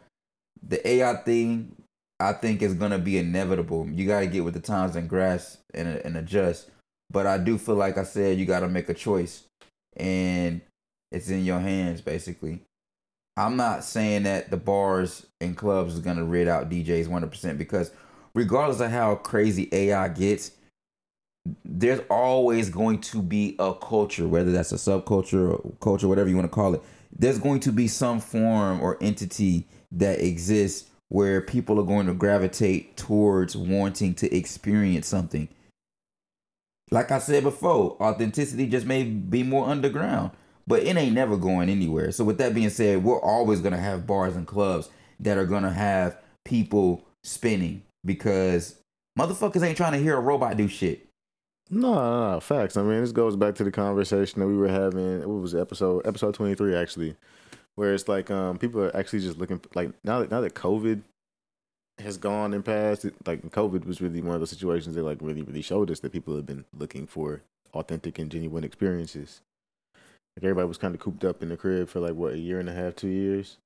The 0.67 0.85
AI 0.87 1.15
thing, 1.15 1.75
I 2.19 2.33
think, 2.33 2.61
is 2.61 2.73
gonna 2.73 2.99
be 2.99 3.17
inevitable. 3.17 3.87
You 3.89 4.07
gotta 4.07 4.27
get 4.27 4.43
with 4.43 4.53
the 4.53 4.59
times 4.59 4.95
and 4.95 5.09
grasp 5.09 5.59
and, 5.73 5.87
and 5.87 6.17
adjust. 6.17 6.69
But 7.11 7.27
I 7.27 7.37
do 7.37 7.57
feel 7.57 7.75
like 7.75 7.97
I 7.97 8.03
said 8.03 8.37
you 8.37 8.45
gotta 8.45 8.67
make 8.67 8.89
a 8.89 8.93
choice, 8.93 9.43
and 9.97 10.61
it's 11.11 11.29
in 11.29 11.45
your 11.45 11.59
hands 11.59 12.01
basically. 12.01 12.61
I'm 13.37 13.55
not 13.55 13.83
saying 13.83 14.23
that 14.23 14.51
the 14.51 14.57
bars 14.57 15.25
and 15.39 15.55
clubs 15.55 15.93
is 15.93 15.99
gonna 15.99 16.25
rid 16.25 16.47
out 16.47 16.69
DJs 16.69 17.07
100% 17.07 17.57
because 17.57 17.91
regardless 18.33 18.79
of 18.79 18.91
how 18.91 19.15
crazy 19.15 19.69
AI 19.71 20.07
gets, 20.09 20.51
there's 21.65 22.01
always 22.09 22.69
going 22.69 22.99
to 23.01 23.21
be 23.21 23.55
a 23.59 23.73
culture, 23.73 24.27
whether 24.27 24.51
that's 24.51 24.71
a 24.71 24.75
subculture 24.75 25.53
or 25.53 25.73
culture, 25.81 26.07
whatever 26.07 26.29
you 26.29 26.35
want 26.35 26.45
to 26.45 26.53
call 26.53 26.75
it. 26.75 26.83
There's 27.17 27.39
going 27.39 27.59
to 27.61 27.71
be 27.71 27.87
some 27.87 28.19
form 28.19 28.81
or 28.81 28.97
entity 29.01 29.67
that 29.91 30.19
exists 30.19 30.89
where 31.09 31.41
people 31.41 31.79
are 31.79 31.85
going 31.85 32.07
to 32.07 32.13
gravitate 32.13 32.95
towards 32.95 33.55
wanting 33.55 34.13
to 34.15 34.33
experience 34.33 35.07
something. 35.07 35.49
Like 36.89 37.11
I 37.11 37.19
said 37.19 37.43
before, 37.43 37.97
authenticity 38.01 38.67
just 38.67 38.85
may 38.85 39.03
be 39.03 39.43
more 39.43 39.67
underground, 39.67 40.31
but 40.67 40.83
it 40.83 40.95
ain't 40.95 41.13
never 41.13 41.37
going 41.37 41.69
anywhere. 41.69 42.11
So 42.11 42.23
with 42.23 42.37
that 42.37 42.53
being 42.53 42.69
said, 42.69 43.03
we're 43.03 43.21
always 43.21 43.61
gonna 43.61 43.77
have 43.77 44.07
bars 44.07 44.35
and 44.35 44.47
clubs 44.47 44.89
that 45.19 45.37
are 45.37 45.45
gonna 45.45 45.73
have 45.73 46.17
people 46.45 47.05
spinning 47.23 47.83
because 48.05 48.75
motherfuckers 49.17 49.63
ain't 49.63 49.77
trying 49.77 49.93
to 49.93 49.99
hear 49.99 50.17
a 50.17 50.21
robot 50.21 50.57
do 50.57 50.67
shit. 50.67 51.07
No, 51.71 51.93
no, 51.93 52.33
no, 52.33 52.39
facts. 52.41 52.75
I 52.75 52.83
mean, 52.83 52.99
this 52.99 53.13
goes 53.13 53.37
back 53.37 53.55
to 53.55 53.63
the 53.63 53.71
conversation 53.71 54.41
that 54.41 54.47
we 54.47 54.57
were 54.57 54.67
having. 54.67 55.19
What 55.19 55.41
was 55.41 55.53
it, 55.53 55.61
episode 55.61 56.05
episode 56.05 56.33
twenty 56.33 56.53
three 56.53 56.75
actually, 56.75 57.15
where 57.75 57.93
it's 57.93 58.09
like 58.09 58.29
um 58.29 58.57
people 58.57 58.81
are 58.81 58.95
actually 58.95 59.21
just 59.21 59.37
looking 59.37 59.61
like 59.73 59.91
now 60.03 60.19
that 60.19 60.29
now 60.29 60.41
that 60.41 60.53
COVID 60.53 61.01
has 61.99 62.17
gone 62.17 62.53
and 62.53 62.65
passed. 62.65 63.05
It, 63.05 63.15
like 63.25 63.41
COVID 63.51 63.85
was 63.85 64.01
really 64.01 64.21
one 64.21 64.35
of 64.35 64.41
those 64.41 64.49
situations 64.49 64.95
that 64.95 65.03
like 65.03 65.19
really 65.21 65.43
really 65.43 65.61
showed 65.61 65.89
us 65.89 66.01
that 66.01 66.11
people 66.11 66.35
have 66.35 66.45
been 66.45 66.65
looking 66.77 67.07
for 67.07 67.41
authentic 67.73 68.19
and 68.19 68.29
genuine 68.29 68.65
experiences. 68.65 69.39
Like 70.35 70.43
everybody 70.43 70.67
was 70.67 70.77
kind 70.77 70.93
of 70.93 70.99
cooped 70.99 71.23
up 71.23 71.41
in 71.41 71.49
the 71.49 71.57
crib 71.57 71.87
for 71.87 72.01
like 72.01 72.15
what 72.15 72.33
a 72.33 72.39
year 72.39 72.59
and 72.59 72.67
a 72.67 72.73
half, 72.73 72.95
two 72.97 73.07
years. 73.07 73.57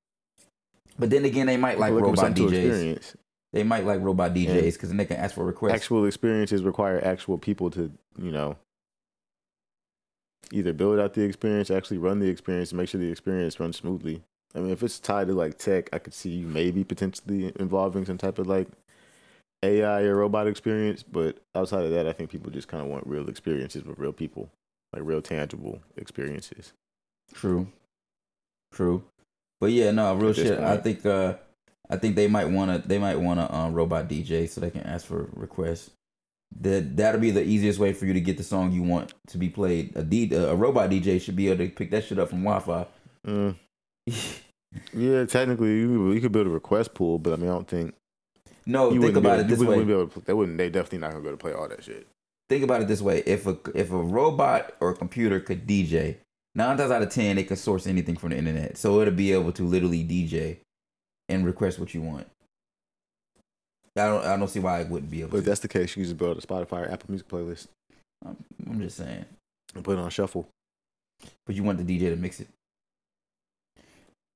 But 0.98 1.10
then 1.10 1.24
again, 1.24 1.46
they 1.46 1.56
might 1.56 1.78
like 1.78 1.92
People 1.92 2.12
looking 2.12 2.24
robot 2.24 2.36
DJs. 2.36 3.16
They 3.56 3.64
might 3.64 3.84
like 3.84 4.00
robot 4.00 4.34
DJs 4.34 4.74
because 4.74 4.88
then 4.90 4.98
they 4.98 5.04
can 5.04 5.16
ask 5.16 5.34
for 5.34 5.44
requests. 5.44 5.74
Actual 5.74 6.04
experiences 6.04 6.62
require 6.62 7.02
actual 7.04 7.38
people 7.38 7.70
to 7.70 7.90
you 8.18 8.30
know 8.30 8.56
either 10.52 10.72
build 10.72 10.98
out 10.98 11.14
the 11.14 11.22
experience, 11.22 11.70
actually 11.70 11.98
run 11.98 12.20
the 12.20 12.28
experience, 12.28 12.72
make 12.72 12.88
sure 12.88 13.00
the 13.00 13.10
experience 13.10 13.58
runs 13.58 13.76
smoothly. 13.76 14.22
I 14.54 14.60
mean, 14.60 14.70
if 14.70 14.82
it's 14.82 14.98
tied 14.98 15.28
to 15.28 15.34
like 15.34 15.58
tech, 15.58 15.88
I 15.92 15.98
could 15.98 16.14
see 16.14 16.30
you 16.30 16.46
maybe 16.46 16.84
potentially 16.84 17.52
involving 17.58 18.04
some 18.04 18.18
type 18.18 18.38
of 18.38 18.46
like 18.46 18.68
AI 19.62 20.02
or 20.02 20.16
robot 20.16 20.46
experience. 20.46 21.02
But 21.02 21.38
outside 21.54 21.84
of 21.84 21.90
that, 21.90 22.06
I 22.06 22.12
think 22.12 22.30
people 22.30 22.50
just 22.50 22.68
kind 22.68 22.82
of 22.82 22.88
want 22.88 23.06
real 23.06 23.28
experiences 23.28 23.84
with 23.84 23.98
real 23.98 24.12
people, 24.12 24.48
like 24.92 25.02
real 25.04 25.20
tangible 25.20 25.80
experiences. 25.96 26.72
True. 27.34 27.68
True. 28.72 29.02
But 29.60 29.72
yeah, 29.72 29.90
no, 29.90 30.14
real 30.14 30.32
shit. 30.32 30.58
I 30.58 30.76
think 30.76 31.04
uh 31.04 31.34
I 31.88 31.96
think 31.96 32.16
they 32.16 32.28
might 32.28 32.46
wanna 32.46 32.82
they 32.84 32.98
might 32.98 33.18
wanna 33.20 33.52
um 33.52 33.74
robot 33.74 34.08
DJ 34.08 34.48
so 34.48 34.60
they 34.60 34.70
can 34.70 34.82
ask 34.82 35.06
for 35.06 35.28
requests. 35.34 35.90
That 36.60 36.96
that'll 36.96 37.20
be 37.20 37.30
the 37.30 37.42
easiest 37.42 37.78
way 37.78 37.92
for 37.92 38.06
you 38.06 38.12
to 38.12 38.20
get 38.20 38.36
the 38.36 38.42
song 38.42 38.72
you 38.72 38.82
want 38.82 39.12
to 39.28 39.38
be 39.38 39.48
played. 39.48 39.96
A 39.96 40.02
D 40.02 40.32
a 40.34 40.54
robot 40.54 40.90
DJ 40.90 41.20
should 41.20 41.36
be 41.36 41.48
able 41.48 41.64
to 41.64 41.70
pick 41.70 41.90
that 41.90 42.04
shit 42.04 42.18
up 42.18 42.30
from 42.30 42.44
Wi-Fi. 42.44 42.86
Mm. 43.26 43.54
Yeah, 44.92 45.24
technically, 45.24 45.78
you, 45.78 46.12
you 46.12 46.20
could 46.20 46.32
build 46.32 46.46
a 46.46 46.50
request 46.50 46.92
pool, 46.92 47.18
but 47.18 47.32
I 47.32 47.36
mean, 47.36 47.48
I 47.48 47.52
don't 47.52 47.68
think 47.68 47.94
no, 48.66 48.92
you 48.92 49.00
think 49.00 49.16
about 49.16 49.38
able- 49.38 49.44
it 49.44 49.48
this 49.48 49.60
way. 49.60 49.82
wouldn't 49.84 50.12
to, 50.12 50.20
they 50.20 50.32
wouldn't. 50.32 50.58
They 50.58 50.68
definitely 50.68 50.98
not 50.98 51.12
gonna 51.12 51.22
be 51.22 51.28
able 51.28 51.38
to 51.38 51.42
play 51.42 51.52
all 51.52 51.68
that 51.68 51.84
shit. 51.84 52.06
Think 52.48 52.64
about 52.64 52.82
it 52.82 52.88
this 52.88 53.00
way: 53.00 53.22
if 53.26 53.46
a 53.46 53.56
if 53.74 53.90
a 53.90 53.96
robot 53.96 54.74
or 54.80 54.90
a 54.90 54.94
computer 54.94 55.40
could 55.40 55.66
DJ, 55.66 56.16
nine 56.54 56.76
times 56.76 56.90
out 56.90 57.02
of 57.02 57.10
ten 57.10 57.36
they 57.36 57.44
could 57.44 57.58
source 57.58 57.86
anything 57.86 58.16
from 58.16 58.30
the 58.30 58.36
internet, 58.36 58.76
so 58.76 59.00
it'll 59.00 59.14
be 59.14 59.32
able 59.32 59.52
to 59.52 59.62
literally 59.62 60.04
DJ 60.04 60.58
and 61.28 61.44
request 61.46 61.78
what 61.78 61.94
you 61.94 62.02
want. 62.02 62.26
I 63.98 64.06
don't 64.06 64.24
I 64.24 64.36
don't 64.36 64.48
see 64.48 64.60
why 64.60 64.80
it 64.80 64.88
wouldn't 64.88 65.10
be 65.10 65.20
able 65.22 65.30
But 65.30 65.38
if 65.38 65.44
to. 65.44 65.50
that's 65.50 65.60
the 65.60 65.68
case, 65.68 65.90
you 65.90 66.02
can 66.02 66.04
just 66.04 66.18
build 66.18 66.36
a 66.36 66.40
Spotify 66.40 66.86
or 66.86 66.90
Apple 66.90 67.06
Music 67.10 67.28
playlist 67.28 67.68
I'm, 68.24 68.36
I'm 68.68 68.80
just 68.80 68.96
saying. 68.98 69.24
and 69.74 69.84
put 69.84 69.98
it 69.98 70.02
on 70.02 70.10
shuffle. 70.10 70.48
but 71.46 71.54
you 71.54 71.62
want 71.62 71.78
the 71.84 71.98
DJ 71.98 72.10
to 72.10 72.16
mix 72.16 72.40
it. 72.40 72.48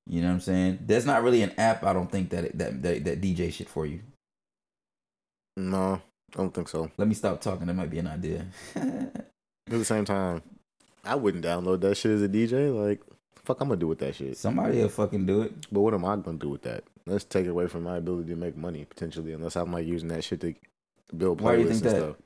You 0.06 0.22
know 0.22 0.28
what 0.28 0.34
I'm 0.34 0.40
saying? 0.40 0.78
There's 0.86 1.04
not 1.06 1.22
really 1.22 1.42
an 1.42 1.52
app 1.58 1.84
I 1.84 1.92
don't 1.92 2.10
think 2.10 2.30
that 2.30 2.44
it, 2.44 2.58
that, 2.58 2.82
that 2.82 3.04
that 3.04 3.20
DJ 3.20 3.52
shit 3.52 3.68
for 3.68 3.84
you. 3.86 4.00
No, 5.56 6.00
I 6.32 6.36
don't 6.36 6.54
think 6.54 6.68
so. 6.68 6.90
Let 6.96 7.06
me 7.06 7.14
stop 7.14 7.40
talking. 7.40 7.66
That 7.66 7.74
might 7.74 7.90
be 7.90 7.98
an 7.98 8.06
idea. 8.06 8.46
At 8.74 9.24
the 9.68 9.84
same 9.84 10.04
time, 10.06 10.42
I 11.04 11.14
wouldn't 11.16 11.44
download 11.44 11.80
that 11.82 11.96
shit 11.96 12.12
as 12.12 12.22
a 12.22 12.28
DJ. 12.28 12.74
Like, 12.74 13.02
fuck, 13.50 13.60
I'm 13.60 13.68
gonna 13.68 13.80
do 13.80 13.88
with 13.88 13.98
that 13.98 14.14
shit. 14.14 14.36
Somebody 14.36 14.78
will 14.78 14.88
fucking 14.88 15.26
do 15.26 15.42
it. 15.42 15.66
But 15.72 15.80
what 15.80 15.94
am 15.94 16.04
I 16.04 16.16
gonna 16.16 16.38
do 16.38 16.48
with 16.48 16.62
that? 16.62 16.84
Let's 17.06 17.24
take 17.24 17.46
it 17.46 17.50
away 17.50 17.66
from 17.66 17.82
my 17.82 17.96
ability 17.96 18.28
to 18.30 18.36
make 18.36 18.56
money 18.56 18.84
potentially, 18.84 19.32
unless 19.32 19.56
I'm 19.56 19.72
like 19.72 19.86
using 19.86 20.08
that 20.08 20.22
shit 20.24 20.40
to 20.42 20.54
build 21.16 21.38
playlists 21.38 21.42
Why 21.42 21.56
do 21.56 21.62
you 21.62 21.68
and 21.68 21.80
think 21.80 21.82
that? 21.92 21.96
stuff. 22.00 22.16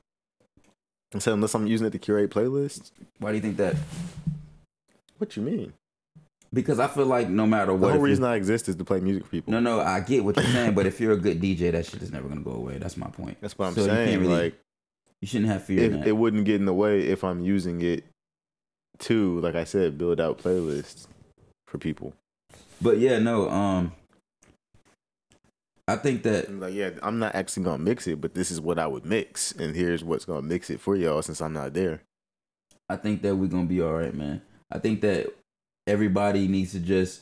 And 1.13 1.23
so 1.23 1.33
unless 1.33 1.53
I'm 1.55 1.65
using 1.67 1.87
it 1.87 1.91
to 1.91 1.99
curate 1.99 2.29
playlists, 2.31 2.91
Why 3.19 3.31
do 3.31 3.35
you 3.37 3.41
think 3.41 3.57
that? 3.57 3.75
what 5.17 5.35
you 5.35 5.43
mean? 5.43 5.73
Because 6.53 6.79
I 6.79 6.87
feel 6.87 7.05
like 7.05 7.27
no 7.29 7.45
matter 7.45 7.73
what, 7.73 7.81
The 7.81 7.87
whole 7.87 7.97
you- 7.97 8.03
reason 8.05 8.23
I 8.23 8.35
exist 8.35 8.69
is 8.69 8.75
to 8.75 8.83
play 8.85 8.99
music 8.99 9.23
for 9.25 9.29
people. 9.31 9.51
no, 9.51 9.59
no, 9.59 9.79
I 9.79 9.99
get 10.01 10.23
what 10.23 10.35
you're 10.35 10.45
saying, 10.45 10.73
but 10.75 10.85
if 10.85 10.99
you're 11.01 11.13
a 11.13 11.17
good 11.17 11.41
DJ, 11.41 11.71
that 11.71 11.85
shit 11.85 12.01
is 12.03 12.11
never 12.11 12.27
gonna 12.27 12.41
go 12.41 12.51
away. 12.51 12.77
That's 12.77 12.97
my 12.97 13.07
point. 13.07 13.37
That's 13.41 13.57
what 13.57 13.67
I'm 13.67 13.73
So 13.73 13.81
you 13.81 13.87
saying. 13.87 14.19
really- 14.19 14.33
like 14.43 14.59
You 15.21 15.27
shouldn't 15.27 15.49
have 15.49 15.63
fear 15.63 15.83
in 15.83 15.93
it, 15.95 15.97
that. 15.99 16.07
it 16.07 16.11
wouldn't 16.13 16.45
get 16.45 16.55
in 16.55 16.65
the 16.65 16.73
way 16.73 17.01
if 17.01 17.23
I'm 17.23 17.41
using 17.41 17.81
it 17.81 18.03
to, 18.99 19.39
like 19.41 19.55
I 19.55 19.63
said, 19.63 19.97
build 19.97 20.19
out 20.21 20.37
playlists 20.37 21.07
for 21.67 21.77
people. 21.77 22.13
but 22.81 22.97
yeah, 22.97 23.19
no, 23.19 23.49
um, 23.49 23.93
I 25.87 25.95
think 25.97 26.23
that 26.23 26.47
I'm 26.47 26.59
like, 26.59 26.73
yeah, 26.73 26.91
I'm 27.03 27.19
not 27.19 27.35
actually 27.35 27.63
gonna 27.63 27.83
mix 27.83 28.07
it, 28.07 28.19
but 28.19 28.33
this 28.33 28.49
is 28.49 28.59
what 28.59 28.79
I 28.79 28.87
would 28.87 29.05
mix, 29.05 29.51
and 29.51 29.75
here's 29.75 30.03
what's 30.03 30.25
gonna 30.25 30.41
mix 30.41 30.69
it 30.69 30.79
for 30.79 30.95
y'all 30.95 31.21
since 31.21 31.41
I'm 31.41 31.53
not 31.53 31.73
there. 31.73 32.01
I 32.89 32.95
think 32.95 33.21
that 33.21 33.35
we're 33.35 33.49
gonna 33.49 33.65
be 33.65 33.81
all 33.81 33.93
right, 33.93 34.13
man. 34.13 34.41
I 34.71 34.79
think 34.79 35.01
that 35.01 35.35
everybody 35.85 36.47
needs 36.47 36.71
to 36.71 36.79
just 36.79 37.21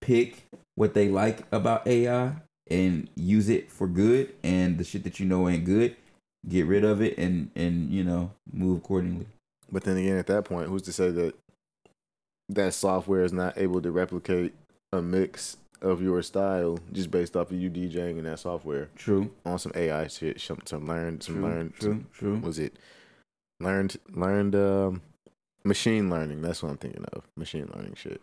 pick 0.00 0.46
what 0.74 0.94
they 0.94 1.08
like 1.08 1.44
about 1.52 1.86
AI 1.86 2.32
and 2.70 3.10
use 3.14 3.50
it 3.50 3.70
for 3.70 3.86
good, 3.86 4.34
and 4.42 4.78
the 4.78 4.84
shit 4.84 5.04
that 5.04 5.20
you 5.20 5.26
know 5.26 5.48
ain't 5.48 5.64
good, 5.66 5.94
get 6.48 6.66
rid 6.66 6.84
of 6.84 7.02
it, 7.02 7.18
and 7.18 7.50
and 7.54 7.90
you 7.90 8.04
know 8.04 8.32
move 8.50 8.78
accordingly. 8.78 9.26
But 9.70 9.84
then 9.84 9.98
again, 9.98 10.16
at 10.16 10.26
that 10.28 10.46
point, 10.46 10.68
who's 10.68 10.82
to 10.82 10.92
say 10.92 11.10
that 11.10 11.34
that 12.48 12.74
software 12.74 13.22
is 13.24 13.32
not 13.32 13.58
able 13.58 13.80
to 13.82 13.90
replicate 13.90 14.54
a 14.92 15.02
mix 15.02 15.56
of 15.82 16.02
your 16.02 16.22
style 16.22 16.78
just 16.92 17.10
based 17.10 17.36
off 17.36 17.50
of 17.52 17.60
you 17.60 17.70
DJing 17.70 18.18
in 18.18 18.24
that 18.24 18.38
software 18.40 18.88
True. 18.96 19.30
on 19.46 19.58
some 19.58 19.72
AI 19.74 20.08
shit, 20.08 20.40
some, 20.40 20.58
some 20.64 20.86
learned, 20.86 21.22
some 21.22 21.42
learned, 21.42 21.74
True. 21.74 21.90
some- 21.92 22.06
True. 22.12 22.38
was 22.38 22.58
it 22.58 22.76
learned, 23.60 23.96
learned, 24.10 24.54
um, 24.56 25.02
machine 25.64 26.10
learning? 26.10 26.42
That's 26.42 26.62
what 26.62 26.70
I'm 26.70 26.78
thinking 26.78 27.04
of, 27.12 27.22
machine 27.36 27.70
learning 27.74 27.94
shit. 27.96 28.20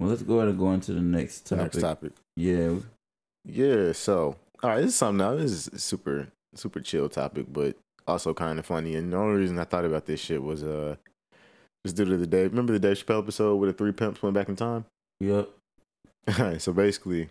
Well, 0.00 0.10
let's 0.10 0.22
go 0.22 0.36
ahead 0.36 0.48
and 0.48 0.58
go 0.58 0.72
into 0.72 0.92
the 0.92 1.00
next 1.00 1.46
topic. 1.46 1.62
Next 1.64 1.80
topic. 1.80 2.12
Yeah. 2.36 2.74
Yeah, 3.44 3.92
so 3.92 4.36
all 4.62 4.70
right, 4.70 4.76
this 4.80 4.90
is 4.92 4.96
something 4.96 5.18
now. 5.18 5.34
This 5.34 5.50
is 5.52 5.68
a 5.68 5.78
super 5.78 6.28
super 6.54 6.80
chill 6.80 7.08
topic, 7.08 7.46
but 7.52 7.76
also 8.06 8.32
kind 8.34 8.58
of 8.58 8.66
funny. 8.66 8.94
And 8.94 9.12
the 9.12 9.16
only 9.16 9.38
reason 9.40 9.58
I 9.58 9.64
thought 9.64 9.84
about 9.84 10.06
this 10.06 10.20
shit 10.20 10.42
was 10.42 10.62
uh 10.62 10.96
was 11.84 11.92
due 11.92 12.04
to 12.04 12.16
the 12.16 12.26
day. 12.26 12.44
Remember 12.44 12.72
the 12.72 12.78
Dave 12.78 13.04
Chappelle 13.04 13.22
episode 13.22 13.56
where 13.56 13.70
the 13.70 13.76
three 13.76 13.92
pimps 13.92 14.22
went 14.22 14.34
back 14.34 14.48
in 14.48 14.56
time? 14.56 14.84
Yep. 15.20 15.48
All 16.38 16.44
right, 16.44 16.60
so 16.60 16.72
basically, 16.72 17.30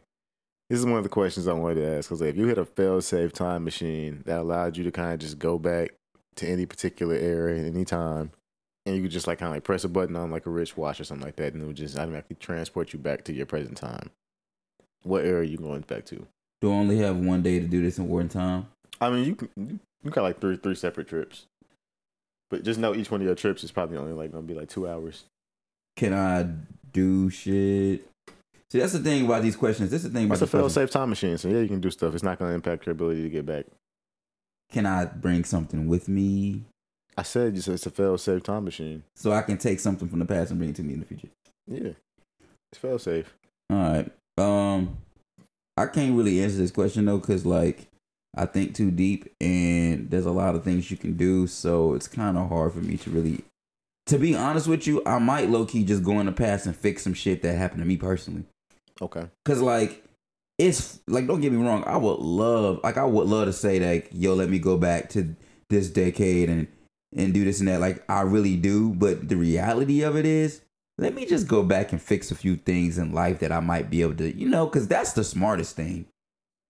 this 0.69 0.79
is 0.79 0.85
one 0.85 0.97
of 0.97 1.03
the 1.03 1.09
questions 1.09 1.47
I 1.47 1.53
wanted 1.53 1.75
to 1.75 1.97
ask. 1.97 2.09
Because 2.09 2.21
like, 2.21 2.31
if 2.31 2.37
you 2.37 2.47
had 2.47 2.57
a 2.57 2.65
fail-safe 2.65 3.31
time 3.33 3.63
machine 3.63 4.23
that 4.25 4.39
allowed 4.39 4.77
you 4.77 4.83
to 4.83 4.91
kind 4.91 5.13
of 5.13 5.19
just 5.19 5.39
go 5.39 5.57
back 5.57 5.93
to 6.35 6.47
any 6.47 6.65
particular 6.65 7.15
era 7.15 7.57
at 7.57 7.65
any 7.65 7.85
time, 7.85 8.31
and 8.85 8.95
you 8.95 9.01
could 9.01 9.11
just 9.11 9.27
like 9.27 9.39
kind 9.39 9.49
of 9.49 9.55
like 9.55 9.63
press 9.63 9.83
a 9.83 9.89
button 9.89 10.15
on 10.15 10.31
like 10.31 10.45
a 10.45 10.49
wristwatch 10.49 10.99
or 10.99 11.03
something 11.03 11.25
like 11.25 11.35
that, 11.35 11.53
and 11.53 11.61
it 11.61 11.65
would 11.65 11.75
just 11.75 11.97
automatically 11.97 12.37
transport 12.39 12.93
you 12.93 12.99
back 12.99 13.23
to 13.25 13.33
your 13.33 13.45
present 13.45 13.77
time. 13.77 14.09
What 15.03 15.25
era 15.25 15.41
are 15.41 15.43
you 15.43 15.57
going 15.57 15.81
back 15.81 16.05
to? 16.05 16.25
Do 16.61 16.71
I 16.71 16.75
only 16.75 16.97
have 16.97 17.17
one 17.17 17.43
day 17.43 17.59
to 17.59 17.67
do 17.67 17.81
this 17.81 17.99
in 17.99 18.07
one 18.07 18.29
time? 18.29 18.67
I 18.99 19.09
mean, 19.09 19.25
you 19.25 19.35
can 19.35 19.49
you, 19.55 19.79
you 20.03 20.11
got 20.11 20.23
like 20.23 20.39
three 20.39 20.57
three 20.57 20.75
separate 20.75 21.07
trips, 21.07 21.45
but 22.49 22.63
just 22.63 22.79
know 22.79 22.95
each 22.95 23.11
one 23.11 23.21
of 23.21 23.25
your 23.25 23.35
trips 23.35 23.63
is 23.63 23.71
probably 23.71 23.97
only 23.97 24.13
like 24.13 24.31
gonna 24.31 24.43
be 24.43 24.53
like 24.53 24.69
two 24.69 24.87
hours. 24.87 25.25
Can 25.95 26.13
I 26.13 26.47
do 26.93 27.29
shit? 27.29 28.07
See, 28.69 28.79
that's 28.79 28.93
the 28.93 28.99
thing 28.99 29.25
about 29.25 29.43
these 29.43 29.55
questions. 29.55 29.89
This 29.89 30.03
is 30.03 30.11
the 30.11 30.17
thing 30.17 30.25
about 30.25 30.35
It's 30.35 30.41
a 30.41 30.47
fail-safe 30.47 30.91
time 30.91 31.09
machine, 31.09 31.37
so 31.37 31.47
yeah, 31.47 31.59
you 31.59 31.67
can 31.67 31.79
do 31.79 31.89
stuff. 31.89 32.13
It's 32.13 32.23
not 32.23 32.37
gonna 32.37 32.53
impact 32.53 32.85
your 32.85 32.91
ability 32.91 33.23
to 33.23 33.29
get 33.29 33.45
back. 33.45 33.65
Can 34.71 34.85
I 34.85 35.05
bring 35.05 35.45
something 35.45 35.87
with 35.87 36.09
me 36.09 36.65
I 37.17 37.23
said 37.23 37.55
you 37.55 37.61
said 37.61 37.73
it's 37.73 37.85
a 37.87 37.89
fail-safe 37.89 38.43
time 38.43 38.63
machine. 38.63 39.03
so 39.15 39.31
I 39.31 39.41
can 39.41 39.57
take 39.57 39.79
something 39.79 40.07
from 40.07 40.19
the 40.19 40.25
past 40.25 40.51
and 40.51 40.59
bring 40.59 40.69
it 40.69 40.75
to 40.75 40.83
me 40.83 40.93
in 40.93 40.99
the 40.99 41.05
future? 41.05 41.29
Yeah, 41.65 41.93
it's 42.71 42.79
fail-safe. 42.79 43.33
All 43.71 43.77
right. 43.77 44.11
Um, 44.37 44.97
I 45.75 45.87
can't 45.87 46.15
really 46.15 46.43
answer 46.43 46.57
this 46.57 46.71
question 46.71 47.05
though, 47.05 47.19
cause 47.19 47.43
like 47.43 47.87
I 48.37 48.45
think 48.45 48.75
too 48.75 48.91
deep, 48.91 49.33
and 49.41 50.09
there's 50.09 50.25
a 50.25 50.31
lot 50.31 50.55
of 50.55 50.63
things 50.63 50.91
you 50.91 50.97
can 50.97 51.17
do, 51.17 51.47
so 51.47 51.93
it's 51.93 52.07
kind 52.07 52.37
of 52.37 52.49
hard 52.49 52.73
for 52.73 52.79
me 52.79 52.97
to 52.97 53.09
really. 53.09 53.43
To 54.07 54.17
be 54.17 54.35
honest 54.35 54.67
with 54.67 54.87
you, 54.87 55.01
I 55.05 55.19
might 55.19 55.49
low 55.49 55.65
key 55.65 55.83
just 55.83 56.03
go 56.03 56.19
in 56.19 56.27
the 56.27 56.31
past 56.31 56.65
and 56.65 56.75
fix 56.75 57.03
some 57.03 57.13
shit 57.13 57.41
that 57.41 57.57
happened 57.57 57.81
to 57.81 57.87
me 57.87 57.97
personally. 57.97 58.45
Okay. 59.01 59.25
Cause 59.45 59.61
like 59.61 60.03
it's 60.57 60.99
like 61.07 61.27
don't 61.27 61.41
get 61.41 61.51
me 61.51 61.63
wrong, 61.63 61.83
I 61.85 61.97
would 61.97 62.19
love 62.19 62.79
like 62.83 62.97
I 62.97 63.03
would 63.05 63.27
love 63.27 63.45
to 63.45 63.53
say 63.53 63.79
like 63.79 64.09
yo 64.11 64.33
let 64.33 64.49
me 64.49 64.59
go 64.59 64.77
back 64.77 65.09
to 65.09 65.35
this 65.69 65.89
decade 65.89 66.49
and 66.49 66.67
and 67.15 67.33
do 67.33 67.43
this 67.43 67.59
and 67.59 67.67
that 67.67 67.81
like 67.81 68.03
I 68.09 68.21
really 68.21 68.55
do, 68.55 68.93
but 68.93 69.27
the 69.29 69.35
reality 69.35 70.01
of 70.01 70.15
it 70.15 70.25
is 70.25 70.61
let 70.97 71.13
me 71.13 71.25
just 71.25 71.47
go 71.47 71.61
back 71.63 71.91
and 71.91 72.01
fix 72.01 72.31
a 72.31 72.35
few 72.35 72.55
things 72.55 72.97
in 72.97 73.13
life 73.13 73.39
that 73.39 73.51
I 73.51 73.59
might 73.59 73.89
be 73.89 74.01
able 74.01 74.15
to, 74.15 74.35
you 74.35 74.49
know, 74.49 74.67
cuz 74.67 74.87
that's 74.87 75.13
the 75.13 75.23
smartest 75.23 75.75
thing. 75.75 76.05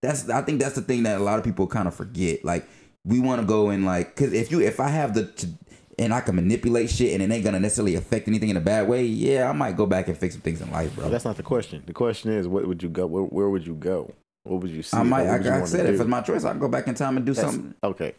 That's 0.02 0.28
I 0.28 0.42
think 0.42 0.60
that's 0.60 0.74
the 0.74 0.82
thing 0.82 1.02
that 1.04 1.20
a 1.20 1.24
lot 1.24 1.38
of 1.38 1.44
people 1.44 1.66
kind 1.66 1.88
of 1.88 1.94
forget. 1.94 2.44
Like 2.44 2.68
we 3.04 3.20
want 3.20 3.40
to 3.40 3.46
go 3.46 3.70
and 3.70 3.84
like 3.84 4.16
cuz 4.16 4.32
if 4.32 4.50
you 4.50 4.60
if 4.60 4.80
I 4.80 4.88
have 4.88 5.14
the 5.14 5.26
t- 5.26 5.54
and 5.98 6.14
I 6.14 6.20
can 6.20 6.36
manipulate 6.36 6.90
shit 6.90 7.12
and 7.12 7.22
it 7.22 7.34
ain't 7.34 7.44
gonna 7.44 7.58
necessarily 7.58 7.96
affect 7.96 8.28
anything 8.28 8.50
in 8.50 8.56
a 8.56 8.60
bad 8.60 8.88
way, 8.88 9.04
yeah, 9.04 9.48
I 9.48 9.52
might 9.52 9.76
go 9.76 9.86
back 9.86 10.06
and 10.08 10.16
fix 10.16 10.34
some 10.34 10.42
things 10.42 10.60
in 10.60 10.70
life, 10.70 10.94
bro. 10.94 11.04
But 11.04 11.10
that's 11.10 11.24
not 11.24 11.36
the 11.36 11.42
question. 11.42 11.82
The 11.86 11.92
question 11.92 12.30
is, 12.30 12.46
what 12.46 12.66
would 12.66 12.82
you 12.82 12.88
go? 12.88 13.06
Where, 13.06 13.24
where 13.24 13.48
would 13.48 13.66
you 13.66 13.74
go? 13.74 14.12
What 14.44 14.62
would 14.62 14.70
you 14.70 14.82
see? 14.82 14.96
I 14.96 15.02
might. 15.02 15.26
I, 15.26 15.62
I 15.62 15.64
said 15.64 15.86
if 15.86 15.96
do? 15.96 16.00
it's 16.02 16.08
my 16.08 16.20
choice, 16.20 16.44
I 16.44 16.50
can 16.50 16.60
go 16.60 16.68
back 16.68 16.86
in 16.86 16.94
time 16.94 17.16
and 17.16 17.26
do 17.26 17.34
That's- 17.34 17.52
something. 17.52 17.74
Okay. 17.82 18.14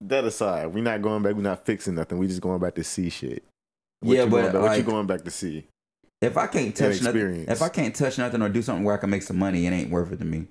That 0.00 0.24
aside, 0.24 0.66
we're 0.74 0.82
not 0.82 1.00
going 1.00 1.22
back. 1.22 1.34
We're 1.34 1.42
not 1.42 1.64
fixing 1.64 1.94
nothing. 1.94 2.18
We're 2.18 2.28
just 2.28 2.40
going 2.40 2.58
back 2.58 2.74
to 2.74 2.82
see 2.82 3.08
shit. 3.08 3.44
What 4.00 4.16
Yeah, 4.16 4.24
but, 4.26 4.52
back, 4.52 4.62
what 4.62 4.76
you 4.76 4.82
going 4.82 5.06
back 5.06 5.22
to 5.22 5.30
see? 5.30 5.64
If 6.20 6.36
I 6.36 6.48
can't 6.48 6.74
touch 6.74 7.00
nothing, 7.02 7.44
if 7.48 7.62
I 7.62 7.68
can't 7.68 7.94
touch 7.94 8.18
nothing 8.18 8.42
or 8.42 8.48
do 8.48 8.62
something 8.62 8.84
where 8.84 8.96
I 8.96 8.98
can 8.98 9.10
make 9.10 9.22
some 9.22 9.38
money, 9.38 9.64
it 9.64 9.70
ain't 9.70 9.90
worth 9.90 10.10
it 10.10 10.18
to 10.18 10.24
me. 10.24 10.46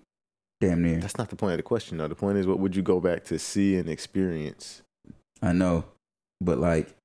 Damn 0.62 0.84
near. 0.84 0.99
That's 0.99 1.18
not 1.18 1.30
the 1.30 1.36
point 1.36 1.53
of 1.53 1.57
the 1.57 1.64
question, 1.64 1.97
though. 1.97 2.07
The 2.07 2.14
point 2.14 2.38
is, 2.38 2.45
what 2.45 2.59
would 2.59 2.76
you 2.76 2.84
go 2.84 2.99
back 2.99 3.24
to 3.26 3.39
see 3.39 3.76
and 3.78 3.89
experience? 3.89 4.84
I 5.41 5.53
know, 5.53 5.86
but 6.39 6.59
like, 6.59 6.95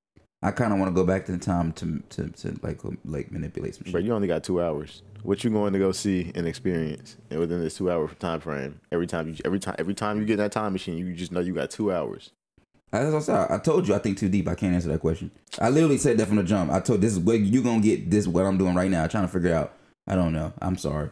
I 0.43 0.51
kind 0.51 0.75
of 0.75 0.79
want 0.79 0.91
to 0.91 0.95
go 0.95 1.07
back 1.07 1.25
to 1.27 1.33
the 1.33 1.39
time 1.39 1.73
to 1.73 2.03
to 2.11 2.29
to 2.29 2.61
like 2.63 2.85
uh, 2.85 2.91
like 3.07 3.33
manipulate 3.33 3.75
some 3.75 3.85
shit. 3.85 3.95
But 3.95 4.05
you 4.05 4.13
only 4.13 4.29
got 4.29 4.45
two 4.45 4.63
hours. 4.63 5.03
What 5.23 5.43
you 5.43 5.49
going 5.49 5.73
to 5.73 5.79
go 5.79 5.91
see 5.91 6.31
and 6.35 6.47
experience 6.47 7.17
and 7.31 7.41
within 7.41 7.63
this 7.63 7.79
two 7.79 7.91
hour 7.91 8.07
time 8.09 8.41
frame? 8.41 8.79
Every 8.93 9.07
time 9.07 9.29
you, 9.31 9.37
every 9.43 9.59
time, 9.59 9.75
every 9.79 9.95
time 9.95 10.21
you 10.21 10.27
get 10.27 10.35
in 10.35 10.41
that 10.41 10.53
time 10.53 10.73
machine, 10.73 10.99
you 10.99 11.15
just 11.15 11.33
know 11.33 11.41
you 11.41 11.55
got 11.55 11.71
two 11.71 11.91
hours. 11.91 12.33
As 12.93 13.15
I 13.15 13.19
said, 13.21 13.51
I 13.51 13.57
told 13.57 13.89
you 13.89 13.95
I 13.95 13.99
think 13.99 14.19
too 14.19 14.29
deep. 14.29 14.49
I 14.49 14.55
can't 14.55 14.75
answer 14.75 14.91
that 14.91 15.01
question. 15.01 15.31
I 15.59 15.71
literally 15.71 15.99
said 15.99 16.19
that 16.19 16.29
from 16.29 16.37
the 16.37 16.45
jump. 16.45 16.71
I 16.71 16.81
told 16.81 17.01
this 17.01 17.13
is 17.13 17.19
what 17.19 17.41
you 17.41 17.63
gonna 17.63 17.81
get. 17.81 18.11
This 18.11 18.21
is 18.21 18.29
what 18.29 18.45
I'm 18.45 18.59
doing 18.59 18.75
right 18.75 18.91
now. 18.91 19.07
trying 19.07 19.25
to 19.25 19.33
figure 19.33 19.55
out. 19.55 19.73
I 20.07 20.15
don't 20.15 20.35
know. 20.35 20.53
I'm 20.61 20.77
sorry. 20.77 21.09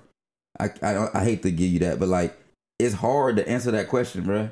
I 0.59 0.71
I, 0.83 1.21
I 1.21 1.25
hate 1.25 1.43
to 1.43 1.51
give 1.51 1.71
you 1.71 1.81
that, 1.81 1.99
but 1.99 2.09
like 2.09 2.37
it's 2.79 2.95
hard 2.95 3.37
to 3.37 3.49
answer 3.49 3.71
that 3.71 3.89
question, 3.89 4.25
bruh. 4.25 4.51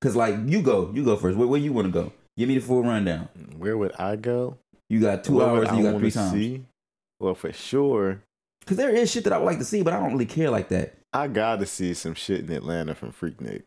Cause 0.00 0.16
like 0.16 0.36
you 0.46 0.62
go, 0.62 0.90
you 0.94 1.04
go 1.04 1.16
first. 1.16 1.36
Where, 1.36 1.46
where 1.46 1.60
you 1.60 1.72
want 1.72 1.86
to 1.86 1.92
go? 1.92 2.12
Give 2.36 2.48
me 2.48 2.54
the 2.54 2.60
full 2.60 2.82
rundown. 2.82 3.28
Where 3.58 3.76
would 3.76 3.92
I 3.98 4.16
go? 4.16 4.56
You 4.88 5.00
got 5.00 5.24
two 5.24 5.34
would 5.34 5.46
hours 5.46 5.68
and 5.68 5.78
you 5.78 5.84
got 5.84 5.98
three 5.98 6.10
times. 6.10 6.32
see? 6.32 6.64
Well, 7.20 7.34
for 7.34 7.52
sure, 7.52 8.22
Cause 8.66 8.76
there 8.76 8.90
is 8.90 9.10
shit 9.10 9.24
that 9.24 9.32
I 9.32 9.38
would 9.38 9.46
like 9.46 9.58
to 9.58 9.64
see, 9.64 9.82
but 9.82 9.92
I 9.92 9.98
don't 9.98 10.12
really 10.12 10.26
care 10.26 10.50
like 10.50 10.68
that. 10.68 10.94
I 11.12 11.28
gotta 11.28 11.66
see 11.66 11.94
some 11.94 12.14
shit 12.14 12.40
in 12.40 12.52
Atlanta 12.52 12.94
from 12.94 13.12
Freaknik. 13.12 13.62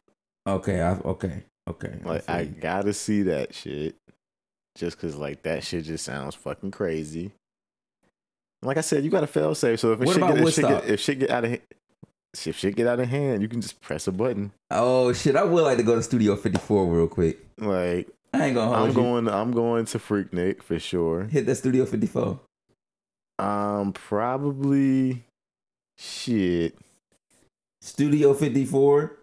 Okay, 0.47 0.81
I, 0.81 0.93
okay, 0.93 1.43
okay. 1.69 1.99
Like 2.03 2.23
feel 2.23 2.35
I 2.35 2.45
gotta 2.45 2.93
see 2.93 3.23
that 3.23 3.53
shit, 3.53 3.95
just 4.77 4.97
cause 4.97 5.15
like 5.15 5.43
that 5.43 5.63
shit 5.63 5.85
just 5.85 6.05
sounds 6.05 6.35
fucking 6.35 6.71
crazy. 6.71 7.31
Like 8.63 8.77
I 8.77 8.81
said, 8.81 9.03
you 9.03 9.09
got 9.09 9.21
to 9.21 9.27
fail 9.27 9.53
safe. 9.55 9.79
So 9.79 9.93
if 9.93 9.99
shit 10.07 10.17
about 10.17 10.35
get, 10.35 10.43
if 10.47 10.53
shit 10.53 10.67
get 10.67 10.85
if 10.89 10.99
shit 10.99 11.19
get 11.19 11.29
out 11.29 11.43
of 11.43 11.49
hand, 11.51 11.61
if 12.45 12.57
shit 12.57 12.75
get 12.75 12.87
out 12.87 12.99
of 12.99 13.07
hand, 13.07 13.41
you 13.41 13.47
can 13.47 13.61
just 13.61 13.79
press 13.81 14.07
a 14.07 14.11
button. 14.11 14.51
oh 14.71 15.13
shit, 15.13 15.35
I 15.35 15.43
would 15.43 15.63
like 15.63 15.77
to 15.77 15.83
go 15.83 15.95
to 15.95 16.01
Studio 16.03 16.35
54 16.35 16.85
real 16.87 17.07
quick. 17.07 17.39
Like 17.59 18.07
I 18.33 18.45
ain't 18.45 18.55
gonna 18.55 18.75
hold 18.75 18.79
I'm 18.79 18.87
you. 18.89 18.93
going, 18.93 19.27
I'm 19.29 19.51
going 19.51 19.85
to 19.85 19.99
Freaknik 19.99 20.63
for 20.63 20.79
sure. 20.79 21.25
Hit 21.25 21.45
that 21.45 21.55
Studio 21.55 21.85
54. 21.85 22.39
Um, 23.39 23.93
probably 23.93 25.23
shit. 25.97 26.75
Studio 27.81 28.33
54. 28.33 29.17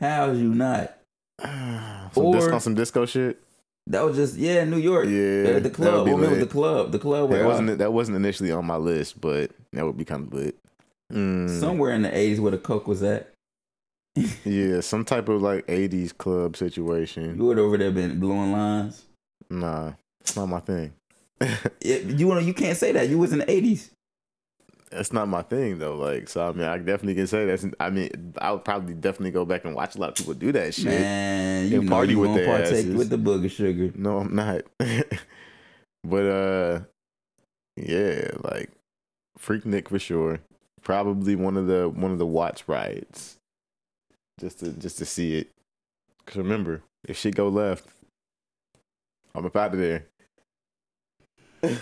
How's 0.00 0.38
you 0.38 0.54
not? 0.54 0.96
some, 1.42 2.10
Or- 2.16 2.34
disco, 2.34 2.58
some 2.58 2.74
disco 2.74 3.06
shit. 3.06 3.42
That 3.86 4.04
was 4.04 4.16
just 4.16 4.36
yeah, 4.36 4.64
New 4.64 4.78
York. 4.78 5.06
Yeah, 5.06 5.58
the 5.58 5.70
club. 5.70 6.06
be 6.06 6.12
Oh, 6.12 6.34
the 6.34 6.46
club? 6.46 6.92
The 6.92 6.98
club 6.98 7.30
That 7.30 7.44
wasn't 7.44 7.78
that 7.78 7.92
wasn't 7.92 8.16
initially 8.16 8.50
on 8.50 8.64
my 8.64 8.76
list, 8.76 9.20
but 9.20 9.50
that 9.72 9.84
would 9.84 9.96
be 9.96 10.04
kind 10.04 10.26
of 10.26 10.32
lit. 10.32 10.56
Mm, 11.12 11.60
somewhere 11.60 11.92
in 11.92 12.02
the 12.02 12.08
80s 12.08 12.40
where 12.40 12.50
the 12.50 12.58
coke 12.58 12.88
was 12.88 13.02
at. 13.02 13.30
yeah, 14.44 14.80
some 14.80 15.04
type 15.04 15.28
of 15.28 15.42
like 15.42 15.66
'80s 15.66 16.16
club 16.16 16.56
situation. 16.56 17.36
You 17.36 17.44
would 17.44 17.58
over 17.58 17.76
there 17.76 17.90
been 17.90 18.20
blowing 18.20 18.52
lines. 18.52 19.04
Nah, 19.50 19.92
it's 20.20 20.36
not 20.36 20.46
my 20.46 20.60
thing. 20.60 20.92
It, 21.80 22.18
you 22.18 22.26
wanna, 22.26 22.40
you 22.40 22.54
can't 22.54 22.78
say 22.78 22.92
that. 22.92 23.10
You 23.10 23.18
was 23.18 23.32
in 23.32 23.40
the 23.40 23.44
80s. 23.44 23.90
That's 24.94 25.12
not 25.12 25.26
my 25.28 25.42
thing 25.42 25.78
though. 25.78 25.96
Like, 25.96 26.28
so 26.28 26.48
I 26.48 26.52
mean, 26.52 26.62
I 26.68 26.78
definitely 26.78 27.16
can 27.16 27.26
say 27.26 27.44
that's. 27.46 27.66
I 27.80 27.90
mean, 27.90 28.34
I 28.38 28.52
would 28.52 28.64
probably 28.64 28.94
definitely 28.94 29.32
go 29.32 29.44
back 29.44 29.64
and 29.64 29.74
watch 29.74 29.96
a 29.96 29.98
lot 29.98 30.10
of 30.10 30.14
people 30.14 30.34
do 30.34 30.52
that 30.52 30.72
shit. 30.74 30.84
Man, 30.86 31.68
you 31.68 31.78
And 31.80 31.88
know 31.88 31.96
party 31.96 32.12
you 32.12 32.20
with 32.20 32.34
their 32.34 32.46
partake 32.46 32.72
asses. 32.86 32.94
with 32.94 33.10
the 33.10 33.18
booger 33.18 33.50
sugar. 33.50 33.90
No, 33.96 34.18
I'm 34.18 34.34
not. 34.34 34.62
but 36.04 36.24
uh, 36.26 36.80
yeah, 37.76 38.30
like 38.42 38.70
Freaknik 39.38 39.88
for 39.88 39.98
sure. 39.98 40.38
Probably 40.82 41.34
one 41.34 41.56
of 41.56 41.66
the 41.66 41.88
one 41.88 42.12
of 42.12 42.18
the 42.18 42.26
watch 42.26 42.62
rides, 42.68 43.36
just 44.38 44.60
to 44.60 44.70
just 44.72 44.98
to 44.98 45.04
see 45.04 45.38
it. 45.38 45.50
Cause 46.26 46.36
remember, 46.36 46.82
if 47.08 47.18
shit 47.18 47.34
go 47.34 47.48
left, 47.48 47.86
I'm 49.34 49.44
up 49.44 49.56
out 49.56 49.74
of 49.74 49.80
there. 49.80 50.06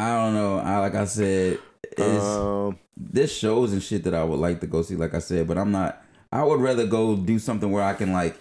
I 0.00 0.24
don't 0.24 0.34
know. 0.34 0.58
I 0.58 0.78
like 0.78 0.94
I 0.94 1.04
said, 1.04 1.58
it's, 1.82 2.24
Um, 2.24 2.78
there's 2.96 3.32
shows 3.32 3.72
and 3.74 3.82
shit 3.82 4.04
that 4.04 4.14
I 4.14 4.24
would 4.24 4.38
like 4.38 4.60
to 4.60 4.66
go 4.66 4.80
see, 4.80 4.96
like 4.96 5.12
I 5.12 5.18
said, 5.18 5.46
but 5.46 5.58
I'm 5.58 5.70
not. 5.70 6.02
I 6.32 6.42
would 6.42 6.60
rather 6.60 6.86
go 6.86 7.16
do 7.16 7.38
something 7.38 7.70
where 7.70 7.82
I 7.82 7.92
can 7.92 8.12
like 8.12 8.36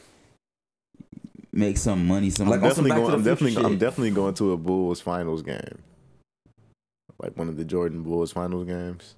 make 1.51 1.77
some 1.77 2.07
money. 2.07 2.29
Some 2.29 2.47
I'm 2.47 2.51
like 2.51 2.61
on 2.61 2.75
some 2.75 2.85
definitely 2.85 3.01
going. 3.01 3.11
to 3.11 3.17
I'm 3.17 3.23
definitely. 3.23 3.65
I'm 3.65 3.77
definitely 3.77 4.11
going 4.11 4.33
to 4.35 4.51
a 4.53 4.57
Bulls 4.57 5.01
finals 5.01 5.41
game, 5.41 5.79
like 7.21 7.35
one 7.35 7.49
of 7.49 7.57
the 7.57 7.65
Jordan 7.65 8.03
Bulls 8.03 8.31
finals 8.31 8.65
games. 8.65 9.15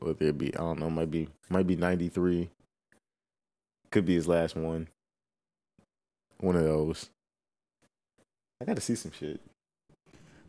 Whether 0.00 0.26
it 0.26 0.38
be, 0.38 0.54
I 0.54 0.58
don't 0.58 0.78
know, 0.78 0.90
might 0.90 1.10
be 1.10 1.28
might 1.48 1.66
be 1.66 1.76
'93. 1.76 2.50
Could 3.90 4.04
be 4.04 4.14
his 4.14 4.28
last 4.28 4.56
one. 4.56 4.88
One 6.38 6.56
of 6.56 6.64
those. 6.64 7.08
I 8.60 8.66
got 8.66 8.76
to 8.76 8.82
see 8.82 8.94
some 8.94 9.12
shit. 9.12 9.40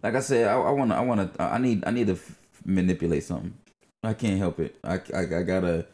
Like 0.04 0.16
I 0.16 0.20
said, 0.20 0.48
I, 0.48 0.54
to. 0.56 0.96
I 0.96 1.02
want 1.02 1.34
to. 1.36 1.42
I 1.44 1.58
need. 1.58 1.84
I 1.86 1.92
need 1.92 2.08
to 2.08 2.14
f- 2.14 2.40
manipulate 2.66 3.24
something. 3.24 3.54
I 4.04 4.14
can't 4.14 4.38
help 4.40 4.60
it. 4.60 4.76
I, 4.84 4.96
I, 5.14 5.20
I 5.22 5.44
gotta 5.44 5.86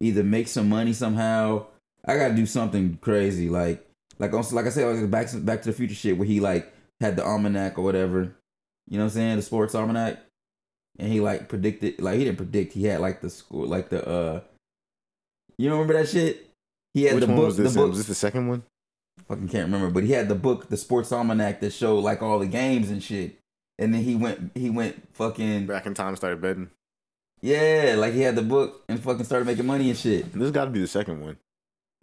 either 0.00 0.22
make 0.22 0.48
some 0.48 0.68
money 0.68 0.92
somehow. 0.92 1.66
I 2.06 2.16
gotta 2.16 2.34
do 2.34 2.46
something 2.46 2.98
crazy, 3.00 3.48
like 3.48 3.86
like 4.18 4.32
on, 4.32 4.44
like 4.52 4.66
I 4.66 4.70
said, 4.70 5.00
like 5.00 5.10
back 5.10 5.28
to- 5.30 5.38
Back 5.38 5.62
to 5.62 5.70
the 5.70 5.76
Future 5.76 5.94
shit, 5.94 6.16
where 6.16 6.26
he 6.26 6.40
like 6.40 6.72
had 7.00 7.16
the 7.16 7.24
almanac 7.24 7.78
or 7.78 7.82
whatever. 7.82 8.34
You 8.88 8.98
know 8.98 9.04
what 9.04 9.10
I'm 9.12 9.14
saying? 9.14 9.36
The 9.36 9.42
sports 9.42 9.74
almanac, 9.74 10.18
and 10.98 11.12
he 11.12 11.20
like 11.20 11.48
predicted. 11.48 12.00
Like 12.00 12.18
he 12.18 12.24
didn't 12.24 12.36
predict. 12.38 12.72
He 12.72 12.84
had 12.84 13.00
like 13.00 13.20
the 13.20 13.30
school, 13.30 13.66
like 13.66 13.88
the 13.90 14.06
uh. 14.08 14.40
You 15.58 15.68
don't 15.68 15.78
remember 15.78 16.02
that 16.02 16.08
shit? 16.08 16.50
He 16.94 17.04
had 17.04 17.14
Which 17.16 17.26
the 17.26 17.32
book. 17.32 17.44
was 17.46 17.56
The 17.56 17.64
book. 17.70 17.88
Was 17.90 17.98
this 17.98 18.06
the 18.08 18.14
second 18.14 18.48
one? 18.48 18.62
Fucking 19.28 19.48
can't 19.48 19.64
remember, 19.64 19.90
but 19.90 20.04
he 20.04 20.12
had 20.12 20.28
the 20.28 20.34
book, 20.34 20.68
the 20.68 20.76
sports 20.76 21.12
almanac 21.12 21.60
that 21.60 21.72
showed 21.72 22.00
like 22.00 22.22
all 22.22 22.38
the 22.38 22.46
games 22.46 22.90
and 22.90 23.02
shit. 23.02 23.38
And 23.78 23.92
then 23.92 24.02
he 24.02 24.14
went, 24.14 24.52
he 24.54 24.70
went 24.70 25.02
fucking 25.14 25.66
Back 25.66 25.86
in 25.86 25.94
time, 25.94 26.14
started 26.16 26.40
betting. 26.40 26.70
yeah, 27.42 27.96
like 27.98 28.14
he 28.14 28.20
had 28.20 28.36
the 28.36 28.42
book 28.42 28.84
and 28.88 29.00
fucking 29.02 29.24
started 29.24 29.46
making 29.46 29.66
money 29.66 29.90
and 29.90 29.98
shit. 29.98 30.32
This 30.32 30.50
got 30.50 30.66
to 30.66 30.70
be 30.70 30.80
the 30.80 30.86
second 30.86 31.20
one, 31.20 31.36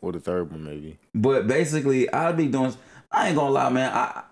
or 0.01 0.11
the 0.11 0.19
third 0.19 0.51
one, 0.51 0.63
maybe. 0.63 0.97
But 1.15 1.47
basically, 1.47 2.11
I'd 2.11 2.38
be 2.38 2.47
doing. 2.47 2.74
I 3.11 3.28
ain't 3.28 3.38
gonna 3.38 3.51
lie, 3.51 3.69
man. 3.69 3.91
I 3.93 4.24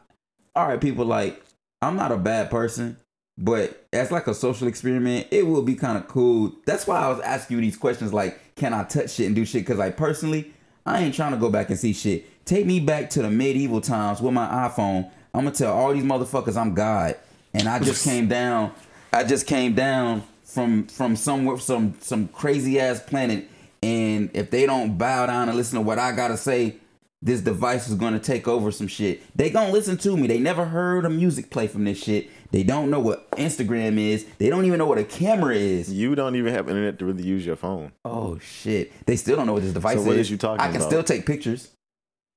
all 0.55 0.67
right, 0.67 0.81
people. 0.81 1.05
Like 1.05 1.41
I'm 1.81 1.95
not 1.95 2.11
a 2.11 2.17
bad 2.17 2.49
person, 2.49 2.97
but 3.37 3.87
as 3.93 4.11
like 4.11 4.27
a 4.27 4.33
social 4.33 4.67
experiment, 4.67 5.27
it 5.31 5.47
will 5.47 5.61
be 5.63 5.75
kind 5.75 5.97
of 5.97 6.07
cool. 6.09 6.53
That's 6.65 6.85
why 6.87 6.99
I 6.99 7.07
was 7.07 7.21
asking 7.21 7.57
you 7.57 7.61
these 7.61 7.77
questions. 7.77 8.13
Like, 8.13 8.55
can 8.55 8.73
I 8.73 8.83
touch 8.83 9.11
shit 9.11 9.27
and 9.27 9.35
do 9.35 9.45
shit? 9.45 9.61
Because 9.61 9.77
like 9.77 9.95
personally, 9.95 10.53
I 10.85 11.01
ain't 11.03 11.15
trying 11.15 11.31
to 11.31 11.37
go 11.37 11.49
back 11.49 11.69
and 11.69 11.79
see 11.79 11.93
shit. 11.93 12.25
Take 12.49 12.65
me 12.65 12.79
back 12.79 13.11
to 13.11 13.21
the 13.21 13.29
medieval 13.29 13.79
times 13.79 14.21
with 14.21 14.33
my 14.33 14.47
iPhone. 14.47 15.07
I'm 15.35 15.43
gonna 15.43 15.51
tell 15.51 15.71
all 15.71 15.93
these 15.93 16.03
motherfuckers 16.03 16.57
I'm 16.57 16.73
God, 16.73 17.15
and 17.53 17.69
I 17.69 17.77
just 17.77 18.03
came 18.03 18.27
down. 18.27 18.71
I 19.13 19.23
just 19.23 19.45
came 19.45 19.75
down 19.75 20.23
from 20.45 20.87
from 20.87 21.15
somewhere, 21.15 21.59
some 21.59 21.93
some 21.99 22.27
crazy 22.29 22.79
ass 22.79 23.01
planet, 23.01 23.47
and 23.83 24.31
if 24.33 24.49
they 24.49 24.65
don't 24.65 24.97
bow 24.97 25.27
down 25.27 25.47
and 25.47 25.55
listen 25.55 25.75
to 25.75 25.81
what 25.83 25.99
I 25.99 26.11
gotta 26.11 26.37
say, 26.37 26.77
this 27.21 27.41
device 27.41 27.87
is 27.87 27.93
gonna 27.93 28.17
take 28.17 28.47
over 28.47 28.71
some 28.71 28.87
shit. 28.87 29.21
They 29.37 29.51
gonna 29.51 29.71
listen 29.71 29.95
to 29.97 30.17
me. 30.17 30.25
They 30.25 30.39
never 30.39 30.65
heard 30.65 31.05
a 31.05 31.09
music 31.11 31.51
play 31.51 31.67
from 31.67 31.83
this 31.83 31.99
shit. 31.99 32.31
They 32.49 32.63
don't 32.63 32.89
know 32.89 32.99
what 32.99 33.29
Instagram 33.33 33.99
is. 33.99 34.25
They 34.39 34.49
don't 34.49 34.65
even 34.65 34.79
know 34.79 34.87
what 34.87 34.97
a 34.97 35.03
camera 35.03 35.53
is. 35.53 35.93
You 35.93 36.15
don't 36.15 36.35
even 36.35 36.51
have 36.51 36.67
internet 36.67 36.97
to 36.97 37.05
really 37.05 37.21
use 37.21 37.45
your 37.45 37.57
phone. 37.57 37.91
Oh 38.03 38.39
shit! 38.39 38.91
They 39.05 39.17
still 39.17 39.35
don't 39.35 39.45
know 39.45 39.53
what 39.53 39.61
this 39.61 39.73
device 39.73 39.97
So 39.97 40.01
is. 40.01 40.07
what 40.07 40.15
is 40.17 40.31
you 40.31 40.37
talking 40.37 40.61
I 40.61 40.69
can 40.69 40.77
about? 40.77 40.87
still 40.89 41.03
take 41.03 41.27
pictures. 41.27 41.69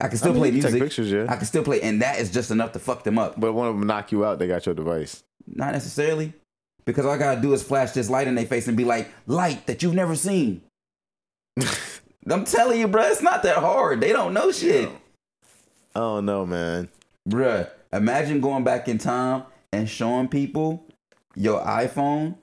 I 0.02 0.08
can 0.08 0.18
still 0.18 0.30
I 0.30 0.34
mean, 0.34 0.40
play 0.42 0.50
can 0.50 0.60
music. 0.60 0.82
pictures, 0.82 1.10
yeah. 1.12 1.26
I 1.28 1.36
can 1.36 1.46
still 1.46 1.62
play, 1.64 1.80
and 1.80 2.02
that 2.02 2.18
is 2.18 2.30
just 2.30 2.50
enough 2.50 2.72
to 2.72 2.78
fuck 2.78 3.04
them 3.04 3.18
up. 3.18 3.38
But 3.40 3.52
one 3.52 3.68
of 3.68 3.78
them 3.78 3.86
knock 3.86 4.10
you 4.12 4.24
out, 4.24 4.38
they 4.38 4.46
got 4.48 4.66
your 4.66 4.74
device. 4.74 5.22
Not 5.46 5.72
necessarily, 5.72 6.32
because 6.84 7.06
all 7.06 7.12
I 7.12 7.18
gotta 7.18 7.40
do 7.40 7.52
is 7.54 7.62
flash 7.62 7.92
this 7.92 8.10
light 8.10 8.26
in 8.28 8.34
their 8.34 8.46
face 8.46 8.66
and 8.68 8.76
be 8.76 8.84
like, 8.84 9.08
"Light 9.26 9.66
that 9.66 9.82
you've 9.82 9.94
never 9.94 10.14
seen." 10.16 10.62
I'm 12.30 12.44
telling 12.44 12.80
you, 12.80 12.88
bruh, 12.88 13.10
it's 13.10 13.22
not 13.22 13.42
that 13.42 13.56
hard. 13.58 14.00
They 14.00 14.12
don't 14.12 14.32
know 14.34 14.52
shit. 14.52 14.88
I 15.94 15.98
don't 16.00 16.24
know, 16.24 16.46
man. 16.46 16.88
Bruh, 17.28 17.68
imagine 17.92 18.40
going 18.40 18.64
back 18.64 18.88
in 18.88 18.98
time 18.98 19.44
and 19.72 19.88
showing 19.88 20.28
people 20.28 20.84
your 21.34 21.60
iPhone 21.62 22.36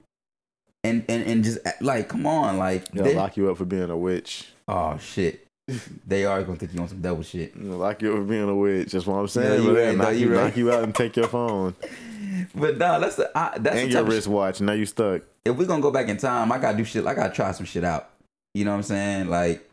and 0.84 1.04
and, 1.10 1.24
and 1.26 1.44
just 1.44 1.60
like, 1.82 2.08
come 2.10 2.26
on, 2.26 2.58
like, 2.58 2.90
They'll 2.92 3.04
they- 3.06 3.16
lock 3.16 3.38
you 3.38 3.50
up 3.50 3.58
for 3.58 3.66
being 3.66 3.90
a 3.90 3.98
witch. 3.98 4.48
oh 4.68 4.98
shit, 4.98 5.46
they 6.08 6.26
are 6.26 6.44
gonna 6.44 6.58
think 6.58 6.74
you 6.74 6.82
on 6.82 6.88
some 6.88 7.02
devil 7.02 7.24
shit. 7.24 7.60
Lock 7.62 8.02
you 8.02 8.12
up 8.12 8.18
for 8.20 8.24
being 8.24 8.50
a 8.50 8.56
witch. 8.56 8.92
That's 8.92 9.06
what 9.06 9.16
I'm 9.16 9.28
saying. 9.28 9.64
you 9.64 9.70
but 9.70 9.76
they'll 9.76 9.88
right, 9.88 9.98
no, 9.98 10.04
knock, 10.04 10.14
you 10.14 10.20
you, 10.20 10.36
right. 10.36 10.44
knock 10.46 10.58
you 10.58 10.72
out 10.72 10.84
and 10.84 10.96
take 10.96 11.16
your 11.16 11.28
phone 11.28 11.76
But 12.56 12.78
nah, 12.78 13.00
that's 13.00 13.16
the 13.16 13.32
I, 13.36 13.58
that's 13.58 13.76
and 13.78 13.92
the 13.92 13.98
your 13.98 14.04
wristwatch. 14.04 14.62
Now 14.62 14.74
you 14.74 14.86
stuck. 14.86 15.24
if 15.46 15.56
we're 15.56 15.66
gonna 15.66 15.82
go 15.82 15.92
back 15.92 16.08
in 16.08 16.18
time, 16.18 16.52
I 16.52 16.58
gotta 16.58 16.78
do 16.78 16.84
shit. 16.84 17.06
I 17.06 17.14
gotta 17.14 17.34
try 17.34 17.52
some 17.52 17.66
shit 17.66 17.84
out. 17.84 18.10
You 18.54 18.66
know 18.66 18.72
what 18.72 18.78
I'm 18.78 18.84
saying? 18.84 19.30
Like, 19.30 19.70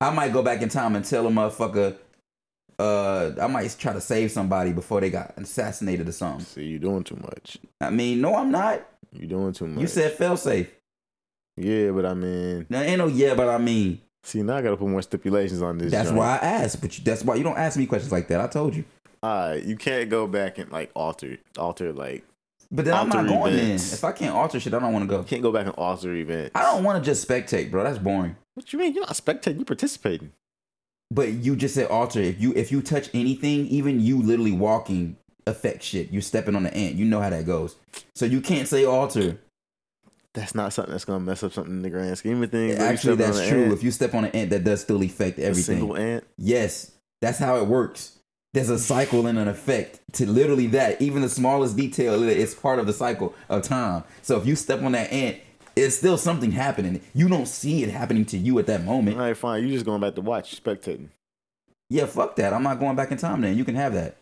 I 0.00 0.10
might 0.10 0.32
go 0.32 0.42
back 0.42 0.62
in 0.62 0.68
time 0.68 0.96
and 0.96 1.04
tell 1.04 1.26
a 1.26 1.30
motherfucker. 1.30 1.96
Uh, 2.78 3.32
I 3.40 3.46
might 3.46 3.76
try 3.78 3.92
to 3.92 4.00
save 4.00 4.30
somebody 4.30 4.72
before 4.72 5.00
they 5.00 5.10
got 5.10 5.34
assassinated 5.36 6.08
or 6.08 6.12
something. 6.12 6.44
See, 6.44 6.64
you're 6.64 6.78
doing 6.78 7.04
too 7.04 7.16
much. 7.16 7.58
I 7.80 7.90
mean, 7.90 8.20
no, 8.20 8.34
I'm 8.36 8.50
not. 8.50 8.86
You're 9.12 9.28
doing 9.28 9.52
too 9.52 9.66
much. 9.66 9.82
You 9.82 9.86
said 9.86 10.12
fail 10.12 10.36
safe. 10.36 10.70
yeah, 11.56 11.90
but 11.90 12.06
I 12.06 12.14
mean, 12.14 12.66
Now 12.70 12.80
ain't 12.80 12.98
no 12.98 13.06
yeah, 13.06 13.34
but 13.34 13.48
I 13.48 13.58
mean. 13.58 14.00
See, 14.22 14.42
now 14.42 14.56
I 14.56 14.62
gotta 14.62 14.76
put 14.76 14.88
more 14.88 15.02
stipulations 15.02 15.62
on 15.62 15.78
this. 15.78 15.90
That's 15.90 16.08
joint. 16.08 16.18
why 16.18 16.38
I 16.40 16.46
asked, 16.46 16.80
but 16.80 16.96
you, 16.98 17.04
that's 17.04 17.24
why 17.24 17.34
you 17.36 17.42
don't 17.42 17.58
ask 17.58 17.78
me 17.78 17.86
questions 17.86 18.12
like 18.12 18.28
that. 18.28 18.40
I 18.40 18.46
told 18.46 18.74
you. 18.74 18.84
Alright, 19.24 19.64
you 19.64 19.76
can't 19.76 20.08
go 20.08 20.26
back 20.26 20.58
and 20.58 20.70
like 20.72 20.90
alter, 20.94 21.36
alter 21.58 21.92
like 21.92 22.24
But 22.70 22.86
then 22.86 22.94
I'm 22.94 23.08
not 23.08 23.26
going 23.26 23.52
events. 23.54 23.90
in. 23.90 23.94
If 23.94 24.04
I 24.04 24.12
can't 24.12 24.34
alter 24.34 24.58
shit, 24.58 24.72
I 24.72 24.78
don't 24.78 24.92
want 24.92 25.02
to 25.02 25.08
go. 25.08 25.18
you 25.18 25.24
can't 25.26 25.42
go 25.42 25.52
back 25.52 25.66
and 25.66 25.74
alter 25.76 26.14
events. 26.14 26.52
I 26.54 26.62
don't 26.62 26.84
want 26.84 27.02
to 27.02 27.08
just 27.10 27.26
spectate, 27.28 27.70
bro. 27.70 27.84
That's 27.84 27.98
boring. 27.98 28.36
What 28.54 28.72
you 28.72 28.78
mean? 28.78 28.94
You're 28.94 29.02
not 29.02 29.12
spectating. 29.14 29.58
You 29.58 29.64
participating. 29.64 30.32
But 31.10 31.32
you 31.32 31.56
just 31.56 31.74
said 31.74 31.88
alter. 31.88 32.20
If 32.20 32.40
you 32.40 32.52
if 32.54 32.70
you 32.70 32.80
touch 32.82 33.10
anything, 33.12 33.66
even 33.66 34.00
you 34.00 34.22
literally 34.22 34.52
walking 34.52 35.16
affects 35.46 35.86
shit. 35.86 36.12
You're 36.12 36.22
stepping 36.22 36.54
on 36.54 36.62
the 36.62 36.74
ant. 36.74 36.94
You 36.94 37.04
know 37.04 37.20
how 37.20 37.30
that 37.30 37.44
goes. 37.46 37.76
So 38.14 38.24
you 38.26 38.40
can't 38.40 38.68
say 38.68 38.84
alter. 38.84 39.38
That's 40.34 40.54
not 40.54 40.72
something 40.72 40.92
that's 40.92 41.04
gonna 41.04 41.20
mess 41.20 41.42
up 41.42 41.52
something 41.52 41.72
in 41.74 41.82
the 41.82 41.90
grand 41.90 42.16
scheme 42.18 42.42
of 42.42 42.50
things. 42.50 42.78
You 42.78 42.84
Actually, 42.84 43.16
that's 43.16 43.46
true. 43.48 43.64
ant, 43.64 43.72
If 43.72 43.82
you 43.82 43.90
step 43.90 44.14
on 44.14 44.24
an 44.26 44.30
ant, 44.32 44.50
that 44.50 44.62
does 44.64 44.80
still 44.82 45.02
affect 45.02 45.38
a 45.38 45.42
everything. 45.44 45.78
single 45.78 45.96
ant. 45.96 46.24
Yes, 46.38 46.92
that's 47.20 47.38
how 47.38 47.56
it 47.56 47.66
works. 47.66 48.18
There's 48.52 48.70
a 48.70 48.78
cycle 48.78 49.26
and 49.26 49.38
an 49.38 49.48
effect 49.48 50.00
to 50.14 50.26
literally 50.28 50.66
that. 50.68 51.00
Even 51.00 51.22
the 51.22 51.28
smallest 51.28 51.76
detail, 51.76 52.22
it's 52.22 52.54
part 52.54 52.78
of 52.78 52.86
the 52.86 52.92
cycle 52.92 53.34
of 53.48 53.62
time. 53.62 54.04
So 54.22 54.38
if 54.38 54.46
you 54.46 54.56
step 54.56 54.82
on 54.82 54.92
that 54.92 55.12
ant, 55.12 55.38
it's 55.76 55.96
still 55.96 56.18
something 56.18 56.50
happening. 56.52 57.00
You 57.14 57.28
don't 57.28 57.46
see 57.46 57.82
it 57.84 57.90
happening 57.90 58.24
to 58.26 58.36
you 58.38 58.58
at 58.58 58.66
that 58.66 58.84
moment. 58.84 59.16
All 59.18 59.22
right, 59.24 59.36
fine. 59.36 59.62
You're 59.62 59.72
just 59.72 59.84
going 59.84 60.00
back 60.00 60.14
to 60.16 60.20
watch, 60.20 60.60
spectating. 60.62 61.08
Yeah, 61.88 62.06
fuck 62.06 62.36
that. 62.36 62.52
I'm 62.52 62.62
not 62.64 62.78
going 62.80 62.96
back 62.96 63.10
in 63.12 63.18
time 63.18 63.40
then. 63.40 63.56
You 63.56 63.64
can 63.64 63.74
have 63.76 63.94
that. 63.94 64.16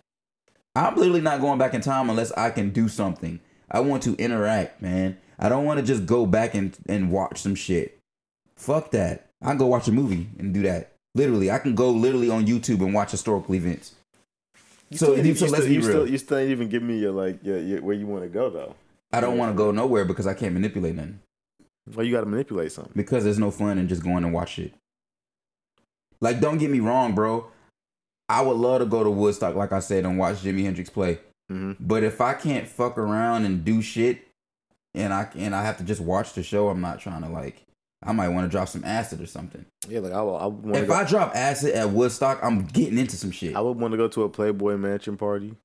I'm 0.75 0.95
literally 0.97 1.21
not 1.23 1.41
going 1.41 1.59
back 1.59 1.75
in 1.75 1.81
time 1.81 2.09
unless 2.11 2.31
I 2.33 2.51
can 2.51 2.71
do 2.71 2.89
something. 2.89 3.41
I 3.71 3.81
want 3.81 4.03
to 4.05 4.15
interact, 4.17 4.81
man. 4.83 5.19
I 5.39 5.49
don't 5.49 5.65
want 5.65 5.81
to 5.81 5.87
just 5.87 6.07
go 6.07 6.27
back 6.27 6.55
and, 6.55 6.77
and 6.89 7.11
watch 7.11 7.39
some 7.39 7.55
shit. 7.55 7.99
Fuck 8.57 8.91
that. 8.91 9.27
I 9.43 9.51
can 9.51 9.59
go 9.59 9.67
watch 9.67 9.87
a 9.89 9.93
movie 9.93 10.29
and 10.39 10.53
do 10.53 10.63
that. 10.63 10.93
Literally, 11.15 11.51
I 11.51 11.59
can 11.59 11.75
go 11.75 11.91
literally 11.91 12.31
on 12.31 12.47
YouTube 12.47 12.81
and 12.81 12.93
watch 12.93 13.13
historical 13.13 13.55
events. 13.55 13.95
So, 14.93 15.15
you, 15.15 15.35
so 15.35 15.47
still, 15.47 15.51
let's 15.51 15.67
you, 15.67 15.81
be 15.81 15.87
real. 15.87 15.89
still, 15.89 16.11
you 16.11 16.19
still 16.19 16.39
ain't 16.39 16.51
even 16.51 16.69
give 16.69 16.83
me 16.83 16.99
your 16.99 17.13
like 17.13 17.45
your, 17.45 17.61
your, 17.61 17.83
where 17.83 17.95
you 17.95 18.07
want 18.07 18.23
to 18.23 18.29
go 18.29 18.49
though. 18.51 18.75
I 19.13 19.21
don't 19.21 19.39
want 19.39 19.53
to 19.53 19.57
go 19.57 19.71
nowhere 19.71 20.05
because 20.05 20.27
I 20.27 20.35
can't 20.35 20.55
manipulate 20.55 20.95
nothing. 20.95 21.21
Well, 21.95 22.05
you 22.05 22.13
got 22.13 22.21
to 22.21 22.27
manipulate 22.27 22.73
something. 22.73 22.93
Because 22.95 23.25
there's 23.25 23.39
no 23.39 23.51
fun 23.51 23.79
in 23.79 23.89
just 23.89 24.03
going 24.03 24.25
and 24.25 24.33
watch 24.33 24.59
it. 24.59 24.75
Like, 26.21 26.41
don't 26.41 26.59
get 26.59 26.71
me 26.71 26.81
wrong, 26.81 27.15
bro. 27.15 27.47
I 28.29 28.43
would 28.43 28.57
love 28.57 28.81
to 28.81 28.87
go 28.87 29.03
to 29.03 29.11
Woodstock, 29.11 29.55
like 29.55 29.73
I 29.73 29.79
said, 29.79 30.05
and 30.05 30.19
watch 30.19 30.37
Jimi 30.37 30.65
Hendrix 30.65 30.91
play. 30.91 31.19
hmm 31.49 31.73
But 31.81 32.03
if 32.03 32.21
I 32.21 32.35
can't 32.35 32.69
fuck 32.69 32.99
around 32.99 33.47
and 33.47 33.65
do 33.65 33.81
shit, 33.81 34.28
and 34.95 35.13
I 35.13 35.29
and 35.37 35.55
I 35.55 35.65
have 35.65 35.79
to 35.79 35.85
just 35.85 36.01
watch 36.01 36.33
the 36.33 36.43
show, 36.43 36.69
I'm 36.69 36.81
not 36.81 37.01
trying 37.01 37.23
to 37.23 37.29
like. 37.29 37.63
I 38.01 38.13
might 38.13 38.29
want 38.29 38.47
to 38.47 38.49
drop 38.49 38.69
some 38.69 38.85
acid 38.85 39.21
or 39.21 39.27
something. 39.27 39.65
Yeah, 39.89 39.99
like 40.01 40.13
I, 40.13 40.19
I 40.21 40.47
would 40.47 40.77
If 40.77 40.87
go. 40.87 40.95
I 40.95 41.03
drop 41.03 41.35
acid 41.35 41.75
at 41.75 41.91
Woodstock, 41.91 42.39
I'm 42.45 42.65
getting 42.67 42.97
into 42.97 43.17
some 43.17 43.33
shit. 43.33 43.57
I 43.57 43.61
would 43.61 43.77
want 43.77 43.91
to 43.93 43.99
go 43.99 44.07
to 44.07 44.23
a 44.23 44.29
Playboy 44.29 44.77
Mansion 44.77 45.17
party, 45.17 45.57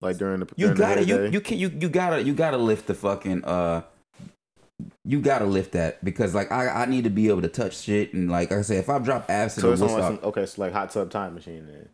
like 0.00 0.16
during 0.16 0.38
the 0.40 0.46
You 0.54 0.66
during 0.66 0.78
gotta 0.78 1.04
you 1.04 1.26
you 1.26 1.40
can 1.40 1.58
you 1.58 1.70
you 1.80 1.88
gotta 1.88 2.22
you 2.22 2.32
gotta 2.32 2.58
lift 2.58 2.86
the 2.86 2.94
fucking 2.94 3.44
uh. 3.44 3.82
You 5.04 5.20
gotta 5.20 5.46
lift 5.46 5.72
that 5.72 6.04
because 6.04 6.34
like 6.34 6.50
I, 6.52 6.68
I 6.82 6.86
need 6.86 7.04
to 7.04 7.10
be 7.10 7.28
able 7.28 7.42
to 7.42 7.48
touch 7.48 7.76
shit 7.78 8.12
and 8.12 8.30
like 8.30 8.52
I 8.52 8.62
said 8.62 8.78
if 8.78 8.88
I 8.90 8.98
drop 8.98 9.28
acid 9.28 9.62
so 9.62 9.68
at 9.68 9.72
it's 9.72 9.82
like 9.82 9.90
Woodstock, 9.90 10.20
some, 10.20 10.28
okay, 10.28 10.46
so 10.46 10.62
like 10.62 10.72
hot 10.72 10.90
tub 10.90 11.10
time 11.10 11.34
machine 11.34 11.66
then, 11.66 11.88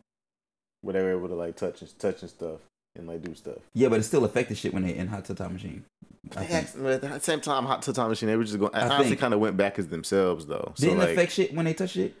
where 0.81 0.93
they 0.93 1.01
were 1.01 1.11
able 1.11 1.27
to 1.27 1.35
like 1.35 1.55
touch 1.55 1.81
and 1.81 1.99
touch 1.99 2.21
and 2.21 2.29
stuff. 2.29 2.59
and 2.95 3.07
like 3.07 3.21
do 3.21 3.33
stuff. 3.35 3.59
Yeah, 3.73 3.89
but 3.89 3.99
it 3.99 4.03
still 4.03 4.25
affected 4.25 4.57
shit 4.57 4.73
when 4.73 4.83
they 4.83 4.95
in 4.95 5.07
Hot 5.07 5.25
Tub 5.25 5.37
Time 5.37 5.53
Machine. 5.53 5.85
I 6.35 6.45
think. 6.45 6.67
But 6.77 7.03
at 7.03 7.13
the 7.13 7.19
same 7.19 7.41
time, 7.41 7.65
Hot 7.65 7.81
Tub 7.81 7.95
Time 7.95 8.09
Machine, 8.09 8.29
they 8.29 8.35
were 8.35 8.43
just 8.43 8.59
going. 8.59 8.73
I 8.73 8.81
I 8.81 8.89
honestly 8.89 9.15
kind 9.15 9.33
of 9.33 9.39
went 9.39 9.57
back 9.57 9.79
as 9.79 9.87
themselves 9.87 10.45
though. 10.45 10.73
So 10.75 10.85
Didn't 10.85 10.99
like, 10.99 11.09
affect 11.09 11.31
shit 11.33 11.53
when 11.53 11.65
they 11.65 11.73
touched 11.73 11.97
it. 11.97 12.15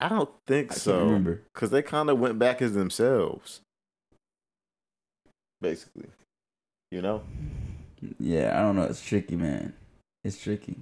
I 0.00 0.08
don't 0.08 0.30
think 0.46 0.72
I 0.72 0.74
so. 0.74 0.98
remember. 1.00 1.42
Because 1.54 1.70
they 1.70 1.82
kind 1.82 2.10
of 2.10 2.18
went 2.18 2.38
back 2.38 2.60
as 2.60 2.72
themselves, 2.74 3.60
basically. 5.60 6.08
You 6.90 7.02
know. 7.02 7.22
Yeah, 8.18 8.58
I 8.58 8.62
don't 8.62 8.76
know. 8.76 8.82
It's 8.84 9.04
tricky, 9.04 9.36
man. 9.36 9.74
It's 10.24 10.42
tricky. 10.42 10.76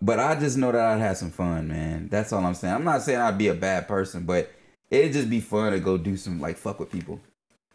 But 0.00 0.18
I 0.20 0.38
just 0.38 0.56
know 0.56 0.72
that 0.72 0.80
I'd 0.80 1.00
have 1.00 1.16
some 1.16 1.30
fun, 1.30 1.68
man. 1.68 2.08
That's 2.08 2.32
all 2.32 2.44
I'm 2.44 2.54
saying. 2.54 2.74
I'm 2.74 2.84
not 2.84 3.02
saying 3.02 3.20
I'd 3.20 3.36
be 3.36 3.48
a 3.48 3.54
bad 3.54 3.88
person, 3.88 4.24
but 4.24 4.50
it'd 4.90 5.12
just 5.12 5.28
be 5.28 5.40
fun 5.40 5.72
to 5.72 5.80
go 5.80 5.98
do 5.98 6.16
some 6.16 6.40
like 6.40 6.56
fuck 6.56 6.78
with 6.78 6.92
people. 6.92 7.20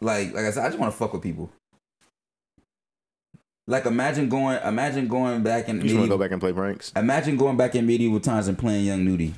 Like 0.00 0.32
like 0.32 0.44
I 0.44 0.50
said, 0.50 0.64
I 0.64 0.68
just 0.68 0.78
want 0.78 0.92
to 0.92 0.98
fuck 0.98 1.12
with 1.12 1.22
people. 1.22 1.50
Like 3.68 3.86
imagine 3.86 4.28
going 4.28 4.60
imagine 4.64 5.08
going 5.08 5.42
back 5.42 5.68
and 5.68 5.82
You 5.82 5.88
just 5.88 5.94
want 5.96 6.06
to 6.06 6.14
go 6.14 6.18
back 6.18 6.30
and 6.30 6.40
play 6.40 6.52
pranks. 6.52 6.92
Imagine 6.94 7.36
going 7.36 7.56
back 7.56 7.74
in 7.74 7.86
medieval 7.86 8.20
times 8.20 8.48
and 8.48 8.58
playing 8.58 8.84
Young 8.84 9.04
Nudy. 9.04 9.34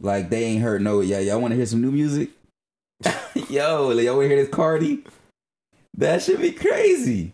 Like 0.00 0.30
they 0.30 0.44
ain't 0.44 0.62
heard 0.62 0.82
no 0.82 1.00
yeah, 1.00 1.18
y'all 1.20 1.40
wanna 1.40 1.54
hear 1.54 1.66
some 1.66 1.82
new 1.82 1.92
music? 1.92 2.30
Yo, 3.48 3.88
like, 3.88 4.04
y'all 4.04 4.16
wanna 4.16 4.28
hear 4.28 4.36
this 4.36 4.48
Cardi? 4.48 5.04
That 5.96 6.22
should 6.22 6.40
be 6.40 6.52
crazy. 6.52 7.32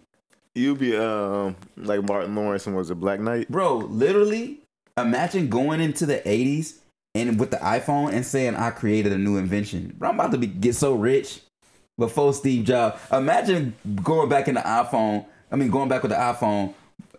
You 0.54 0.74
be 0.74 0.96
um 0.96 1.56
like 1.76 2.02
Martin 2.02 2.34
Lawrence 2.34 2.66
and 2.66 2.76
was 2.76 2.90
a 2.90 2.94
Black 2.94 3.20
Knight. 3.20 3.48
Bro, 3.48 3.76
literally, 3.76 4.58
imagine 4.98 5.48
going 5.48 5.80
into 5.80 6.06
the 6.06 6.18
80s 6.18 6.78
and 7.14 7.38
with 7.38 7.50
the 7.50 7.56
iPhone 7.58 8.12
and 8.12 8.24
saying 8.24 8.56
I 8.56 8.70
created 8.70 9.12
a 9.12 9.18
new 9.18 9.36
invention. 9.36 9.94
Bro, 9.98 10.10
I'm 10.10 10.14
about 10.16 10.32
to 10.32 10.38
be, 10.38 10.46
get 10.46 10.74
so 10.74 10.94
rich 10.94 11.40
before 11.98 12.32
Steve 12.32 12.64
Jobs. 12.64 13.00
Imagine 13.12 13.74
going 14.02 14.28
back 14.28 14.48
in 14.48 14.54
the 14.54 14.60
iPhone, 14.60 15.24
I 15.50 15.56
mean 15.56 15.70
going 15.70 15.88
back 15.88 16.02
with 16.02 16.10
the 16.10 16.16
iPhone 16.16 16.74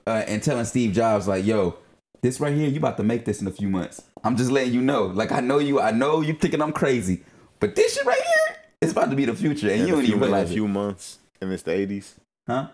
uh, 0.07 0.23
and 0.27 0.41
telling 0.41 0.65
Steve 0.65 0.93
Jobs 0.93 1.27
like, 1.27 1.45
"Yo, 1.45 1.75
this 2.21 2.39
right 2.39 2.53
here, 2.55 2.69
you 2.69 2.77
about 2.77 2.97
to 2.97 3.03
make 3.03 3.25
this 3.25 3.41
in 3.41 3.47
a 3.47 3.51
few 3.51 3.69
months. 3.69 4.03
I'm 4.23 4.35
just 4.37 4.51
letting 4.51 4.73
you 4.73 4.81
know. 4.81 5.05
Like 5.07 5.31
I 5.31 5.39
know 5.39 5.59
you, 5.59 5.79
I 5.79 5.91
know 5.91 6.21
you 6.21 6.33
thinking 6.33 6.61
I'm 6.61 6.71
crazy, 6.73 7.23
but 7.59 7.75
this 7.75 7.95
shit 7.95 8.05
right 8.05 8.21
here, 8.21 8.55
it's 8.81 8.91
about 8.91 9.09
to 9.09 9.15
be 9.15 9.25
the 9.25 9.33
future, 9.35 9.69
and 9.69 9.81
In 9.81 9.87
you 9.87 9.93
don't 9.95 10.03
even 10.03 10.13
in 10.17 10.19
a 10.19 10.25
realize 10.25 10.51
few 10.51 10.65
it, 10.65 10.69
months, 10.69 11.19
and 11.41 11.51
it's 11.51 11.63
the 11.63 11.71
eighties. 11.73 12.15
huh? 12.47 12.67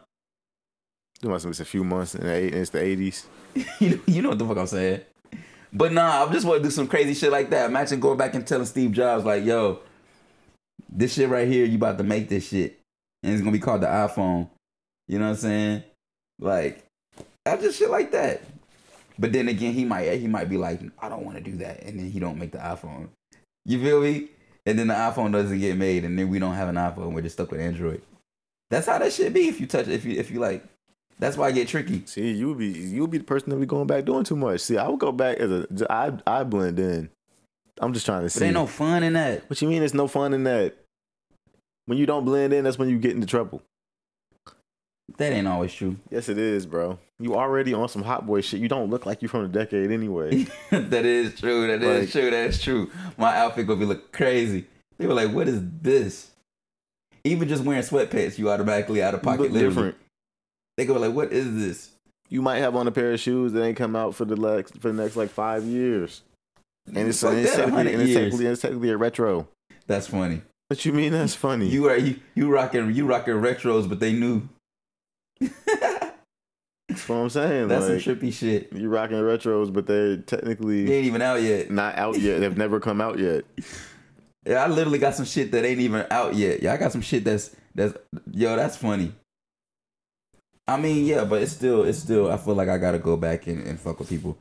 You 1.22 1.30
must 1.30 1.46
miss 1.48 1.60
a 1.60 1.66
few 1.66 1.84
months, 1.84 2.14
and 2.16 2.28
it's 2.28 2.70
the 2.70 2.82
eighties. 2.84 3.26
you, 3.80 3.90
know, 3.90 4.00
you 4.06 4.22
know 4.22 4.30
what 4.30 4.40
the 4.40 4.46
fuck 4.46 4.58
I'm 4.58 4.68
saying. 4.68 5.02
But 5.74 5.92
nah, 5.92 6.26
I 6.26 6.32
just 6.32 6.46
want 6.46 6.60
to 6.62 6.64
do 6.64 6.72
some 6.72 6.88
crazy 6.88 7.14
shit 7.14 7.32
like 7.32 7.50
that. 7.50 7.70
Imagine 7.70 8.00
going 8.00 8.18
back 8.18 8.36
and 8.36 8.46
telling 8.46 8.66
Steve 8.66 8.92
Jobs 8.92 9.26
like, 9.26 9.44
"Yo, 9.44 9.80
this 10.90 11.14
shit 11.14 11.30
right 11.30 11.48
here, 11.48 11.66
you 11.66 11.78
about 11.78 11.98
to 11.98 12.04
make 12.04 12.30
this 12.30 12.48
shit, 12.48 12.80
and 13.24 13.34
it's 13.34 13.42
gonna 13.42 13.52
be 13.52 13.60
called 13.60 13.82
the 13.82 13.88
iPhone." 13.88 14.50
You 15.08 15.20
know 15.20 15.26
what 15.26 15.32
I'm 15.32 15.38
saying? 15.38 15.84
Like, 16.40 16.84
I 17.46 17.58
just 17.58 17.80
shit 17.80 17.90
like 17.90 18.12
that. 18.12 18.42
But 19.20 19.34
then 19.34 19.48
again, 19.48 19.74
he 19.74 19.84
might 19.86 20.12
he 20.20 20.28
might 20.28 20.50
be 20.50 20.58
like, 20.58 20.80
"I 21.00 21.10
don't 21.10 21.26
want 21.26 21.38
to 21.38 21.44
do 21.44 21.58
that," 21.58 21.82
and 21.84 22.00
then 22.00 22.10
he 22.12 22.20
don't 22.20 22.38
make 22.38 22.52
the 22.52 22.60
iPhone. 22.60 23.10
You 23.66 23.82
feel 23.82 24.02
me? 24.02 24.28
And 24.66 24.78
then 24.78 24.88
the 24.88 24.94
iPhone 24.94 25.32
doesn't 25.32 25.60
get 25.60 25.78
made, 25.78 26.04
and 26.04 26.20
then 26.20 26.30
we 26.30 26.40
don't 26.40 26.54
have 26.54 26.70
an 26.70 26.76
iPhone. 26.76 27.14
We're 27.14 27.22
just 27.22 27.36
stuck 27.36 27.52
with 27.52 27.62
Android. 27.62 28.02
That's 28.70 28.86
how 28.86 29.00
that 29.00 29.14
shit 29.14 29.34
be. 29.34 29.48
If 29.48 29.60
you 29.60 29.66
touch, 29.66 29.88
if 29.88 30.06
you 30.06 30.20
if 30.20 30.30
you 30.30 30.40
like, 30.40 30.64
that's 31.18 31.38
why 31.38 31.48
I 31.48 31.52
get 31.52 31.68
tricky. 31.68 32.04
See, 32.06 32.32
you 32.34 32.54
be 32.54 32.68
you 32.68 33.08
be 33.08 33.18
the 33.18 33.24
person 33.24 33.50
that 33.50 33.56
be 33.56 33.66
going 33.66 33.88
back 33.88 34.06
doing 34.06 34.24
too 34.26 34.36
much. 34.36 34.60
See, 34.62 34.78
I 34.78 34.88
would 34.88 35.00
go 35.00 35.12
back 35.12 35.38
as 35.38 35.50
a 35.52 35.68
I 35.90 36.12
I 36.28 36.44
blend 36.44 36.78
in. 36.80 37.10
I'm 37.80 37.94
just 37.94 38.06
trying 38.06 38.20
to 38.20 38.26
But 38.26 38.32
see. 38.34 38.46
ain't 38.46 38.54
no 38.56 38.68
fun 38.68 39.04
in 39.04 39.14
that. 39.14 39.50
What 39.50 39.62
you 39.62 39.68
mean? 39.68 39.80
There's 39.80 39.94
no 39.94 40.08
fun 40.08 40.34
in 40.34 40.44
that. 40.44 40.76
When 41.86 41.98
you 41.98 42.06
don't 42.06 42.26
blend 42.26 42.54
in, 42.54 42.66
that's 42.66 42.78
when 42.78 42.90
you 42.90 43.00
get 43.00 43.12
into 43.12 43.28
trouble. 43.28 43.62
That 45.18 45.32
ain't 45.34 45.48
always 45.48 45.74
true. 45.74 45.96
Yes, 46.12 46.28
it 46.30 46.38
is, 46.38 46.66
bro. 46.66 47.00
You 47.20 47.36
already 47.36 47.74
on 47.74 47.88
some 47.90 48.04
hot 48.04 48.28
boy 48.28 48.42
shit. 48.42 48.60
You 48.60 48.68
don't 48.68 48.90
look 48.90 49.06
like 49.06 49.22
you 49.22 49.28
from 49.28 49.44
the 49.44 49.48
decade 49.48 49.90
anyway. 49.90 50.46
that 50.70 51.06
is 51.06 51.40
true. 51.40 51.66
That 51.68 51.82
is 51.82 52.00
Like- 52.02 52.12
true. 52.12 52.30
That 52.30 52.48
is 52.50 52.62
true. 52.62 52.92
My 53.18 53.36
outfit 53.38 53.66
gonna 53.68 53.80
be 53.80 53.86
look 53.86 54.12
crazy. 54.12 54.68
They 54.98 55.08
were 55.08 55.14
like, 55.14 55.32
"What 55.32 55.48
is 55.48 55.62
this?" 55.82 56.32
Even 57.24 57.48
just 57.48 57.64
wearing 57.64 57.84
sweatpants, 57.84 58.38
you 58.38 58.50
automatically 58.50 59.02
out 59.02 59.14
of 59.14 59.22
pocket. 59.24 59.52
look 59.52 59.54
different. 59.54 59.96
They 60.76 60.86
go 60.86 60.94
like, 60.94 61.14
"What 61.14 61.32
is 61.32 61.56
this?" 61.56 61.92
You 62.30 62.42
might 62.42 62.58
have 62.58 62.76
on 62.76 62.88
a 62.88 62.92
pair 62.92 63.14
of 63.14 63.20
shoes 63.20 63.54
that 63.54 63.64
ain't 63.64 63.78
come 63.78 63.96
out 63.96 64.14
for 64.14 64.26
the 64.26 64.36
next 64.36 64.78
for 64.80 64.92
the 64.92 65.02
next 65.02 65.16
like 65.16 65.30
five 65.30 65.64
years, 65.64 66.22
and 66.86 66.98
it's, 66.98 67.24
and 67.24 67.38
it's, 67.40 67.56
technically, 67.56 67.94
and 67.94 68.02
it's, 68.02 68.14
technically, 68.14 68.46
it's 68.48 68.62
technically 68.62 68.90
a 68.90 68.98
retro. 68.98 69.48
That's 69.88 70.08
funny. 70.08 70.42
What 70.68 70.84
you 70.84 70.92
mean? 70.92 71.14
That's 71.14 71.34
funny. 71.34 71.68
You 71.70 71.88
are 71.90 71.96
you 71.98 72.20
you 72.36 72.50
rocking 72.52 72.92
you 72.94 73.06
rocking 73.06 73.36
retros, 73.36 73.88
but 73.88 74.00
they 74.02 74.12
knew. 74.14 74.48
That's 75.40 77.10
what 77.10 77.16
I'm 77.18 77.30
saying. 77.30 77.68
That's 77.68 77.88
like, 77.88 78.02
some 78.02 78.16
trippy 78.16 78.34
shit. 78.34 78.72
You're 78.74 78.90
rocking 78.90 79.18
retros, 79.18 79.72
but 79.72 79.88
they're 79.88 80.18
technically 80.18 80.86
They 80.86 80.98
ain't 80.98 81.06
even 81.06 81.22
out 81.22 81.42
yet. 81.42 81.70
not 81.70 81.98
out 81.98 82.20
yet. 82.20 82.40
They've 82.40 82.58
never 82.66 82.80
come 82.80 83.02
out 83.02 83.20
yet. 83.20 83.46
Yeah, 84.46 84.64
I 84.64 84.68
literally 84.68 85.00
got 85.00 85.14
some 85.14 85.26
shit 85.26 85.52
that 85.52 85.66
ain't 85.66 85.82
even 85.82 86.06
out 86.10 86.36
yet. 86.36 86.64
Yeah, 86.64 86.74
I 86.74 86.78
got 86.78 86.92
some 86.92 87.02
shit 87.02 87.24
that's 87.24 87.56
that's 87.76 87.98
yo, 88.32 88.56
that's 88.56 88.78
funny. 88.78 89.12
I 90.68 90.78
mean, 90.78 91.06
yeah, 91.06 91.26
but 91.26 91.42
it's 91.42 91.52
still 91.52 91.84
it's 91.84 92.00
still 92.00 92.32
I 92.32 92.38
feel 92.38 92.56
like 92.56 92.70
I 92.70 92.78
gotta 92.78 93.00
go 93.00 93.18
back 93.18 93.48
and, 93.48 93.66
and 93.68 93.80
fuck 93.80 94.00
with 94.00 94.10
people. 94.10 94.38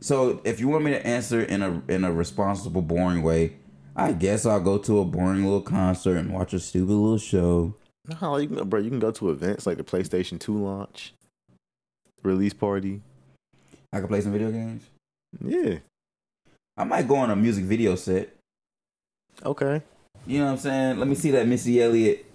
So 0.00 0.42
if 0.44 0.60
you 0.60 0.68
want 0.68 0.84
me 0.84 0.90
to 0.90 1.06
answer 1.06 1.42
in 1.42 1.62
a 1.62 1.82
in 1.88 2.04
a 2.04 2.12
responsible, 2.12 2.82
boring 2.82 3.22
way, 3.22 3.56
I 3.96 4.12
guess 4.12 4.44
I'll 4.44 4.60
go 4.60 4.76
to 4.78 4.98
a 4.98 5.04
boring 5.04 5.42
little 5.42 5.62
concert 5.62 6.16
and 6.18 6.32
watch 6.32 6.52
a 6.52 6.60
stupid 6.60 6.92
little 6.92 7.18
show. 7.18 7.74
No, 8.06 8.36
you 8.36 8.48
can, 8.48 8.68
bro. 8.68 8.80
You 8.80 8.90
can 8.90 8.98
go 8.98 9.10
to 9.12 9.30
events 9.30 9.66
like 9.66 9.78
the 9.78 9.84
PlayStation 9.84 10.38
Two 10.38 10.56
launch, 10.56 11.14
release 12.22 12.52
party. 12.52 13.00
I 13.92 14.00
can 14.00 14.08
play 14.08 14.20
some 14.20 14.32
video 14.32 14.50
games. 14.50 14.82
Yeah. 15.44 15.78
I 16.76 16.84
might 16.84 17.06
go 17.06 17.16
on 17.16 17.30
a 17.30 17.36
music 17.36 17.64
video 17.64 17.94
set. 17.94 18.34
Okay. 19.44 19.82
You 20.26 20.38
know 20.38 20.46
what 20.46 20.52
I'm 20.52 20.58
saying? 20.58 20.98
Let 20.98 21.08
me 21.08 21.14
see 21.14 21.30
that 21.32 21.46
Missy 21.46 21.82
Elliott. 21.82 22.26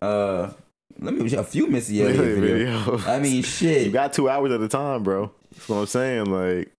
Uh, 0.00 0.50
let 0.98 1.14
me 1.14 1.34
a 1.34 1.44
few 1.44 1.66
Missy 1.66 2.02
Elliott 2.02 2.38
videos. 2.38 3.06
I 3.06 3.18
mean, 3.18 3.42
shit. 3.42 3.86
you 3.86 3.92
got 3.92 4.12
two 4.12 4.28
hours 4.28 4.52
at 4.52 4.60
a 4.60 4.68
time, 4.68 5.02
bro. 5.02 5.32
That's 5.52 5.68
what 5.68 5.76
I'm 5.76 5.86
saying. 5.86 6.26
Like 6.26 6.72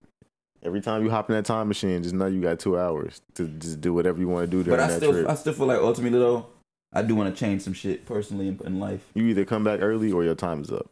every 0.63 0.81
time 0.81 1.03
you 1.03 1.09
hop 1.09 1.29
in 1.29 1.35
that 1.35 1.45
time 1.45 1.67
machine, 1.67 2.01
just 2.03 2.15
know 2.15 2.27
you 2.27 2.41
got 2.41 2.59
two 2.59 2.77
hours 2.77 3.21
to 3.35 3.47
just 3.47 3.81
do 3.81 3.93
whatever 3.93 4.19
you 4.19 4.27
want 4.27 4.49
to 4.49 4.63
do 4.63 4.69
But 4.69 4.79
I 4.79 4.87
that 4.87 4.97
still, 4.97 5.11
trip. 5.11 5.29
I 5.29 5.35
still 5.35 5.53
feel 5.53 5.67
like 5.67 5.79
ultimately 5.79 6.19
though, 6.19 6.47
I 6.93 7.01
do 7.01 7.15
want 7.15 7.33
to 7.33 7.39
change 7.39 7.63
some 7.63 7.73
shit 7.73 8.05
personally 8.05 8.47
in, 8.47 8.59
in 8.65 8.79
life. 8.79 9.05
you 9.15 9.25
either 9.25 9.45
come 9.45 9.63
back 9.63 9.79
early 9.81 10.11
or 10.11 10.23
your 10.23 10.35
time 10.35 10.61
is 10.61 10.71
up. 10.71 10.89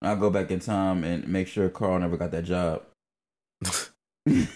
I'll 0.00 0.16
go 0.16 0.30
back 0.30 0.50
in 0.50 0.60
time 0.60 1.02
and 1.02 1.26
make 1.26 1.48
sure 1.48 1.68
Carl 1.68 1.98
never 1.98 2.16
got 2.16 2.30
that 2.30 2.44
job. 2.44 2.82
Man, 4.26 4.48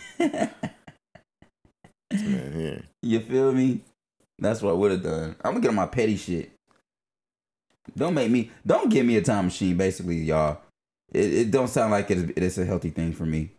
you 3.02 3.20
feel 3.20 3.52
me? 3.52 3.80
That's 4.38 4.62
what 4.62 4.70
I 4.70 4.74
would 4.74 4.92
have 4.92 5.02
done. 5.02 5.36
I'm 5.42 5.52
gonna 5.52 5.60
get 5.60 5.70
on 5.70 5.74
my 5.74 5.86
petty 5.86 6.16
shit. 6.16 6.52
Don't 7.96 8.14
make 8.14 8.30
me. 8.30 8.50
Don't 8.66 8.90
give 8.90 9.06
me 9.06 9.16
a 9.16 9.22
time 9.22 9.46
machine. 9.46 9.76
Basically, 9.76 10.16
y'all. 10.16 10.60
It, 11.12 11.32
it 11.32 11.50
don't 11.50 11.68
sound 11.68 11.90
like 11.90 12.10
it's, 12.10 12.32
it's 12.36 12.58
a 12.58 12.66
healthy 12.66 12.90
thing 12.90 13.12
for 13.12 13.24
me. 13.24 13.50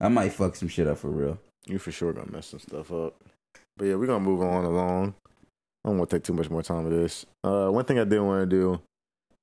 I 0.00 0.08
might 0.08 0.32
fuck 0.32 0.56
some 0.56 0.68
shit 0.68 0.88
up 0.88 0.98
for 0.98 1.08
real. 1.08 1.38
You 1.66 1.78
for 1.78 1.92
sure 1.92 2.12
gonna 2.12 2.30
mess 2.30 2.48
some 2.48 2.60
stuff 2.60 2.92
up. 2.92 3.14
But 3.76 3.86
yeah, 3.86 3.94
we're 3.94 4.06
gonna 4.06 4.20
move 4.20 4.42
on 4.42 4.64
along. 4.64 5.14
I 5.86 5.90
don't 5.90 5.98
want 5.98 6.10
to 6.10 6.16
take 6.16 6.24
too 6.24 6.32
much 6.32 6.50
more 6.50 6.64
time 6.64 6.82
with 6.82 7.00
this. 7.00 7.26
Uh, 7.44 7.68
one 7.68 7.84
thing 7.84 8.00
I 8.00 8.04
did 8.04 8.18
want 8.18 8.50
to 8.50 8.56
do, 8.56 8.80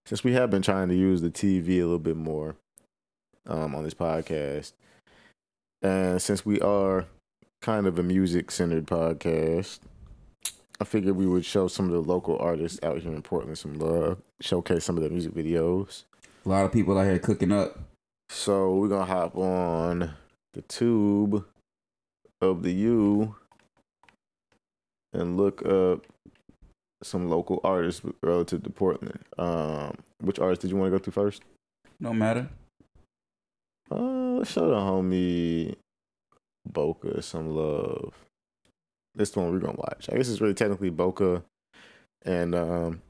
since 0.06 0.26
we 0.26 0.34
have 0.34 0.50
been 0.50 0.62
trying 0.62 0.90
to 0.90 0.96
use 0.96 1.22
the 1.22 1.30
TV 1.30 1.78
a 1.78 1.84
little 1.84 2.00
bit 2.00 2.18
more 2.18 2.58
um, 3.48 3.74
on 3.74 3.86
this 3.86 3.94
podcast, 3.94 4.74
and 5.82 6.22
since 6.22 6.46
we 6.46 6.60
are 6.60 7.06
kind 7.62 7.88
of 7.88 7.98
a 7.98 8.04
music 8.04 8.52
centered 8.52 8.88
podcast, 8.88 9.80
I 10.82 10.84
figured 10.84 11.16
we 11.16 11.28
would 11.28 11.46
show 11.46 11.70
some 11.70 11.86
of 11.86 11.94
the 11.94 12.02
local 12.02 12.38
artists 12.40 12.78
out 12.84 13.00
here 13.00 13.14
in 13.14 13.22
Portland 13.22 13.58
some 13.58 13.80
love, 13.80 14.18
showcase 14.42 14.84
some 14.84 14.98
of 14.98 15.02
their 15.02 15.12
music 15.12 15.34
videos. 15.34 16.04
A 16.46 16.50
lot 16.50 16.66
of 16.66 16.74
people 16.74 16.98
out 16.98 17.06
here 17.06 17.20
cooking 17.20 17.54
up. 17.54 17.80
So 18.28 18.76
we're 18.76 18.90
gonna 18.90 19.06
hop 19.06 19.38
on 19.38 20.12
the 20.52 20.62
tube 20.64 21.46
of 22.42 22.64
the 22.64 22.74
U 22.74 23.36
and 25.14 25.38
look 25.38 25.66
up 25.66 26.06
some 27.04 27.30
local 27.30 27.60
artists 27.64 28.02
relative 28.22 28.64
to 28.64 28.70
Portland. 28.70 29.20
Um, 29.38 29.98
which 30.22 30.40
artist 30.40 30.62
did 30.62 30.72
you 30.72 30.78
want 30.78 30.92
to 30.92 30.98
go 30.98 31.04
to 31.04 31.12
first? 31.12 31.44
No 32.00 32.14
matter. 32.14 32.50
Uh, 33.92 34.38
let's 34.38 34.52
show 34.52 34.68
the 34.68 34.76
homie 34.76 35.76
Boca 36.66 37.22
some 37.22 37.50
love. 37.50 38.14
This 39.16 39.32
the 39.32 39.42
one 39.42 39.52
we're 39.52 39.60
gonna 39.60 39.78
watch. 39.78 40.10
I 40.12 40.16
guess 40.16 40.30
it's 40.30 40.42
really 40.42 40.54
technically 40.54 40.90
Boca 40.90 41.44
and 42.26 42.56
um 42.56 43.02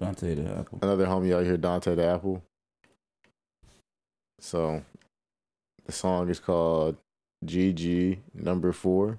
Dante 0.00 0.34
the 0.34 0.58
Apple. 0.58 0.78
another 0.82 1.06
homie 1.06 1.34
out 1.34 1.44
here, 1.44 1.56
Dante 1.56 1.94
the 1.94 2.06
Apple. 2.06 2.42
So 4.40 4.82
the 5.84 5.92
song 5.92 6.28
is 6.28 6.40
called 6.40 6.96
GG 7.44 8.18
number 8.34 8.72
four. 8.72 9.18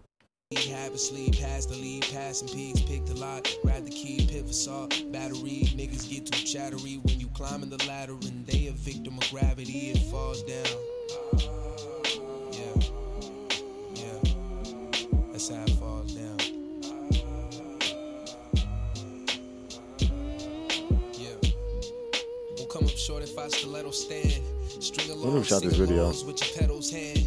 Have 0.53 0.93
a 0.93 0.97
sleep, 0.97 1.39
pass 1.39 1.65
the 1.65 1.75
lead, 1.75 2.05
passing 2.11 2.47
peaks, 2.47 2.81
pick 2.81 3.05
the 3.05 3.15
lot, 3.15 3.57
grab 3.63 3.83
the 3.83 3.89
key, 3.89 4.25
pit 4.29 4.45
for 4.45 4.53
salt, 4.53 4.89
battery. 5.11 5.67
Niggas 5.75 6.09
get 6.09 6.25
too 6.25 6.45
chattery 6.45 6.99
when 7.03 7.19
you 7.19 7.27
climbing 7.33 7.69
the 7.69 7.83
ladder 7.87 8.13
and 8.13 8.45
they 8.45 8.67
a 8.67 8.71
victim 8.71 9.17
of 9.17 9.29
gravity, 9.31 9.91
it 9.91 9.97
falls 10.11 10.43
down. 10.43 10.65
Yeah, 12.51 12.75
yeah, 13.95 14.19
that's 15.31 15.49
how 15.49 15.63
it 15.63 15.69
falls 15.71 16.13
down. 16.13 16.39
Yeah, 21.13 21.35
won't 22.57 22.69
come 22.69 22.85
up 22.85 22.97
short 22.97 23.23
if 23.23 23.37
I 23.37 23.47
stiletto 23.47 23.91
stand. 23.91 24.41
String 24.79 25.09
along, 25.11 25.43
shot 25.43 25.61
this 25.63 25.75
video. 25.75 26.07
with 26.07 26.25
your 26.25 26.59
pedals 26.59 26.89
hand. 26.91 27.25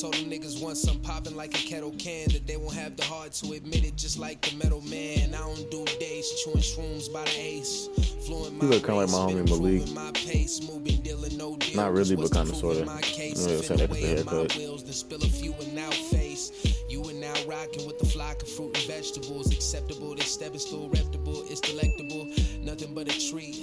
Told 0.00 0.14
them 0.14 0.30
niggas 0.30 0.62
want 0.62 0.76
some 0.76 1.00
poppin' 1.00 1.34
like 1.34 1.52
a 1.54 1.58
kettle 1.66 1.92
can 1.98 2.28
that 2.28 2.46
they 2.46 2.56
won't 2.56 2.74
have 2.74 2.96
the 2.96 3.02
heart 3.02 3.32
to 3.32 3.52
admit 3.54 3.84
it, 3.84 3.96
just 3.96 4.16
like 4.16 4.40
the 4.42 4.54
metal 4.56 4.80
man. 4.82 5.34
I 5.34 5.38
don't 5.38 5.68
do 5.72 5.84
days 5.98 6.30
chewing 6.44 6.58
shrooms 6.58 7.12
by 7.12 7.24
the 7.24 7.40
ace. 7.40 7.88
Fluent 8.24 8.62
He 8.62 8.68
look 8.68 8.84
kinda 8.84 8.94
like 8.94 9.08
my 9.08 9.16
homie 9.18 9.48
Malik. 9.48 9.90
My 9.92 10.12
pace, 10.12 10.62
moving, 10.62 11.00
dealing, 11.02 11.36
no 11.36 11.56
deal. 11.56 11.74
Not 11.76 11.92
really, 11.94 12.14
but 12.14 12.30
kinda, 12.32 12.54
sorta. 12.54 12.80
in 12.80 12.86
my 12.86 13.00
case? 13.00 13.44
Yeah, 13.44 13.54
If 13.54 13.60
it's 13.60 13.70
an 13.70 13.80
in 13.80 13.90
the 13.90 13.96
extra 13.96 14.02
way 14.08 14.18
of 14.20 14.26
my 14.26 14.32
haircut. 14.34 14.56
wheels, 14.56 14.84
then 14.84 14.92
spill 14.92 15.22
a 15.24 15.28
few 15.28 15.52
and 15.54 15.74
now 15.74 15.90
face. 15.90 16.52
You 16.88 17.02
are 17.08 17.12
now 17.12 17.34
rocking 17.48 17.84
with 17.84 17.98
the 17.98 18.06
flock 18.06 18.40
of 18.42 18.48
fruit 18.48 18.76
and 18.76 18.86
vegetables. 18.86 19.50
Acceptable, 19.52 20.14
they 20.14 20.22
step 20.22 20.54
is 20.54 20.62
still 20.62 20.88
reputable. 20.90 21.42
It's 21.50 21.60
delectable, 21.60 22.28
nothing 22.60 22.94
but 22.94 23.08
a 23.08 23.30
treat. 23.30 23.58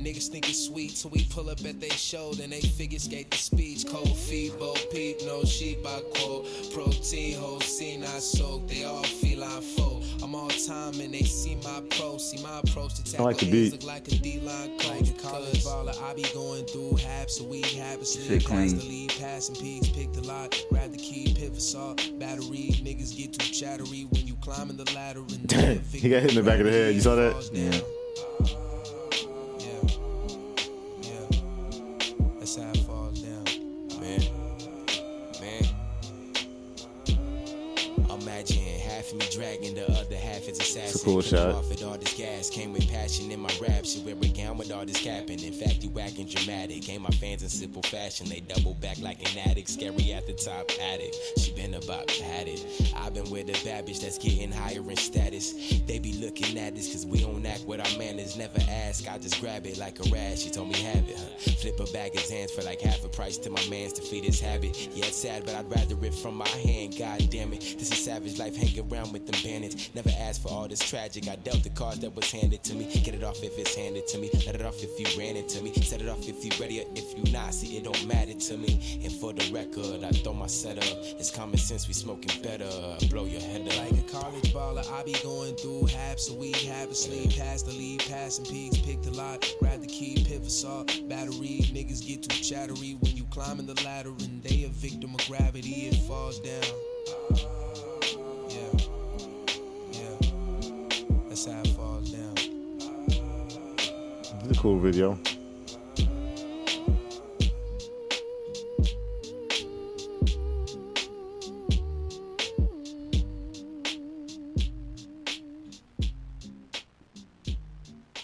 Niggas 0.00 0.28
think 0.28 0.48
it's 0.48 0.66
sweet, 0.66 0.96
so 0.96 1.10
we 1.10 1.24
pull 1.26 1.50
up 1.50 1.62
at 1.66 1.78
they 1.78 1.90
show, 1.90 2.32
then 2.32 2.48
they 2.50 2.62
figure 2.62 2.98
skate 2.98 3.30
the 3.30 3.36
speech. 3.36 3.86
Cold 3.86 4.16
feet, 4.16 4.58
bo 4.58 4.74
peep, 4.90 5.18
no 5.26 5.44
sheep, 5.44 5.78
I 5.86 6.00
quote. 6.14 6.46
Protein, 6.72 7.38
whole 7.38 7.60
scene, 7.60 8.02
I 8.02 8.18
soak. 8.18 8.66
They 8.68 8.84
all 8.84 9.02
feline 9.02 9.60
folk. 9.60 10.02
I'm 10.22 10.34
all 10.34 10.48
time 10.48 10.98
and 11.00 11.12
they 11.12 11.22
see 11.22 11.56
my 11.56 11.82
pro, 11.90 12.16
see 12.16 12.42
my 12.42 12.60
approach 12.60 12.94
to 12.94 13.04
tackle 13.04 13.26
like 13.26 13.38
the 13.38 13.46
hands 13.46 13.70
beat. 13.70 13.72
look 13.72 13.84
like 13.84 14.08
a 14.08 14.10
D-line 14.16 14.78
coach. 14.78 14.88
Like 14.88 15.08
a 15.10 15.22
college 15.22 15.64
baller, 15.64 16.02
I 16.02 16.14
be 16.14 16.24
going 16.34 16.64
through 16.66 16.96
halves 16.96 17.40
a 17.40 17.44
week, 17.44 17.66
half 17.66 18.00
a 18.00 18.04
sleep, 18.06 18.40
Shit 18.40 18.48
pass 18.48 18.72
clean. 18.72 18.78
the 18.78 18.84
lead, 18.84 19.14
passing 19.18 19.56
peaks, 19.56 19.88
pick 19.88 20.12
the 20.14 20.22
lot, 20.22 20.58
grab 20.70 20.92
the 20.92 20.98
key, 20.98 21.34
pit 21.34 21.52
for 21.54 21.60
salt, 21.60 21.98
battery. 22.18 22.70
Niggas 22.82 23.16
get 23.16 23.34
too 23.34 23.52
chattery 23.52 24.06
when 24.10 24.26
you 24.26 24.34
climbing 24.36 24.76
the 24.78 24.90
ladder 24.94 25.20
and 25.20 25.46
Dang, 25.46 25.80
he 25.92 26.08
got 26.08 26.22
hit 26.22 26.30
in 26.30 26.36
the 26.36 26.42
back 26.42 26.58
of 26.60 26.64
the 26.66 26.72
head. 26.72 26.94
You 26.94 27.00
saw 27.02 27.16
that? 27.16 27.50
Yeah. 27.52 27.70
Yeah. 27.70 27.80
Cool 41.04 41.20
shot. 41.22 41.54
Off 41.54 41.68
with 41.68 41.82
all 41.82 41.96
this 41.96 42.14
gas, 42.14 42.50
came 42.50 42.72
with 42.72 42.88
passion 42.90 43.30
in 43.30 43.40
my 43.40 43.50
rap. 43.60 43.84
She 43.84 44.00
wear 44.00 44.14
a 44.14 44.28
gown 44.28 44.56
with 44.58 44.72
all 44.72 44.84
this 44.84 45.00
capping. 45.00 45.42
In 45.42 45.52
fact, 45.52 45.82
you 45.82 45.98
acting 45.98 46.26
dramatic. 46.26 46.88
Ain't 46.88 47.02
my 47.02 47.10
fans 47.10 47.42
in 47.42 47.48
simple 47.48 47.82
fashion. 47.82 48.28
They 48.28 48.40
double 48.40 48.74
back 48.74 48.98
like 49.00 49.20
an 49.20 49.50
addict. 49.50 49.68
Scary 49.68 50.12
at 50.12 50.26
the 50.26 50.32
top, 50.32 50.70
addict. 50.80 51.16
She 51.38 51.52
been 51.52 51.74
about 51.74 52.10
had 52.20 52.48
it. 52.48 52.64
I've 52.96 53.14
been 53.14 53.30
with 53.30 53.48
a 53.48 53.64
bad 53.64 53.86
bitch 53.86 54.00
that's 54.00 54.18
getting 54.18 54.52
higher 54.52 54.78
in 54.78 54.96
status. 54.96 55.80
They 55.86 55.98
be 55.98 56.12
looking 56.14 56.58
at 56.58 56.74
us 56.74 56.92
cause 56.92 57.06
we 57.06 57.20
don't 57.20 57.44
act 57.44 57.64
with 57.66 57.80
our 57.80 57.98
manners. 57.98 58.36
Never 58.36 58.60
ask, 58.68 59.08
I 59.08 59.18
just 59.18 59.40
grab 59.40 59.66
it 59.66 59.78
like 59.78 59.98
a 60.00 60.08
rash. 60.10 60.40
She 60.40 60.50
told 60.50 60.68
me 60.68 60.74
have 60.82 61.08
it, 61.08 61.16
huh? 61.16 61.52
Flip 61.60 61.80
a 61.80 61.92
bag 61.92 62.12
his 62.12 62.30
hands 62.30 62.52
for 62.52 62.62
like 62.62 62.80
half 62.80 63.04
a 63.04 63.08
price 63.08 63.38
to 63.38 63.50
my 63.50 63.62
mans 63.68 63.92
to 63.94 64.02
feed 64.02 64.24
his 64.24 64.40
habit. 64.40 64.88
Yeah, 64.94 65.06
it's 65.06 65.16
sad, 65.16 65.44
but 65.44 65.54
I'd 65.54 65.70
rather 65.70 65.96
it 66.04 66.14
from 66.14 66.36
my 66.36 66.48
hand. 66.48 66.96
God 66.98 67.28
damn 67.30 67.52
it. 67.52 67.60
This 67.78 67.90
is 67.92 68.04
savage 68.04 68.38
life, 68.38 68.56
hang 68.56 68.78
around 68.90 69.12
with 69.12 69.26
them 69.26 69.40
bandits. 69.42 69.90
Never 69.94 70.10
ask 70.18 70.42
for 70.42 70.48
all 70.48 70.68
this 70.68 70.80
tragic. 70.90 71.28
I 71.28 71.36
dealt 71.36 71.62
the 71.62 71.70
cards 71.70 72.00
that 72.00 72.16
was 72.16 72.28
handed 72.32 72.64
to 72.64 72.74
me. 72.74 72.84
Get 73.04 73.14
it 73.14 73.22
off 73.22 73.40
if 73.44 73.56
it's 73.56 73.76
handed 73.76 74.08
to 74.08 74.18
me. 74.18 74.28
Let 74.44 74.56
it 74.56 74.62
off 74.62 74.82
if 74.82 74.98
you 74.98 75.06
ran 75.16 75.36
into 75.36 75.62
me. 75.62 75.72
Set 75.74 76.02
it 76.02 76.08
off 76.08 76.28
if 76.28 76.44
you 76.44 76.50
ready 76.60 76.80
or 76.80 76.84
if 76.96 77.16
you 77.16 77.32
not. 77.32 77.54
See, 77.54 77.76
it 77.76 77.84
don't 77.84 78.06
matter 78.08 78.34
to 78.34 78.56
me. 78.56 79.00
And 79.04 79.12
for 79.12 79.32
the 79.32 79.48
record, 79.52 80.02
I 80.02 80.10
throw 80.10 80.32
my 80.32 80.48
setup. 80.48 80.82
It's 80.82 81.30
common 81.30 81.58
sense, 81.58 81.86
we 81.86 81.94
smoking 81.94 82.42
better. 82.42 82.68
Blow 83.08 83.24
your 83.24 83.40
head 83.40 83.68
up. 83.68 83.78
Like 83.78 84.04
a 84.04 84.10
college 84.10 84.52
baller, 84.52 84.84
I 84.92 85.04
be 85.04 85.14
going 85.22 85.54
through 85.54 85.86
halves 85.86 86.28
a 86.28 86.34
week, 86.34 86.56
half 86.56 86.90
a 86.90 86.94
sleep, 86.94 87.36
pass 87.36 87.62
the 87.62 87.70
lead, 87.70 88.00
passing 88.08 88.46
peaks, 88.46 88.78
pick 88.78 89.00
the 89.02 89.12
lot, 89.12 89.48
grab 89.60 89.80
the 89.80 89.86
key, 89.86 90.24
pit 90.26 90.42
for 90.42 90.50
salt, 90.50 90.88
battery. 91.08 91.70
Niggas 91.70 92.04
get 92.04 92.24
too 92.24 92.42
chattery 92.42 92.96
when 92.98 93.16
you 93.16 93.24
climbing 93.30 93.66
the 93.66 93.80
ladder 93.84 94.10
and 94.10 94.42
they 94.42 94.64
a 94.64 94.68
victim 94.68 95.14
of 95.14 95.24
gravity, 95.28 95.86
it 95.86 95.94
falls 96.08 96.40
down. 96.40 96.89
That's 101.30 101.46
how 101.46 101.60
it 101.60 101.68
falls 101.68 102.10
down. 102.10 102.34
It's 104.42 104.50
a 104.50 104.60
cool 104.60 104.80
video. 104.80 105.14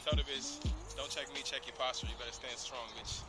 Tell 0.02 0.16
the 0.16 0.26
bitch, 0.26 0.58
don't 0.96 1.08
check 1.08 1.30
me, 1.32 1.42
check 1.44 1.62
your 1.64 1.76
posture. 1.78 2.08
You 2.08 2.18
better 2.18 2.32
stand 2.32 2.58
strong, 2.58 2.90
bitch. 2.98 3.22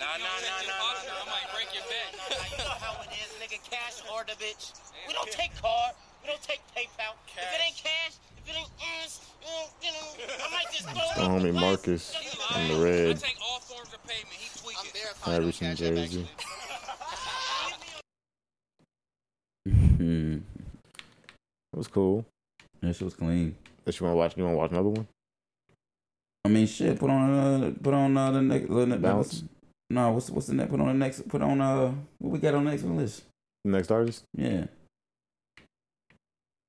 Nah, 0.00 0.06
nah, 0.16 0.24
nah, 0.24 0.24
nah, 0.24 0.72
nah, 0.72 1.04
nah. 1.04 1.20
I 1.20 1.28
might 1.28 1.52
break 1.52 1.68
your 1.76 1.84
back. 1.84 2.16
Nah, 2.16 2.32
nah, 2.32 2.48
you 2.48 2.56
know 2.64 2.80
how 2.80 2.96
it 3.04 3.12
is, 3.12 3.28
nigga. 3.36 3.60
Cash 3.68 4.00
order, 4.08 4.32
bitch. 4.40 4.72
We 5.06 5.12
don't 5.12 5.30
take 5.30 5.52
card. 5.60 5.92
We 6.24 6.28
don't 6.32 6.42
take 6.42 6.60
PayPal. 6.74 7.14
If 7.30 7.54
it 7.54 7.60
ain't 7.62 7.77
payment. 14.06 14.28
He 14.30 14.48
tweaking. 14.58 14.78
I'm 14.78 14.92
verifying 14.92 15.36
on 15.36 15.42
Iverson 15.42 15.76
jersey. 15.76 16.02
actually. 16.02 16.28
Hmm. 19.96 20.36
It 21.72 21.76
was 21.76 21.88
cool. 21.88 22.24
That 22.80 22.94
shit 22.94 23.04
was 23.04 23.14
clean. 23.14 23.56
That 23.84 23.98
you 23.98 24.06
want 24.06 24.14
to 24.14 24.16
watch? 24.16 24.36
You 24.36 24.44
want 24.44 24.54
to 24.54 24.58
watch 24.58 24.70
another 24.70 24.88
one? 24.88 25.06
I 26.44 26.48
mean, 26.48 26.66
shit. 26.66 26.98
Put 26.98 27.10
on 27.10 27.34
uh, 27.34 27.72
put 27.82 27.94
on 27.94 28.16
uh, 28.16 28.30
the 28.30 28.42
next. 28.42 28.68
The, 28.68 28.86
next 28.86 29.02
Bounce. 29.02 29.44
No, 29.90 30.12
what's 30.12 30.30
what's 30.30 30.46
the 30.46 30.54
next? 30.54 30.70
Put 30.70 30.80
on 30.80 30.86
the 30.86 30.94
next. 30.94 31.28
Put 31.28 31.42
on 31.42 31.60
uh, 31.60 31.92
what 32.18 32.32
we 32.32 32.38
got 32.38 32.54
on 32.54 32.64
the 32.64 32.70
next 32.70 32.84
on 32.84 32.96
the 32.96 33.02
list? 33.02 33.24
Next 33.64 33.90
artist? 33.90 34.24
Yeah. 34.36 34.66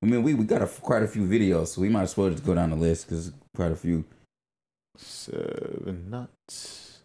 I 0.02 0.06
mean, 0.06 0.22
we, 0.22 0.34
we 0.34 0.44
got 0.44 0.62
a, 0.62 0.66
quite 0.66 1.02
a 1.02 1.08
few 1.08 1.22
videos, 1.22 1.68
so 1.68 1.82
we 1.82 1.88
might 1.88 2.02
as 2.02 2.16
well 2.16 2.30
just 2.30 2.44
go 2.44 2.54
down 2.54 2.70
the 2.70 2.76
list 2.76 3.08
because 3.08 3.32
quite 3.54 3.72
a 3.72 3.76
few. 3.76 4.04
Seven 4.96 6.10
Nuts. 6.10 7.02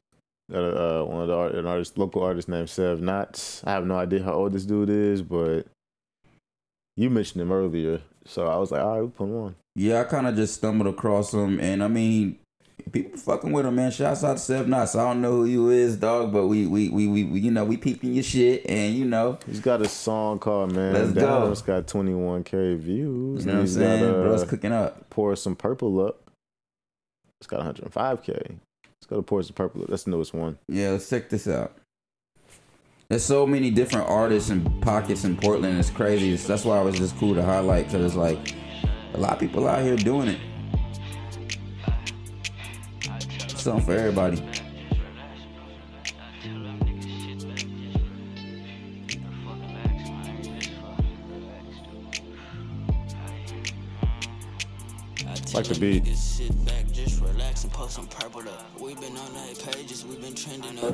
Got 0.52 0.60
uh, 0.60 1.04
one 1.04 1.22
of 1.24 1.28
the 1.28 1.36
art, 1.36 1.56
an 1.56 1.66
artist, 1.66 1.98
local 1.98 2.22
artist 2.22 2.48
named 2.48 2.70
Sev 2.70 3.02
Knots. 3.02 3.64
I 3.66 3.72
have 3.72 3.86
no 3.86 3.96
idea 3.98 4.24
how 4.24 4.34
old 4.34 4.54
this 4.54 4.66
dude 4.66 4.89
is, 4.89 5.22
but 5.22 5.66
you 6.96 7.10
mentioned 7.10 7.41
him 7.41 7.52
earlier, 7.52 8.02
so 8.26 8.48
I 8.48 8.58
was 8.58 8.72
like, 8.72 8.82
all 8.82 8.91
right, 8.91 9.00
we'll 9.00 9.10
put 9.10 9.24
him 9.26 9.36
on. 9.36 9.56
Yeah, 9.76 10.02
I 10.02 10.04
kind 10.04 10.28
of 10.28 10.36
just 10.36 10.54
stumbled 10.54 10.88
across 10.88 11.34
him, 11.34 11.60
and 11.60 11.84
I 11.84 11.88
mean, 11.88 12.38
people 12.92 13.18
fucking 13.18 13.52
with 13.52 13.66
him, 13.66 13.76
man. 13.76 13.92
Shouts 13.92 14.24
out 14.24 14.34
to 14.34 14.40
Seven 14.40 14.70
Knots. 14.70 14.96
I 14.96 15.04
don't 15.04 15.22
know 15.22 15.32
who 15.32 15.46
you 15.46 15.70
is, 15.70 15.98
dog, 15.98 16.32
but 16.32 16.48
we 16.48 16.66
we, 16.68 16.90
we, 16.90 17.08
we, 17.08 17.24
we 17.24 17.40
you 17.40 17.52
know 17.52 17.66
we 17.66 17.78
peeping 17.78 18.14
your 18.14 18.24
shit, 18.24 18.66
and 18.70 18.96
you 18.96 19.06
know, 19.06 19.38
He's 19.46 19.60
got 19.60 19.82
a 19.82 19.90
song 19.90 20.40
called 20.40 20.74
Man 20.74 20.94
Let's 20.94 21.14
Down. 21.14 21.46
go. 21.46 21.52
It's 21.52 21.62
got 21.62 21.88
21k 21.88 22.78
views. 22.78 23.46
you 23.46 23.52
know 23.52 23.58
what 23.58 23.62
I'm 23.62 23.68
saying, 23.68 24.06
got, 24.06 24.12
bro. 24.14 24.34
It's 24.34 24.44
uh, 24.44 24.48
cooking 24.48 24.72
up. 24.72 25.10
Pour 25.10 25.36
Some 25.36 25.56
Purple 25.56 26.06
Up. 26.06 26.22
It's 27.42 27.48
got 27.48 27.62
105k. 27.76 28.28
Let's 28.28 29.08
go 29.08 29.18
to 29.18 29.22
Pour 29.22 29.44
Some 29.44 29.56
Purple 29.56 29.84
Up. 29.84 29.90
That's 29.90 30.04
the 30.04 30.12
newest 30.12 30.34
one. 30.34 30.58
Yeah, 30.68 30.92
let's 30.92 31.10
check 31.10 31.30
this 31.30 31.48
out. 31.48 31.74
There's 33.10 33.24
so 33.24 33.46
many 33.46 33.70
different 33.70 34.10
artists 34.10 34.50
and 34.50 34.82
pockets 34.82 35.26
in 35.26 35.38
Portland. 35.38 35.78
It's 35.78 35.92
crazy. 35.92 36.34
It's, 36.34 36.48
that's 36.48 36.66
why 36.66 36.82
it 36.82 36.86
was 36.86 36.98
just 36.98 37.16
cool 37.20 37.36
to 37.36 37.44
highlight 37.44 37.86
because 37.86 38.04
it's 38.04 38.16
like 38.16 38.56
a 39.14 39.18
lot 39.18 39.34
of 39.34 39.40
people 39.40 39.68
out 39.68 39.84
here 39.84 39.96
doing 39.96 40.30
it. 40.30 40.40
Something 43.66 43.84
for 43.84 43.93
everybody. 43.93 44.38
Like 55.51 55.66
the 55.66 55.78
beat. 55.80 56.85
And 57.64 57.72
post 57.72 57.95
some 57.95 58.06
purple 58.08 58.41
up. 58.41 58.80
We 58.80 58.93
been 58.95 59.16
on 59.18 59.34
their 59.34 59.56
pages, 59.56 60.06
we 60.06 60.18
been 60.18 60.36
trending 60.36 60.78
up. 60.78 60.93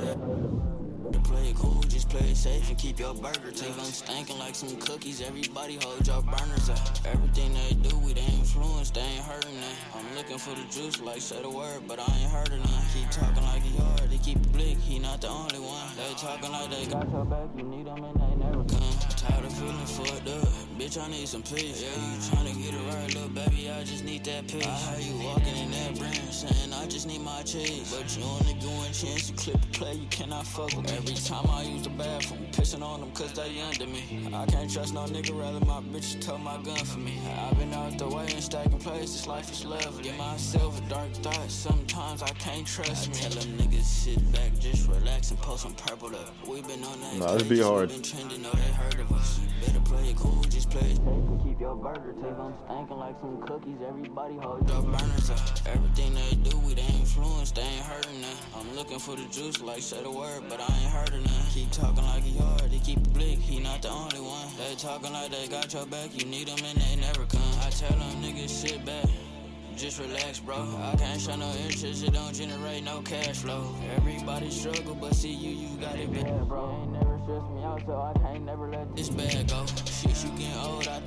To 1.11 1.19
play 1.19 1.49
it 1.49 1.55
cool, 1.55 1.81
just 1.89 2.07
play 2.07 2.29
it 2.29 2.37
safe 2.37 2.69
and 2.69 2.77
keep 2.77 2.99
your 2.99 3.13
burger 3.15 3.51
taste. 3.51 3.77
I'm 3.77 3.85
stinking 3.85 4.37
like 4.37 4.55
some 4.55 4.77
cookies, 4.77 5.21
everybody 5.21 5.79
hold 5.81 6.07
your 6.07 6.21
burners 6.21 6.69
up. 6.69 6.79
Everything 7.05 7.53
they 7.53 7.73
do, 7.89 7.97
we 7.97 8.13
they 8.13 8.21
influence, 8.21 8.91
they 8.91 9.01
ain't 9.01 9.25
hurting 9.25 9.59
that. 9.59 9.75
I'm 9.95 10.15
looking 10.15 10.37
for 10.37 10.51
the 10.51 10.63
juice, 10.69 11.01
like 11.01 11.19
say 11.19 11.41
the 11.41 11.49
word, 11.49 11.81
but 11.87 11.99
I 11.99 12.05
ain't 12.21 12.31
heard 12.31 12.51
none. 12.51 12.85
Keep 12.93 13.09
talking 13.09 13.43
like 13.43 13.63
he 13.63 13.75
hard, 13.77 14.09
they 14.09 14.17
keep 14.19 14.39
blick, 14.53 14.77
he 14.77 14.99
not 14.99 15.19
the 15.19 15.27
only 15.27 15.59
one. 15.59 15.89
They 15.97 16.13
talking 16.13 16.51
like 16.51 16.69
they 16.69 16.85
got 16.85 17.09
your 17.11 17.25
back, 17.25 17.49
you 17.57 17.63
need 17.63 17.87
them 17.87 18.03
and 18.03 18.15
they 18.15 18.45
never 18.45 18.63
come. 18.63 19.10
Tired 19.21 19.45
of 19.45 19.53
feeling 19.53 19.85
fucked 19.85 20.27
up. 20.29 20.49
Bitch, 20.79 20.99
I 20.99 21.07
need 21.07 21.27
some 21.27 21.43
peace. 21.43 21.83
Yeah, 21.83 21.89
you 21.89 22.17
tryna 22.25 22.57
get 22.57 22.73
it 22.73 22.91
right, 22.91 23.13
little 23.13 23.29
baby. 23.29 23.69
I 23.69 23.83
just 23.83 24.03
need 24.03 24.23
that 24.25 24.47
peace. 24.47 24.65
I 24.65 24.69
heard 24.69 25.03
you 25.03 25.13
walking 25.23 25.55
in 25.57 25.69
that 25.69 25.95
brand, 25.99 26.33
saying 26.33 26.73
I 26.73 26.87
just 26.87 27.05
need 27.05 27.21
my 27.21 27.43
cheese. 27.43 27.93
But 27.95 28.17
you 28.17 28.23
only 28.23 28.55
going 28.55 28.91
chance 28.91 29.29
to 29.29 29.33
clip 29.33 29.61
a 29.61 29.67
play, 29.77 29.93
you 29.93 30.07
cannot 30.09 30.47
fuck 30.47 30.75
with 30.75 30.89
me. 30.89 30.97
Every 30.97 31.13
time 31.13 31.45
I 31.51 31.61
use 31.61 31.83
the 31.83 31.91
bathroom, 31.91 32.47
pissing 32.51 32.81
on 32.81 33.01
them 33.01 33.11
cause 33.11 33.31
they 33.33 33.61
under 33.61 33.85
me. 33.85 34.27
I 34.33 34.47
can't 34.47 34.73
trust 34.73 34.95
no 34.95 35.01
nigga, 35.01 35.39
rather 35.39 35.63
my 35.67 35.81
bitch 35.81 36.19
told 36.19 36.41
my 36.41 36.57
gun 36.63 36.83
for 36.83 36.97
me. 36.97 37.21
I've 37.47 37.59
been 37.59 37.71
out 37.75 37.99
the 37.99 38.07
way 38.07 38.25
and 38.27 38.41
stacking 38.41 38.79
plays, 38.79 39.13
this 39.13 39.27
life 39.27 39.51
is 39.51 39.63
love. 39.65 40.01
Get 40.01 40.17
myself 40.17 40.79
a 40.79 40.89
dark 40.89 41.13
thought, 41.17 41.51
sometimes 41.51 42.23
I 42.23 42.29
can't 42.29 42.65
trust 42.65 43.09
me. 43.09 43.19
I 43.19 43.29
tell 43.29 43.41
them 43.43 43.57
niggas 43.59 43.83
sit 43.83 44.31
back, 44.31 44.57
just 44.59 44.89
relax 44.89 45.29
and 45.29 45.39
post 45.39 45.61
some 45.61 45.75
purple 45.75 46.15
up. 46.15 46.33
We 46.47 46.63
been 46.63 46.83
on 46.83 46.99
that. 47.01 47.17
Nah, 47.19 47.35
it'd 47.35 47.47
be 47.47 47.61
hard. 47.61 47.89
Been 47.89 48.01
trending, 48.01 48.41
know 48.41 48.49
they 48.53 48.73
heard 48.73 48.99
of. 48.99 49.10
Better 49.11 49.79
play 49.81 50.09
it 50.09 50.15
cool, 50.15 50.41
just 50.43 50.69
play 50.69 50.91
it 50.91 50.97
safe 50.97 51.31
keep 51.43 51.59
your 51.59 51.75
burger 51.75 52.13
tape. 52.13 52.39
I'm 52.39 52.53
stankin' 52.65 52.97
like 52.97 53.15
some 53.19 53.41
cookies, 53.41 53.77
everybody 53.87 54.35
hold 54.37 54.67
your 54.69 54.81
burners 54.81 55.29
up. 55.29 55.39
Everything 55.67 56.13
they 56.13 56.49
do, 56.49 56.57
we 56.59 56.73
they 56.73 56.85
influence, 56.99 57.51
they 57.51 57.61
ain't 57.61 57.85
hurting 57.85 58.21
none. 58.21 58.37
I'm 58.55 58.75
looking 58.75 58.99
for 58.99 59.15
the 59.15 59.25
juice, 59.25 59.61
like 59.61 59.81
say 59.81 60.01
the 60.01 60.11
word, 60.11 60.43
but 60.49 60.59
I 60.59 60.73
ain't 60.83 61.13
of 61.13 61.25
none. 61.25 61.45
Keep 61.53 61.71
talking 61.71 62.03
like 62.05 62.23
he 62.23 62.37
hard, 62.37 62.71
they 62.71 62.79
keep 62.79 62.97
it 62.99 63.13
blick, 63.13 63.39
he 63.39 63.59
not 63.59 63.81
the 63.81 63.89
only 63.89 64.21
one. 64.21 64.47
They 64.57 64.75
talking 64.75 65.13
like 65.13 65.31
they 65.31 65.47
got 65.47 65.73
your 65.73 65.85
back, 65.85 66.09
you 66.13 66.25
need 66.25 66.47
them 66.47 66.63
and 66.65 66.77
they 66.77 66.95
never 66.95 67.25
come. 67.25 67.53
I 67.61 67.69
tell 67.69 67.97
them 67.97 68.23
niggas 68.23 68.49
sit 68.49 68.85
back. 68.85 69.05
Just 69.75 69.99
relax, 69.99 70.39
bro. 70.39 70.57
I 70.81 70.95
can't 70.97 71.19
show 71.19 71.35
no 71.35 71.51
interest, 71.65 72.03
it 72.03 72.13
don't 72.13 72.33
generate 72.33 72.83
no 72.83 73.01
cash 73.01 73.37
flow. 73.37 73.75
Everybody 73.95 74.49
struggle, 74.51 74.95
but 74.95 75.15
see 75.15 75.33
you, 75.33 75.67
you 75.67 75.77
got 75.77 75.97
it 75.97 76.11
bad, 76.13 76.47
bro. 76.47 77.10
Stress 77.31 77.49
me 77.51 77.63
out, 77.63 77.81
so 77.85 77.93
I 77.95 78.19
can't 78.19 78.43
never 78.43 78.69
let 78.69 78.93
this 78.93 79.07
bag 79.07 79.47
go. 79.47 79.65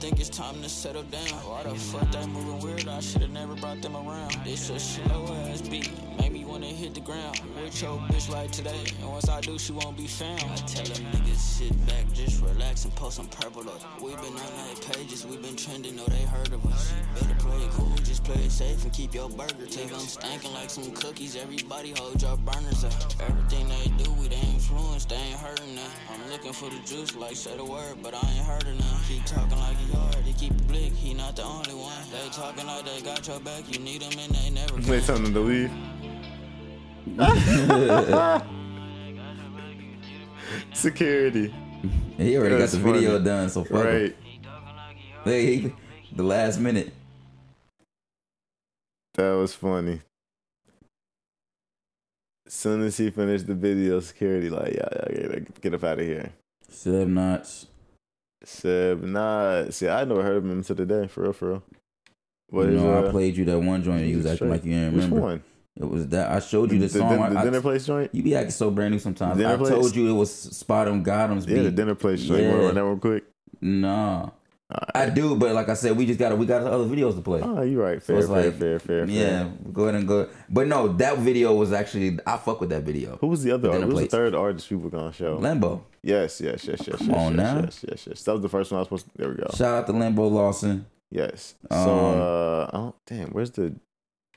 Think 0.05 0.21
it's 0.21 0.29
time 0.29 0.61
to 0.61 0.69
settle 0.69 1.03
down. 1.05 1.33
Why 1.49 1.63
the 1.63 1.75
fuck 1.75 2.11
they 2.13 2.27
moving 2.27 2.61
weird? 2.61 2.87
I 2.89 3.01
should've 3.01 3.31
never 3.31 3.55
brought 3.55 3.81
them 3.81 3.97
around. 3.97 4.37
This 4.45 4.69
a 4.69 4.79
slow 4.79 5.25
ass 5.49 5.63
beat, 5.63 5.91
make 6.19 6.31
me 6.31 6.45
wanna 6.45 6.67
hit 6.67 6.93
the 6.93 7.01
ground. 7.01 7.41
With 7.57 7.81
your 7.81 7.97
bitch 8.13 8.29
like 8.29 8.51
today, 8.51 8.85
and 9.01 9.09
once 9.09 9.31
I 9.31 9.41
do, 9.41 9.59
she 9.59 9.73
won't 9.73 9.97
be 9.97 10.07
found. 10.07 10.43
I 10.43 10.57
tell 10.57 10.85
them 10.85 11.05
niggas 11.13 11.37
sit 11.37 11.87
back, 11.87 12.05
just 12.13 12.43
relax 12.43 12.85
and 12.85 12.95
post 12.97 13.17
some 13.17 13.29
purple 13.29 13.63
up. 13.63 13.81
We 14.03 14.15
been 14.17 14.37
on 14.37 14.53
their 14.61 14.77
pages, 14.93 15.25
we 15.25 15.39
been 15.39 15.57
trending, 15.57 15.97
know 15.97 16.05
they 16.05 16.25
heard 16.25 16.53
of 16.53 16.67
us. 16.67 16.93
Better 17.15 17.37
play 17.39 17.65
it 17.65 17.71
cool, 17.71 17.97
just 18.05 18.25
play 18.25 18.43
it 18.45 18.53
safe 18.53 18.85
and 18.85 18.93
keep 18.93 19.15
your 19.15 19.31
burger 19.31 19.65
tape. 19.65 19.91
I'm 19.91 20.05
stankin' 20.05 20.53
like 20.53 20.69
some 20.69 20.91
cookies, 20.93 21.35
everybody 21.35 21.95
hold 21.97 22.21
your 22.21 22.37
burners 22.37 22.85
up. 22.85 22.93
Everything 23.27 23.69
they 23.71 24.05
do, 24.05 24.13
we 24.21 24.29
they 24.29 24.37
influence, 24.53 25.07
they 25.07 25.17
ain't 25.17 25.41
hurting 25.41 25.75
none. 25.75 25.91
I'm 26.13 26.31
looking 26.31 26.53
for 26.53 26.69
the 26.69 26.81
juice, 26.85 27.17
like 27.17 27.37
say 27.37 27.57
the 27.57 27.65
word, 27.65 27.97
but 28.03 28.13
I 28.13 28.21
ain't 28.37 28.45
heard 28.45 28.67
of 28.69 28.79
none. 28.79 29.01
Keep 29.09 29.25
talking 29.25 29.59
like 29.59 29.77
he 29.79 29.94
hard, 29.95 30.25
they 30.25 30.33
keep 30.33 30.53
it 30.53 30.67
blick, 30.69 30.93
he 30.93 31.15
not 31.15 31.35
the 31.37 31.43
only 31.45 31.75
one. 31.75 31.93
They 32.13 32.29
talking 32.31 32.67
like 32.67 32.85
they 32.85 33.01
got 33.03 33.27
your 33.27 33.41
back, 33.41 33.65
you 33.73 33.79
need 33.81 34.03
them 34.03 34.13
and 34.19 34.35
they 34.35 34.51
never 34.51 34.77
They 34.81 34.99
come. 34.99 35.07
telling 35.07 35.25
them 35.25 35.35
to 35.35 35.41
leave. 35.41 35.71
Security. 40.73 41.55
He 42.17 42.37
already 42.37 42.57
That's 42.57 42.75
got 42.75 42.83
the 42.85 42.93
video 42.93 43.19
done, 43.19 43.49
so 43.51 43.65
fuck 43.65 43.85
him. 43.85 43.87
Right. 43.87 44.17
Hey, 45.25 45.73
the 46.15 46.23
last 46.23 46.59
minute. 46.59 46.93
That 49.15 49.33
was 49.33 49.55
funny. 49.55 50.01
As 52.47 52.53
soon 52.53 52.83
as 52.83 52.97
he 52.97 53.11
finished 53.11 53.47
the 53.47 53.55
video, 53.55 54.01
security 54.01 54.51
like, 54.51 54.75
yeah, 54.75 54.89
yeah, 55.11 55.27
get, 55.39 55.61
get 55.61 55.75
up 55.75 55.85
out 55.85 56.01
of 56.01 56.07
here. 56.07 56.33
Seb 56.69 57.09
Notch. 57.09 57.67
Seb, 58.45 59.03
nah. 59.03 59.71
See, 59.71 59.89
I 59.89 60.05
never 60.05 60.23
heard 60.23 60.37
of 60.37 60.45
him 60.45 60.51
until 60.53 60.77
today, 60.77 61.07
for 61.09 61.23
real, 61.23 61.33
for 61.33 61.49
real. 61.49 61.63
What 62.51 62.67
you 62.67 62.77
is, 62.77 62.83
know, 62.83 62.95
uh, 63.05 63.09
I 63.09 63.11
played 63.11 63.37
you 63.37 63.45
that 63.47 63.59
one 63.59 63.83
joint. 63.83 64.03
and 64.03 64.11
You 64.11 64.19
was 64.19 64.27
acting 64.27 64.51
like 64.51 64.65
you 64.65 64.73
didn't 64.73 64.95
remember. 64.95 65.17
Which 65.17 65.23
remember. 65.23 65.27
one? 65.27 65.43
It 65.77 65.85
was 65.93 66.07
that 66.09 66.31
I 66.31 66.39
showed 66.39 66.71
you 66.71 66.79
the, 66.79 66.87
The, 66.87 66.99
song. 67.01 67.19
din- 67.19 67.35
the 67.35 67.41
I- 67.41 67.45
dinner 67.45 67.61
place 67.61 67.85
joint? 67.87 68.15
you 68.15 68.23
be 68.23 68.37
acting 68.37 68.51
so 68.53 68.71
brand 68.71 68.93
new 68.93 68.99
sometimes. 69.01 69.41
I 69.43 69.57
place? 69.57 69.71
told 69.71 69.97
you 69.97 70.09
it 70.09 70.13
was 70.13 70.31
Spot 70.33 70.87
'em, 70.87 71.03
got 71.03 71.31
'em's 71.31 71.47
Yeah, 71.47 71.63
the 71.63 71.71
dinner 71.73 71.97
place 71.97 72.23
joint. 72.23 72.43
You 72.43 72.47
Yeah. 72.49 72.57
to 72.57 72.63
run 72.67 72.75
that 72.77 72.85
real 72.85 72.97
quick? 72.99 73.25
Nah, 73.61 74.31
I 74.95 75.11
do, 75.11 75.37
but 75.37 75.53
like 75.55 75.69
I 75.69 75.75
said, 75.75 75.97
we 75.97 76.07
just 76.07 76.19
got 76.19 76.31
to 76.31 76.37
we 76.37 76.47
got 76.47 76.63
other 76.63 76.85
videos 76.85 77.15
to 77.15 77.21
play. 77.21 77.41
Oh, 77.43 77.63
you're 77.63 77.83
right. 77.83 78.03
So 78.03 78.07
Fair, 78.07 78.19
it's 78.19 78.27
fair, 78.27 78.37
like, 78.37 78.59
fair, 78.59 78.79
fair, 78.79 79.07
fair. 79.07 79.15
Yeah, 79.15 79.49
go 79.73 79.85
ahead 79.85 79.95
and 79.97 80.09
go. 80.09 80.29
But 80.49 80.67
no, 80.67 80.89
that 80.89 81.19
video 81.19 81.55
was 81.55 81.73
actually 81.73 82.19
I 82.27 82.37
fuck 82.37 82.61
with 82.61 82.71
that 82.71 82.83
video. 82.83 83.17
Who 83.21 83.29
was 83.29 83.43
the 83.43 83.53
other? 83.53 83.73
Who 83.73 83.87
was 83.87 84.01
the 84.01 84.07
third 84.07 84.35
artist 84.35 84.69
people 84.69 84.91
gonna 84.91 85.13
show? 85.13 85.39
Lambo. 85.39 85.83
Yes, 86.03 86.41
yes, 86.41 86.65
yes, 86.67 86.87
yes. 86.87 86.99
Come 86.99 87.09
yes, 87.09 87.17
on 87.17 87.33
yes, 87.33 87.37
now. 87.37 87.61
Yes, 87.61 87.85
yes, 87.89 88.07
yes. 88.09 88.23
That 88.25 88.33
was 88.33 88.43
the 88.43 88.49
first 88.49 88.71
one 88.71 88.79
I 88.79 88.81
was 88.81 88.87
supposed. 88.87 89.07
to... 89.07 89.13
There 89.17 89.29
we 89.29 89.37
go. 89.37 89.51
Shout 89.55 89.75
out 89.75 89.87
to 89.87 89.93
Lambo 89.93 90.31
Lawson. 90.31 90.87
Yes. 91.11 91.55
Um, 91.71 91.85
so, 91.85 91.99
uh, 91.99 92.77
oh 92.77 92.95
damn, 93.07 93.29
where's 93.29 93.53
the 93.53 93.75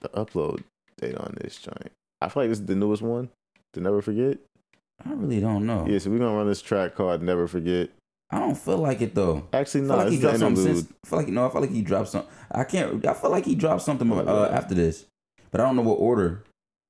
the 0.01 0.09
upload 0.09 0.63
date 0.99 1.15
on 1.15 1.35
this 1.41 1.57
joint? 1.57 1.91
I 2.21 2.29
feel 2.29 2.43
like 2.43 2.49
this 2.49 2.59
is 2.59 2.65
the 2.65 2.75
newest 2.75 3.01
one. 3.01 3.29
To 3.73 3.81
never 3.81 4.01
forget. 4.01 4.37
I 5.05 5.13
really 5.13 5.39
don't 5.39 5.65
know. 5.65 5.85
Yeah, 5.87 5.99
so 5.99 6.09
we're 6.09 6.19
gonna 6.19 6.35
run 6.35 6.47
this 6.47 6.61
track 6.61 6.95
called 6.95 7.21
"Never 7.21 7.47
Forget." 7.47 7.89
I 8.29 8.39
don't 8.39 8.55
feel 8.57 8.77
like 8.77 9.01
it 9.01 9.15
though. 9.15 9.47
Actually, 9.53 9.81
I 9.81 9.83
no, 9.83 9.93
feel 9.93 10.03
like 10.03 10.11
he 10.11 10.19
dropped 10.19 10.39
something 10.39 10.63
since. 10.63 10.87
I 11.03 11.07
feel 11.07 11.19
like 11.19 11.27
no, 11.29 11.47
I 11.47 11.49
feel 11.49 11.61
like 11.61 11.71
he 11.71 11.81
dropped 11.81 12.09
something. 12.09 12.31
I 12.51 12.63
can't. 12.65 13.05
I 13.05 13.13
feel 13.13 13.29
like 13.29 13.45
he 13.45 13.55
dropped 13.55 13.83
something 13.83 14.11
uh, 14.11 14.49
after 14.51 14.75
this, 14.75 15.05
but 15.51 15.61
I 15.61 15.65
don't 15.65 15.75
know 15.75 15.81
what 15.81 15.95
order 15.95 16.43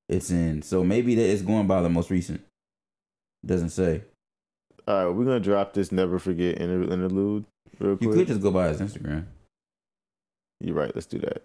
it's 0.10 0.32
in. 0.32 0.62
So 0.64 0.84
maybe 0.84 1.14
that 1.16 1.30
it's 1.30 1.44
going 1.44 1.68
by 1.68 1.82
the 1.82 1.90
most 1.90 2.10
recent. 2.10 2.42
Doesn't 3.46 3.70
say. 3.70 4.04
All 4.88 5.06
right, 5.08 5.16
we're 5.16 5.26
gonna 5.26 5.40
drop 5.40 5.74
this 5.74 5.92
"Never 5.92 6.18
Forget" 6.18 6.58
inter- 6.58 6.92
interlude 6.92 7.46
real 7.80 7.98
You 8.00 8.12
could 8.12 8.28
just 8.28 8.42
go 8.42 8.52
by 8.52 8.70
his 8.70 8.82
Instagram. 8.82 9.26
You're 10.60 10.76
right. 10.76 10.94
Let's 10.96 11.08
do 11.08 11.20
that. 11.20 11.44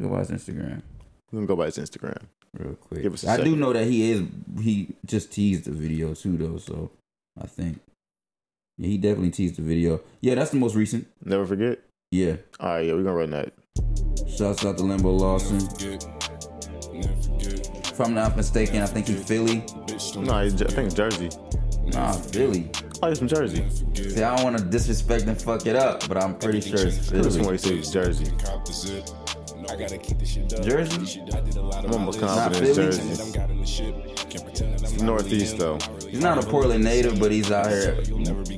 Go 0.00 0.08
by 0.08 0.20
his 0.20 0.30
Instagram 0.30 0.82
We're 1.30 1.38
gonna 1.38 1.46
go 1.46 1.56
by 1.56 1.66
his 1.66 1.78
Instagram. 1.78 2.22
real 2.58 2.74
quick. 2.74 3.02
Give 3.02 3.14
us 3.14 3.24
a 3.24 3.30
I 3.30 3.40
do 3.42 3.54
know 3.54 3.72
that 3.72 3.86
he 3.86 4.10
is. 4.10 4.22
He 4.60 4.88
just 5.06 5.32
teased 5.32 5.64
the 5.64 5.72
video 5.72 6.14
too, 6.14 6.36
though. 6.36 6.58
So 6.58 6.90
I 7.40 7.46
think 7.46 7.80
yeah, 8.76 8.88
he 8.88 8.98
definitely 8.98 9.30
teased 9.30 9.56
the 9.56 9.62
video. 9.62 10.00
Yeah, 10.20 10.34
that's 10.34 10.50
the 10.50 10.56
most 10.56 10.74
recent. 10.74 11.06
Never 11.24 11.46
forget. 11.46 11.80
Yeah. 12.10 12.36
All 12.60 12.70
right, 12.70 12.86
yeah, 12.86 12.92
we're 12.94 13.02
gonna 13.02 13.16
run 13.16 13.30
that. 13.30 13.52
Shouts 14.28 14.64
out 14.64 14.78
to 14.78 14.84
Limbo 14.84 15.10
Lawson. 15.10 15.58
If 16.92 18.00
I'm 18.00 18.14
not 18.14 18.36
mistaken, 18.36 18.82
I 18.82 18.86
think 18.86 19.06
he's 19.06 19.22
Philly. 19.24 19.64
No, 20.16 20.34
I 20.34 20.48
think 20.48 20.86
it's 20.86 20.94
Jersey. 20.94 21.30
Nah, 21.86 22.12
Philly. 22.12 22.70
Oh, 23.02 23.08
he's 23.08 23.18
from 23.18 23.28
Jersey. 23.28 23.68
See, 23.94 24.22
I 24.22 24.34
don't 24.34 24.44
want 24.44 24.58
to 24.58 24.64
disrespect 24.64 25.24
and 25.24 25.40
fuck 25.40 25.66
it 25.66 25.76
up, 25.76 26.08
but 26.08 26.16
I'm 26.16 26.36
pretty 26.36 26.60
sure 26.60 26.86
it's 26.86 27.10
Philly. 27.10 27.52
he 27.52 27.58
said 27.58 27.72
it's 27.72 27.90
Jersey. 27.92 28.32
I 29.70 29.76
gotta 29.76 29.98
keep 29.98 30.18
the 30.18 30.26
shit 30.26 30.52
up. 30.52 30.62
Jersey? 30.64 31.22
I 31.32 31.40
did 31.40 31.56
a 31.56 31.62
lot 31.62 31.84
I'm 31.84 31.92
almost 31.92 32.20
confident 32.20 32.64
it's 32.66 32.76
Philly? 32.76 32.90
Jersey. 32.90 33.22
I'm 33.22 33.32
got 33.32 33.50
in 33.50 33.60
the 33.60 33.66
ship. 33.66 33.94
Can't 34.30 34.44
pretend 34.44 34.74
It's 34.74 34.92
not 34.92 35.02
Northeast 35.02 35.58
though. 35.58 35.78
He's 36.08 36.20
not 36.20 36.42
a 36.42 36.46
Portland 36.46 36.84
native, 36.84 37.18
but 37.18 37.30
he's 37.32 37.50
out 37.50 37.68
here. 37.68 38.00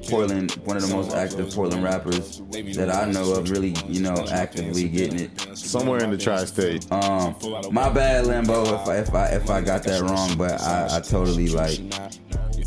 Portland, 0.09 0.52
one 0.64 0.76
of 0.76 0.88
the 0.88 0.94
most 0.94 1.14
active 1.14 1.52
Portland 1.54 1.82
rappers 1.82 2.40
that 2.76 2.94
I 2.94 3.11
know 3.11 3.32
of, 3.34 3.50
really, 3.50 3.74
you 3.88 4.00
know, 4.00 4.14
actively 4.30 4.88
getting 4.88 5.20
it. 5.20 5.57
Somewhere 5.57 6.02
in 6.02 6.11
the 6.11 6.18
tri-state. 6.18 6.90
Um, 6.92 7.34
my 7.72 7.88
bad, 7.88 8.26
Limbo, 8.26 8.62
if 8.74 8.88
I 8.88 8.96
if 8.98 9.14
I 9.14 9.26
if 9.28 9.50
I 9.50 9.61
got 9.61 9.82
that 9.84 10.02
wrong, 10.02 10.36
but 10.36 10.61
I, 10.61 10.98
I 10.98 11.00
totally 11.00 11.48
like 11.48 11.80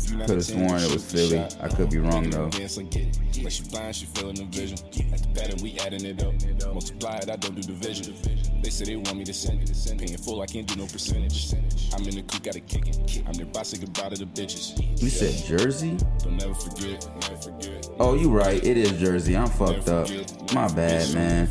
could 0.08 0.30
have 0.30 0.44
sworn 0.44 0.80
it 0.80 0.92
was 0.92 1.04
Philly. 1.10 1.46
I 1.60 1.68
could 1.68 1.90
be 1.90 1.98
wrong 1.98 2.30
though. 2.30 2.48
Dance 2.50 2.76
and 2.76 2.90
get 2.90 3.16
it. 3.16 3.42
Like 3.42 3.52
she 3.52 3.64
blind, 3.64 3.96
she 3.96 4.06
feeling 4.06 4.34
the 4.34 4.44
vision. 4.44 4.78
At 5.12 5.22
the 5.22 5.28
pattern, 5.34 5.62
we 5.62 5.78
adding 5.78 6.04
it 6.04 6.22
up. 6.22 6.34
Multiply 6.72 7.18
it, 7.18 7.30
I 7.30 7.36
don't 7.36 7.54
do 7.54 7.62
division. 7.62 8.14
They 8.62 8.70
say 8.70 8.84
they 8.84 8.96
want 8.96 9.16
me 9.16 9.24
to 9.24 9.32
send 9.32 9.62
it. 9.62 9.98
Paying 9.98 10.18
full, 10.18 10.40
I 10.42 10.46
can't 10.46 10.66
do 10.66 10.76
no 10.76 10.86
percentage. 10.86 11.52
I'm 11.94 12.06
in 12.06 12.14
the 12.14 12.22
coop, 12.22 12.42
gotta 12.42 12.60
kick 12.60 12.88
it. 12.88 13.22
I'm 13.26 13.32
nearby, 13.32 13.62
say 13.62 13.78
goodbye 13.78 14.10
to 14.10 14.16
the 14.16 14.26
bitches. 14.26 14.78
You 15.02 15.08
said 15.08 15.44
Jersey? 15.46 15.96
Don't 16.18 16.36
never 16.36 16.54
forget, 16.54 17.08
never 17.22 17.36
forget. 17.36 17.88
Oh, 17.98 18.14
you 18.14 18.30
right. 18.30 18.62
It 18.64 18.76
is 18.76 18.92
Jersey. 18.92 19.36
I'm 19.36 19.48
fucked 19.48 19.88
up. 19.88 20.08
My 20.54 20.68
bad, 20.68 21.12
man. 21.14 21.48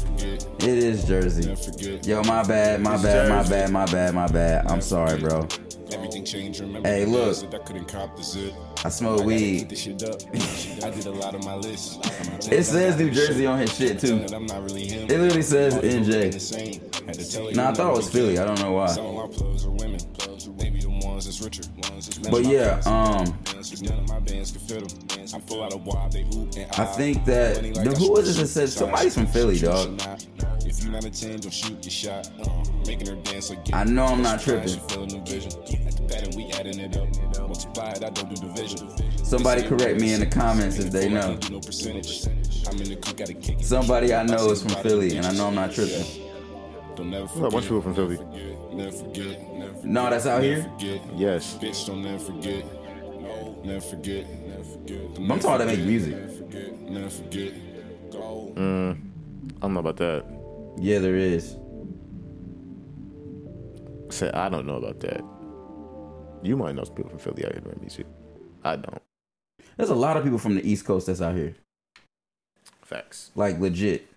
It 0.60 0.64
is 0.64 1.06
Jersey. 1.06 1.56
Yo, 2.04 2.24
my 2.24 2.43
bad, 2.43 2.82
my 2.82 3.02
bad, 3.02 3.30
my 3.30 3.47
bad, 3.47 3.72
my 3.72 3.86
bad, 3.86 4.14
my 4.14 4.28
bad. 4.28 4.68
I'm 4.68 4.82
sorry, 4.82 5.20
bro. 5.20 5.47
Everything 5.91 6.23
changed, 6.23 6.59
remember 6.59 6.87
Hey, 6.87 7.05
look. 7.05 7.37
I 7.53 7.57
couldn't 7.59 7.85
cop 7.87 8.15
the 8.15 8.23
zip. 8.23 8.53
I 8.85 8.89
smoke 8.89 9.23
weed. 9.25 9.69
this 9.69 9.81
shit 9.81 10.03
up. 10.03 10.21
I 10.83 10.89
did 10.91 11.05
a 11.05 11.11
lot 11.11 11.35
on 11.35 11.43
my 11.45 11.55
list. 11.55 11.99
It 12.51 12.63
says 12.63 12.97
New 12.97 13.11
Jersey 13.11 13.45
on 13.45 13.59
his 13.59 13.75
shit 13.75 13.99
too. 13.99 14.25
I'm 14.33 14.45
not 14.45 14.63
really 14.63 14.87
him. 14.87 15.03
It 15.09 15.19
literally 15.19 15.41
says 15.41 15.75
All 15.75 15.81
these 15.81 15.93
hoes 15.97 16.07
looking 16.07 16.29
NJ. 16.29 16.31
the 16.33 16.39
same. 16.39 16.81
Had 17.05 17.13
to 17.15 17.31
tell 17.31 17.49
you 17.49 17.55
Nah, 17.55 17.69
I 17.69 17.73
thought 17.73 17.93
it 17.93 17.97
was 17.97 18.09
Philly. 18.09 18.39
I 18.39 18.45
don't 18.45 18.59
know 18.59 18.71
why. 18.71 20.05
The 21.24 21.30
ones 21.30 21.39
that's 21.39 21.41
richer. 21.41 21.91
Ones 21.91 22.07
that's 22.07 22.30
But 22.30 22.45
yeah, 22.45 22.82
um, 22.86 23.38
None 23.82 23.99
of 23.99 24.09
my 24.09 24.20
bands 24.20 24.51
can 24.51 24.61
fit 24.61 24.84
'em. 24.84 25.20
I'm 25.34 25.41
full 25.41 25.63
out 25.63 25.74
of 25.74 25.86
wild, 25.86 26.11
they 26.11 26.22
ooh 26.24 26.49
and 26.57 26.72
I 26.78 26.86
think 26.86 27.26
that 27.26 27.61
the, 27.61 27.95
who 27.97 28.11
was 28.11 28.30
it 28.38 28.41
that 28.41 28.47
said 28.47 28.70
somebody's 28.70 29.13
from 29.13 29.28
Philly, 29.28 29.59
dog? 29.59 29.99
If 30.65 30.84
you're 30.84 30.91
not 30.91 31.03
a 31.05 31.09
10, 31.09 31.39
don't 31.41 31.51
shoot 31.53 31.84
your 31.84 31.91
shot. 31.91 32.30
Uh, 32.41 32.63
Making 32.88 33.07
her 33.07 33.15
dance 33.24 33.49
like 33.49 33.59
I 33.74 33.84
know 33.84 34.05
I'm 34.05 34.22
not 34.22 34.39
tripping. 34.41 34.80
feeling 34.88 35.09
the 35.09 35.20
vision. 35.20 35.51
At 35.86 35.95
the 35.97 36.03
pattern, 36.07 36.36
we 36.36 36.45
adding 36.53 36.80
it 36.80 36.95
up. 36.97 37.07
Multiply 37.47 37.91
it, 37.91 38.03
I 38.03 38.09
don't 38.09 38.30
do 38.34 38.47
division. 38.47 38.89
Somebody 39.26 39.63
correct 39.63 39.99
me 39.99 40.13
in 40.13 40.20
the 40.22 40.26
comments 40.26 40.80
if 40.80 40.91
they 40.91 41.07
Paying 41.09 41.11
full, 41.11 41.17
I 41.17 41.22
know. 41.22 41.28
can't 41.34 41.41
do 41.47 41.53
no 41.53 41.59
percentage. 41.59 42.28
I'm 42.67 42.78
in 42.82 42.89
the 42.89 42.95
coop, 42.95 43.17
gotta 43.17 43.34
kick 43.34 43.59
it. 43.59 43.65
Somebody 43.65 44.13
I 44.13 44.24
know 44.24 44.49
is 44.51 44.61
from 44.63 44.82
Philly, 44.82 45.17
and 45.17 45.26
I 45.26 45.34
know 45.34 45.47
I'm 45.47 45.55
not 45.55 45.72
tripping. 45.74 46.05
Don't 46.95 47.09
never 47.11 47.26
There's 47.28 47.38
a 47.38 47.41
bunch 47.41 47.53
of 47.55 47.61
people 47.63 47.82
from 47.82 47.95
Philly. 47.95 48.17
Never 48.80 48.91
forget. 48.93 49.53
Never. 49.53 49.88
No, 49.88 50.09
that's 50.09 50.25
out 50.25 50.41
here. 50.41 50.63
Forget. 50.63 51.01
Yes. 51.17 51.57
Bitch, 51.61 51.86
don't 51.86 52.01
never 52.01 52.17
forget. 52.17 52.63
Never 53.65 53.82
forget. 53.82 54.25
Never 54.47 54.63
forget. 54.63 55.01
I'm 55.17 55.27
talking 55.27 55.43
about 55.43 55.57
that 55.57 55.67
make 55.67 55.80
music. 55.80 56.15
Never 56.15 56.30
forget. 56.30 56.80
Never 56.80 57.09
forget. 57.09 57.53
Go. 58.09 58.53
Mm, 58.55 58.97
I 59.57 59.59
don't 59.59 59.73
know 59.73 59.82
about 59.82 59.97
that. 59.97 60.23
Yeah, 60.80 60.99
there 60.99 61.17
is. 61.17 61.57
Say 64.11 64.32
I 64.32 64.47
don't 64.47 64.65
know 64.65 64.77
about 64.77 65.01
that. 65.01 65.25
You 66.41 66.55
might 66.55 66.73
know 66.73 66.86
some 66.86 66.95
people 66.95 67.09
from 67.09 67.19
Philly 67.19 67.45
out 67.45 67.51
here 67.51 67.61
doing 67.61 67.80
music. 67.82 68.05
I 68.63 68.77
don't. 68.77 69.01
There's 69.75 69.89
a 69.89 69.95
lot 69.95 70.15
of 70.15 70.23
people 70.23 70.39
from 70.39 70.55
the 70.55 70.65
East 70.65 70.86
Coast 70.86 71.07
that's 71.07 71.19
out 71.19 71.36
here. 71.36 71.53
Facts. 72.82 73.32
Like 73.36 73.59
legit. 73.59 74.07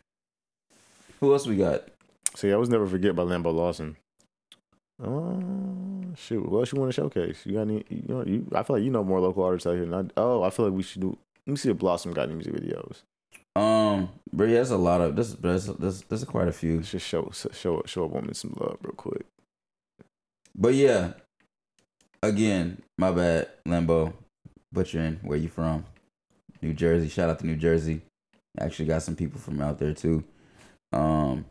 Who 1.18 1.32
else 1.32 1.48
we 1.48 1.56
got? 1.56 1.88
See, 2.36 2.52
I 2.52 2.56
was 2.56 2.68
never 2.68 2.86
forget 2.86 3.16
by 3.16 3.24
Lambo 3.24 3.52
Lawson. 3.52 3.96
Oh 5.04 6.14
shoot! 6.16 6.48
What 6.48 6.60
else 6.60 6.72
you 6.72 6.78
want 6.78 6.92
to 6.92 7.00
showcase? 7.00 7.44
You 7.44 7.54
got 7.54 7.62
any? 7.62 7.84
You 7.88 8.04
know, 8.08 8.24
you. 8.24 8.46
I 8.54 8.62
feel 8.62 8.76
like 8.76 8.84
you 8.84 8.90
know 8.90 9.02
more 9.02 9.20
local 9.20 9.42
artists 9.42 9.66
out 9.66 9.74
here. 9.74 9.86
Than 9.86 9.94
I, 9.94 10.20
oh, 10.20 10.42
I 10.42 10.50
feel 10.50 10.66
like 10.66 10.74
we 10.74 10.82
should 10.82 11.00
do. 11.00 11.18
Let 11.46 11.50
me 11.50 11.56
see 11.56 11.70
if 11.70 11.78
Blossom 11.78 12.12
got 12.12 12.28
any 12.28 12.34
music 12.34 12.54
videos. 12.54 13.02
Um, 13.54 14.10
but 14.32 14.44
yeah, 14.44 14.54
there's 14.54 14.70
a 14.70 14.76
lot 14.76 15.00
of 15.00 15.16
there's 15.16 15.34
there's 15.34 15.66
there's, 15.66 16.02
there's 16.02 16.24
quite 16.24 16.48
a 16.48 16.52
few. 16.52 16.76
Let's 16.76 16.92
just 16.92 17.06
show 17.06 17.30
show 17.52 17.82
show 17.84 18.02
a 18.04 18.06
woman 18.06 18.34
some 18.34 18.54
love 18.58 18.78
real 18.82 18.92
quick. 18.92 19.26
But 20.54 20.74
yeah, 20.74 21.14
again, 22.22 22.82
my 22.98 23.10
bad, 23.10 23.48
Lambo. 23.66 24.12
Butchering, 24.74 25.18
where 25.22 25.36
you 25.36 25.48
from? 25.48 25.84
New 26.62 26.72
Jersey. 26.72 27.08
Shout 27.08 27.28
out 27.28 27.38
to 27.40 27.46
New 27.46 27.56
Jersey. 27.56 28.00
Actually 28.58 28.86
got 28.86 29.02
some 29.02 29.16
people 29.16 29.38
from 29.38 29.60
out 29.60 29.78
there 29.78 29.92
too. 29.92 30.24
Um, 30.92 31.44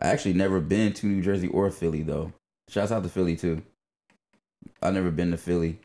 I 0.00 0.08
actually 0.08 0.34
never 0.34 0.60
been 0.60 0.92
to 0.94 1.06
New 1.06 1.22
Jersey 1.22 1.46
or 1.48 1.70
Philly 1.70 2.02
though. 2.02 2.32
Shouts 2.68 2.92
out 2.92 3.02
to 3.02 3.08
Philly 3.08 3.36
too. 3.36 3.62
I've 4.82 4.94
never 4.94 5.10
been 5.10 5.30
to 5.30 5.36
Philly. 5.36 5.80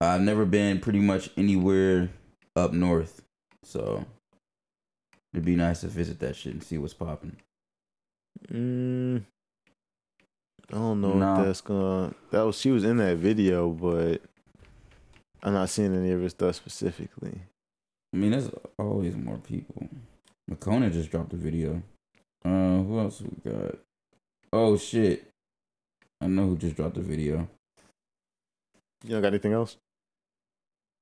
I've 0.00 0.20
never 0.20 0.44
been 0.44 0.80
pretty 0.80 0.98
much 0.98 1.30
anywhere 1.36 2.10
up 2.56 2.72
north. 2.72 3.22
So 3.62 4.04
it'd 5.32 5.44
be 5.44 5.56
nice 5.56 5.80
to 5.82 5.86
visit 5.88 6.18
that 6.20 6.34
shit 6.36 6.52
and 6.54 6.62
see 6.62 6.78
what's 6.78 6.94
popping. 6.94 7.36
Mm, 8.50 9.24
I 10.70 10.74
don't 10.74 11.00
know 11.00 11.14
Nah. 11.14 11.40
if 11.40 11.46
that's 11.46 11.60
gonna. 11.60 12.14
That 12.30 12.42
was 12.42 12.58
she 12.58 12.70
was 12.72 12.82
in 12.84 12.96
that 12.96 13.18
video, 13.18 13.70
but 13.70 14.20
I'm 15.42 15.52
not 15.52 15.68
seeing 15.70 15.94
any 15.94 16.10
of 16.10 16.20
her 16.20 16.28
stuff 16.28 16.56
specifically. 16.56 17.40
I 18.12 18.16
mean, 18.16 18.32
there's 18.32 18.50
always 18.78 19.14
more 19.14 19.38
people. 19.38 19.88
Makona 20.50 20.92
just 20.92 21.10
dropped 21.10 21.32
a 21.32 21.36
video. 21.36 21.82
Uh, 22.44 22.82
who 22.82 22.98
else 22.98 23.20
we 23.22 23.50
got? 23.50 23.78
Oh 24.52 24.76
shit! 24.76 25.31
I 26.22 26.28
know 26.28 26.46
who 26.46 26.56
just 26.56 26.76
dropped 26.76 26.94
the 26.94 27.00
video. 27.00 27.48
You 29.02 29.10
don't 29.10 29.22
got 29.22 29.28
anything 29.28 29.52
else? 29.52 29.76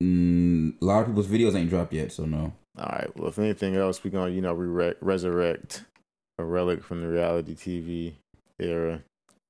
Mm, 0.03 0.81
a 0.81 0.85
lot 0.85 1.01
of 1.03 1.09
people's 1.09 1.27
videos 1.27 1.55
ain't 1.55 1.69
dropped 1.69 1.93
yet, 1.93 2.11
so 2.11 2.25
no. 2.25 2.55
All 2.79 2.87
right. 2.87 3.15
Well, 3.15 3.29
if 3.29 3.39
anything 3.39 3.77
else, 3.77 4.03
we're 4.03 4.11
gonna 4.11 4.31
you 4.31 4.41
know 4.41 4.55
re- 4.55 4.95
resurrect 5.03 5.85
a 6.39 6.45
relic 6.45 6.83
from 6.83 7.03
the 7.03 7.09
reality 7.09 7.55
TV 7.55 8.15
era, 8.59 9.03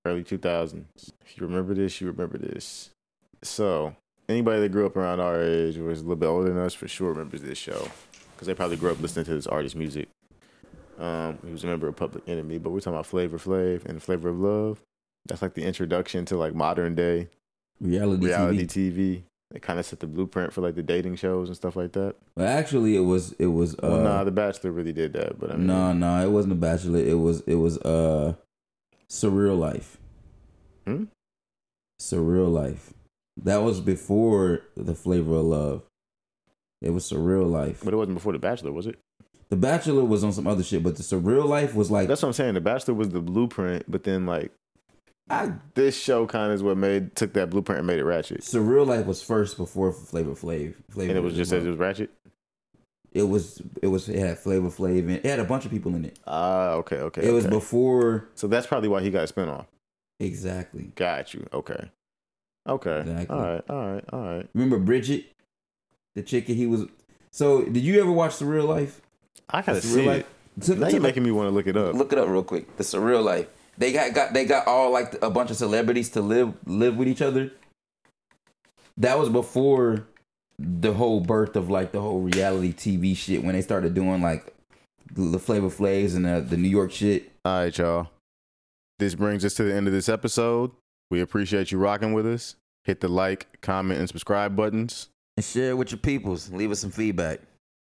early 0.04 0.24
2000s. 0.24 0.84
If 1.24 1.36
you 1.36 1.46
remember 1.46 1.72
this, 1.74 2.00
you 2.00 2.08
remember 2.08 2.36
this. 2.36 2.90
So 3.42 3.94
anybody 4.28 4.60
that 4.62 4.72
grew 4.72 4.86
up 4.86 4.96
around 4.96 5.20
our 5.20 5.40
age 5.40 5.78
or 5.78 5.84
was 5.84 6.00
a 6.00 6.02
little 6.02 6.16
bit 6.16 6.26
older 6.26 6.48
than 6.48 6.58
us 6.58 6.74
for 6.74 6.88
sure 6.88 7.10
remembers 7.10 7.42
this 7.42 7.58
show 7.58 7.88
because 8.34 8.48
they 8.48 8.54
probably 8.54 8.76
grew 8.76 8.90
up 8.90 9.00
listening 9.00 9.24
to 9.26 9.34
this 9.34 9.46
artist's 9.46 9.76
music. 9.76 10.08
Um, 10.98 11.38
he 11.44 11.52
was 11.52 11.62
a 11.62 11.68
member 11.68 11.86
of 11.86 11.94
Public 11.94 12.28
Enemy, 12.28 12.58
but 12.58 12.70
we're 12.70 12.80
talking 12.80 12.94
about 12.94 13.06
Flavor 13.06 13.38
Flav 13.38 13.84
and 13.84 14.02
Flavor 14.02 14.30
of 14.30 14.38
Love. 14.40 14.80
That's 15.26 15.42
like 15.42 15.54
the 15.54 15.62
introduction 15.64 16.24
to 16.26 16.36
like 16.36 16.54
modern 16.54 16.94
day 16.94 17.28
Reality, 17.80 18.26
reality 18.26 18.66
TV. 18.66 18.92
TV. 18.92 19.22
It 19.54 19.62
kind 19.62 19.78
of 19.80 19.86
set 19.86 19.98
the 20.00 20.06
blueprint 20.06 20.52
for 20.52 20.60
like 20.60 20.76
the 20.76 20.82
dating 20.82 21.16
shows 21.16 21.48
and 21.48 21.56
stuff 21.56 21.74
like 21.74 21.92
that. 21.92 22.14
But 22.36 22.46
actually, 22.46 22.94
it 22.96 23.00
was 23.00 23.32
it 23.32 23.46
was 23.46 23.74
uh 23.74 23.78
well, 23.82 24.02
nah, 24.02 24.24
The 24.24 24.30
Bachelor 24.30 24.70
really 24.70 24.92
did 24.92 25.12
that, 25.14 25.38
but 25.40 25.50
I 25.50 25.56
mean, 25.56 25.66
no 25.66 25.92
no 25.92 26.22
it 26.22 26.30
wasn't 26.30 26.52
a 26.52 26.56
Bachelor. 26.56 26.98
It 27.00 27.18
was 27.18 27.40
it 27.42 27.56
was 27.56 27.78
uh 27.78 28.34
Surreal 29.08 29.58
Life. 29.58 29.98
Hmm? 30.86 31.04
Surreal 32.00 32.52
Life. 32.52 32.94
That 33.42 33.58
was 33.62 33.80
before 33.80 34.62
the 34.76 34.94
Flavor 34.94 35.36
of 35.36 35.44
Love. 35.46 35.82
It 36.82 36.90
was 36.90 37.10
Surreal 37.10 37.50
Life. 37.50 37.80
but 37.84 37.92
it 37.92 37.96
wasn't 37.96 38.16
before 38.16 38.32
The 38.32 38.38
Bachelor, 38.38 38.72
was 38.72 38.86
it? 38.86 38.98
The 39.48 39.56
Bachelor 39.56 40.04
was 40.04 40.22
on 40.22 40.32
some 40.32 40.46
other 40.46 40.62
shit, 40.62 40.82
but 40.82 40.96
the 40.96 41.02
Surreal 41.02 41.46
Life 41.46 41.74
was 41.74 41.90
like 41.90 42.06
That's 42.08 42.22
what 42.22 42.28
I'm 42.28 42.32
saying. 42.34 42.54
The 42.54 42.60
Bachelor 42.60 42.94
was 42.94 43.08
the 43.08 43.20
blueprint, 43.20 43.90
but 43.90 44.04
then 44.04 44.26
like 44.26 44.52
I 45.30 45.52
this 45.74 45.96
show 45.96 46.26
kind 46.26 46.50
of 46.50 46.56
is 46.56 46.62
what 46.62 46.76
made 46.76 47.14
took 47.16 47.32
that 47.34 47.50
blueprint 47.50 47.78
and 47.78 47.86
made 47.86 47.98
it 47.98 48.04
ratchet. 48.04 48.40
Surreal 48.40 48.86
Life 48.86 49.06
was 49.06 49.22
first 49.22 49.56
before 49.56 49.92
Flavor 49.92 50.32
Flav. 50.32 50.74
Flavor 50.90 51.10
And 51.10 51.16
it 51.18 51.22
was 51.22 51.34
just 51.34 51.52
as 51.52 51.64
it 51.64 51.68
was 51.68 51.78
ratchet. 51.78 52.10
it 53.12 53.22
was 53.22 53.62
it 53.82 53.86
was 53.86 54.08
it 54.08 54.18
had 54.18 54.38
Flavor 54.38 54.68
Flav 54.68 54.98
in 54.98 55.10
it. 55.10 55.24
Had 55.26 55.38
a 55.38 55.44
bunch 55.44 55.64
of 55.64 55.70
people 55.70 55.94
in 55.94 56.04
it. 56.04 56.18
Ah, 56.26 56.70
okay, 56.72 56.96
okay. 56.96 57.26
It 57.26 57.32
was 57.32 57.46
before 57.46 58.28
So 58.34 58.48
that's 58.48 58.66
probably 58.66 58.88
why 58.88 59.02
he 59.02 59.10
got 59.10 59.30
a 59.30 59.32
spinoff. 59.32 59.66
exactly. 60.18 60.90
Got 60.96 61.32
you. 61.34 61.46
Okay. 61.52 61.90
Okay. 62.68 63.00
Exactly. 63.00 63.36
All 63.36 63.42
right. 63.42 63.62
All 63.70 63.92
right. 63.94 64.04
All 64.12 64.20
right. 64.36 64.48
Remember 64.54 64.78
Bridget, 64.78 65.26
the 66.14 66.22
chicken 66.22 66.56
he 66.56 66.66
was. 66.66 66.86
So 67.30 67.62
did 67.62 67.82
you 67.84 68.00
ever 68.00 68.10
watch 68.10 68.32
Surreal 68.32 68.66
Life? 68.68 69.00
I 69.48 69.62
gotta 69.62 69.80
The 69.80 69.86
see 69.86 70.06
Life. 70.06 70.26
it. 70.58 70.62
Took- 70.64 70.78
Now 70.78 70.88
you're 70.88 71.00
making 71.00 71.22
me 71.22 71.30
want 71.30 71.46
to 71.48 71.54
look 71.54 71.66
it 71.68 71.76
up. 71.76 71.94
Look 71.94 72.12
it 72.12 72.18
up 72.18 72.28
real 72.28 72.42
quick. 72.42 72.76
The 72.76 72.82
Surreal 72.84 73.22
Life. 73.24 73.46
They 73.80 73.92
got, 73.92 74.12
got 74.12 74.34
they 74.34 74.44
got 74.44 74.66
all 74.66 74.92
like 74.92 75.20
a 75.22 75.30
bunch 75.30 75.50
of 75.50 75.56
celebrities 75.56 76.10
to 76.10 76.20
live 76.20 76.52
live 76.66 76.96
with 76.96 77.08
each 77.08 77.22
other. 77.22 77.50
That 78.98 79.18
was 79.18 79.30
before 79.30 80.06
the 80.58 80.92
whole 80.92 81.20
birth 81.20 81.56
of 81.56 81.70
like 81.70 81.90
the 81.90 82.00
whole 82.02 82.20
reality 82.20 82.74
TV 82.74 83.16
shit 83.16 83.42
when 83.42 83.54
they 83.54 83.62
started 83.62 83.94
doing 83.94 84.20
like 84.20 84.54
the 85.10 85.38
Flavor 85.38 85.70
Flaves 85.70 86.14
and 86.14 86.26
the, 86.26 86.42
the 86.42 86.58
New 86.58 86.68
York 86.68 86.92
shit. 86.92 87.32
All 87.46 87.62
right, 87.62 87.78
y'all. 87.78 88.10
This 88.98 89.14
brings 89.14 89.46
us 89.46 89.54
to 89.54 89.62
the 89.62 89.74
end 89.74 89.86
of 89.86 89.94
this 89.94 90.10
episode. 90.10 90.72
We 91.10 91.22
appreciate 91.22 91.72
you 91.72 91.78
rocking 91.78 92.12
with 92.12 92.26
us. 92.26 92.56
Hit 92.84 93.00
the 93.00 93.08
like, 93.08 93.62
comment, 93.62 93.98
and 93.98 94.08
subscribe 94.08 94.54
buttons. 94.54 95.08
And 95.38 95.44
share 95.44 95.70
it 95.70 95.78
with 95.78 95.90
your 95.90 95.98
peoples. 95.98 96.52
Leave 96.52 96.70
us 96.70 96.80
some 96.80 96.90
feedback. 96.90 97.40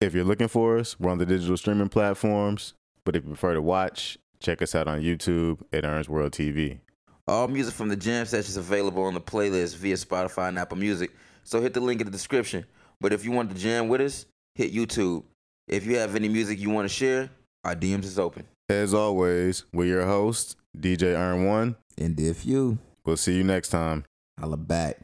If 0.02 0.14
you're 0.14 0.24
looking 0.24 0.48
for 0.48 0.76
us, 0.76 1.00
we're 1.00 1.10
on 1.10 1.18
the 1.18 1.24
digital 1.24 1.56
streaming 1.56 1.88
platforms. 1.88 2.74
But 3.06 3.16
if 3.16 3.24
you 3.24 3.30
prefer 3.30 3.54
to 3.54 3.62
watch, 3.62 4.18
check 4.40 4.62
us 4.62 4.74
out 4.74 4.88
on 4.88 5.00
YouTube 5.00 5.60
at 5.72 5.84
Ern's 5.84 6.08
World 6.08 6.32
TV. 6.32 6.80
All 7.26 7.48
music 7.48 7.74
from 7.74 7.88
the 7.88 7.96
jam 7.96 8.24
sessions 8.26 8.50
is 8.50 8.56
available 8.56 9.02
on 9.04 9.14
the 9.14 9.20
playlist 9.20 9.76
via 9.76 9.94
Spotify 9.96 10.48
and 10.48 10.58
Apple 10.58 10.78
Music. 10.78 11.10
So 11.44 11.60
hit 11.60 11.74
the 11.74 11.80
link 11.80 12.00
in 12.00 12.06
the 12.06 12.10
description. 12.10 12.64
But 13.00 13.12
if 13.12 13.24
you 13.24 13.32
want 13.32 13.50
to 13.50 13.56
jam 13.56 13.88
with 13.88 14.00
us, 14.00 14.26
hit 14.54 14.72
YouTube. 14.74 15.24
If 15.66 15.86
you 15.86 15.96
have 15.96 16.16
any 16.16 16.28
music 16.28 16.58
you 16.58 16.70
want 16.70 16.88
to 16.88 16.94
share, 16.94 17.28
our 17.64 17.74
DMs 17.74 18.04
is 18.04 18.18
open. 18.18 18.46
As 18.70 18.94
always, 18.94 19.64
we're 19.72 19.86
your 19.86 20.06
hosts, 20.06 20.56
DJ 20.76 21.16
Ern 21.16 21.46
One. 21.46 21.76
And 21.98 22.18
if 22.18 22.46
you 22.46 22.78
We'll 23.04 23.16
see 23.16 23.36
you 23.36 23.44
next 23.44 23.70
time. 23.70 24.04
holla 24.38 24.58
back. 24.58 24.98